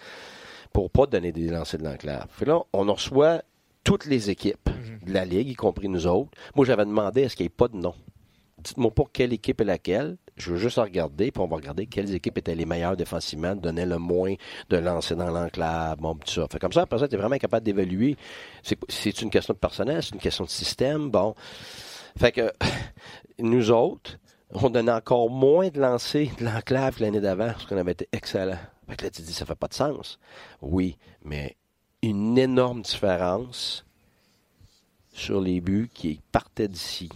pour 0.73 0.91
pas 0.91 1.07
donner 1.07 1.33
des 1.33 1.49
lancers 1.49 1.79
de 1.79 1.85
l'enclave. 1.85 2.27
Fait 2.31 2.45
là, 2.45 2.63
on 2.73 2.89
en 2.89 2.95
reçoit 2.95 3.43
toutes 3.85 4.07
les 4.07 4.31
équipes 4.31 4.69
de 5.07 5.13
la 5.13 5.25
Ligue, 5.25 5.49
y 5.49 5.55
compris 5.55 5.89
nous 5.89 6.07
autres. 6.07 6.31
Moi, 6.55 6.67
j'avais 6.67 6.85
demandé 6.85 7.23
est-ce 7.23 7.37
qu'il 7.37 7.45
n'y 7.45 7.49
ait 7.49 7.51
pas 7.57 7.69
de 7.69 7.77
nom? 7.77 7.95
Dites-moi 8.59 8.91
pas 8.91 9.05
quelle 9.13 9.33
équipe 9.33 9.61
est 9.61 9.65
laquelle. 9.65 10.17
Je 10.37 10.53
veux 10.53 10.59
juste 10.59 10.79
regarder, 10.79 11.31
puis 11.31 11.43
on 11.43 11.47
va 11.47 11.57
regarder 11.57 11.87
quelles 11.87 12.15
équipes 12.15 12.39
étaient 12.39 12.55
les 12.55 12.67
meilleures 12.67 12.97
défensivement, 12.97 13.57
donnaient 13.57 13.87
le 13.87 13.99
moins 13.99 14.35
de 14.71 14.77
lancers 14.77 15.17
dans 15.17 15.31
l'enclave, 15.31 15.99
bon, 15.99 16.15
tout 16.15 16.31
ça. 16.31 16.47
Fait 16.51 16.59
comme 16.59 16.73
ça, 16.73 16.83
après 16.83 16.99
ça, 16.99 17.09
tu 17.09 17.15
es 17.15 17.19
vraiment 17.19 17.39
capable 17.39 17.65
d'évaluer. 17.65 18.17
C'est, 18.63 18.79
c'est 18.89 19.23
une 19.23 19.31
question 19.31 19.55
de 19.55 19.59
personnel, 19.59 20.03
c'est 20.03 20.15
une 20.15 20.21
question 20.21 20.45
de 20.45 20.51
système, 20.51 21.11
bon. 21.11 21.35
Fait 22.19 22.33
que 22.33 22.53
nous 23.39 23.71
autres, 23.71 24.19
on 24.53 24.71
donnait 24.71 24.93
encore 24.93 25.31
moins 25.31 25.69
de 25.69 25.81
lancers 25.81 26.29
de 26.39 26.45
l'enclave 26.45 26.97
que 26.97 27.03
l'année 27.03 27.21
d'avant, 27.21 27.49
parce 27.49 27.67
qu'on 27.67 27.77
avait 27.77 27.93
été 27.93 28.09
excellent. 28.13 28.59
Fait 28.89 28.97
que 28.97 29.05
là, 29.05 29.11
tu 29.11 29.21
te 29.23 29.27
dis, 29.27 29.33
ça 29.35 29.45
fait 29.45 29.55
pas 29.55 29.69
de 29.69 29.75
sens. 29.75 30.19
Oui, 30.63 30.97
mais 31.25 31.57
une 32.03 32.39
énorme 32.39 32.83
différence 32.83 33.85
sur 35.13 35.41
les 35.41 35.61
buts 35.61 35.91
qui 35.93 36.21
partaient 36.33 36.69
d'ici. 36.69 37.09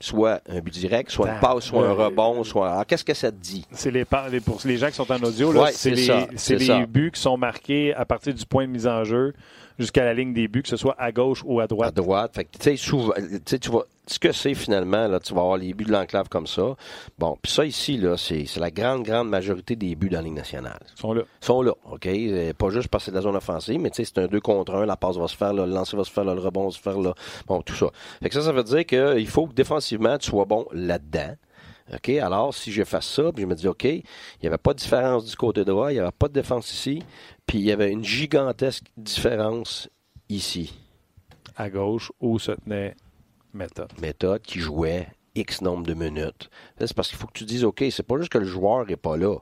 Soit 0.00 0.42
un 0.48 0.60
but 0.60 0.72
direct, 0.74 1.10
soit 1.10 1.32
une 1.32 1.40
passe, 1.40 1.64
soit 1.64 1.86
un 1.88 1.92
rebond, 1.92 2.44
soit. 2.44 2.70
Alors, 2.72 2.86
qu'est-ce 2.86 3.04
que 3.04 3.14
ça 3.14 3.30
te 3.30 3.36
dit? 3.36 3.64
C'est 3.70 3.90
les, 3.90 4.04
par- 4.04 4.26
pour 4.44 4.60
les 4.64 4.76
gens 4.76 4.88
qui 4.88 4.94
sont 4.94 5.10
en 5.10 5.22
audio, 5.22 5.52
Ouais, 5.52 5.72
c'est 5.72 5.90
les, 5.92 6.04
ça, 6.06 6.26
c'est 6.32 6.38
c'est 6.38 6.56
les 6.56 6.66
ça. 6.66 6.84
buts 6.86 7.10
qui 7.14 7.20
sont 7.20 7.36
marqués 7.38 7.94
à 7.94 8.04
partir 8.04 8.34
du 8.34 8.44
point 8.44 8.66
de 8.66 8.72
mise 8.72 8.86
en 8.86 9.04
jeu 9.04 9.32
jusqu'à 9.78 10.04
la 10.04 10.14
ligne 10.14 10.32
des 10.32 10.48
buts, 10.48 10.62
que 10.62 10.68
ce 10.68 10.76
soit 10.76 10.94
à 10.98 11.12
gauche 11.12 11.42
ou 11.44 11.60
à 11.60 11.64
à 11.64 11.66
droite. 11.66 11.94
droite. 11.94 12.34
Fait 12.34 12.44
que, 12.44 12.58
tu 12.58 12.62
sais, 12.62 12.76
souvent, 12.76 13.12
tu 13.14 13.40
sais, 13.46 13.58
tu 13.58 13.70
vas, 13.70 13.84
ce 14.06 14.18
que 14.18 14.32
c'est 14.32 14.54
finalement, 14.54 15.08
là, 15.08 15.18
tu 15.18 15.32
vas 15.34 15.40
avoir 15.40 15.56
les 15.56 15.72
buts 15.72 15.84
de 15.84 15.92
l'enclave 15.92 16.28
comme 16.28 16.46
ça. 16.46 16.76
Bon, 17.18 17.38
puis 17.40 17.50
ça 17.50 17.64
ici, 17.64 17.96
là, 17.96 18.16
c'est 18.16 18.44
c'est 18.46 18.60
la 18.60 18.70
grande, 18.70 19.02
grande 19.02 19.28
majorité 19.28 19.76
des 19.76 19.94
buts 19.94 20.10
dans 20.10 20.18
la 20.18 20.24
Ligue 20.24 20.34
nationale. 20.34 20.78
Ils 20.96 21.00
sont 21.00 21.12
là. 21.14 21.22
Ils 21.42 21.44
sont 21.44 21.62
là, 21.62 21.72
OK? 21.90 22.06
Euh, 22.06 22.52
Pas 22.52 22.70
juste 22.70 22.88
parce 22.88 23.04
que 23.04 23.06
c'est 23.06 23.10
de 23.12 23.16
la 23.16 23.22
zone 23.22 23.36
offensive, 23.36 23.80
mais 23.80 23.90
tu 23.90 24.04
sais, 24.04 24.10
c'est 24.14 24.20
un 24.22 24.26
2 24.26 24.40
contre 24.40 24.74
1, 24.74 24.86
la 24.86 24.96
passe 24.96 25.16
va 25.16 25.26
se 25.28 25.36
faire 25.36 25.52
là, 25.54 25.66
le 25.66 25.72
lancer 25.72 25.96
va 25.96 26.04
se 26.04 26.10
faire 26.10 26.24
là, 26.24 26.34
le 26.34 26.40
rebond 26.40 26.66
va 26.66 26.70
se 26.70 26.80
faire 26.80 26.98
là. 26.98 27.14
Bon, 27.46 27.62
tout 27.62 27.74
ça. 27.74 27.86
Fait 28.22 28.28
que 28.28 28.34
ça, 28.34 28.42
ça 28.42 28.52
veut 28.52 28.64
dire 28.64 28.84
qu'il 28.84 29.28
faut 29.28 29.46
que 29.46 29.54
défensivement, 29.54 30.18
tu 30.18 30.30
sois 30.30 30.44
bon 30.44 30.66
là-dedans. 30.72 31.34
OK? 31.92 32.08
Alors, 32.10 32.54
si 32.54 32.72
je 32.72 32.82
fais 32.82 33.02
ça, 33.02 33.30
puis 33.32 33.42
je 33.42 33.46
me 33.46 33.54
dis, 33.54 33.68
OK, 33.68 33.84
il 33.84 34.02
n'y 34.42 34.48
avait 34.48 34.56
pas 34.56 34.72
de 34.72 34.78
différence 34.78 35.26
du 35.26 35.36
côté 35.36 35.64
droit, 35.64 35.90
il 35.90 35.96
n'y 35.96 36.00
avait 36.00 36.10
pas 36.18 36.28
de 36.28 36.32
défense 36.32 36.72
ici, 36.72 37.02
puis 37.46 37.58
il 37.58 37.64
y 37.64 37.72
avait 37.72 37.90
une 37.90 38.04
gigantesque 38.04 38.84
différence 38.96 39.88
ici. 40.28 40.74
À 41.56 41.70
gauche 41.70 42.10
où 42.20 42.38
se 42.38 42.52
tenait 42.52 42.96
méthode. 43.52 43.92
méthode 44.00 44.42
qui 44.42 44.58
jouait 44.58 45.08
X 45.34 45.62
nombre 45.62 45.86
de 45.86 45.94
minutes. 45.94 46.50
C'est 46.78 46.94
parce 46.94 47.08
qu'il 47.08 47.18
faut 47.18 47.26
que 47.26 47.32
tu 47.32 47.44
dises, 47.44 47.64
OK, 47.64 47.84
c'est 47.90 48.02
pas 48.02 48.18
juste 48.18 48.30
que 48.30 48.38
le 48.38 48.46
joueur 48.46 48.86
n'est 48.86 48.96
pas 48.96 49.16
là. 49.16 49.36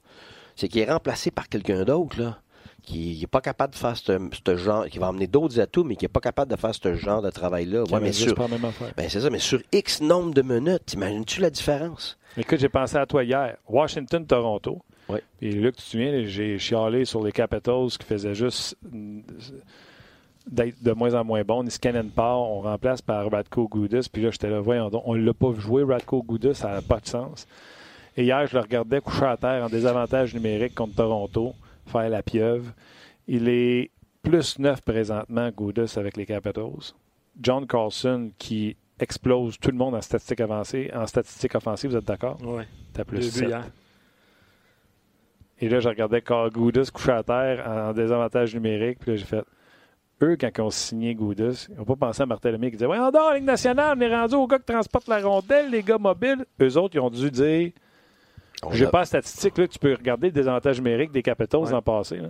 C'est 0.56 0.68
qu'il 0.68 0.80
est 0.80 0.90
remplacé 0.90 1.30
par 1.30 1.48
quelqu'un 1.48 1.84
d'autre, 1.84 2.20
là. 2.20 2.38
Qui 2.82 3.18
n'est 3.20 3.26
pas 3.28 3.40
capable 3.40 3.74
de 3.74 3.78
faire 3.78 3.96
ce, 3.96 4.56
genre, 4.56 4.86
qui 4.86 4.98
va 4.98 5.06
amener 5.08 5.28
d'autres 5.28 5.60
atouts, 5.60 5.84
mais 5.84 5.94
qui 5.94 6.04
n'est 6.04 6.08
pas 6.08 6.20
capable 6.20 6.50
de 6.50 6.56
faire 6.56 6.74
ce 6.74 6.94
genre 6.94 7.22
de 7.22 7.30
travail-là. 7.30 7.84
Ouais, 7.84 8.00
mais 8.00 8.12
sur, 8.12 8.34
pas 8.34 8.48
même 8.48 8.60
ben 8.96 9.08
c'est 9.08 9.20
ça, 9.20 9.30
mais 9.30 9.38
sur 9.38 9.62
X 9.70 10.00
nombre 10.00 10.34
de 10.34 10.42
minutes, 10.42 10.86
t'imagines-tu 10.86 11.40
la 11.40 11.50
différence? 11.50 12.18
Écoute, 12.36 12.58
j'ai 12.58 12.68
pensé 12.68 12.96
à 12.96 13.06
toi 13.06 13.22
hier. 13.22 13.56
Washington-Toronto. 13.68 14.82
Oui. 15.08 15.18
Et 15.40 15.50
Luc, 15.52 15.76
tu 15.76 15.82
te 15.82 15.88
souviens, 15.88 16.24
j'ai 16.24 16.58
chialé 16.58 17.04
sur 17.04 17.22
les 17.24 17.32
Capitals 17.32 17.88
qui 17.98 18.06
faisaient 18.06 18.34
juste 18.34 18.76
d'être 20.50 20.82
de 20.82 20.92
moins 20.92 21.14
en 21.14 21.24
moins 21.24 21.42
bons. 21.42 21.64
Ils 21.64 21.70
scannent 21.70 22.10
part, 22.10 22.40
on 22.40 22.60
remplace 22.62 23.02
par 23.02 23.30
Radko 23.30 23.68
Goudas. 23.68 24.08
Puis 24.12 24.22
là, 24.22 24.30
j'étais 24.30 24.50
là, 24.50 24.60
voyons 24.60 24.90
donc, 24.90 25.02
on 25.06 25.14
ne 25.14 25.22
l'a 25.24 25.34
pas 25.34 25.52
jouer, 25.54 25.84
Radko 25.84 26.22
Goudas, 26.22 26.54
ça 26.54 26.70
n'a 26.72 26.82
pas 26.82 27.00
de 27.00 27.06
sens. 27.06 27.46
Et 28.16 28.24
hier, 28.24 28.46
je 28.46 28.54
le 28.54 28.60
regardais 28.60 29.00
couché 29.00 29.24
à 29.24 29.36
terre 29.36 29.64
en 29.64 29.68
désavantage 29.68 30.34
numérique 30.34 30.74
contre 30.74 30.96
Toronto, 30.96 31.54
faire 31.86 32.08
la 32.08 32.22
pieuvre. 32.22 32.72
Il 33.26 33.48
est 33.48 33.90
plus 34.22 34.58
neuf 34.58 34.80
présentement, 34.82 35.50
Goudas, 35.50 35.94
avec 35.96 36.16
les 36.16 36.26
Capitals. 36.26 36.92
John 37.40 37.66
Carlson, 37.66 38.30
qui 38.38 38.76
explose 39.00 39.58
tout 39.58 39.70
le 39.70 39.76
monde 39.78 39.94
en 39.94 40.00
statistiques 40.00 40.40
avancées, 40.40 40.90
en 40.94 41.06
statistiques 41.06 41.54
offensives, 41.54 41.90
vous 41.90 41.96
êtes 41.96 42.04
d'accord? 42.04 42.36
Ouais. 42.44 42.66
T'as 42.92 43.04
plus 43.04 43.18
Deux 43.18 43.24
buts 43.26 43.30
sept. 43.30 43.48
hier. 43.48 43.64
Et 45.62 45.68
là, 45.68 45.78
je 45.80 45.88
regardais 45.88 46.20
Carl 46.20 46.50
Goudas 46.50 46.90
couché 46.92 47.12
à 47.12 47.22
terre 47.22 47.64
en 47.66 47.92
désavantage 47.92 48.52
numérique. 48.54 48.98
Puis 48.98 49.12
là, 49.12 49.16
j'ai 49.16 49.24
fait. 49.24 49.44
Eux, 50.20 50.36
quand 50.38 50.50
ils 50.56 50.60
ont 50.60 50.70
signé 50.70 51.14
Goudas, 51.14 51.66
ils 51.70 51.76
n'ont 51.76 51.84
pas 51.84 51.94
pensé 51.96 52.22
à 52.22 52.26
Martin 52.26 52.52
qui 52.58 52.70
disait 52.72 52.86
Ouais, 52.86 52.98
on 52.98 53.10
dort, 53.12 53.32
Ligue 53.32 53.44
nationale, 53.44 53.96
on 53.96 54.00
est 54.00 54.14
rendu 54.14 54.34
aux 54.34 54.46
gars 54.48 54.58
qui 54.58 54.66
transportent 54.66 55.06
la 55.08 55.20
rondelle, 55.20 55.70
les 55.70 55.82
gars 55.84 55.98
mobiles. 55.98 56.44
Eux 56.60 56.76
autres, 56.76 56.96
ils 56.96 57.00
ont 57.00 57.10
dû 57.10 57.30
dire 57.30 57.70
J'ai 58.72 58.86
pas 58.88 59.00
la 59.00 59.04
statistique, 59.04 59.56
là, 59.56 59.68
tu 59.68 59.78
peux 59.78 59.94
regarder 59.94 60.26
le 60.28 60.32
désavantage 60.32 60.78
numérique 60.78 61.12
des 61.12 61.22
Capitals 61.22 61.60
Ouais. 61.60 61.70
dans 61.70 61.76
le 61.76 61.82
passé. 61.82 62.16
là. 62.18 62.28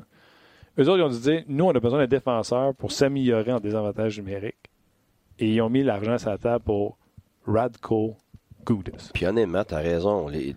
Eux 0.79 0.89
autres, 0.89 0.99
ils 0.99 1.03
ont 1.03 1.09
dû 1.09 1.21
dire 1.21 1.43
Nous, 1.49 1.65
on 1.65 1.71
a 1.71 1.81
besoin 1.81 1.99
d'un 2.01 2.07
défenseur 2.07 2.75
pour 2.75 2.93
s'améliorer 2.93 3.53
en 3.53 3.61
désavantage 3.61 4.19
numérique. 4.19 4.71
Et 5.39 5.49
ils 5.55 5.61
ont 5.63 5.71
mis 5.71 5.83
l'argent 5.83 6.19
sur 6.19 6.29
la 6.31 6.39
table 6.39 6.65
pour 6.65 6.99
Radko 7.47 8.15
Goudas. 8.65 9.11
Puis 9.13 9.27
honnêtement, 9.27 9.65
tu 9.65 9.75
raison. 9.75 10.29
Les, 10.29 10.55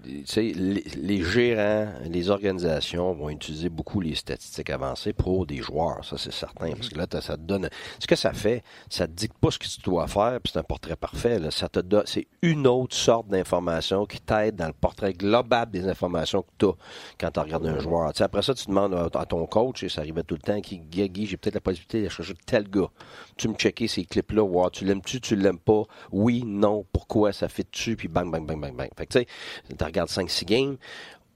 gérants, 1.24 1.92
les 2.10 2.30
organisations 2.30 3.14
vont 3.14 3.30
utiliser 3.30 3.70
beaucoup 3.70 4.02
les 4.02 4.16
statistiques 4.16 4.70
avancées 4.70 5.14
pour 5.14 5.46
des 5.46 5.58
joueurs, 5.58 6.04
ça 6.04 6.18
c'est 6.18 6.34
certain. 6.34 6.72
Parce 6.72 6.90
que 6.90 6.98
là, 6.98 7.08
ça 7.22 7.38
te 7.38 7.42
donne. 7.42 7.70
Ce 8.00 8.08
que 8.08 8.16
ça 8.16 8.34
fait, 8.34 8.64
ça 8.90 9.08
te 9.08 9.14
dicte 9.14 9.38
pas 9.38 9.52
ce 9.52 9.60
que 9.60 9.68
tu 9.68 9.82
dois 9.82 10.08
faire, 10.08 10.40
puis 10.44 10.52
c'est 10.54 10.60
un 10.60 10.64
portrait 10.64 10.96
parfait. 10.96 11.40
Ça. 11.52 11.68
C'est 12.06 12.28
une 12.42 12.68
autre 12.68 12.96
sorte 12.96 13.28
d'information 13.28 14.06
qui 14.06 14.20
t'aide 14.20 14.56
dans 14.56 14.68
le 14.68 14.74
portrait 14.74 15.14
global 15.14 15.70
des 15.70 15.88
informations 15.88 16.42
que 16.42 16.52
tu 16.58 16.66
as 16.66 16.74
quand 17.20 17.32
tu 17.32 17.40
regardes 17.40 17.68
un 17.68 17.80
joueur. 17.80 18.12
Après 18.20 18.42
ça, 18.42 18.54
tu 18.54 18.68
demandes 18.68 18.94
à, 19.14 19.26
ton 19.26 19.46
coach, 19.46 19.84
et 19.84 19.90
ça 19.90 20.02
arrivait 20.02 20.24
tout 20.24 20.36
le 20.36 20.42
temps, 20.42 20.60
qui 20.62 20.80
Guy, 20.80 21.26
j'ai 21.26 21.38
peut-être 21.38 21.56
la 21.56 21.62
possibilité 21.62 22.04
de 22.04 22.10
chercher 22.10 22.34
tel 22.46 22.70
gars. 22.70 22.90
Tu 23.38 23.50
me 23.50 23.56
checker 23.56 23.88
ces 23.88 24.06
clips-là, 24.06 24.44
voir, 24.44 24.72
tu 24.72 24.86
l'aimes-tu, 24.86 25.20
tu 25.20 25.36
l'aimes 25.36 25.60
pas, 25.60 25.84
oui, 26.12 26.44
non, 26.46 26.86
pourquoi, 26.92 27.34
ça 27.34 27.50
fait 27.50 27.68
dessus, 27.70 27.96
puis 27.96 28.08
bang, 28.08 28.32
bang, 28.32 28.46
bang, 28.46 28.60
bang, 28.60 28.76
bang. 28.76 28.90
Fait 28.98 29.06
que 29.06 29.14
tu 29.14 29.20
sais, 29.20 29.76
tu 29.78 29.84
regardes 29.84 30.10
5-6 30.10 30.46
games, 30.46 30.78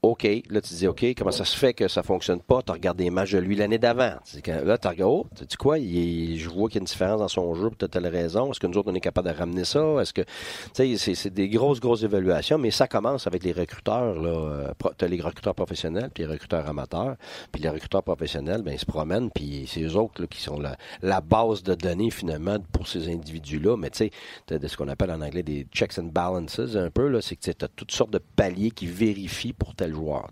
OK, 0.02 0.24
là, 0.50 0.62
tu 0.62 0.74
dis, 0.76 0.88
OK, 0.88 1.06
comment 1.18 1.32
ça 1.32 1.44
se 1.44 1.58
fait 1.58 1.74
que 1.74 1.90
ça 1.90 2.04
fonctionne 2.04 2.40
pas? 2.40 2.62
Tu 2.62 2.72
regardes 2.72 2.98
des 2.98 3.10
matchs 3.10 3.34
de 3.34 3.40
lui 3.40 3.58
l'année 3.58 3.80
d'avant. 3.80 4.14
Là, 4.46 4.78
tu 4.78 4.88
regardes, 4.88 5.02
oh, 5.02 5.28
tu 5.36 5.44
dis 5.44 5.58
quoi? 5.58 5.78
je 5.78 6.50
vois 6.50 6.70
qu'il 6.70 6.76
y 6.76 6.80
a 6.80 6.82
une 6.82 6.86
différence 6.86 7.20
dans 7.20 7.28
son 7.28 7.54
jeu 7.54 7.70
pour 7.70 7.90
telle 7.90 8.08
raison. 8.08 8.50
Est-ce 8.50 8.62
que 8.62 8.68
nous 8.68 8.78
autres, 8.78 8.90
on 8.92 8.96
est 8.96 9.02
capable 9.02 9.30
de 9.30 9.34
ramener 9.34 9.66
ça? 9.66 9.82
Est-ce 10.00 10.14
que, 10.14 10.22
tu 10.74 10.98
sais, 10.98 11.16
c'est 11.16 11.34
des 11.34 11.50
grosses, 11.50 11.82
grosses 11.82 12.04
évaluations, 12.04 12.58
mais 12.58 12.72
ça 12.72 12.88
commence 12.88 13.28
avec 13.28 13.44
les 13.44 13.52
recruteurs, 13.52 14.16
là. 14.22 14.74
Tu 14.98 15.04
as 15.04 15.08
les 15.10 15.20
recruteurs 15.20 15.54
professionnels, 15.56 16.12
puis 16.14 16.24
les 16.24 16.30
recruteurs 16.30 16.66
amateurs. 16.70 17.18
Puis 17.52 17.62
les 17.62 17.70
recruteurs 17.70 18.04
professionnels, 18.04 18.62
ben, 18.62 18.72
ils 18.72 18.80
se 18.80 18.86
promènent, 18.86 19.30
puis 19.30 19.66
c'est 19.68 19.82
eux 19.82 19.98
autres, 19.98 20.22
là, 20.22 20.28
qui 20.28 20.42
sont 20.42 20.60
la, 20.60 20.78
la 21.02 21.20
base 21.20 21.62
de 21.62 21.76
données, 21.76 22.10
finalement, 22.10 22.58
pour 22.72 22.88
ces 22.88 23.10
individus-là. 23.10 23.76
Mais 23.76 23.90
tu 23.90 24.10
sais, 24.50 24.56
as 24.56 24.66
ce 24.66 24.78
qu'on 24.78 24.88
appelle 24.88 25.12
en 25.12 25.22
anglais 25.22 25.44
des 25.44 25.68
checks 25.74 26.00
and 26.00 26.04
balances, 26.14 26.60
un 26.60 26.90
peu, 26.90 27.10
là. 27.10 27.20
C'est 27.22 27.36
que 27.36 27.52
tu 27.52 27.66
as 27.66 27.68
toutes 27.68 27.92
sortes 27.92 28.12
de 28.12 28.22
paliers 28.38 28.72
qui 28.72 28.88
vérifient 28.88 29.52
pour 29.52 29.76
joueur. 29.92 30.30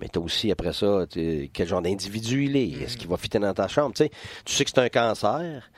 Mais 0.00 0.08
tu 0.08 0.18
as 0.18 0.22
aussi 0.22 0.50
après 0.50 0.72
ça, 0.72 1.06
quel 1.52 1.68
genre 1.68 1.82
d'individu 1.82 2.44
il 2.44 2.56
est. 2.56 2.82
Est-ce 2.82 2.96
qu'il 2.96 3.08
va 3.08 3.16
fitter 3.16 3.38
dans 3.38 3.54
ta 3.54 3.68
chambre? 3.68 3.94
tu 3.94 4.04
sais? 4.04 4.64
Que 4.64 4.70
c'est 4.70 4.78
un 4.78 4.88
cancer. 4.88 5.70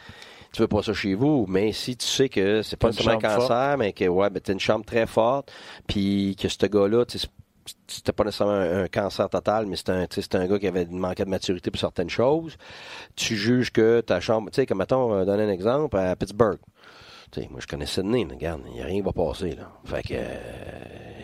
Tu 0.52 0.62
veux 0.62 0.68
pas 0.68 0.82
ça 0.82 0.94
chez 0.94 1.14
vous, 1.14 1.44
mais 1.48 1.72
si 1.72 1.96
tu 1.96 2.06
sais 2.06 2.28
que 2.28 2.62
c'est 2.62 2.78
pas 2.78 2.90
seulement 2.90 3.18
un 3.18 3.36
cancer, 3.36 3.76
mais 3.76 3.92
que 3.92 4.06
ouais, 4.06 4.30
ben, 4.30 4.40
tu 4.40 4.50
as 4.50 4.54
une 4.54 4.60
chambre 4.60 4.84
très 4.84 5.06
forte, 5.06 5.52
puis 5.86 6.34
que 6.40 6.48
ce 6.48 6.64
gars-là, 6.64 7.04
c'était 7.86 8.12
pas 8.12 8.24
nécessairement 8.24 8.54
un, 8.54 8.88
cancer 8.88 9.28
total, 9.28 9.66
mais 9.66 9.76
c'était 9.76 9.92
un, 9.92 10.06
un 10.40 10.46
gars 10.46 10.58
qui 10.58 10.66
avait 10.66 10.86
manqué 10.86 11.24
de 11.24 11.28
maturité 11.30 11.70
pour 11.70 11.80
certaines 11.80 12.10
choses. 12.10 12.56
Tu 13.16 13.36
juges 13.36 13.72
que 13.72 14.00
ta 14.00 14.20
chambre, 14.20 14.50
tu 14.50 14.56
sais, 14.56 14.66
comme 14.66 14.78
mettons, 14.78 15.12
euh, 15.12 15.24
donner 15.24 15.44
un 15.44 15.50
exemple, 15.50 15.96
à 15.96 16.16
Pittsburgh. 16.16 16.58
moi, 17.50 17.60
je 17.60 17.66
connais 17.66 17.86
Sydney, 17.86 18.24
regarde, 18.24 18.62
il 18.68 18.74
n'y 18.74 18.80
a 18.80 18.86
rien 18.86 19.00
qui 19.00 19.02
va 19.02 19.12
passer, 19.12 19.50
là. 19.50 19.70
Fait 19.84 20.02
que, 20.02 20.14
euh, 20.14 21.15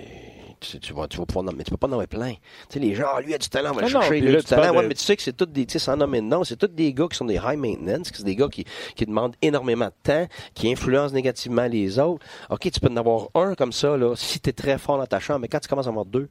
tu, 0.67 0.81
tu, 0.81 0.93
vas, 0.93 1.07
tu 1.09 1.19
vas 1.19 1.27
pouvoir 1.27 1.53
mais 1.55 1.65
tu 1.65 1.71
peux 1.71 1.77
pas 1.77 1.89
nommer 1.89 2.07
plein. 2.07 2.33
Tu 2.33 2.39
sais, 2.71 2.79
les 2.79 2.95
gens, 2.95 3.07
ah, 3.15 3.21
lui 3.21 3.35
a 3.35 3.39
du 3.39 3.49
talent, 3.49 3.71
on 3.71 3.75
va 3.75 3.83
le 3.83 3.89
chercher, 3.89 4.21
lui 4.21 4.37
a 4.37 4.41
du 4.41 4.45
talent. 4.45 4.75
Ouais, 4.77 4.87
mais 4.87 4.95
tu 4.95 5.03
sais 5.03 5.17
que 5.17 5.23
c'est 5.23 5.37
tous 5.37 5.47
des, 5.47 5.67
tu 5.67 5.73
sais, 5.73 5.79
sans 5.79 5.97
nommer 5.97 6.21
de 6.21 6.27
nom, 6.27 6.45
c'est 6.45 6.57
tous 6.57 6.69
des 6.69 6.93
gars 6.93 7.07
qui 7.09 7.17
sont 7.17 7.25
des 7.25 7.37
high 7.37 7.59
maintenance, 7.59 8.11
c'est 8.13 8.25
des 8.25 8.37
gars 8.37 8.49
qui, 8.49 8.65
qui 8.95 9.07
demandent 9.07 9.37
énormément 9.43 9.87
de 9.87 9.93
temps, 10.03 10.27
qui 10.55 10.71
influencent 10.71 11.15
négativement 11.15 11.67
les 11.67 11.99
autres. 11.99 12.25
OK, 12.51 12.71
tu 12.71 12.81
peux 12.81 12.89
en 12.89 12.97
avoir 12.97 13.29
un 13.35 13.55
comme 13.55 13.73
ça, 13.73 13.97
là, 13.97 14.15
si 14.17 14.41
tu 14.41 14.51
es 14.51 14.53
très 14.53 14.79
fort 14.79 14.99
dans 14.99 15.07
ta 15.07 15.21
chambre, 15.21 15.41
mais 15.41 15.49
quand 15.49 15.61
tu 15.61 15.69
commences 15.69 15.87
à 15.87 15.91
avoir 15.91 16.07
deux, 16.07 16.29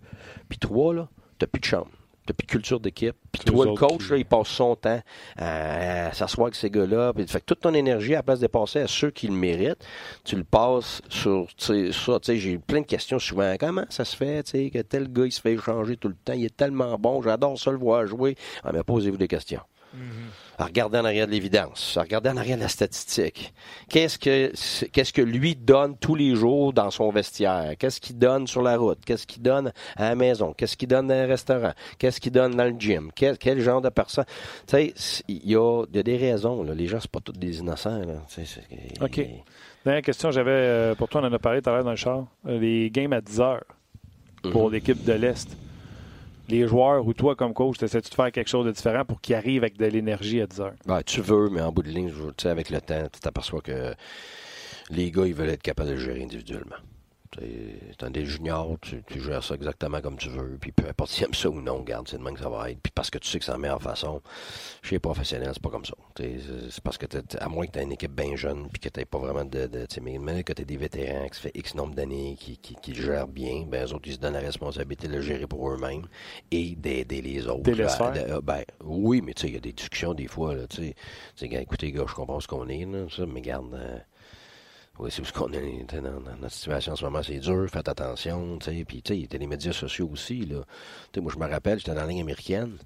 puis 0.49 0.57
trois, 0.57 0.93
là, 0.93 1.07
t'as 1.37 1.47
plus 1.47 1.59
de 1.59 1.65
chambre 1.65 1.89
depuis 2.27 2.47
culture 2.47 2.79
d'équipe. 2.79 3.15
Puis 3.31 3.43
toi, 3.43 3.65
le 3.65 3.73
coach, 3.73 4.09
là, 4.09 4.17
il 4.17 4.25
passe 4.25 4.47
son 4.47 4.75
temps 4.75 5.01
à, 5.37 6.13
s'asseoir 6.13 6.47
avec 6.47 6.55
ces 6.55 6.69
gars-là. 6.69 7.13
Puis, 7.13 7.27
fait 7.27 7.39
que 7.39 7.45
toute 7.45 7.61
ton 7.61 7.73
énergie, 7.73 8.13
à 8.13 8.17
la 8.17 8.23
place 8.23 8.39
de 8.39 8.47
passer 8.47 8.79
à 8.79 8.87
ceux 8.87 9.11
qui 9.11 9.27
le 9.27 9.33
méritent, 9.33 9.85
tu 10.23 10.35
le 10.35 10.43
passes 10.43 11.01
sur 11.09 11.47
ça. 11.57 12.19
J'ai 12.23 12.51
eu 12.51 12.59
plein 12.59 12.81
de 12.81 12.85
questions 12.85 13.19
souvent. 13.19 13.55
Comment 13.59 13.85
ça 13.89 14.05
se 14.05 14.15
fait 14.15 14.43
que 14.71 14.81
tel 14.81 15.11
gars, 15.11 15.25
il 15.25 15.31
se 15.31 15.41
fait 15.41 15.53
échanger 15.53 15.97
tout 15.97 16.07
le 16.07 16.15
temps? 16.15 16.33
Il 16.33 16.45
est 16.45 16.55
tellement 16.55 16.97
bon. 16.97 17.21
J'adore 17.21 17.57
ça 17.57 17.71
le 17.71 17.77
voir 17.77 18.05
jouer. 18.07 18.35
Ah, 18.63 18.71
mais 18.73 18.83
posez-vous 18.83 19.17
des 19.17 19.27
questions. 19.27 19.61
Mm-hmm. 19.95 20.40
À 20.61 20.65
regarder 20.65 20.99
en 20.99 21.05
arrière 21.05 21.25
de 21.25 21.31
l'évidence, 21.31 21.97
à 21.97 22.01
regarder 22.01 22.29
en 22.29 22.37
arrière 22.37 22.55
de 22.55 22.61
la 22.61 22.67
statistique. 22.67 23.51
Qu'est-ce 23.89 24.19
que 24.19 24.51
qu'est-ce 24.89 25.11
que 25.11 25.23
lui 25.23 25.55
donne 25.55 25.97
tous 25.97 26.13
les 26.13 26.35
jours 26.35 26.71
dans 26.71 26.91
son 26.91 27.09
vestiaire? 27.09 27.73
Qu'est-ce 27.79 27.99
qu'il 27.99 28.19
donne 28.19 28.45
sur 28.45 28.61
la 28.61 28.77
route? 28.77 28.99
Qu'est-ce 29.03 29.25
qu'il 29.25 29.41
donne 29.41 29.73
à 29.95 30.09
la 30.09 30.15
maison? 30.15 30.53
Qu'est-ce 30.53 30.77
qu'il 30.77 30.87
donne 30.87 31.07
dans 31.07 31.19
le 31.19 31.27
restaurant 31.27 31.71
Qu'est-ce 31.97 32.21
qu'il 32.21 32.31
donne 32.31 32.55
dans 32.55 32.65
le 32.65 32.75
gym? 32.77 33.09
Quel, 33.15 33.59
genre 33.59 33.81
de 33.81 33.89
personne? 33.89 34.25
Tu 34.67 34.93
sais, 34.95 35.23
il 35.27 35.49
y 35.49 35.55
a, 35.55 35.83
des 35.87 36.17
raisons. 36.17 36.61
Là. 36.61 36.75
Les 36.75 36.85
gens, 36.85 36.99
c'est 36.99 37.09
pas 37.09 37.21
tous 37.21 37.31
des 37.31 37.57
innocents. 37.57 37.97
Là. 37.97 38.21
ok. 39.01 39.27
Dernière 39.83 40.03
question, 40.03 40.29
j'avais 40.29 40.51
euh, 40.51 40.93
pour 40.93 41.09
toi, 41.09 41.21
on 41.21 41.25
en 41.25 41.33
a 41.33 41.39
parlé 41.39 41.63
tout 41.63 41.71
à 41.71 41.73
l'heure 41.73 41.83
dans 41.83 41.89
le 41.89 41.95
char. 41.95 42.27
Euh, 42.47 42.59
les 42.59 42.91
games 42.91 43.13
à 43.13 43.21
10 43.21 43.41
heures 43.41 43.63
pour 44.43 44.69
mm-hmm. 44.69 44.73
l'équipe 44.73 45.03
de 45.03 45.13
l'Est 45.13 45.57
les 46.51 46.67
joueurs 46.67 47.05
ou 47.07 47.13
toi 47.13 47.35
comme 47.35 47.53
coach, 47.53 47.81
essaies-tu 47.81 48.09
de 48.09 48.15
faire 48.15 48.31
quelque 48.31 48.49
chose 48.49 48.65
de 48.65 48.71
différent 48.71 49.05
pour 49.05 49.21
qu'ils 49.21 49.35
arrivent 49.35 49.63
avec 49.63 49.77
de 49.77 49.85
l'énergie 49.85 50.41
à 50.41 50.47
10 50.47 50.61
heures? 50.61 50.73
Ben, 50.85 51.01
tu 51.03 51.21
veux, 51.21 51.49
mais 51.49 51.61
en 51.61 51.71
bout 51.71 51.83
de 51.83 51.89
ligne, 51.89 52.11
avec 52.45 52.69
le 52.69 52.81
temps, 52.81 53.07
tu 53.11 53.19
t'aperçois 53.19 53.61
que 53.61 53.93
les 54.89 55.09
gars, 55.09 55.25
ils 55.25 55.33
veulent 55.33 55.49
être 55.49 55.63
capables 55.63 55.89
de 55.89 55.95
gérer 55.95 56.21
individuellement. 56.21 56.75
T'es 57.31 58.09
des 58.09 58.25
juniors, 58.25 58.77
tu, 58.81 59.01
tu, 59.07 59.21
gères 59.21 59.43
ça 59.43 59.55
exactement 59.55 60.01
comme 60.01 60.17
tu 60.17 60.27
veux. 60.29 60.57
Puis 60.59 60.73
peu 60.73 60.87
importe 60.89 61.11
si 61.11 61.23
aimes 61.23 61.33
ça 61.33 61.49
ou 61.49 61.61
non, 61.61 61.79
garde, 61.81 62.07
c'est 62.09 62.17
de 62.17 62.23
même 62.23 62.33
que 62.33 62.41
ça 62.41 62.49
va 62.49 62.69
être. 62.69 62.81
Puis 62.81 62.91
parce 62.93 63.09
que 63.09 63.17
tu 63.19 63.29
sais 63.29 63.39
que 63.39 63.45
c'est 63.45 63.51
la 63.51 63.57
meilleure 63.57 63.81
façon, 63.81 64.21
chez 64.81 64.95
les 64.95 64.99
professionnels, 64.99 65.51
c'est 65.53 65.61
pas 65.61 65.69
comme 65.69 65.85
ça. 65.85 65.93
C'est 66.17 66.81
parce 66.83 66.97
que, 66.97 67.05
à 67.39 67.47
moins 67.47 67.65
que 67.67 67.71
tu 67.71 67.79
aies 67.79 67.83
une 67.83 67.93
équipe 67.93 68.11
bien 68.11 68.35
jeune, 68.35 68.67
puis 68.67 68.81
que 68.81 68.89
tu 68.89 69.05
pas 69.05 69.17
vraiment 69.17 69.45
de. 69.45 69.67
de 69.67 69.87
mais 70.01 70.43
que 70.43 70.51
tu 70.51 70.65
des 70.65 70.77
vétérans 70.77 71.27
qui 71.29 71.37
se 71.37 71.41
fait 71.41 71.51
X 71.55 71.75
nombre 71.75 71.95
d'années, 71.95 72.35
qui, 72.37 72.57
qui, 72.57 72.93
gèrent 72.93 73.27
bien, 73.27 73.65
ben, 73.65 73.87
eux 73.87 73.93
autres, 73.93 74.07
ils 74.07 74.13
se 74.13 74.19
donnent 74.19 74.33
la 74.33 74.39
responsabilité 74.39 75.07
de 75.07 75.15
le 75.15 75.21
gérer 75.21 75.47
pour 75.47 75.69
eux-mêmes 75.71 76.07
et 76.51 76.75
d'aider 76.75 77.21
les 77.21 77.47
autres. 77.47 77.71
À, 77.81 78.41
ben, 78.41 78.63
oui, 78.83 79.21
mais 79.21 79.33
tu 79.33 79.43
sais, 79.43 79.47
il 79.47 79.53
y 79.53 79.57
a 79.57 79.61
des 79.61 79.73
discussions 79.73 80.13
des 80.13 80.27
fois. 80.27 80.55
Tu 80.67 80.93
sais, 81.35 81.47
écoutez, 81.47 81.91
gars, 81.93 82.03
je 82.07 82.13
comprends 82.13 82.41
ce 82.41 82.47
qu'on 82.47 82.67
est, 82.67 82.85
là, 82.85 83.05
ça, 83.09 83.25
mais 83.25 83.41
garde. 83.41 83.73
Euh, 83.73 83.99
oui, 85.01 85.09
c'est 85.11 85.23
parce 85.23 85.31
qu'on 85.31 85.51
est 85.51 85.83
dans, 85.95 86.21
notre 86.39 86.51
situation 86.51 86.93
en 86.93 86.95
ce 86.95 87.03
moment, 87.03 87.23
c'est 87.23 87.39
dur, 87.39 87.67
faites 87.67 87.89
attention, 87.89 88.59
tu 88.59 88.65
sais. 88.65 88.85
Puis, 88.85 89.01
tu 89.01 89.13
sais, 89.13 89.19
il 89.19 89.39
les 89.39 89.47
médias 89.47 89.73
sociaux 89.73 90.07
aussi, 90.13 90.45
là. 90.45 90.59
Tu 91.11 91.17
sais, 91.17 91.21
moi, 91.21 91.31
je 91.33 91.39
me 91.39 91.49
rappelle, 91.49 91.79
j'étais 91.79 91.95
dans 91.95 92.01
la 92.01 92.07
ligne 92.07 92.21
américaine. 92.21 92.77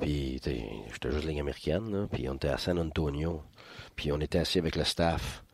Puis, 0.00 0.40
tu 0.42 0.50
sais, 0.50 0.66
j'étais 0.92 1.12
juste 1.12 1.26
ligne 1.26 1.40
américaine, 1.40 1.88
là. 1.92 2.08
Puis, 2.10 2.28
on 2.28 2.34
était 2.34 2.48
à 2.48 2.58
San 2.58 2.80
Antonio. 2.80 3.42
Puis, 3.94 4.10
on 4.10 4.20
était 4.20 4.38
assis 4.38 4.58
avec 4.58 4.74
le 4.74 4.82
staff. 4.82 5.44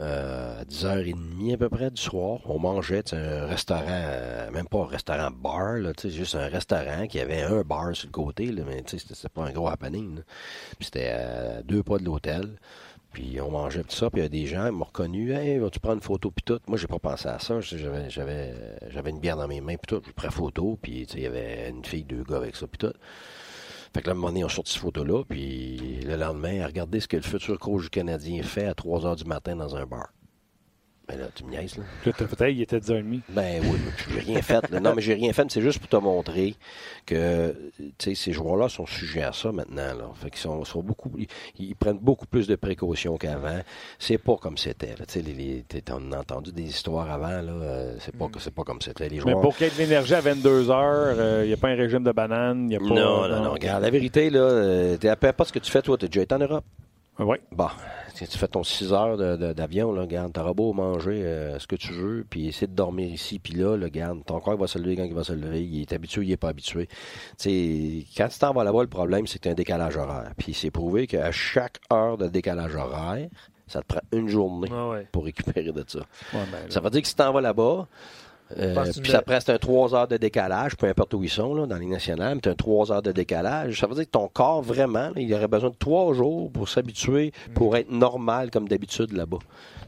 Euh, 0.00 0.62
à 0.62 0.64
10h30 0.64 1.54
à 1.54 1.56
peu 1.56 1.68
près 1.68 1.88
du 1.88 2.02
soir. 2.02 2.40
On 2.46 2.58
mangeait 2.58 3.14
un 3.14 3.46
restaurant, 3.46 3.84
euh, 3.88 4.50
même 4.50 4.66
pas 4.66 4.80
un 4.80 4.86
restaurant 4.86 5.30
bar, 5.30 5.74
là, 5.74 5.92
juste 6.02 6.34
un 6.34 6.48
restaurant 6.48 7.06
qui 7.06 7.20
avait 7.20 7.42
un 7.42 7.62
bar 7.62 7.94
sur 7.94 8.08
le 8.08 8.12
côté, 8.12 8.46
là, 8.46 8.64
mais 8.66 8.82
c'était 8.88 9.28
pas 9.28 9.44
un 9.44 9.52
gros 9.52 9.68
happening. 9.68 10.18
C'était 10.80 11.10
à 11.10 11.62
deux 11.62 11.84
pas 11.84 11.98
de 11.98 12.04
l'hôtel. 12.04 12.56
Puis 13.14 13.40
on 13.40 13.52
mangeait 13.52 13.84
tout 13.84 13.94
ça, 13.94 14.10
puis 14.10 14.20
il 14.20 14.24
y 14.24 14.26
a 14.26 14.28
des 14.28 14.46
gens 14.46 14.66
qui 14.66 14.72
m'ont 14.72 14.84
reconnu. 14.84 15.32
Hey, 15.32 15.58
vas-tu 15.58 15.78
prendre 15.78 15.96
une 15.96 16.02
photo, 16.02 16.32
puis 16.32 16.42
tout. 16.42 16.58
Moi, 16.66 16.76
j'ai 16.76 16.88
pas 16.88 16.98
pensé 16.98 17.28
à 17.28 17.38
ça. 17.38 17.60
J'avais, 17.60 18.10
j'avais, 18.10 18.54
j'avais 18.88 19.10
une 19.10 19.20
bière 19.20 19.36
dans 19.36 19.46
mes 19.46 19.60
mains, 19.60 19.76
puis 19.76 19.86
tout. 19.86 20.02
J'ai 20.04 20.12
pris 20.12 20.28
photo, 20.30 20.76
puis 20.82 21.06
il 21.14 21.20
y 21.20 21.26
avait 21.26 21.70
une 21.70 21.84
fille, 21.84 22.02
deux 22.02 22.24
gars 22.24 22.38
avec 22.38 22.56
ça, 22.56 22.66
puis 22.66 22.78
tout. 22.78 22.92
Fait 23.94 24.02
que 24.02 24.06
là, 24.06 24.10
à 24.10 24.14
un 24.14 24.14
moment 24.16 24.28
donné, 24.28 24.44
on 24.44 24.48
sort 24.48 24.66
cette 24.66 24.78
photo-là, 24.78 25.22
puis 25.28 26.00
le 26.02 26.16
lendemain, 26.16 26.66
regardez 26.66 26.98
ce 26.98 27.06
que 27.06 27.16
le 27.16 27.22
futur 27.22 27.56
coach 27.60 27.88
Canadien 27.88 28.42
fait 28.42 28.66
à 28.66 28.74
3 28.74 29.02
h 29.02 29.16
du 29.16 29.24
matin 29.24 29.54
dans 29.54 29.76
un 29.76 29.86
bar. 29.86 30.08
Ben 31.06 31.18
là, 31.18 31.26
tu 31.34 31.44
me 31.44 31.50
niaises, 31.50 31.76
là. 31.76 31.84
peut-être 32.02 32.48
il 32.48 32.62
était 32.62 32.78
10h30. 32.78 33.20
Ben 33.28 33.62
oui, 33.62 33.78
j'ai 34.10 34.20
rien 34.20 34.40
fait. 34.40 34.70
Non, 34.72 34.94
mais 34.94 35.02
j'ai 35.02 35.12
rien 35.12 35.34
fait, 35.34 35.44
mais 35.44 35.50
c'est 35.50 35.60
juste 35.60 35.78
pour 35.78 35.88
te 35.88 35.96
montrer 35.96 36.54
que 37.04 37.54
ces 37.98 38.32
joueurs-là 38.32 38.70
sont 38.70 38.86
sujets 38.86 39.22
à 39.22 39.32
ça 39.32 39.52
maintenant. 39.52 39.94
Là. 39.94 40.10
Fait 40.14 40.30
qu'ils 40.30 40.40
sont, 40.40 40.64
sont 40.64 40.82
beaucoup. 40.82 41.12
Ils, 41.58 41.74
prennent 41.76 41.98
beaucoup 41.98 42.26
plus 42.26 42.46
de 42.46 42.56
précautions 42.56 43.18
qu'avant. 43.18 43.60
C'est 43.98 44.16
pas 44.16 44.36
comme 44.36 44.56
c'était. 44.56 44.94
Tu 45.06 45.20
sais, 45.20 45.82
on 45.92 46.12
a 46.12 46.20
entendu 46.20 46.52
des 46.52 46.64
histoires 46.64 47.10
avant, 47.10 47.42
là. 47.42 47.52
Euh, 47.52 47.96
c'est 47.98 48.16
pas, 48.16 48.28
c'est 48.38 48.54
pas 48.54 48.62
comme 48.62 48.80
c'était. 48.80 49.10
Les 49.10 49.18
joueurs... 49.18 49.36
Mais 49.36 49.42
pour 49.42 49.54
qu'il 49.54 49.66
y 49.66 49.70
ait 49.70 49.72
de 49.72 49.78
l'énergie 49.78 50.14
à 50.14 50.20
22 50.22 50.70
heures, 50.70 51.14
il 51.14 51.20
euh, 51.20 51.46
n'y 51.46 51.52
a 51.52 51.56
pas 51.58 51.68
un 51.68 51.76
régime 51.76 52.04
de 52.04 52.12
banane. 52.12 52.70
Y 52.70 52.76
a 52.76 52.78
pas, 52.78 52.86
non, 52.86 53.28
non, 53.28 53.42
non, 53.42 53.52
Regarde, 53.52 53.82
la 53.82 53.90
vérité, 53.90 54.30
là, 54.30 54.40
euh, 54.40 54.96
peu 54.96 55.26
importe 55.28 55.48
ce 55.48 55.52
que 55.52 55.58
tu 55.58 55.70
fais, 55.70 55.82
toi, 55.82 55.98
tu 55.98 56.06
as 56.06 56.08
déjà 56.08 56.22
été 56.22 56.34
en 56.34 56.38
Europe. 56.38 56.64
Oui. 57.18 57.36
Bon, 57.52 57.68
si 58.14 58.26
tu 58.26 58.38
fais 58.38 58.48
ton 58.48 58.64
6 58.64 58.92
heures 58.92 59.16
d'avion, 59.54 59.92
là, 59.92 60.06
garde, 60.06 60.32
t'auras 60.32 60.52
beau 60.52 60.72
manger 60.72 61.22
euh, 61.24 61.58
ce 61.58 61.66
que 61.66 61.76
tu 61.76 61.92
veux, 61.92 62.26
puis 62.28 62.48
essayer 62.48 62.66
de 62.66 62.74
dormir 62.74 63.08
ici, 63.08 63.38
puis 63.38 63.54
là, 63.54 63.76
là, 63.76 63.88
garde, 63.88 64.24
ton 64.24 64.40
corps 64.40 64.56
va 64.56 64.66
se 64.66 64.78
lever 64.78 64.96
quand 64.96 65.04
il 65.04 65.14
va 65.14 65.22
se 65.22 65.32
lever, 65.32 65.64
il 65.64 65.80
est 65.80 65.92
habitué, 65.92 66.22
il 66.24 66.32
est 66.32 66.36
pas 66.36 66.48
habitué. 66.48 66.88
sais, 67.36 68.04
quand 68.16 68.28
tu 68.28 68.38
t'en 68.38 68.52
vas 68.52 68.64
là-bas, 68.64 68.82
le 68.82 68.88
problème, 68.88 69.26
c'est 69.26 69.38
que 69.38 69.44
tu 69.44 69.48
as 69.48 69.52
un 69.52 69.54
décalage 69.54 69.96
horaire. 69.96 70.32
Puis 70.36 70.54
c'est 70.54 70.72
prouvé 70.72 71.06
qu'à 71.06 71.30
chaque 71.30 71.78
heure 71.92 72.18
de 72.18 72.26
décalage 72.26 72.74
horaire, 72.74 73.28
ça 73.66 73.80
te 73.80 73.86
prend 73.86 74.00
une 74.12 74.28
journée 74.28 74.68
ah 74.72 74.92
pour 75.10 75.24
récupérer 75.24 75.72
de 75.72 75.84
ça. 75.86 76.00
Ben 76.32 76.44
ça 76.68 76.80
veut 76.80 76.90
dire 76.90 77.02
que 77.02 77.08
si 77.08 77.16
t'en 77.16 77.32
vas 77.32 77.40
là-bas, 77.40 77.88
euh, 78.58 78.84
puis 79.02 79.10
ça 79.10 79.22
prend 79.22 79.38
un 79.48 79.58
3 79.58 79.94
heures 79.94 80.08
de 80.08 80.16
décalage, 80.16 80.76
peu 80.76 80.86
importe 80.86 81.14
où 81.14 81.22
ils 81.22 81.30
sont, 81.30 81.54
là, 81.54 81.66
dans 81.66 81.76
les 81.76 81.86
nationales, 81.86 82.38
as 82.44 82.48
un 82.48 82.54
3 82.54 82.92
heures 82.92 83.02
de 83.02 83.12
décalage. 83.12 83.80
Ça 83.80 83.86
veut 83.86 83.94
dire 83.94 84.04
que 84.04 84.10
ton 84.10 84.28
corps, 84.28 84.62
vraiment, 84.62 85.10
il 85.16 85.32
aurait 85.34 85.48
besoin 85.48 85.70
de 85.70 85.76
3 85.76 86.14
jours 86.14 86.50
pour 86.52 86.68
s'habituer, 86.68 87.32
pour 87.54 87.76
être 87.76 87.90
normal 87.90 88.50
comme 88.50 88.68
d'habitude 88.68 89.12
là-bas. 89.12 89.38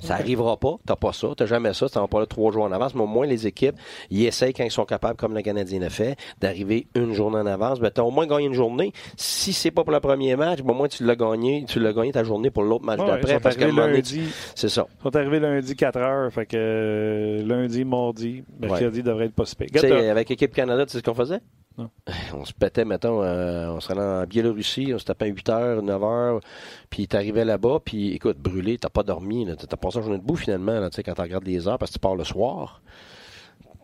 Ça 0.01 0.19
n'arrivera 0.19 0.57
pas, 0.57 0.77
t'as 0.87 0.97
pas 0.97 1.13
ça, 1.13 1.29
t'as 1.37 1.47
jamais 1.47 1.75
ça, 1.75 1.89
t'en 1.89 2.09
pas 2.09 2.21
là 2.21 2.27
trois 2.27 2.53
jours 2.53 2.65
en 2.65 2.73
avance, 2.73 2.95
mais 2.95 3.03
au 3.03 3.07
moins 3.07 3.27
les 3.27 3.47
équipes, 3.47 3.77
ils 4.11 4.27
essayent 4.27 4.53
quand 4.53 4.65
ils 4.65 4.71
sont 4.71 4.85
capables, 4.85 5.17
comme 5.17 5.35
le 5.35 5.43
Canadien 5.43 5.83
a 5.83 5.91
fait, 5.91 6.17
d'arriver 6.41 6.87
une 6.95 7.13
journée 7.13 7.39
en 7.39 7.47
avance. 7.47 7.81
Ben, 7.81 7.91
t'as 7.91 8.03
au 8.03 8.11
moins 8.11 8.27
gagné 8.27 8.47
une 8.47 8.55
journée. 8.55 8.93
Si 9.17 9.53
c'est 9.53 9.71
pas 9.71 9.85
pour 9.85 9.93
le 9.93 10.01
premier 10.01 10.37
match, 10.37 10.63
ben, 10.63 10.73
au 10.73 10.75
moins 10.75 10.89
tu 10.89 11.05
l'as 11.05 11.17
gagné, 11.17 11.65
tu 11.67 11.81
l'as 11.81 11.93
gagné 11.93 12.13
ta 12.13 12.25
journée 12.25 12.51
pour 12.51 12.63
l'autre 12.63 12.85
match 12.85 12.99
d'après. 12.99 13.41
Parce 13.41 13.57
que 13.57 13.65
lundi, 13.65 14.23
c'est 14.55 14.69
ça. 14.69 14.87
Ils 14.99 15.03
sont 15.03 15.17
arrivés 15.17 15.41
lundi 15.41 15.77
4 15.77 15.97
heures, 15.99 16.33
fait 16.33 16.47
que 16.47 16.57
euh, 16.57 17.43
lundi, 17.45 17.85
mardi, 17.85 18.45
mercredi 18.61 19.03
devrait 19.03 19.27
être 19.27 19.35
pas 19.35 19.45
super. 19.45 19.69
Tu 19.73 19.79
sais, 19.81 20.11
avec 20.11 20.29
l'équipe 20.29 20.55
Canada, 20.55 20.87
tu 20.87 20.93
sais 20.93 20.99
ce 20.99 21.03
qu'on 21.03 21.15
faisait? 21.15 21.41
On 22.33 22.45
se 22.45 22.53
pétait, 22.55 22.85
mettons, 22.85 23.23
euh, 23.23 23.69
on 23.69 23.81
se 23.81 23.89
rendait 23.89 24.01
en 24.01 24.25
Biélorussie, 24.25 24.93
on 24.95 24.99
se 24.99 25.05
tapait 25.05 25.29
8 25.29 25.49
heures, 25.51 25.83
9 25.83 26.05
heures, 26.05 26.41
puis 26.89 27.07
t'arrivais 27.07 27.45
là-bas, 27.45 27.81
puis 27.85 28.13
écoute, 28.13 28.39
brûlé, 28.39 28.79
t'as 28.79 28.89
pas 28.89 29.03
dormi, 29.03 29.47
t'as 29.47 29.77
passé 29.77 29.99
la 29.99 30.05
journée 30.05 30.19
debout 30.19 30.37
finalement, 30.37 30.81
là, 30.81 30.89
quand 30.91 31.15
tu 31.15 31.21
regardes 31.21 31.47
les 31.47 31.69
heures, 31.69 31.79
parce 31.79 31.91
que 31.91 31.97
tu 31.97 32.01
pars 32.01 32.17
le 32.17 32.25
soir. 32.25 32.81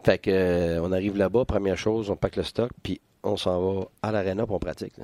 Fait 0.04 0.18
que, 0.18 0.30
euh, 0.30 0.82
on 0.82 0.90
arrive 0.92 1.16
là-bas, 1.16 1.44
première 1.44 1.76
chose, 1.76 2.10
on 2.10 2.16
pack 2.16 2.36
le 2.36 2.42
stock, 2.42 2.70
puis 2.82 3.00
on 3.22 3.36
s'en 3.36 3.60
va 3.60 3.84
à 4.02 4.12
l'aréna 4.12 4.46
pour 4.46 4.56
on 4.56 4.58
pratique. 4.58 4.94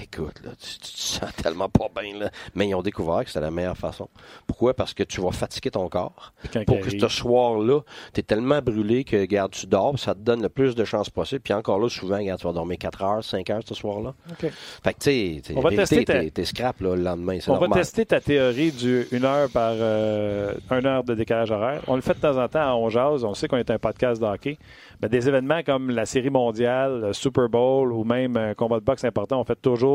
Écoute, 0.00 0.40
là, 0.44 0.50
tu, 0.60 0.78
tu, 0.78 0.92
te 0.92 0.98
sens 0.98 1.32
tellement 1.42 1.68
pas 1.68 1.88
bien. 2.00 2.16
Là. 2.18 2.30
Mais 2.54 2.68
ils 2.68 2.74
ont 2.74 2.82
découvert 2.82 3.20
que 3.24 3.28
c'était 3.28 3.40
la 3.40 3.50
meilleure 3.50 3.76
façon. 3.76 4.08
Pourquoi? 4.46 4.72
Parce 4.74 4.94
que 4.94 5.02
tu 5.02 5.20
vas 5.20 5.32
fatiguer 5.32 5.70
ton 5.72 5.88
corps. 5.88 6.32
Pour 6.66 6.78
que 6.80 6.90
ce 6.90 7.08
soir-là, 7.08 7.80
tu 8.14 8.20
es 8.20 8.22
tellement 8.22 8.60
brûlé 8.62 9.02
que, 9.04 9.16
regarde, 9.16 9.50
tu 9.52 9.66
dors, 9.66 9.98
ça 9.98 10.14
te 10.14 10.20
donne 10.20 10.40
le 10.42 10.48
plus 10.48 10.74
de 10.76 10.84
chances 10.84 11.10
possible. 11.10 11.40
Puis 11.40 11.52
encore 11.52 11.80
là, 11.80 11.88
souvent, 11.88 12.16
regarde, 12.18 12.40
tu 12.40 12.46
vas 12.46 12.52
dormir 12.52 12.78
4 12.78 13.02
heures, 13.02 13.24
5 13.24 13.50
heures 13.50 13.62
ce 13.66 13.74
soir-là. 13.74 14.14
OK. 14.30 14.50
Fait 14.84 14.94
que, 14.94 14.98
tu 15.00 15.42
sais, 15.44 15.54
On 15.56 15.60
va 15.60 15.70
tester 15.70 16.04
ta- 16.04 16.20
t'es, 16.20 16.30
t'es 16.30 16.44
scrap 16.44 16.80
là, 16.80 16.94
le 16.94 17.02
lendemain. 17.02 17.38
C'est 17.40 17.50
On 17.50 17.54
normal. 17.54 17.70
va 17.70 17.76
tester 17.76 18.06
ta 18.06 18.20
théorie 18.20 18.70
du 18.70 19.06
1 19.12 19.24
heure 19.24 19.50
par 19.50 19.72
euh, 19.74 20.54
1 20.70 20.84
heure 20.84 21.02
de 21.04 21.14
décalage 21.14 21.50
horaire. 21.50 21.82
On 21.88 21.96
le 21.96 22.02
fait 22.02 22.14
de 22.14 22.20
temps 22.20 22.40
en 22.40 22.46
temps 22.48 22.60
à 22.70 22.74
On 22.74 22.88
Jase. 22.88 23.24
On 23.24 23.34
sait 23.34 23.48
qu'on 23.48 23.56
est 23.56 23.70
un 23.70 23.78
podcast 23.78 24.20
de 24.20 24.26
hockey. 24.26 24.58
Mais 25.02 25.08
des 25.08 25.28
événements 25.28 25.62
comme 25.64 25.90
la 25.90 26.06
Série 26.06 26.30
mondiale, 26.30 27.00
le 27.00 27.12
Super 27.12 27.48
Bowl 27.48 27.92
ou 27.92 28.04
même 28.04 28.36
un 28.36 28.54
combat 28.54 28.80
de 28.80 28.84
boxe 28.84 29.04
important, 29.04 29.40
on 29.40 29.44
fait 29.44 29.60
toujours 29.60 29.87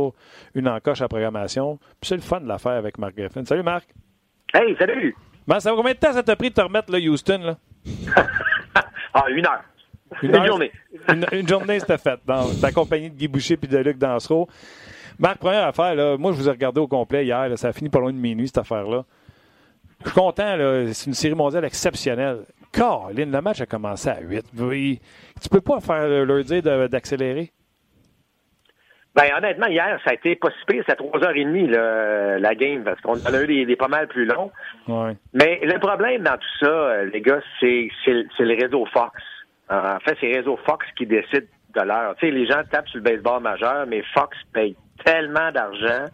une 0.56 0.68
encoche 0.68 1.02
à 1.02 1.08
programmation. 1.08 1.78
Puis 2.00 2.10
c'est 2.10 2.16
le 2.16 2.22
fun 2.22 2.42
de 2.42 2.48
la 2.48 2.58
faire 2.58 2.74
avec 2.74 2.98
Marc 2.98 3.16
Griffin. 3.16 3.44
Salut 3.46 3.64
Marc. 3.64 3.88
Hey, 4.54 4.76
salut! 4.78 5.16
Ben, 5.48 5.60
ça 5.60 5.72
va 5.72 5.78
combien 5.78 5.94
de 5.94 5.98
temps 5.98 6.14
ça 6.14 6.24
t'a 6.24 6.36
pris 6.36 6.50
de 6.50 6.54
te 6.56 6.62
remettre 6.62 6.92
là, 6.92 7.00
Houston? 7.00 7.40
Là? 7.40 7.58
Ah, 9.16 9.26
une 9.30 9.46
heure. 9.46 9.62
Une, 10.24 10.36
heure? 10.36 10.48
journée. 10.48 10.72
Une, 11.08 11.24
une 11.34 11.48
journée, 11.48 11.80
c'était 11.80 12.00
fait. 12.00 12.20
Dans 12.26 12.50
ta 12.60 12.72
compagnie 12.72 13.12
de 13.12 13.16
Guy 13.16 13.28
Boucher 13.28 13.58
puis 13.58 13.68
de 13.68 13.78
Luc 13.78 14.00
Dansereau. 14.00 14.48
Marc, 15.20 15.38
première 15.38 15.68
affaire, 15.68 15.94
là, 15.94 16.18
moi, 16.18 16.32
je 16.32 16.38
vous 16.38 16.48
ai 16.48 16.52
regardé 16.52 16.80
au 16.80 16.88
complet 16.88 17.24
hier. 17.24 17.48
là, 17.48 17.56
ça 17.56 17.68
a 17.68 17.74
fini 17.74 17.90
pas 17.90 18.00
loin 18.00 18.12
de 18.12 18.18
minuit, 18.18 18.48
cette 18.48 18.58
affaire-là. 18.58 19.06
Je 20.04 20.10
suis 20.10 20.20
content. 20.20 20.56
C'est 20.94 21.06
une 21.06 21.14
série 21.14 21.36
mondiale 21.36 21.66
exceptionnelle. 21.66 22.40
Caroline, 22.72 23.32
le 23.32 23.42
match 23.42 23.62
a 23.62 23.68
commencé 23.68 24.10
à 24.10 24.20
8. 24.20 24.46
Oui, 24.58 25.00
Tu 25.40 25.48
peux 25.48 25.62
pas 25.62 25.80
faire 25.80 26.08
leur 26.26 26.44
dire 26.44 26.64
d'accélérer? 26.90 27.52
Ben, 29.16 29.26
honnêtement, 29.38 29.68
hier, 29.68 30.00
ça 30.04 30.12
a 30.12 30.14
été 30.16 30.36
pas 30.36 30.50
si 30.50 30.66
pire. 30.66 30.84
C'était 30.88 31.02
3h30, 31.04 31.70
là, 31.70 32.40
la 32.40 32.56
game, 32.56 32.84
parce 32.84 33.00
qu'on 33.02 33.14
en 33.14 33.34
a 33.34 33.44
eu 33.44 33.48
des, 33.48 33.66
des 33.66 33.76
pas 33.76 33.88
mal 33.88 34.08
plus 34.08 34.26
longs. 34.26 34.52
Ouais. 34.88 35.16
Mais 35.34 35.60
le 35.64 35.78
problème 35.80 36.24
dans 36.24 36.38
tout 36.38 36.58
ça, 36.66 36.66
euh, 36.68 37.06
les 37.14 37.22
gars, 37.22 37.40
c'est 37.60 37.90
c'est 38.04 38.26
c'est 38.36 38.44
le 38.46 38.56
réseau 38.56 38.86
Fox. 38.92 39.22
En 39.70 40.00
fait, 40.00 40.18
c'est 40.20 40.30
le 40.30 40.38
réseau 40.38 40.58
Fox 40.66 40.86
qui 40.98 41.06
décide 41.06 41.48
de 41.76 41.82
l'heure. 41.82 42.16
Tu 42.20 42.26
sais, 42.28 42.32
les 42.32 42.46
gens 42.46 42.62
tapent 42.70 42.88
sur 42.90 42.98
le 42.98 43.04
baseball 43.04 43.42
majeur, 43.42 43.86
mais 43.88 44.04
Fox 44.14 44.38
paye 44.54 44.76
tellement 45.06 45.52
d'argent 45.52 46.06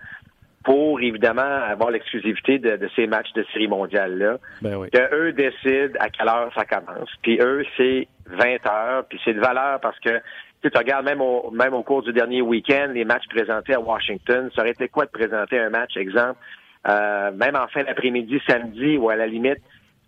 pour, 0.64 1.00
évidemment, 1.02 1.42
avoir 1.42 1.90
l'exclusivité 1.90 2.60
de, 2.60 2.76
de 2.76 2.90
ces 2.96 3.08
matchs 3.08 3.32
de 3.34 3.44
série 3.54 3.68
mondiale-là, 3.68 4.38
Ben 4.62 4.76
oui. 4.76 4.90
que 4.92 5.16
eux 5.16 5.32
décident 5.34 5.98
à 6.00 6.10
quelle 6.10 6.28
heure 6.28 6.52
ça 6.54 6.66
commence. 6.66 7.10
Puis 7.24 7.40
eux, 7.42 7.64
c'est 7.78 8.08
20 8.28 8.68
heures, 8.68 9.06
puis 9.10 9.20
c'est 9.24 9.34
de 9.34 9.40
valeur 9.40 9.80
parce 9.80 9.98
que 10.00 10.22
tu 10.62 10.68
sais, 10.68 10.72
tu 10.72 10.78
regardes 10.78 11.06
même 11.06 11.22
au, 11.22 11.52
même 11.52 11.74
au 11.74 11.84
cours 11.84 12.04
du 12.04 12.12
dernier 12.12 12.42
week-end, 12.42 12.90
les 12.94 13.06
matchs 13.06 13.28
présentés 13.30 13.74
à 13.74 13.80
Washington, 13.80 14.50
ça 14.56 14.62
aurait 14.62 14.72
été 14.72 14.90
quoi 14.90 15.06
de 15.06 15.12
présenter 15.12 15.60
un 15.60 15.70
match, 15.70 15.96
exemple, 15.96 16.40
euh, 16.88 17.32
même 17.32 17.56
en 17.56 17.68
fin 17.68 17.84
d'après-midi, 17.84 18.42
samedi, 18.48 18.98
ou 18.98 19.10
à 19.10 19.16
la 19.16 19.28
limite, 19.28 19.60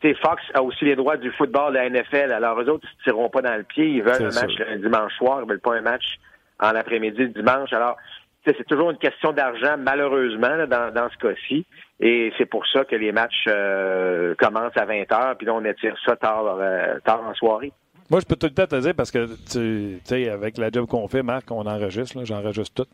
tu 0.02 0.10
sais, 0.10 0.16
Fox 0.16 0.42
a 0.54 0.64
aussi 0.64 0.86
les 0.86 0.96
droits 0.96 1.18
du 1.18 1.32
football 1.32 1.74
de 1.74 1.78
la 1.78 1.90
NFL. 1.90 2.32
Alors, 2.32 2.60
eux 2.60 2.70
autres, 2.70 2.88
ils 2.92 2.98
se 2.98 3.04
tireront 3.04 3.30
pas 3.30 3.42
dans 3.42 3.56
le 3.56 3.64
pied. 3.64 3.88
Ils 3.88 4.02
veulent 4.02 4.24
un 4.24 4.34
match 4.34 4.58
le 4.58 4.78
dimanche 4.80 5.14
soir. 5.16 5.42
Ils 5.44 5.48
veulent 5.48 5.60
pas 5.60 5.76
un 5.76 5.82
match 5.82 6.18
en 6.60 6.70
après-midi 6.70 7.28
dimanche. 7.28 7.72
Alors, 7.72 7.98
tu 8.44 8.50
sais, 8.50 8.58
c'est 8.58 8.68
toujours 8.68 8.90
une 8.90 8.98
question 8.98 9.32
d'argent, 9.32 9.76
malheureusement, 9.78 10.56
là, 10.56 10.66
dans, 10.66 10.92
dans 10.92 11.08
ce 11.12 11.18
cas-ci. 11.18 11.68
Et 12.00 12.34
c'est 12.40 12.48
pour 12.48 12.66
ça 12.66 12.84
que 12.84 12.96
les 12.96 13.12
matchs 13.12 13.46
euh, 13.48 14.34
commencent 14.40 14.76
à 14.76 14.86
20 14.86 15.12
heures, 15.12 15.38
puis 15.38 15.46
là, 15.46 15.54
on 15.54 15.64
étire 15.64 15.96
ça 16.04 16.16
tard, 16.16 16.58
euh, 16.60 16.98
tard 17.06 17.22
en 17.24 17.36
soirée. 17.36 17.72
Moi, 18.12 18.20
je 18.20 18.26
peux 18.26 18.36
tout 18.36 18.48
le 18.48 18.54
temps 18.54 18.68
te 18.68 18.76
dire 18.76 18.94
parce 18.94 19.10
que, 19.10 19.26
tu 19.50 20.02
sais, 20.04 20.28
avec 20.28 20.58
la 20.58 20.70
job 20.70 20.86
qu'on 20.86 21.08
fait, 21.08 21.24
Marc, 21.24 21.50
on 21.50 21.66
enregistre, 21.66 22.18
là, 22.18 22.26
j'enregistre 22.26 22.84
tout. 22.84 22.90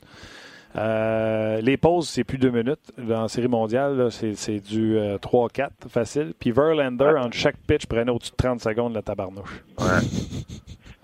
Euh, 0.78 1.60
les 1.60 1.76
pauses, 1.76 2.08
c'est 2.08 2.24
plus 2.24 2.38
deux 2.38 2.52
minutes. 2.52 2.92
Dans 3.00 3.24
la 3.24 3.28
série 3.28 3.48
mondiale, 3.48 4.12
c'est, 4.12 4.36
c'est 4.36 4.60
du 4.60 4.96
euh, 4.96 5.18
3-4 5.18 5.70
facile. 5.90 6.34
Puis 6.40 6.52
Verlander, 6.52 7.16
entre 7.18 7.36
chaque 7.36 7.58
pitch, 7.68 7.88
prenait 7.88 8.12
au-dessus 8.12 8.30
de 8.30 8.36
30 8.36 8.62
secondes 8.62 8.94
la 8.94 9.02
tabarnouche. 9.02 9.64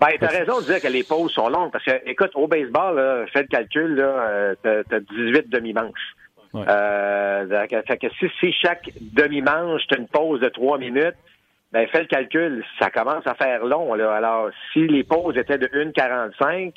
Ben, 0.00 0.10
t'as 0.20 0.26
raison 0.26 0.60
de 0.60 0.66
dire 0.66 0.82
que 0.82 0.88
les 0.88 1.02
pauses 1.02 1.32
sont 1.32 1.48
longues, 1.48 1.70
parce 1.70 1.84
que, 1.84 1.92
écoute, 2.10 2.32
au 2.34 2.46
baseball, 2.46 2.96
là, 2.96 3.24
fais 3.32 3.42
le 3.42 3.48
calcul, 3.48 3.94
là, 3.94 4.02
euh, 4.04 4.54
t'as, 4.62 4.82
t'as 4.84 5.00
18 5.00 5.48
demi-manches. 5.48 6.16
Ouais. 6.52 6.64
Euh, 6.68 7.66
fait 7.86 7.96
que 7.96 8.08
si, 8.18 8.26
si 8.38 8.52
chaque 8.52 8.90
demi-manche, 9.00 9.82
t'as 9.88 9.96
une 9.96 10.08
pause 10.08 10.40
de 10.40 10.48
trois 10.48 10.78
minutes, 10.78 11.14
ben, 11.74 11.86
fais 11.88 12.00
le 12.02 12.06
calcul, 12.06 12.64
ça 12.80 12.88
commence 12.88 13.26
à 13.26 13.34
faire 13.34 13.64
long, 13.66 13.94
là. 13.94 14.14
Alors, 14.14 14.48
si 14.72 14.86
les 14.86 15.02
pauses 15.04 15.36
étaient 15.36 15.58
de 15.58 15.66
1,45, 15.66 16.72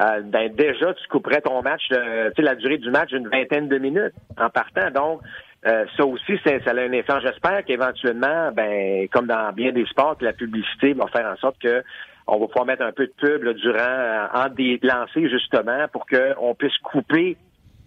euh, 0.00 0.20
ben, 0.22 0.52
déjà, 0.54 0.92
tu 0.94 1.08
couperais 1.08 1.40
ton 1.40 1.62
match, 1.62 1.82
tu 1.88 1.94
sais, 1.94 2.42
la 2.42 2.54
durée 2.54 2.76
du 2.78 2.90
match 2.90 3.08
d'une 3.08 3.26
vingtaine 3.28 3.68
de 3.68 3.78
minutes 3.78 4.12
en 4.38 4.50
partant. 4.50 4.90
Donc, 4.90 5.22
euh, 5.66 5.86
ça 5.96 6.04
aussi, 6.04 6.38
c'est- 6.44 6.62
ça 6.62 6.72
a 6.72 6.74
un 6.80 6.92
effet. 6.92 7.12
J'espère 7.22 7.64
qu'éventuellement, 7.64 8.52
ben, 8.52 9.08
comme 9.08 9.26
dans 9.26 9.50
bien 9.52 9.72
des 9.72 9.86
sports, 9.86 10.18
que 10.18 10.24
la 10.26 10.34
publicité 10.34 10.92
va 10.92 11.06
faire 11.06 11.26
en 11.26 11.36
sorte 11.36 11.58
que 11.58 11.82
on 12.26 12.38
va 12.38 12.46
pouvoir 12.46 12.66
mettre 12.66 12.82
un 12.82 12.92
peu 12.92 13.06
de 13.06 13.12
pub 13.18 13.42
là, 13.44 13.52
durant 13.54 13.78
euh, 13.78 14.26
entre 14.34 14.54
des 14.56 14.78
lancers 14.82 15.28
justement 15.28 15.86
pour 15.92 16.06
qu'on 16.06 16.54
puisse 16.54 16.76
couper 16.78 17.36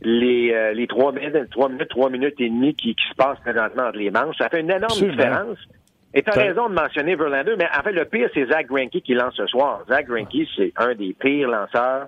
les, 0.01 0.53
euh, 0.53 0.73
les 0.73 0.85
trois 0.87 1.11
minutes, 1.11 1.49
trois 1.51 1.69
minutes, 1.69 1.89
trois 1.89 2.09
minutes 2.09 2.35
et 2.39 2.49
demie 2.49 2.73
qui, 2.75 2.93
qui 2.95 3.07
se 3.09 3.15
passent 3.15 3.39
présentement 3.39 3.83
entre 3.87 3.97
les 3.97 4.11
manches. 4.11 4.37
Ça 4.37 4.49
fait 4.49 4.59
une 4.61 4.69
énorme 4.69 4.83
Absolument. 4.85 5.15
différence. 5.17 5.57
Et 6.13 6.23
tu 6.23 6.29
as 6.29 6.41
raison 6.41 6.69
de 6.69 6.73
mentionner 6.73 7.15
Verlander, 7.15 7.55
mais 7.57 7.67
en 7.77 7.83
fait, 7.83 7.91
le 7.91 8.05
pire, 8.05 8.29
c'est 8.33 8.45
Zach 8.47 8.67
Greinke 8.67 9.01
qui 9.03 9.13
lance 9.13 9.35
ce 9.35 9.45
soir. 9.47 9.83
Zach 9.89 10.07
Greinke, 10.07 10.47
c'est 10.55 10.71
un 10.77 10.95
des 10.95 11.13
pires 11.13 11.49
lanceurs 11.49 12.07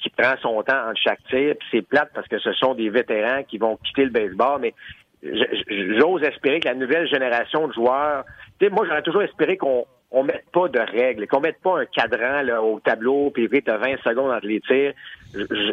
qui 0.00 0.10
prend 0.10 0.34
son 0.40 0.62
temps 0.62 0.88
entre 0.88 1.00
chaque 1.02 1.22
tir. 1.28 1.54
Puis 1.58 1.68
c'est 1.70 1.82
plate 1.82 2.10
parce 2.14 2.28
que 2.28 2.38
ce 2.38 2.52
sont 2.54 2.74
des 2.74 2.90
vétérans 2.90 3.42
qui 3.44 3.58
vont 3.58 3.76
quitter 3.76 4.04
le 4.04 4.10
baseball, 4.10 4.60
mais 4.60 4.74
j'ose 5.22 6.22
espérer 6.22 6.60
que 6.60 6.68
la 6.68 6.74
nouvelle 6.74 7.08
génération 7.08 7.68
de 7.68 7.72
joueurs, 7.72 8.24
tu 8.58 8.66
sais, 8.66 8.72
moi 8.72 8.86
j'aurais 8.86 9.02
toujours 9.02 9.22
espéré 9.22 9.56
qu'on 9.56 9.84
on 10.12 10.24
mette 10.24 10.44
pas 10.52 10.68
de 10.68 10.80
règles, 10.80 11.26
qu'on 11.28 11.40
mette 11.40 11.60
pas 11.62 11.80
un 11.80 11.86
cadran 11.86 12.42
là, 12.42 12.62
au 12.62 12.80
tableau, 12.80 13.30
puis 13.30 13.48
tu 13.48 13.70
as 13.70 13.76
20 13.76 14.02
secondes 14.02 14.32
entre 14.32 14.46
les 14.46 14.60
tirs. 14.60 14.92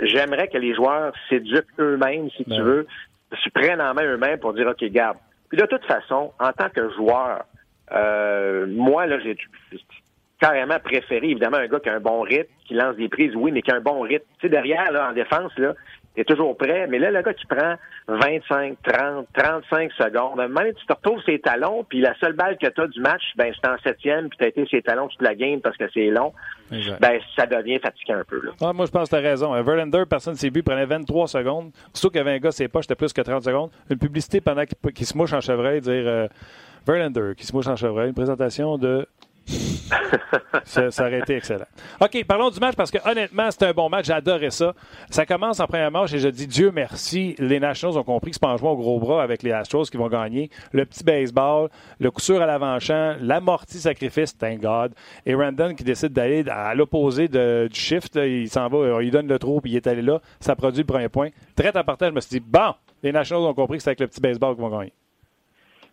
J'aimerais 0.03 0.47
que 0.47 0.57
les 0.57 0.75
joueurs 0.75 1.13
s'éduquent 1.29 1.79
eux-mêmes, 1.79 2.29
si 2.31 2.43
Ben 2.43 2.55
tu 2.55 2.61
oui. 2.61 2.67
veux, 2.67 2.87
se 3.43 3.49
prennent 3.49 3.81
en 3.81 3.93
main 3.93 4.03
eux-mêmes 4.03 4.39
pour 4.39 4.53
dire 4.53 4.67
OK, 4.67 4.83
garde. 4.91 5.17
Puis 5.49 5.57
de 5.57 5.65
toute 5.65 5.85
façon, 5.85 6.33
en 6.39 6.51
tant 6.51 6.69
que 6.69 6.89
joueur, 6.93 7.45
euh, 7.91 8.65
moi, 8.67 9.05
là, 9.05 9.17
j'ai 9.19 9.37
carrément 10.39 10.79
préféré, 10.79 11.29
évidemment, 11.29 11.57
un 11.57 11.67
gars 11.67 11.79
qui 11.79 11.89
a 11.89 11.95
un 11.95 11.99
bon 11.99 12.21
rythme, 12.21 12.51
qui 12.67 12.73
lance 12.75 12.95
des 12.95 13.09
prises, 13.09 13.35
oui, 13.35 13.51
mais 13.51 13.61
qui 13.61 13.71
a 13.71 13.75
un 13.75 13.81
bon 13.81 14.01
rythme. 14.01 14.25
Tu 14.39 14.47
sais, 14.47 14.49
derrière, 14.49 14.91
là, 14.91 15.09
en 15.09 15.13
défense, 15.13 15.51
là, 15.57 15.73
t'es 16.15 16.23
toujours 16.23 16.55
prêt. 16.57 16.87
Mais 16.87 16.99
là, 16.99 17.11
le 17.11 17.21
gars 17.21 17.33
qui 17.33 17.45
prend 17.45 17.75
25, 18.07 18.77
30, 18.83 19.27
35 19.33 19.91
secondes, 19.93 20.37
même 20.37 20.73
tu 20.73 20.85
te 20.85 20.93
retrouves 20.93 21.21
ses 21.25 21.39
talons, 21.39 21.83
puis 21.87 22.01
la 22.01 22.13
seule 22.19 22.33
balle 22.33 22.57
que 22.57 22.67
t'as 22.67 22.87
du 22.87 22.99
match, 23.01 23.21
ben, 23.35 23.51
c'est 23.53 23.69
en 23.69 23.77
septième, 23.79 24.29
puis 24.29 24.37
t'as 24.39 24.47
été 24.47 24.65
ses 24.69 24.81
talons 24.81 25.07
toute 25.07 25.21
la 25.21 25.35
game 25.35 25.59
parce 25.61 25.77
que 25.77 25.85
c'est 25.93 26.07
long, 26.07 26.33
Exact. 26.71 27.01
ben, 27.01 27.19
ça 27.35 27.45
devient 27.45 27.79
fatigant 27.79 28.17
un 28.19 28.23
peu, 28.23 28.41
là. 28.43 28.51
Ah, 28.61 28.73
moi, 28.73 28.85
je 28.85 28.91
pense 28.91 29.09
que 29.09 29.15
tu 29.15 29.25
as 29.25 29.27
raison. 29.29 29.53
Un 29.53 29.61
Verlander, 29.61 30.03
personne 30.09 30.33
ne 30.33 30.37
s'est 30.37 30.49
vu, 30.49 30.61
prenait 30.63 30.85
23 30.85 31.27
secondes. 31.27 31.71
Surtout 31.93 32.09
qu'il 32.09 32.17
y 32.17 32.21
avait 32.21 32.33
un 32.33 32.39
gars, 32.39 32.51
ses 32.51 32.67
poches, 32.67 32.83
c'était 32.83 32.95
plus 32.95 33.13
que 33.13 33.21
30 33.21 33.43
secondes. 33.43 33.69
Une 33.89 33.97
publicité 33.99 34.41
pendant 34.41 34.65
qu'il 34.65 34.77
qu'il 34.93 35.05
se 35.05 35.17
mouche 35.17 35.33
en 35.33 35.41
chevreuil, 35.41 35.81
dire 35.81 36.03
euh, 36.07 36.27
Verlander 36.87 37.33
qui 37.35 37.45
se 37.45 37.53
mouche 37.53 37.67
en 37.67 37.75
chevreuil. 37.75 38.07
Une 38.07 38.13
présentation 38.13 38.77
de. 38.77 39.05
ça, 40.65 40.91
ça 40.91 41.07
aurait 41.07 41.19
été 41.19 41.35
excellent. 41.35 41.65
OK, 42.01 42.23
parlons 42.25 42.49
du 42.49 42.59
match 42.59 42.75
parce 42.75 42.91
que 42.91 42.97
honnêtement, 43.09 43.49
c'était 43.51 43.67
un 43.67 43.73
bon 43.73 43.89
match. 43.89 44.09
Adoré 44.09 44.51
ça. 44.51 44.73
Ça 45.09 45.25
commence 45.25 45.59
en 45.59 45.67
première 45.67 45.91
manche 45.91 46.13
et 46.13 46.19
je 46.19 46.29
dis 46.29 46.47
Dieu 46.47 46.71
merci. 46.73 47.35
Les 47.39 47.59
Nationals 47.59 47.97
ont 47.97 48.03
compris 48.03 48.31
que 48.31 48.35
c'est 48.35 48.41
pas 48.41 48.53
en 48.53 48.57
jouant 48.57 48.71
au 48.71 48.77
gros 48.77 48.99
bras 48.99 49.21
avec 49.21 49.43
les 49.43 49.51
Astros 49.51 49.85
qui 49.85 49.97
vont 49.97 50.07
gagner. 50.07 50.49
Le 50.71 50.85
petit 50.85 51.03
baseball, 51.03 51.69
le 51.99 52.11
coup 52.11 52.21
sûr 52.21 52.41
à 52.41 52.45
l'avant-champ, 52.45 53.15
l'amorti 53.21 53.79
sacrifice, 53.79 54.37
thank 54.37 54.61
God. 54.61 54.93
Et 55.25 55.35
Randon 55.35 55.75
qui 55.75 55.83
décide 55.83 56.13
d'aller 56.13 56.45
à 56.49 56.73
l'opposé 56.75 57.27
du 57.27 57.69
shift. 57.73 58.15
il 58.15 58.49
s'en 58.49 58.67
va, 58.69 59.01
il 59.01 59.11
donne 59.11 59.27
le 59.27 59.39
trou 59.39 59.61
puis 59.61 59.71
il 59.71 59.75
est 59.77 59.87
allé 59.87 60.01
là. 60.01 60.21
Ça 60.39 60.55
produit 60.55 60.81
le 60.81 60.87
premier 60.87 61.09
point. 61.09 61.29
Très 61.55 61.75
important, 61.75 62.07
je 62.07 62.13
me 62.13 62.21
suis 62.21 62.39
dit, 62.39 62.45
bon, 62.45 62.73
les 63.03 63.11
Nationals 63.11 63.45
ont 63.45 63.53
compris 63.53 63.77
que 63.77 63.83
c'est 63.83 63.89
avec 63.89 63.99
le 63.99 64.07
petit 64.07 64.21
baseball 64.21 64.55
qu'ils 64.55 64.63
vont 64.63 64.77
gagner. 64.77 64.93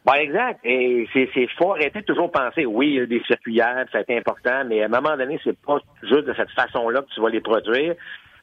Ben, 0.04 0.14
exact. 0.14 0.60
Et 0.64 1.08
c'est, 1.12 1.30
c'est 1.32 1.48
faut 1.58 1.72
arrêter 1.72 2.02
toujours 2.02 2.30
penser, 2.30 2.66
oui, 2.66 2.88
il 2.88 2.94
y 2.94 3.00
a 3.00 3.06
des 3.06 3.22
circulières, 3.26 3.86
ça 3.90 3.98
a 3.98 4.00
été 4.02 4.16
important, 4.16 4.64
mais 4.66 4.82
à 4.82 4.86
un 4.86 4.88
moment 4.88 5.16
donné, 5.16 5.40
c'est 5.42 5.58
pas 5.58 5.78
juste 6.02 6.26
de 6.26 6.34
cette 6.34 6.50
façon-là 6.50 7.02
que 7.02 7.14
tu 7.14 7.20
vas 7.22 7.30
les 7.30 7.40
produire. 7.40 7.94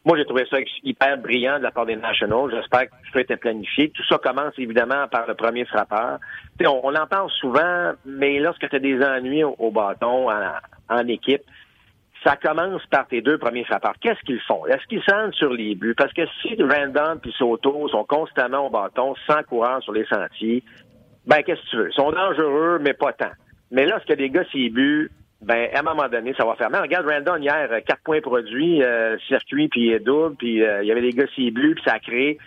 Moi, 0.03 0.17
j'ai 0.17 0.25
trouvé 0.25 0.47
ça 0.49 0.57
hyper 0.83 1.19
brillant 1.19 1.59
de 1.59 1.63
la 1.63 1.69
part 1.69 1.85
des 1.85 1.95
Nationals. 1.95 2.49
J'espère 2.49 2.85
que 2.85 2.95
tout 3.05 3.11
ça 3.13 3.21
était 3.21 3.37
planifié. 3.37 3.91
Tout 3.91 4.03
ça 4.09 4.17
commence 4.17 4.57
évidemment 4.57 5.07
par 5.07 5.27
le 5.27 5.35
premier 5.35 5.65
frappeur. 5.65 6.17
On, 6.65 6.81
on 6.83 6.95
en 6.95 7.05
parle 7.05 7.29
souvent, 7.39 7.91
mais 8.03 8.39
lorsque 8.39 8.67
tu 8.67 8.75
as 8.75 8.79
des 8.79 8.99
ennuis 8.99 9.43
au, 9.43 9.69
bâton, 9.69 10.27
en, 10.89 11.07
équipe, 11.07 11.43
ça 12.23 12.35
commence 12.35 12.83
par 12.87 13.07
tes 13.07 13.21
deux 13.21 13.37
premiers 13.37 13.63
frappeurs. 13.63 13.93
Qu'est-ce 14.01 14.21
qu'ils 14.21 14.41
font? 14.41 14.65
Est-ce 14.65 14.87
qu'ils 14.87 15.03
sentent 15.03 15.35
sur 15.35 15.53
les 15.53 15.75
buts? 15.75 15.93
Parce 15.95 16.13
que 16.13 16.23
si 16.41 16.55
Random 16.59 17.19
et 17.23 17.31
Soto 17.37 17.87
sont 17.89 18.03
constamment 18.05 18.65
au 18.65 18.69
bâton, 18.71 19.13
sans 19.27 19.43
coureur 19.43 19.83
sur 19.83 19.93
les 19.93 20.05
sentiers, 20.05 20.63
ben 21.25 21.41
qu'est-ce 21.43 21.61
que 21.61 21.69
tu 21.69 21.77
veux? 21.77 21.89
Ils 21.89 21.95
sont 21.95 22.11
dangereux, 22.11 22.79
mais 22.81 22.93
pas 22.93 23.13
tant. 23.13 23.31
Mais 23.71 23.85
lorsque 23.85 24.13
des 24.13 24.29
gars 24.29 24.45
s'y 24.51 24.69
butent, 24.69 25.11
ben 25.41 25.69
à 25.73 25.79
un 25.79 25.83
moment 25.83 26.07
donné, 26.07 26.33
ça 26.35 26.45
va 26.45 26.55
faire. 26.55 26.69
Regarde 26.69 27.07
Randon 27.07 27.37
hier, 27.37 27.69
quatre 27.85 28.03
points 28.03 28.21
produits, 28.21 28.81
circuit 29.27 29.69
puis 29.69 29.99
double, 29.99 30.35
puis 30.35 30.57
il 30.57 30.85
y 30.85 30.91
avait 30.91 31.01
des 31.01 31.11
gars 31.11 31.25
bleus, 31.51 31.75
puis 31.75 31.83
ça 31.85 31.93
a 31.93 31.99
créé 31.99 32.37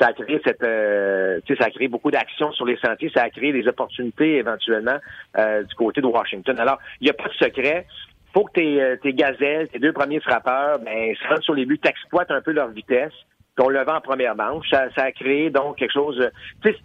ça 0.00 0.08
a 0.08 0.12
créé 0.12 0.40
cette 0.44 0.62
euh, 0.62 1.40
ça 1.58 1.66
a 1.66 1.70
créé 1.70 1.88
beaucoup 1.88 2.10
d'actions 2.10 2.52
sur 2.52 2.66
les 2.66 2.76
sentiers, 2.76 3.10
ça 3.14 3.22
a 3.22 3.30
créé 3.30 3.52
des 3.52 3.66
opportunités 3.68 4.36
éventuellement 4.36 4.98
euh, 5.38 5.62
du 5.62 5.74
côté 5.74 6.00
de 6.00 6.06
Washington. 6.06 6.58
Alors, 6.58 6.78
il 7.00 7.04
n'y 7.04 7.10
a 7.10 7.14
pas 7.14 7.28
de 7.28 7.34
secret. 7.34 7.86
Faut 8.32 8.44
que 8.44 8.52
tes, 8.52 8.82
euh, 8.82 8.96
tes 8.96 9.12
gazelles, 9.12 9.68
tes 9.68 9.78
deux 9.78 9.92
premiers 9.92 10.20
frappeurs, 10.20 10.80
ben, 10.80 11.14
se 11.14 11.28
rendent 11.28 11.42
sur 11.42 11.54
les 11.54 11.66
buts, 11.66 11.78
t'exploitent 11.78 12.32
un 12.32 12.40
peu 12.40 12.50
leur 12.50 12.68
vitesse, 12.68 13.12
qu'on 13.56 13.68
le 13.68 13.84
vend 13.84 13.96
en 13.96 14.00
première 14.00 14.34
manche. 14.34 14.68
Ça, 14.68 14.88
ça 14.96 15.04
a 15.04 15.12
créé 15.12 15.50
donc 15.50 15.76
quelque 15.76 15.92
chose. 15.92 16.28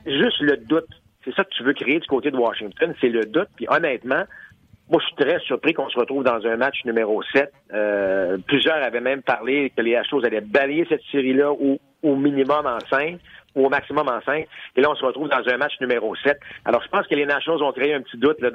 Juste 0.06 0.42
le 0.42 0.58
doute. 0.58 0.90
C'est 1.30 1.36
ça 1.36 1.44
que 1.44 1.50
tu 1.50 1.64
veux 1.64 1.74
créer 1.74 2.00
du 2.00 2.08
côté 2.08 2.32
de 2.32 2.38
Washington, 2.38 2.94
c'est 3.00 3.10
le 3.10 3.26
doute. 3.26 3.50
Puis 3.56 3.68
honnêtement, 3.70 4.24
moi, 4.90 5.00
je 5.02 5.06
suis 5.06 5.16
très 5.16 5.40
surpris 5.42 5.74
qu'on 5.74 5.90
se 5.90 6.00
retrouve 6.00 6.24
dans 6.24 6.44
un 6.48 6.58
match 6.58 6.84
numéro 6.84 7.22
7. 7.32 7.52
Euh, 7.74 8.38
plusieurs 8.48 8.84
avaient 8.84 9.02
même 9.02 9.22
parlé 9.22 9.72
que 9.76 9.82
les 9.84 9.96
Astros 9.96 10.26
allaient 10.26 10.42
balayer 10.42 10.86
cette 10.90 11.04
série-là 11.12 11.52
au, 11.52 12.16
minimum 12.16 12.66
en 12.66 12.80
5 12.90 13.20
ou 13.56 13.68
au 13.68 13.70
maximum 13.70 14.08
en 14.08 14.20
5. 14.22 14.48
Et 14.76 14.82
là, 14.82 14.90
on 14.90 14.96
se 14.96 15.06
retrouve 15.06 15.30
dans 15.30 15.48
un 15.48 15.58
match 15.58 15.74
numéro 15.80 16.16
7. 16.16 16.40
Alors, 16.66 16.82
je 16.82 16.88
pense 16.88 17.06
que 17.06 17.14
les 17.14 17.28
Nationals 17.28 17.62
ont 17.62 17.72
créé 17.72 17.94
un 17.94 18.02
petit 18.02 18.18
doute 18.18 18.42
là, 18.42 18.50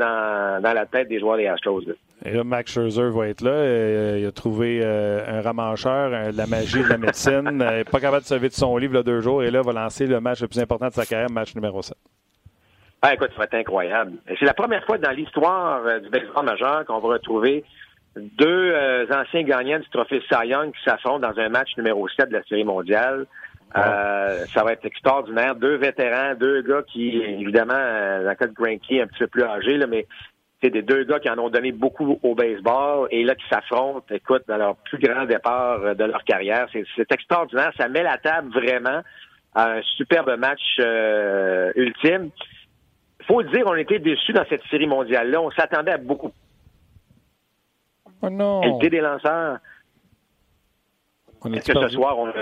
dans, 0.60 0.74
la 0.74 0.86
tête 0.86 1.08
des 1.08 1.20
joueurs 1.20 1.36
des 1.36 1.46
Astros. 1.46 1.82
Et 2.24 2.32
là, 2.32 2.42
Max 2.42 2.72
Scherzer 2.72 3.10
va 3.10 3.28
être 3.28 3.42
là. 3.42 3.52
Euh, 3.52 4.18
il 4.20 4.26
a 4.26 4.32
trouvé 4.32 4.80
euh, 4.82 5.38
un 5.38 5.40
ramancheur, 5.40 6.32
la 6.32 6.46
magie 6.48 6.82
de 6.82 6.88
la 6.88 6.98
médecine. 6.98 7.64
pas 7.92 8.00
capable 8.00 8.22
de 8.22 8.28
sauver 8.28 8.48
de 8.48 8.54
son 8.54 8.76
livre 8.76 8.94
là, 8.94 9.04
deux 9.04 9.20
jours. 9.20 9.44
Et 9.44 9.52
là, 9.52 9.62
va 9.62 9.72
lancer 9.72 10.08
le 10.08 10.20
match 10.20 10.40
le 10.40 10.48
plus 10.48 10.58
important 10.58 10.88
de 10.88 10.94
sa 10.94 11.06
carrière, 11.06 11.30
match 11.30 11.54
numéro 11.54 11.80
7. 11.80 11.96
Ah, 13.07 13.12
écoute, 13.12 13.32
ça 13.32 13.36
va 13.36 13.44
être 13.44 13.55
incroyable. 13.55 14.12
C'est 14.38 14.46
la 14.46 14.55
première 14.55 14.82
fois 14.86 14.96
dans 14.96 15.11
l'histoire 15.11 15.84
euh, 15.84 15.98
du 15.98 16.09
baseball 16.09 16.46
majeur 16.46 16.86
qu'on 16.86 17.00
va 17.00 17.09
retrouver 17.09 17.62
deux 18.16 18.72
euh, 18.72 19.05
anciens 19.12 19.42
gagnants 19.42 19.78
du 19.78 19.88
trophée 19.90 20.22
Cy 20.26 20.48
Young 20.48 20.72
qui 20.72 20.82
s'affrontent 20.84 21.18
dans 21.18 21.38
un 21.38 21.50
match 21.50 21.76
numéro 21.76 22.09
7 22.09 22.30
de 22.30 22.36
la 22.38 22.42
Série 22.44 22.64
mondiale. 22.64 23.26
Euh, 23.76 24.46
ça 24.55 24.64
va 24.64 24.72
être 24.72 24.86
extraordinaire. 24.86 25.55
Deux 25.55 25.76
vétérans, 25.76 26.34
deux 26.34 26.62
gars 26.62 26.80
qui, 26.90 27.18
évidemment, 27.18 27.74
dans 27.74 28.26
le 28.26 28.34
cas 28.36 28.46
de 28.46 28.55
Granky, 28.55 29.02
un 29.02 29.07
petit 29.07 29.18
peu 29.18 29.26
plus 29.26 29.42
âgés, 29.42 29.76
là, 29.76 29.86
mais 29.86 30.07
c'est 30.62 30.70
des 30.70 30.80
deux 30.80 31.05
gars 31.05 31.20
qui 31.20 31.28
en 31.28 31.38
ont 31.38 31.50
donné 31.50 31.72
beaucoup 31.72 32.18
au 32.22 32.34
baseball 32.34 33.09
et 33.11 33.22
là 33.22 33.34
qui 33.34 33.46
s'affrontent, 33.50 34.07
écoute, 34.14 34.44
dans 34.48 34.57
leur 34.57 34.76
plus 34.76 34.96
grand 34.96 35.26
départ 35.26 35.94
de 35.94 36.05
leur 36.05 36.24
carrière. 36.24 36.68
C'est 36.72 37.12
extraordinaire. 37.12 37.70
Ça 37.76 37.86
met 37.86 38.02
la 38.02 38.16
table 38.16 38.50
vraiment 38.50 39.02
à 39.55 39.72
un 39.72 39.82
superbe 39.82 40.38
match 40.38 40.78
ultime 41.76 42.30
faut 43.26 43.42
dire, 43.42 43.64
on 43.66 43.74
était 43.74 43.98
déçus 43.98 44.32
dans 44.32 44.44
cette 44.48 44.62
série 44.70 44.86
mondiale-là. 44.86 45.40
On 45.40 45.50
s'attendait 45.50 45.92
à 45.92 45.98
beaucoup. 45.98 46.32
Oh 48.22 48.30
non. 48.30 48.60
Qualité 48.60 48.90
des 48.90 49.00
lanceurs. 49.00 49.58
Est-ce 51.52 51.72
que 51.72 51.80
ce 51.80 51.88
soir, 51.88 52.18
on 52.18 52.32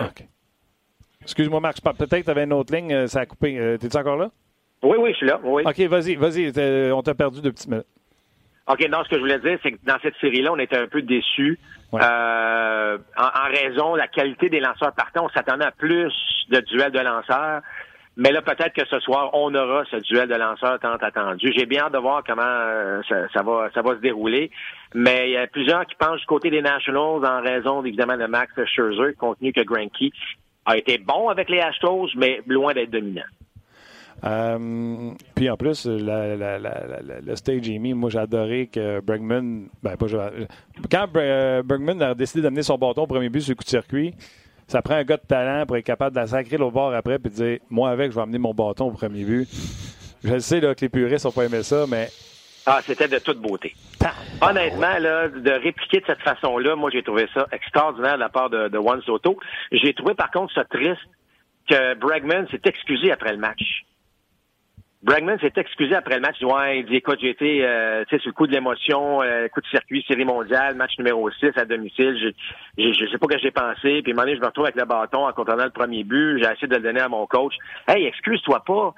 Excuse-moi, 1.23 1.61
Marc, 1.61 1.81
peut-être 1.81 2.11
que 2.11 2.25
tu 2.25 2.31
avais 2.31 2.45
une 2.45 2.53
autre 2.53 2.75
ligne, 2.75 2.93
euh, 2.93 3.07
ça 3.07 3.21
a 3.21 3.27
coupé. 3.27 3.59
Euh, 3.59 3.77
t'es-tu 3.77 3.97
encore 3.97 4.17
là? 4.17 4.31
Oui, 4.83 4.97
oui, 4.99 5.13
je 5.13 5.19
suis 5.19 5.27
là. 5.27 5.41
Oui. 5.45 5.63
OK, 5.65 5.81
vas-y, 5.83 6.17
vas-y. 6.17 6.93
On 6.93 7.03
t'a 7.03 7.15
perdu 7.15 7.41
deux 7.41 7.53
petites 7.53 7.69
minutes. 7.69 7.87
OK, 8.67 8.89
non, 8.89 9.03
ce 9.05 9.09
que 9.09 9.17
je 9.17 9.21
voulais 9.21 9.39
dire, 9.39 9.59
c'est 9.63 9.73
que 9.73 9.79
dans 9.85 9.99
cette 10.03 10.17
série-là, 10.21 10.53
on 10.53 10.59
était 10.59 10.77
un 10.77 10.87
peu 10.87 11.03
déçus. 11.03 11.59
Euh, 11.95 12.99
en, 13.17 13.23
en, 13.23 13.51
raison 13.51 13.93
de 13.93 13.99
la 13.99 14.09
qualité 14.09 14.49
des 14.49 14.61
lanceurs 14.61 14.93
partants. 14.93 15.27
On 15.27 15.29
s'attendait 15.29 15.67
à 15.67 15.73
plus 15.73 16.13
de 16.49 16.61
duels 16.61 16.93
de 16.93 17.01
lanceurs. 17.01 17.61
Mais 18.17 18.31
là, 18.31 18.43
peut-être 18.43 18.75
que 18.75 18.87
ce 18.87 19.01
soir, 19.01 19.31
on 19.33 19.55
aura 19.55 19.85
ce 19.91 19.97
duel 19.97 20.29
de 20.29 20.35
lanceurs 20.35 20.79
tant 20.81 20.97
attendu. 20.97 21.51
J'ai 21.57 21.65
bien 21.65 21.85
hâte 21.85 21.95
de 21.95 21.99
voir 21.99 22.23
comment 22.27 22.43
euh, 22.45 23.01
ça, 23.09 23.43
va, 23.43 23.71
ça 23.73 23.81
va 23.81 23.95
se 23.97 24.01
dérouler. 24.01 24.51
Mais 24.95 25.31
il 25.31 25.33
y 25.33 25.37
a 25.39 25.47
plusieurs 25.47 25.87
qui 25.87 25.95
pensent 25.95 26.21
du 26.21 26.27
côté 26.27 26.51
des 26.51 26.61
Nationals 26.61 27.25
en 27.25 27.41
raison, 27.41 27.83
évidemment, 27.83 28.19
de 28.19 28.27
Max 28.27 28.53
Scherzer, 28.67 29.15
compte 29.19 29.39
tenu 29.39 29.53
que 29.53 29.63
Granky 29.63 30.13
a 30.67 30.77
été 30.77 30.99
bon 30.99 31.29
avec 31.29 31.49
les 31.49 31.61
Astros, 31.61 32.11
mais 32.17 32.41
loin 32.47 32.75
d'être 32.75 32.91
dominant. 32.91 33.23
Euh, 34.25 35.11
puis 35.35 35.51
en 35.51 35.57
plus, 35.57 35.87
le 35.87 37.35
stage 37.35 37.69
Amy, 37.69 37.93
moi 37.93 38.09
j'ai 38.09 38.21
adoré 38.21 38.69
que 38.69 39.01
Bregman, 39.01 39.67
ben 39.83 39.97
pas 39.97 40.07
quand 40.91 41.09
Bregman 41.65 42.01
a 42.03 42.15
décidé 42.15 42.43
d'amener 42.43 42.63
son 42.63 42.79
bâton 42.79 43.03
au 43.03 43.07
premier 43.09 43.31
but 43.31 43.41
sur 43.41 43.51
le 43.51 43.57
coup 43.57 43.65
de 43.65 43.69
circuit, 43.69 44.15
ça 44.73 44.81
prend 44.81 44.95
un 44.95 45.05
gars 45.05 45.19
de 45.19 45.27
talent 45.27 45.67
pour 45.67 45.77
être 45.77 45.85
capable 45.85 46.17
de 46.17 46.21
la 46.21 46.27
sacrer 46.27 46.57
au 46.57 46.71
bord 46.71 46.95
après 46.95 47.17
et 47.17 47.19
de 47.19 47.29
dire 47.29 47.59
Moi, 47.69 47.91
avec, 47.91 48.11
je 48.11 48.17
vais 48.17 48.23
amener 48.23 48.39
mon 48.39 48.55
bâton 48.55 48.87
au 48.87 48.91
premier 48.91 49.23
but. 49.25 49.47
Je 50.25 50.39
sais 50.39 50.61
là, 50.61 50.75
que 50.75 50.81
les 50.81 50.89
puristes 50.89 51.27
n'ont 51.27 51.31
pas 51.31 51.45
aimé 51.45 51.63
ça, 51.63 51.85
mais. 51.87 52.09
Ah, 52.65 52.81
c'était 52.83 53.09
de 53.09 53.19
toute 53.19 53.39
beauté. 53.39 53.75
Honnêtement, 54.41 54.99
là, 54.99 55.29
de 55.29 55.51
répliquer 55.51 56.01
de 56.01 56.07
cette 56.07 56.23
façon-là, 56.23 56.75
moi, 56.75 56.91
j'ai 56.91 57.03
trouvé 57.03 57.29
ça 57.35 57.47
extraordinaire 57.53 58.15
de 58.15 58.21
la 58.21 58.29
part 58.29 58.49
de, 58.49 58.69
de 58.69 58.79
Juan 58.79 59.03
Soto. 59.03 59.39
J'ai 59.73 59.93
trouvé, 59.95 60.15
par 60.15 60.31
contre, 60.31 60.55
ça 60.55 60.65
triste 60.65 61.03
que 61.69 61.95
Bregman 61.95 62.47
s'est 62.51 62.61
excusé 62.65 63.13
après 63.13 63.33
le 63.33 63.39
match. 63.39 63.85
Bregman 65.03 65.37
s'est 65.41 65.53
excusé 65.57 65.97
après 65.97 66.15
le 66.15 66.21
match. 66.21 66.37
Il 66.41 66.47
dit, 66.47 66.53
ouais, 66.53 66.79
il 66.79 66.87
dit, 66.87 66.97
écoute, 66.97 67.19
j'ai 67.21 67.31
été, 67.31 67.67
euh, 67.67 68.05
sur 68.07 68.21
le 68.25 68.33
coup 68.33 68.47
de 68.47 68.53
l'émotion, 68.53 69.21
euh, 69.23 69.49
coup 69.49 69.61
de 69.61 69.67
circuit, 69.67 70.05
série 70.07 70.25
mondiale, 70.25 70.77
match 70.77 70.97
numéro 70.97 71.29
6 71.29 71.51
à 71.57 71.65
domicile. 71.65 72.17
Je, 72.79 72.93
je, 72.93 73.11
sais 73.11 73.19
pas 73.19 73.27
ce 73.31 73.35
que 73.35 73.41
j'ai 73.41 73.51
pensé. 73.51 74.03
Puis, 74.03 74.13
un 74.13 74.27
je 74.27 74.41
me 74.41 74.47
retrouve 74.47 74.67
avec 74.67 74.77
le 74.77 74.85
bâton 74.85 75.27
en 75.27 75.33
contenant 75.33 75.65
le 75.65 75.71
premier 75.71 76.05
but. 76.05 76.39
J'ai 76.39 76.45
essayé 76.45 76.69
de 76.69 76.77
le 76.77 76.83
donner 76.83 77.01
à 77.01 77.09
mon 77.09 77.27
coach. 77.27 77.55
Hey, 77.89 78.07
excuse-toi 78.07 78.63
pas. 78.65 78.95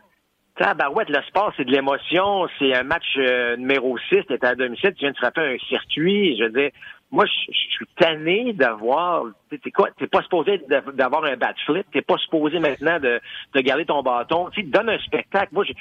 Barouette, 0.76 1.08
le 1.08 1.22
sport, 1.22 1.52
c'est 1.56 1.64
de 1.64 1.72
l'émotion. 1.72 2.48
C'est 2.58 2.74
un 2.74 2.84
match 2.84 3.06
euh, 3.16 3.56
numéro 3.56 3.96
6, 3.98 4.24
t'es 4.28 4.44
à 4.44 4.54
domicile, 4.54 4.92
tu 4.94 5.00
viens 5.00 5.10
de 5.10 5.16
frapper 5.16 5.40
un 5.40 5.58
circuit. 5.68 6.36
Je 6.36 6.44
veux 6.44 6.50
dire, 6.50 6.70
moi, 7.14 7.26
je, 7.26 7.52
suis 7.52 7.86
tanné 7.96 8.52
d'avoir. 8.54 9.24
T'es 9.48 9.70
quoi 9.70 9.88
T'es 9.96 10.08
pas 10.08 10.20
supposé 10.22 10.60
d'avoir 10.94 11.24
un 11.24 11.36
bad 11.36 11.54
flip. 11.64 11.86
T'es 11.92 12.02
pas 12.02 12.18
supposé 12.18 12.58
maintenant 12.58 12.98
de, 12.98 13.20
de 13.54 13.60
garder 13.60 13.84
ton 13.84 14.02
bâton. 14.02 14.50
Tu 14.50 14.64
donne 14.64 14.88
un 14.88 14.98
spectacle. 14.98 15.48
Moi, 15.52 15.64
j'ai, 15.64 15.76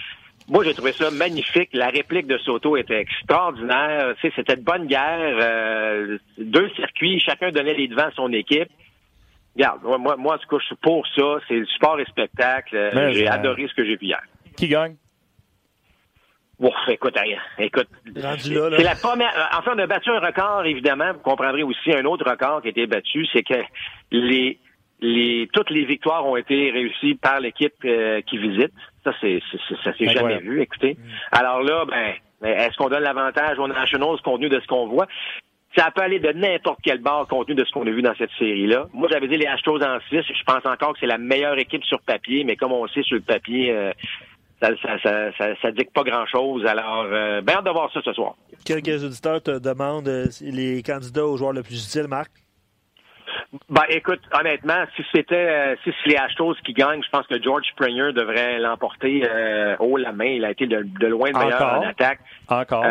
moi, 0.48 0.64
j'ai 0.64 0.76
trouvé 0.76 0.92
ça 0.92 1.10
magnifique. 1.10 1.70
La 1.74 1.88
réplique 1.88 2.28
de 2.28 2.38
Soto 2.38 2.78
était 2.78 3.00
extraordinaire. 3.00 4.14
Tu 4.22 4.32
c'était 4.36 4.58
de 4.58 4.62
bonne 4.62 4.86
guerre. 4.86 5.38
Euh, 5.42 6.20
deux 6.38 6.70
circuits, 6.76 7.20
chacun 7.20 7.50
donnait 7.50 7.74
les 7.74 7.88
devants 7.88 8.10
à 8.10 8.12
son 8.12 8.32
équipe. 8.32 8.70
Regarde, 9.56 9.82
moi, 9.84 10.16
moi, 10.16 10.36
en 10.36 10.38
tout 10.38 10.48
cas, 10.48 10.58
je 10.60 10.66
suis 10.66 10.76
pour 10.76 11.06
ça. 11.16 11.40
C'est 11.48 11.56
le 11.58 11.66
sport 11.66 12.00
et 12.00 12.06
spectacle. 12.06 12.92
J'ai 13.12 13.28
adoré 13.28 13.68
ce 13.68 13.74
que 13.74 13.84
j'ai 13.84 13.96
vu 13.96 14.06
hier. 14.06 14.22
Qui 14.56 14.68
gagne? 14.68 14.96
Écoute, 16.88 17.18
écoute, 17.58 17.88
c'est 18.16 18.84
la 18.84 18.96
première. 18.96 19.34
Euh, 19.36 19.58
enfin, 19.58 19.74
on 19.76 19.80
a 19.80 19.88
battu 19.88 20.12
un 20.12 20.20
record, 20.20 20.66
évidemment. 20.66 21.14
Vous 21.14 21.20
comprendrez 21.20 21.64
aussi 21.64 21.92
un 21.94 22.06
autre 22.06 22.30
record 22.30 22.62
qui 22.62 22.68
a 22.68 22.72
été 22.72 22.86
battu, 22.86 23.26
c'est 23.34 23.44
que 23.44 23.56
les, 24.12 24.60
les, 25.02 25.50
toutes 25.52 25.72
les 25.72 25.86
victoires 25.86 26.26
ont 26.26 26.38
été 26.38 26.72
réussies 26.72 27.16
par 27.16 27.40
l'équipe 27.40 27.74
euh, 27.86 28.22
qui 28.22 28.38
visite. 28.38 28.72
Ça, 29.04 29.14
c'est, 29.20 29.42
ça 29.84 29.94
s'est 29.98 30.10
jamais 30.10 30.40
vu. 30.40 30.62
Écoutez, 30.62 30.94
mm. 30.94 31.36
alors 31.38 31.62
là, 31.62 31.86
ben, 31.86 32.14
est-ce 32.44 32.78
qu'on 32.78 32.90
donne 32.90 33.04
l'avantage 33.04 33.58
aux 33.58 33.68
Nationals 33.68 34.22
compte 34.24 34.40
tenu 34.40 34.50
de 34.50 34.60
ce 34.60 34.68
qu'on 34.68 34.88
voit? 34.88 35.08
Ça 35.76 35.90
peut 35.90 36.04
aller 36.04 36.20
de 36.20 36.32
n'importe 36.34 36.80
quel 36.84 37.00
bord 37.00 37.28
compte 37.28 37.48
tenu 37.48 37.56
de 37.56 37.66
ce 37.66 37.72
qu'on 37.72 37.88
a 37.88 37.90
vu 37.90 38.04
dans 38.04 38.14
cette 38.16 38.32
série-là. 38.38 38.88
Moi, 38.94 39.10
j'avais 39.12 39.28
dit 39.28 39.38
les 39.38 39.48
Astros 39.48 39.82
en 39.82 39.98
6. 40.10 40.22
Je 40.22 40.44
pense 40.46 40.66
encore 40.66 40.94
que 40.94 41.00
c'est 41.00 41.08
la 41.08 41.18
meilleure 41.18 41.58
équipe 41.58 41.84
sur 41.84 42.00
papier, 42.02 42.44
mais 42.44 42.56
comme 42.56 42.72
on 42.72 42.88
sait 42.88 43.02
sur 43.02 43.16
le 43.16 43.22
papier, 43.22 43.72
euh, 43.72 43.92
ça, 44.82 44.98
ça, 45.02 45.32
ça, 45.38 45.46
ça, 45.62 45.72
dit 45.72 45.86
pas 45.94 46.04
grand-chose. 46.04 46.66
Alors, 46.66 47.06
euh, 47.12 47.42
bien 47.42 47.58
hâte 47.58 47.66
de 47.66 47.70
voir 47.70 47.92
ça 47.92 48.02
ce 48.04 48.14
soir. 48.14 48.36
Quelques 48.66 49.04
auditeurs 49.04 49.42
te 49.42 49.60
demandent 49.60 50.08
euh, 50.08 50.26
les 50.42 50.82
candidats 50.84 51.26
aux 51.26 51.38
joueurs 51.38 51.54
le 51.54 51.64
plus 51.64 51.86
utile, 51.86 52.08
Marc? 52.08 52.32
Ben, 53.70 53.84
écoute, 53.90 54.22
honnêtement, 54.40 54.86
si 54.96 55.04
c'était 55.14 55.36
euh, 55.36 55.76
si 55.84 55.92
c'est 56.04 56.12
les 56.12 56.16
Astros 56.16 56.56
qui 56.64 56.74
gagnent, 56.74 57.04
je 57.04 57.10
pense 57.10 57.28
que 57.28 57.42
George 57.42 57.66
Springer 57.72 58.12
devrait 58.14 58.60
l'emporter 58.60 59.28
haut 59.80 59.98
la 59.98 60.12
main. 60.12 60.26
Il 60.26 60.46
a 60.46 60.52
été 60.52 60.66
de, 60.68 61.08
loin 61.08 61.32
le 61.32 61.40
meilleur 61.40 61.80
en 61.80 61.82
attaque. 61.82 62.20
Encore. 62.48 62.86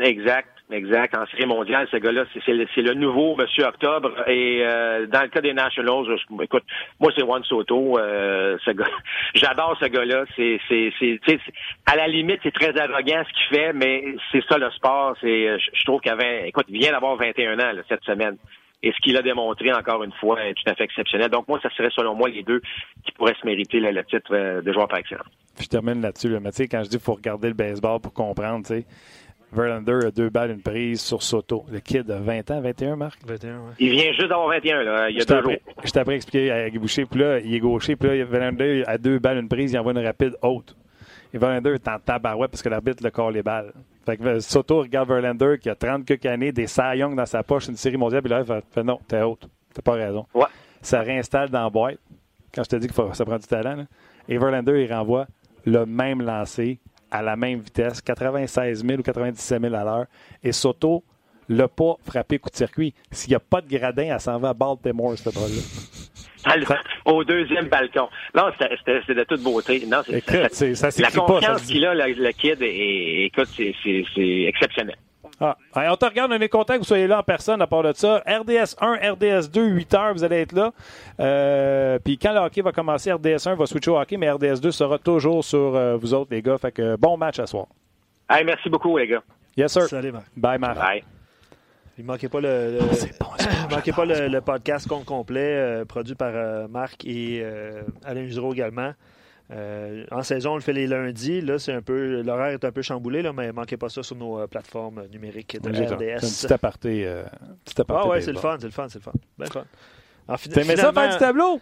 Exact. 0.00 0.48
Exact. 0.70 1.16
En 1.16 1.26
série 1.28 1.46
mondiale, 1.46 1.88
ce 1.90 1.96
gars-là, 1.96 2.24
c'est 2.44 2.82
le, 2.82 2.92
nouveau 2.92 3.34
Monsieur 3.36 3.64
Octobre. 3.64 4.12
Et 4.28 4.60
euh, 4.62 5.06
dans 5.06 5.22
le 5.22 5.28
cas 5.28 5.40
des 5.40 5.54
Nationals, 5.54 6.04
écoute, 6.42 6.64
moi 7.00 7.10
c'est 7.16 7.24
Juan 7.24 7.42
Soto. 7.44 7.98
Euh, 7.98 8.58
ce 8.64 8.72
j'adore 9.34 9.78
ce 9.80 9.86
gars-là. 9.86 10.24
C'est, 10.36 10.60
c'est, 10.68 11.40
à 11.86 11.96
la 11.96 12.06
limite, 12.06 12.40
c'est 12.42 12.52
très 12.52 12.78
arrogant 12.78 13.22
ce 13.26 13.32
qu'il 13.32 13.58
fait, 13.58 13.72
mais 13.72 14.04
c'est 14.30 14.44
ça 14.46 14.58
le 14.58 14.70
sport. 14.72 15.16
C'est, 15.22 15.58
je 15.58 15.84
trouve 15.86 16.02
qu'avait, 16.02 16.48
écoute, 16.48 16.66
il 16.68 16.78
vient 16.78 16.92
d'avoir 16.92 17.16
21 17.16 17.58
ans 17.60 17.72
cette 17.88 18.04
semaine. 18.04 18.36
Et 18.82 18.92
ce 18.92 19.00
qu'il 19.02 19.16
a 19.16 19.22
démontré 19.22 19.72
encore 19.72 20.04
une 20.04 20.12
fois 20.12 20.44
est 20.44 20.54
tout 20.54 20.70
à 20.70 20.74
fait 20.74 20.84
exceptionnel. 20.84 21.30
Donc 21.30 21.48
moi, 21.48 21.58
ça 21.62 21.70
serait 21.70 21.90
selon 21.90 22.14
moi 22.14 22.28
les 22.28 22.42
deux 22.44 22.60
qui 23.04 23.10
pourraient 23.12 23.34
se 23.40 23.44
mériter 23.44 23.80
le 23.80 24.04
titre 24.04 24.32
euh, 24.32 24.62
de 24.62 24.72
joueur 24.72 24.86
par 24.86 25.00
excellence. 25.00 25.26
Je 25.60 25.66
termine 25.66 26.00
là-dessus. 26.00 26.28
Là. 26.28 26.38
Mais 26.38 26.50
quand 26.50 26.84
je 26.84 26.88
dis 26.88 26.96
qu'il 26.96 27.00
faut 27.00 27.14
regarder 27.14 27.48
le 27.48 27.54
baseball 27.54 28.00
pour 28.00 28.12
comprendre, 28.12 28.64
tu 28.64 28.74
sais, 28.74 28.86
Verlander 29.52 30.06
a 30.06 30.10
deux 30.10 30.28
balles, 30.28 30.50
une 30.50 30.60
prise 30.60 31.00
sur 31.00 31.22
Soto. 31.22 31.64
Le 31.70 31.80
kid 31.80 32.10
a 32.10 32.18
20 32.18 32.50
ans, 32.50 32.60
21, 32.60 32.96
Marc? 32.96 33.18
21, 33.26 33.50
ouais. 33.56 33.62
Il 33.78 33.90
vient 33.90 34.12
juste 34.12 34.28
d'avoir 34.28 34.48
21, 34.48 34.82
là, 34.82 35.08
il 35.10 35.16
y 35.16 35.20
a 35.22 35.24
deux 35.24 35.42
jours. 35.42 35.52
Je 35.84 35.90
t'ai 35.90 35.98
appris 36.00 36.12
à 36.12 36.16
expliquer 36.16 36.50
à 36.52 36.68
Guy 36.70 36.78
Boucher, 36.78 37.06
puis 37.06 37.20
là, 37.20 37.38
il 37.40 37.54
est 37.54 37.58
gaucher, 37.60 37.96
puis 37.96 38.08
là, 38.18 38.24
Verlander 38.24 38.84
a 38.86 38.98
deux 38.98 39.18
balles, 39.18 39.38
une 39.38 39.48
prise, 39.48 39.72
il 39.72 39.78
envoie 39.78 39.92
une 39.92 40.04
rapide 40.04 40.34
haute. 40.42 40.76
Et 41.32 41.38
Verlander 41.38 41.74
est 41.74 41.88
en 41.88 41.98
tabarouette 41.98 42.50
parce 42.50 42.62
que 42.62 42.68
l'arbitre 42.68 43.02
le 43.02 43.10
corps 43.10 43.30
les 43.30 43.42
balles. 43.42 43.72
Fait 44.06 44.16
que 44.16 44.22
euh, 44.24 44.40
Soto 44.40 44.80
regarde 44.80 45.08
Verlander 45.08 45.56
qui 45.60 45.68
a 45.70 45.74
30 45.74 46.04
quelques 46.04 46.26
années, 46.26 46.52
des 46.52 46.66
Cy 46.66 46.96
Young 46.96 47.14
dans 47.16 47.26
sa 47.26 47.42
poche, 47.42 47.68
une 47.68 47.76
série 47.76 47.96
mondiale, 47.98 48.22
puis 48.22 48.30
là, 48.30 48.40
il 48.40 48.46
fait, 48.46 48.64
fait 48.70 48.82
non, 48.82 48.98
t'es 49.08 49.20
haute. 49.22 49.48
T'as 49.74 49.82
pas 49.82 49.92
raison. 49.92 50.26
Ouais. 50.34 50.46
Ça 50.82 51.00
réinstalle 51.00 51.48
dans 51.50 51.62
la 51.64 51.70
boîte. 51.70 51.98
Quand 52.54 52.62
je 52.64 52.68
te 52.70 52.76
dis 52.76 52.86
que 52.88 52.94
faut- 52.94 53.12
ça 53.12 53.24
prend 53.26 53.36
du 53.36 53.46
talent, 53.46 53.76
là. 53.76 53.84
et 54.28 54.38
Verlander, 54.38 54.82
il 54.84 54.92
renvoie 54.92 55.26
le 55.66 55.84
même 55.84 56.22
lancé 56.22 56.78
à 57.10 57.22
la 57.22 57.36
même 57.36 57.60
vitesse, 57.60 58.00
96 58.02 58.84
000 58.84 59.00
ou 59.00 59.02
97 59.02 59.60
000 59.62 59.74
à 59.74 59.84
l'heure. 59.84 60.06
Et 60.42 60.52
Soto 60.52 61.02
l'a 61.48 61.68
pas 61.68 61.94
frappé 62.06 62.38
coup 62.38 62.50
de 62.50 62.56
circuit. 62.56 62.92
S'il 63.10 63.30
n'y 63.30 63.36
a 63.36 63.40
pas 63.40 63.60
de 63.60 63.68
gradin, 63.68 64.04
elle 64.14 64.20
s'en 64.20 64.38
va 64.38 64.50
à 64.50 64.54
Baltimore, 64.54 65.16
cette 65.16 65.34
balle-là. 65.34 65.62
Alors, 66.44 66.74
Au 67.06 67.24
deuxième 67.24 67.66
balcon. 67.68 68.08
Non, 68.34 68.50
c'est 68.58 69.14
de 69.14 69.24
toute 69.24 69.42
beauté. 69.42 69.84
Non, 69.86 70.02
Écoute, 70.08 70.30
ça- 70.30 70.48
c'est- 70.50 70.74
ça 70.74 70.88
la 71.02 71.10
confiance 71.10 71.62
qu'il 71.62 71.84
a, 71.86 71.94
le, 71.94 72.12
le 72.12 72.32
kid, 72.32 72.60
est, 72.62 73.24
écoute, 73.24 73.48
c'est 73.56 73.74
exceptionnel. 74.46 74.96
Ah, 75.40 75.56
allez, 75.72 75.88
on 75.88 75.96
te 75.96 76.04
regarde, 76.04 76.32
on 76.32 76.40
est 76.40 76.48
content 76.48 76.74
que 76.74 76.78
vous 76.78 76.84
soyez 76.84 77.06
là 77.06 77.20
en 77.20 77.22
personne 77.22 77.62
à 77.62 77.66
part 77.66 77.82
de 77.84 77.92
ça. 77.92 78.22
RDS 78.26 78.74
1, 78.80 79.12
RDS 79.12 79.48
2, 79.52 79.66
8 79.66 79.94
heures, 79.94 80.12
vous 80.12 80.24
allez 80.24 80.40
être 80.40 80.52
là. 80.52 80.72
Euh, 81.20 81.98
Puis 82.04 82.18
quand 82.18 82.32
le 82.32 82.40
hockey 82.40 82.60
va 82.60 82.72
commencer, 82.72 83.12
RDS 83.12 83.46
1 83.46 83.54
va 83.54 83.66
switcher 83.66 83.90
au 83.92 83.98
hockey, 83.98 84.16
mais 84.16 84.30
RDS 84.30 84.60
2 84.60 84.70
sera 84.72 84.98
toujours 84.98 85.44
sur 85.44 85.76
euh, 85.76 85.96
vous 85.96 86.12
autres, 86.12 86.30
les 86.32 86.42
gars. 86.42 86.58
Fait 86.58 86.72
que 86.72 86.96
bon 86.96 87.16
match 87.16 87.38
à 87.38 87.46
soir. 87.46 87.66
Hey, 88.28 88.44
merci 88.44 88.68
beaucoup, 88.68 88.96
les 88.98 89.06
gars. 89.06 89.22
Yes, 89.56 89.72
sir. 89.72 89.82
Salut, 89.82 90.12
Marc. 90.12 90.26
Bye, 90.36 90.58
Marc. 90.58 90.76
Bye. 90.76 91.02
Il 91.98 92.02
ne 92.02 92.06
manquait 92.06 92.28
pas 92.28 92.40
le, 92.40 92.78
bon, 92.80 92.86
bon, 93.20 93.26
manquez 93.74 93.92
pas 93.92 94.04
le, 94.04 94.28
le 94.28 94.40
podcast 94.40 94.86
compte 94.86 95.04
complet 95.04 95.56
euh, 95.56 95.84
produit 95.84 96.14
par 96.14 96.30
euh, 96.32 96.68
Marc 96.68 97.04
et 97.04 97.40
euh, 97.42 97.82
Alain 98.04 98.20
Usereau 98.20 98.52
également. 98.52 98.92
Euh, 99.50 100.04
en 100.10 100.22
saison, 100.22 100.52
on 100.52 100.54
le 100.56 100.60
fait 100.60 100.74
les 100.74 100.86
lundis. 100.86 101.40
Là, 101.40 101.58
c'est 101.58 101.72
un 101.72 101.80
peu 101.80 102.20
l'horaire 102.22 102.48
est 102.52 102.64
un 102.64 102.70
peu 102.72 102.82
chamboulé, 102.82 103.22
là, 103.22 103.32
mais 103.32 103.50
manquez 103.52 103.76
pas 103.78 103.88
ça 103.88 104.02
sur 104.02 104.14
nos 104.16 104.38
euh, 104.38 104.46
plateformes 104.46 105.04
numériques 105.10 105.58
de 105.62 105.72
J'ai- 105.72 105.86
C'est 105.86 105.92
un 105.92 105.96
RDS. 105.96 106.20
petit 106.20 106.52
aparté. 106.52 107.06
euh, 107.06 107.22
petit 107.64 107.80
aparté 107.80 108.02
Ah 108.04 108.10
ouais, 108.10 108.20
c'est 108.20 108.32
le 108.32 108.38
fun, 108.38 108.56
c'est 108.60 108.66
le 108.66 108.72
fun, 108.72 108.86
c'est 108.88 108.98
le 108.98 109.04
fun. 109.04 109.12
Ben 109.38 109.46
fun. 109.46 109.64
En 110.28 110.36
fin- 110.36 110.50
T'aimais 110.50 110.76
ça 110.76 110.88
finalement- 110.90 111.00
faire 111.00 111.12
du 111.12 111.18
tableau? 111.18 111.60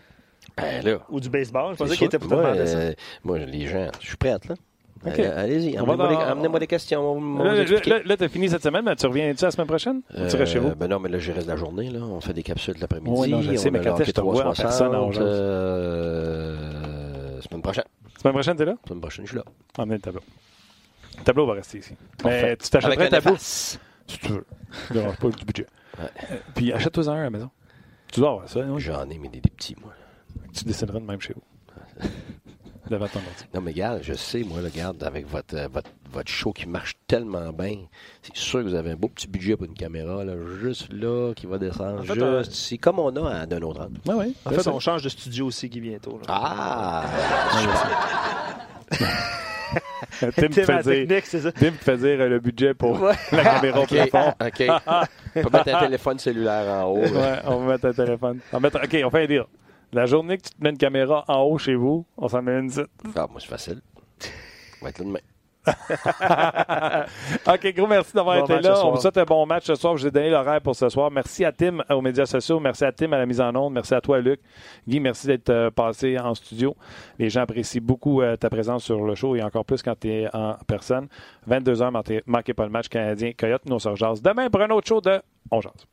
Ben 0.57 0.85
là. 0.85 0.99
Ou 1.11 1.21
du 1.21 1.29
baseball. 1.31 1.75
Je 1.75 1.79
pensais 1.79 1.97
qu'il 1.97 2.07
était 2.07 2.19
pour 2.19 2.31
moi, 2.31 2.45
euh, 2.57 2.93
moi, 3.23 3.39
les 3.39 3.67
gens, 3.67 3.89
je 4.01 4.07
suis 4.09 4.17
prête, 4.17 4.47
là. 4.49 4.55
OK. 5.07 5.19
Euh, 5.21 5.45
Allez-y, 5.45 5.77
amenez-moi 5.77 5.97
dans- 5.97 6.09
des, 6.09 6.25
amenez-moi 6.25 6.59
des 6.59 6.67
questions. 6.67 7.13
on 7.13 7.45
Là, 7.45 7.55
là, 7.55 7.65
là, 7.87 7.99
là, 8.05 8.17
t'as 8.17 8.29
fini 8.29 8.49
cette 8.49 8.63
semaine, 8.63 8.83
mais 8.85 8.97
tu 8.97 9.07
reviens-tu 9.07 9.45
la 9.45 9.51
semaine 9.53 9.67
prochaine? 9.69 10.01
Ou 10.13 10.27
tu 10.29 10.37
restes 10.37 10.53
chez 10.55 10.59
vous? 10.59 10.75
Ben 10.75 10.89
non, 10.89 10.99
mais 10.99 11.11
là, 11.11 11.19
je 11.19 11.31
reste 11.33 11.47
la 11.47 11.55
journée. 11.57 11.91
Là. 11.91 12.01
On 12.01 12.21
fait 12.21 12.33
des 12.33 12.43
capsules 12.43 12.75
de 12.75 12.81
l'après-midi. 12.81 13.15
Oui, 13.17 13.31
non, 13.31 13.43
je 13.43 13.55
sais, 13.57 13.71
mais 13.71 13.81
quand 13.81 13.91
est-ce 13.95 13.99
que 14.01 14.05
je 14.07 14.11
te 14.13 14.21
vois 14.23 14.47
en 14.47 14.53
360, 14.53 14.91
personne 15.13 15.23
euh, 15.23 16.66
Semaine 17.49 17.63
prochaine. 17.63 17.85
Semaine 18.21 18.35
prochaine, 18.35 18.57
t'es 18.57 18.65
là? 18.65 18.75
Semaine 18.87 19.01
prochaine, 19.01 19.25
je 19.27 19.31
suis 19.31 19.39
là. 19.39 19.45
Emmenez 19.79 19.97
le 19.97 20.01
tableau. 20.01 20.23
Le 21.19 21.25
tableau 21.25 21.47
va 21.47 21.55
rester 21.55 21.79
ici. 21.79 21.95
Mais 22.25 22.57
tu 22.57 22.69
t'achèterais 22.69 23.07
un 23.07 23.11
tableau 23.11 23.37
si 23.39 23.79
tu 24.07 24.29
veux. 24.29 24.47
Ça 24.89 24.95
dérange 24.95 25.17
pas 25.17 25.29
du 25.31 25.45
budget. 25.45 25.67
Ouais. 25.99 26.05
Euh, 26.31 26.37
Puis 26.55 26.73
achète-toi 26.73 27.09
un 27.09 27.21
à 27.21 27.23
la 27.25 27.31
maison. 27.31 27.51
Tu 28.13 28.21
dois 28.21 28.31
avoir 28.31 28.49
ça. 28.49 28.63
non? 28.65 28.79
J'en 28.79 29.09
ai, 29.09 29.19
mais 29.19 29.29
des, 29.29 29.41
des 29.41 29.51
petits, 29.51 29.77
moi. 29.81 29.93
Tu 30.55 30.65
dessineras 30.65 31.01
de 31.01 31.05
même 31.05 31.21
chez 31.21 31.35
vous. 31.35 31.43
Devant 32.91 33.09
ton 33.09 33.19
ordi. 33.19 33.45
Non, 33.55 33.61
mais 33.61 33.73
regarde, 33.73 34.01
je 34.03 34.15
sais, 34.15 34.43
moi, 34.45 34.61
là, 34.61 34.69
regarde, 34.73 35.03
avec 35.03 35.27
votre, 35.29 35.57
euh, 35.57 35.67
votre, 35.73 35.91
votre 36.13 36.31
show 36.31 36.53
qui 36.53 36.69
marche 36.69 36.95
tellement 37.09 37.53
bien, 37.53 37.77
c'est 38.23 38.37
sûr 38.37 38.61
que 38.61 38.65
vous 38.69 38.75
avez 38.75 38.93
un 38.93 38.97
beau 38.97 39.09
petit 39.09 39.27
budget 39.27 39.57
pour 39.57 39.67
une 39.67 39.75
caméra, 39.75 40.25
là, 40.25 40.35
juste 40.63 40.93
là, 40.93 41.33
qui 41.35 41.47
va 41.47 41.59
descendre, 41.59 41.99
En 42.01 42.03
fait, 42.03 42.15
juste 42.15 42.23
euh, 42.23 42.43
ici, 42.43 42.79
comme 42.79 42.99
on 43.01 43.15
a 43.17 43.41
à 43.41 43.47
d'un 43.47 43.61
autre 43.63 43.81
angle. 43.81 43.99
Oui, 44.07 44.15
oui. 44.19 44.35
En 44.45 44.51
fait, 44.51 44.69
on 44.69 44.79
change 44.79 45.03
de 45.03 45.09
studio 45.09 45.47
aussi 45.47 45.69
qui 45.69 45.81
bientôt. 45.81 46.19
là. 46.19 46.25
Ah! 46.29 47.05
Tim 50.21 50.31
te 50.31 50.47
Tim, 50.47 50.83
fait 50.83 51.07
dire. 51.07 51.53
Tim 51.59 51.73
fait 51.73 51.97
dire 51.99 52.21
euh, 52.21 52.29
le 52.29 52.39
budget 52.41 52.73
pour 52.75 52.99
la 53.33 53.45
caméra 53.45 53.81
au 53.81 53.83
OK, 53.83 53.89
plafond. 53.89 54.33
OK. 54.41 54.65
On 55.37 55.43
peut 55.43 55.51
mettre 55.53 55.75
un 55.75 55.81
téléphone 55.87 56.19
cellulaire 56.19 56.73
en 56.73 56.85
haut. 56.85 56.99
Ouais, 57.01 57.39
on 57.47 57.59
va 57.59 57.73
mettre 57.73 57.87
un 57.87 57.93
téléphone. 57.93 58.39
On 58.53 58.59
va 58.59 58.61
mettre- 58.61 58.81
OK, 58.85 58.97
on 59.05 59.11
fait 59.11 59.25
un 59.25 59.27
deal. 59.27 59.45
La 59.97 60.05
journée 60.05 60.37
que 60.37 60.43
tu 60.43 60.51
te 60.51 60.63
mets 60.63 60.69
une 60.69 60.77
caméra 60.77 61.25
en 61.27 61.41
haut 61.45 61.57
chez 61.57 61.75
vous, 61.75 62.05
on 62.19 62.29
s'en 62.29 62.43
met 62.43 62.59
une 62.59 62.67
ici. 62.67 62.83
Ah, 63.15 63.27
moi, 63.31 63.41
c'est 63.41 63.49
facile. 63.49 63.81
On 64.83 64.85
va 64.85 64.91
être 64.91 64.99
là 64.99 65.05
demain. 65.07 65.21
OK, 67.55 67.75
gros 67.75 67.87
merci 67.87 68.13
d'avoir 68.13 68.37
Bon 68.37 68.45
été 68.45 68.61
là. 68.61 68.85
On 68.85 68.91
vous 68.91 69.01
souhaite 69.01 69.17
un 69.17 69.25
bon 69.25 69.47
match 69.47 69.65
ce 69.65 69.75
soir. 69.75 69.97
Je 69.97 70.03
vous 70.03 70.09
ai 70.09 70.11
donné 70.11 70.29
l'horaire 70.29 70.61
pour 70.61 70.77
ce 70.77 70.91
soir. 70.91 71.11
Merci 71.11 71.47
à 71.47 71.51
Tim 71.51 71.79
euh, 71.79 71.95
aux 71.95 72.03
médias 72.03 72.27
sociaux. 72.27 72.61
Merci 72.61 72.85
à 72.85 72.93
Tim 72.93 73.11
à 73.13 73.19
la 73.19 73.25
mise 73.25 73.41
en 73.41 73.57
onde. 73.57 73.73
Merci 73.73 73.95
à 73.95 74.03
toi, 74.03 74.21
Luc. 74.21 74.39
Guy, 74.87 75.01
merci 75.01 75.29
d'être 75.29 75.49
euh, 75.49 75.71
passé 75.71 76.19
en 76.19 76.35
studio. 76.35 76.77
Les 77.19 77.31
gens 77.31 77.41
apprécient 77.41 77.81
beaucoup 77.83 78.21
euh, 78.21 78.37
ta 78.37 78.51
présence 78.51 78.85
sur 78.85 79.03
le 79.03 79.15
show 79.15 79.35
et 79.35 79.43
encore 79.43 79.65
plus 79.65 79.83
quand 79.83 79.99
tu 79.99 80.11
es 80.11 80.29
en 80.35 80.57
personne. 80.67 81.09
22h, 81.49 82.23
manquez 82.27 82.53
pas 82.53 82.65
le 82.65 82.71
match 82.71 82.89
canadien. 82.89 83.33
Coyote, 83.33 83.63
nous 83.65 83.77
on 83.77 83.79
se 83.79 83.89
rejase 83.89 84.21
demain 84.21 84.51
pour 84.51 84.61
un 84.61 84.69
autre 84.69 84.87
show 84.87 85.01
de 85.01 85.23
On 85.51 85.63
Jase. 85.63 85.87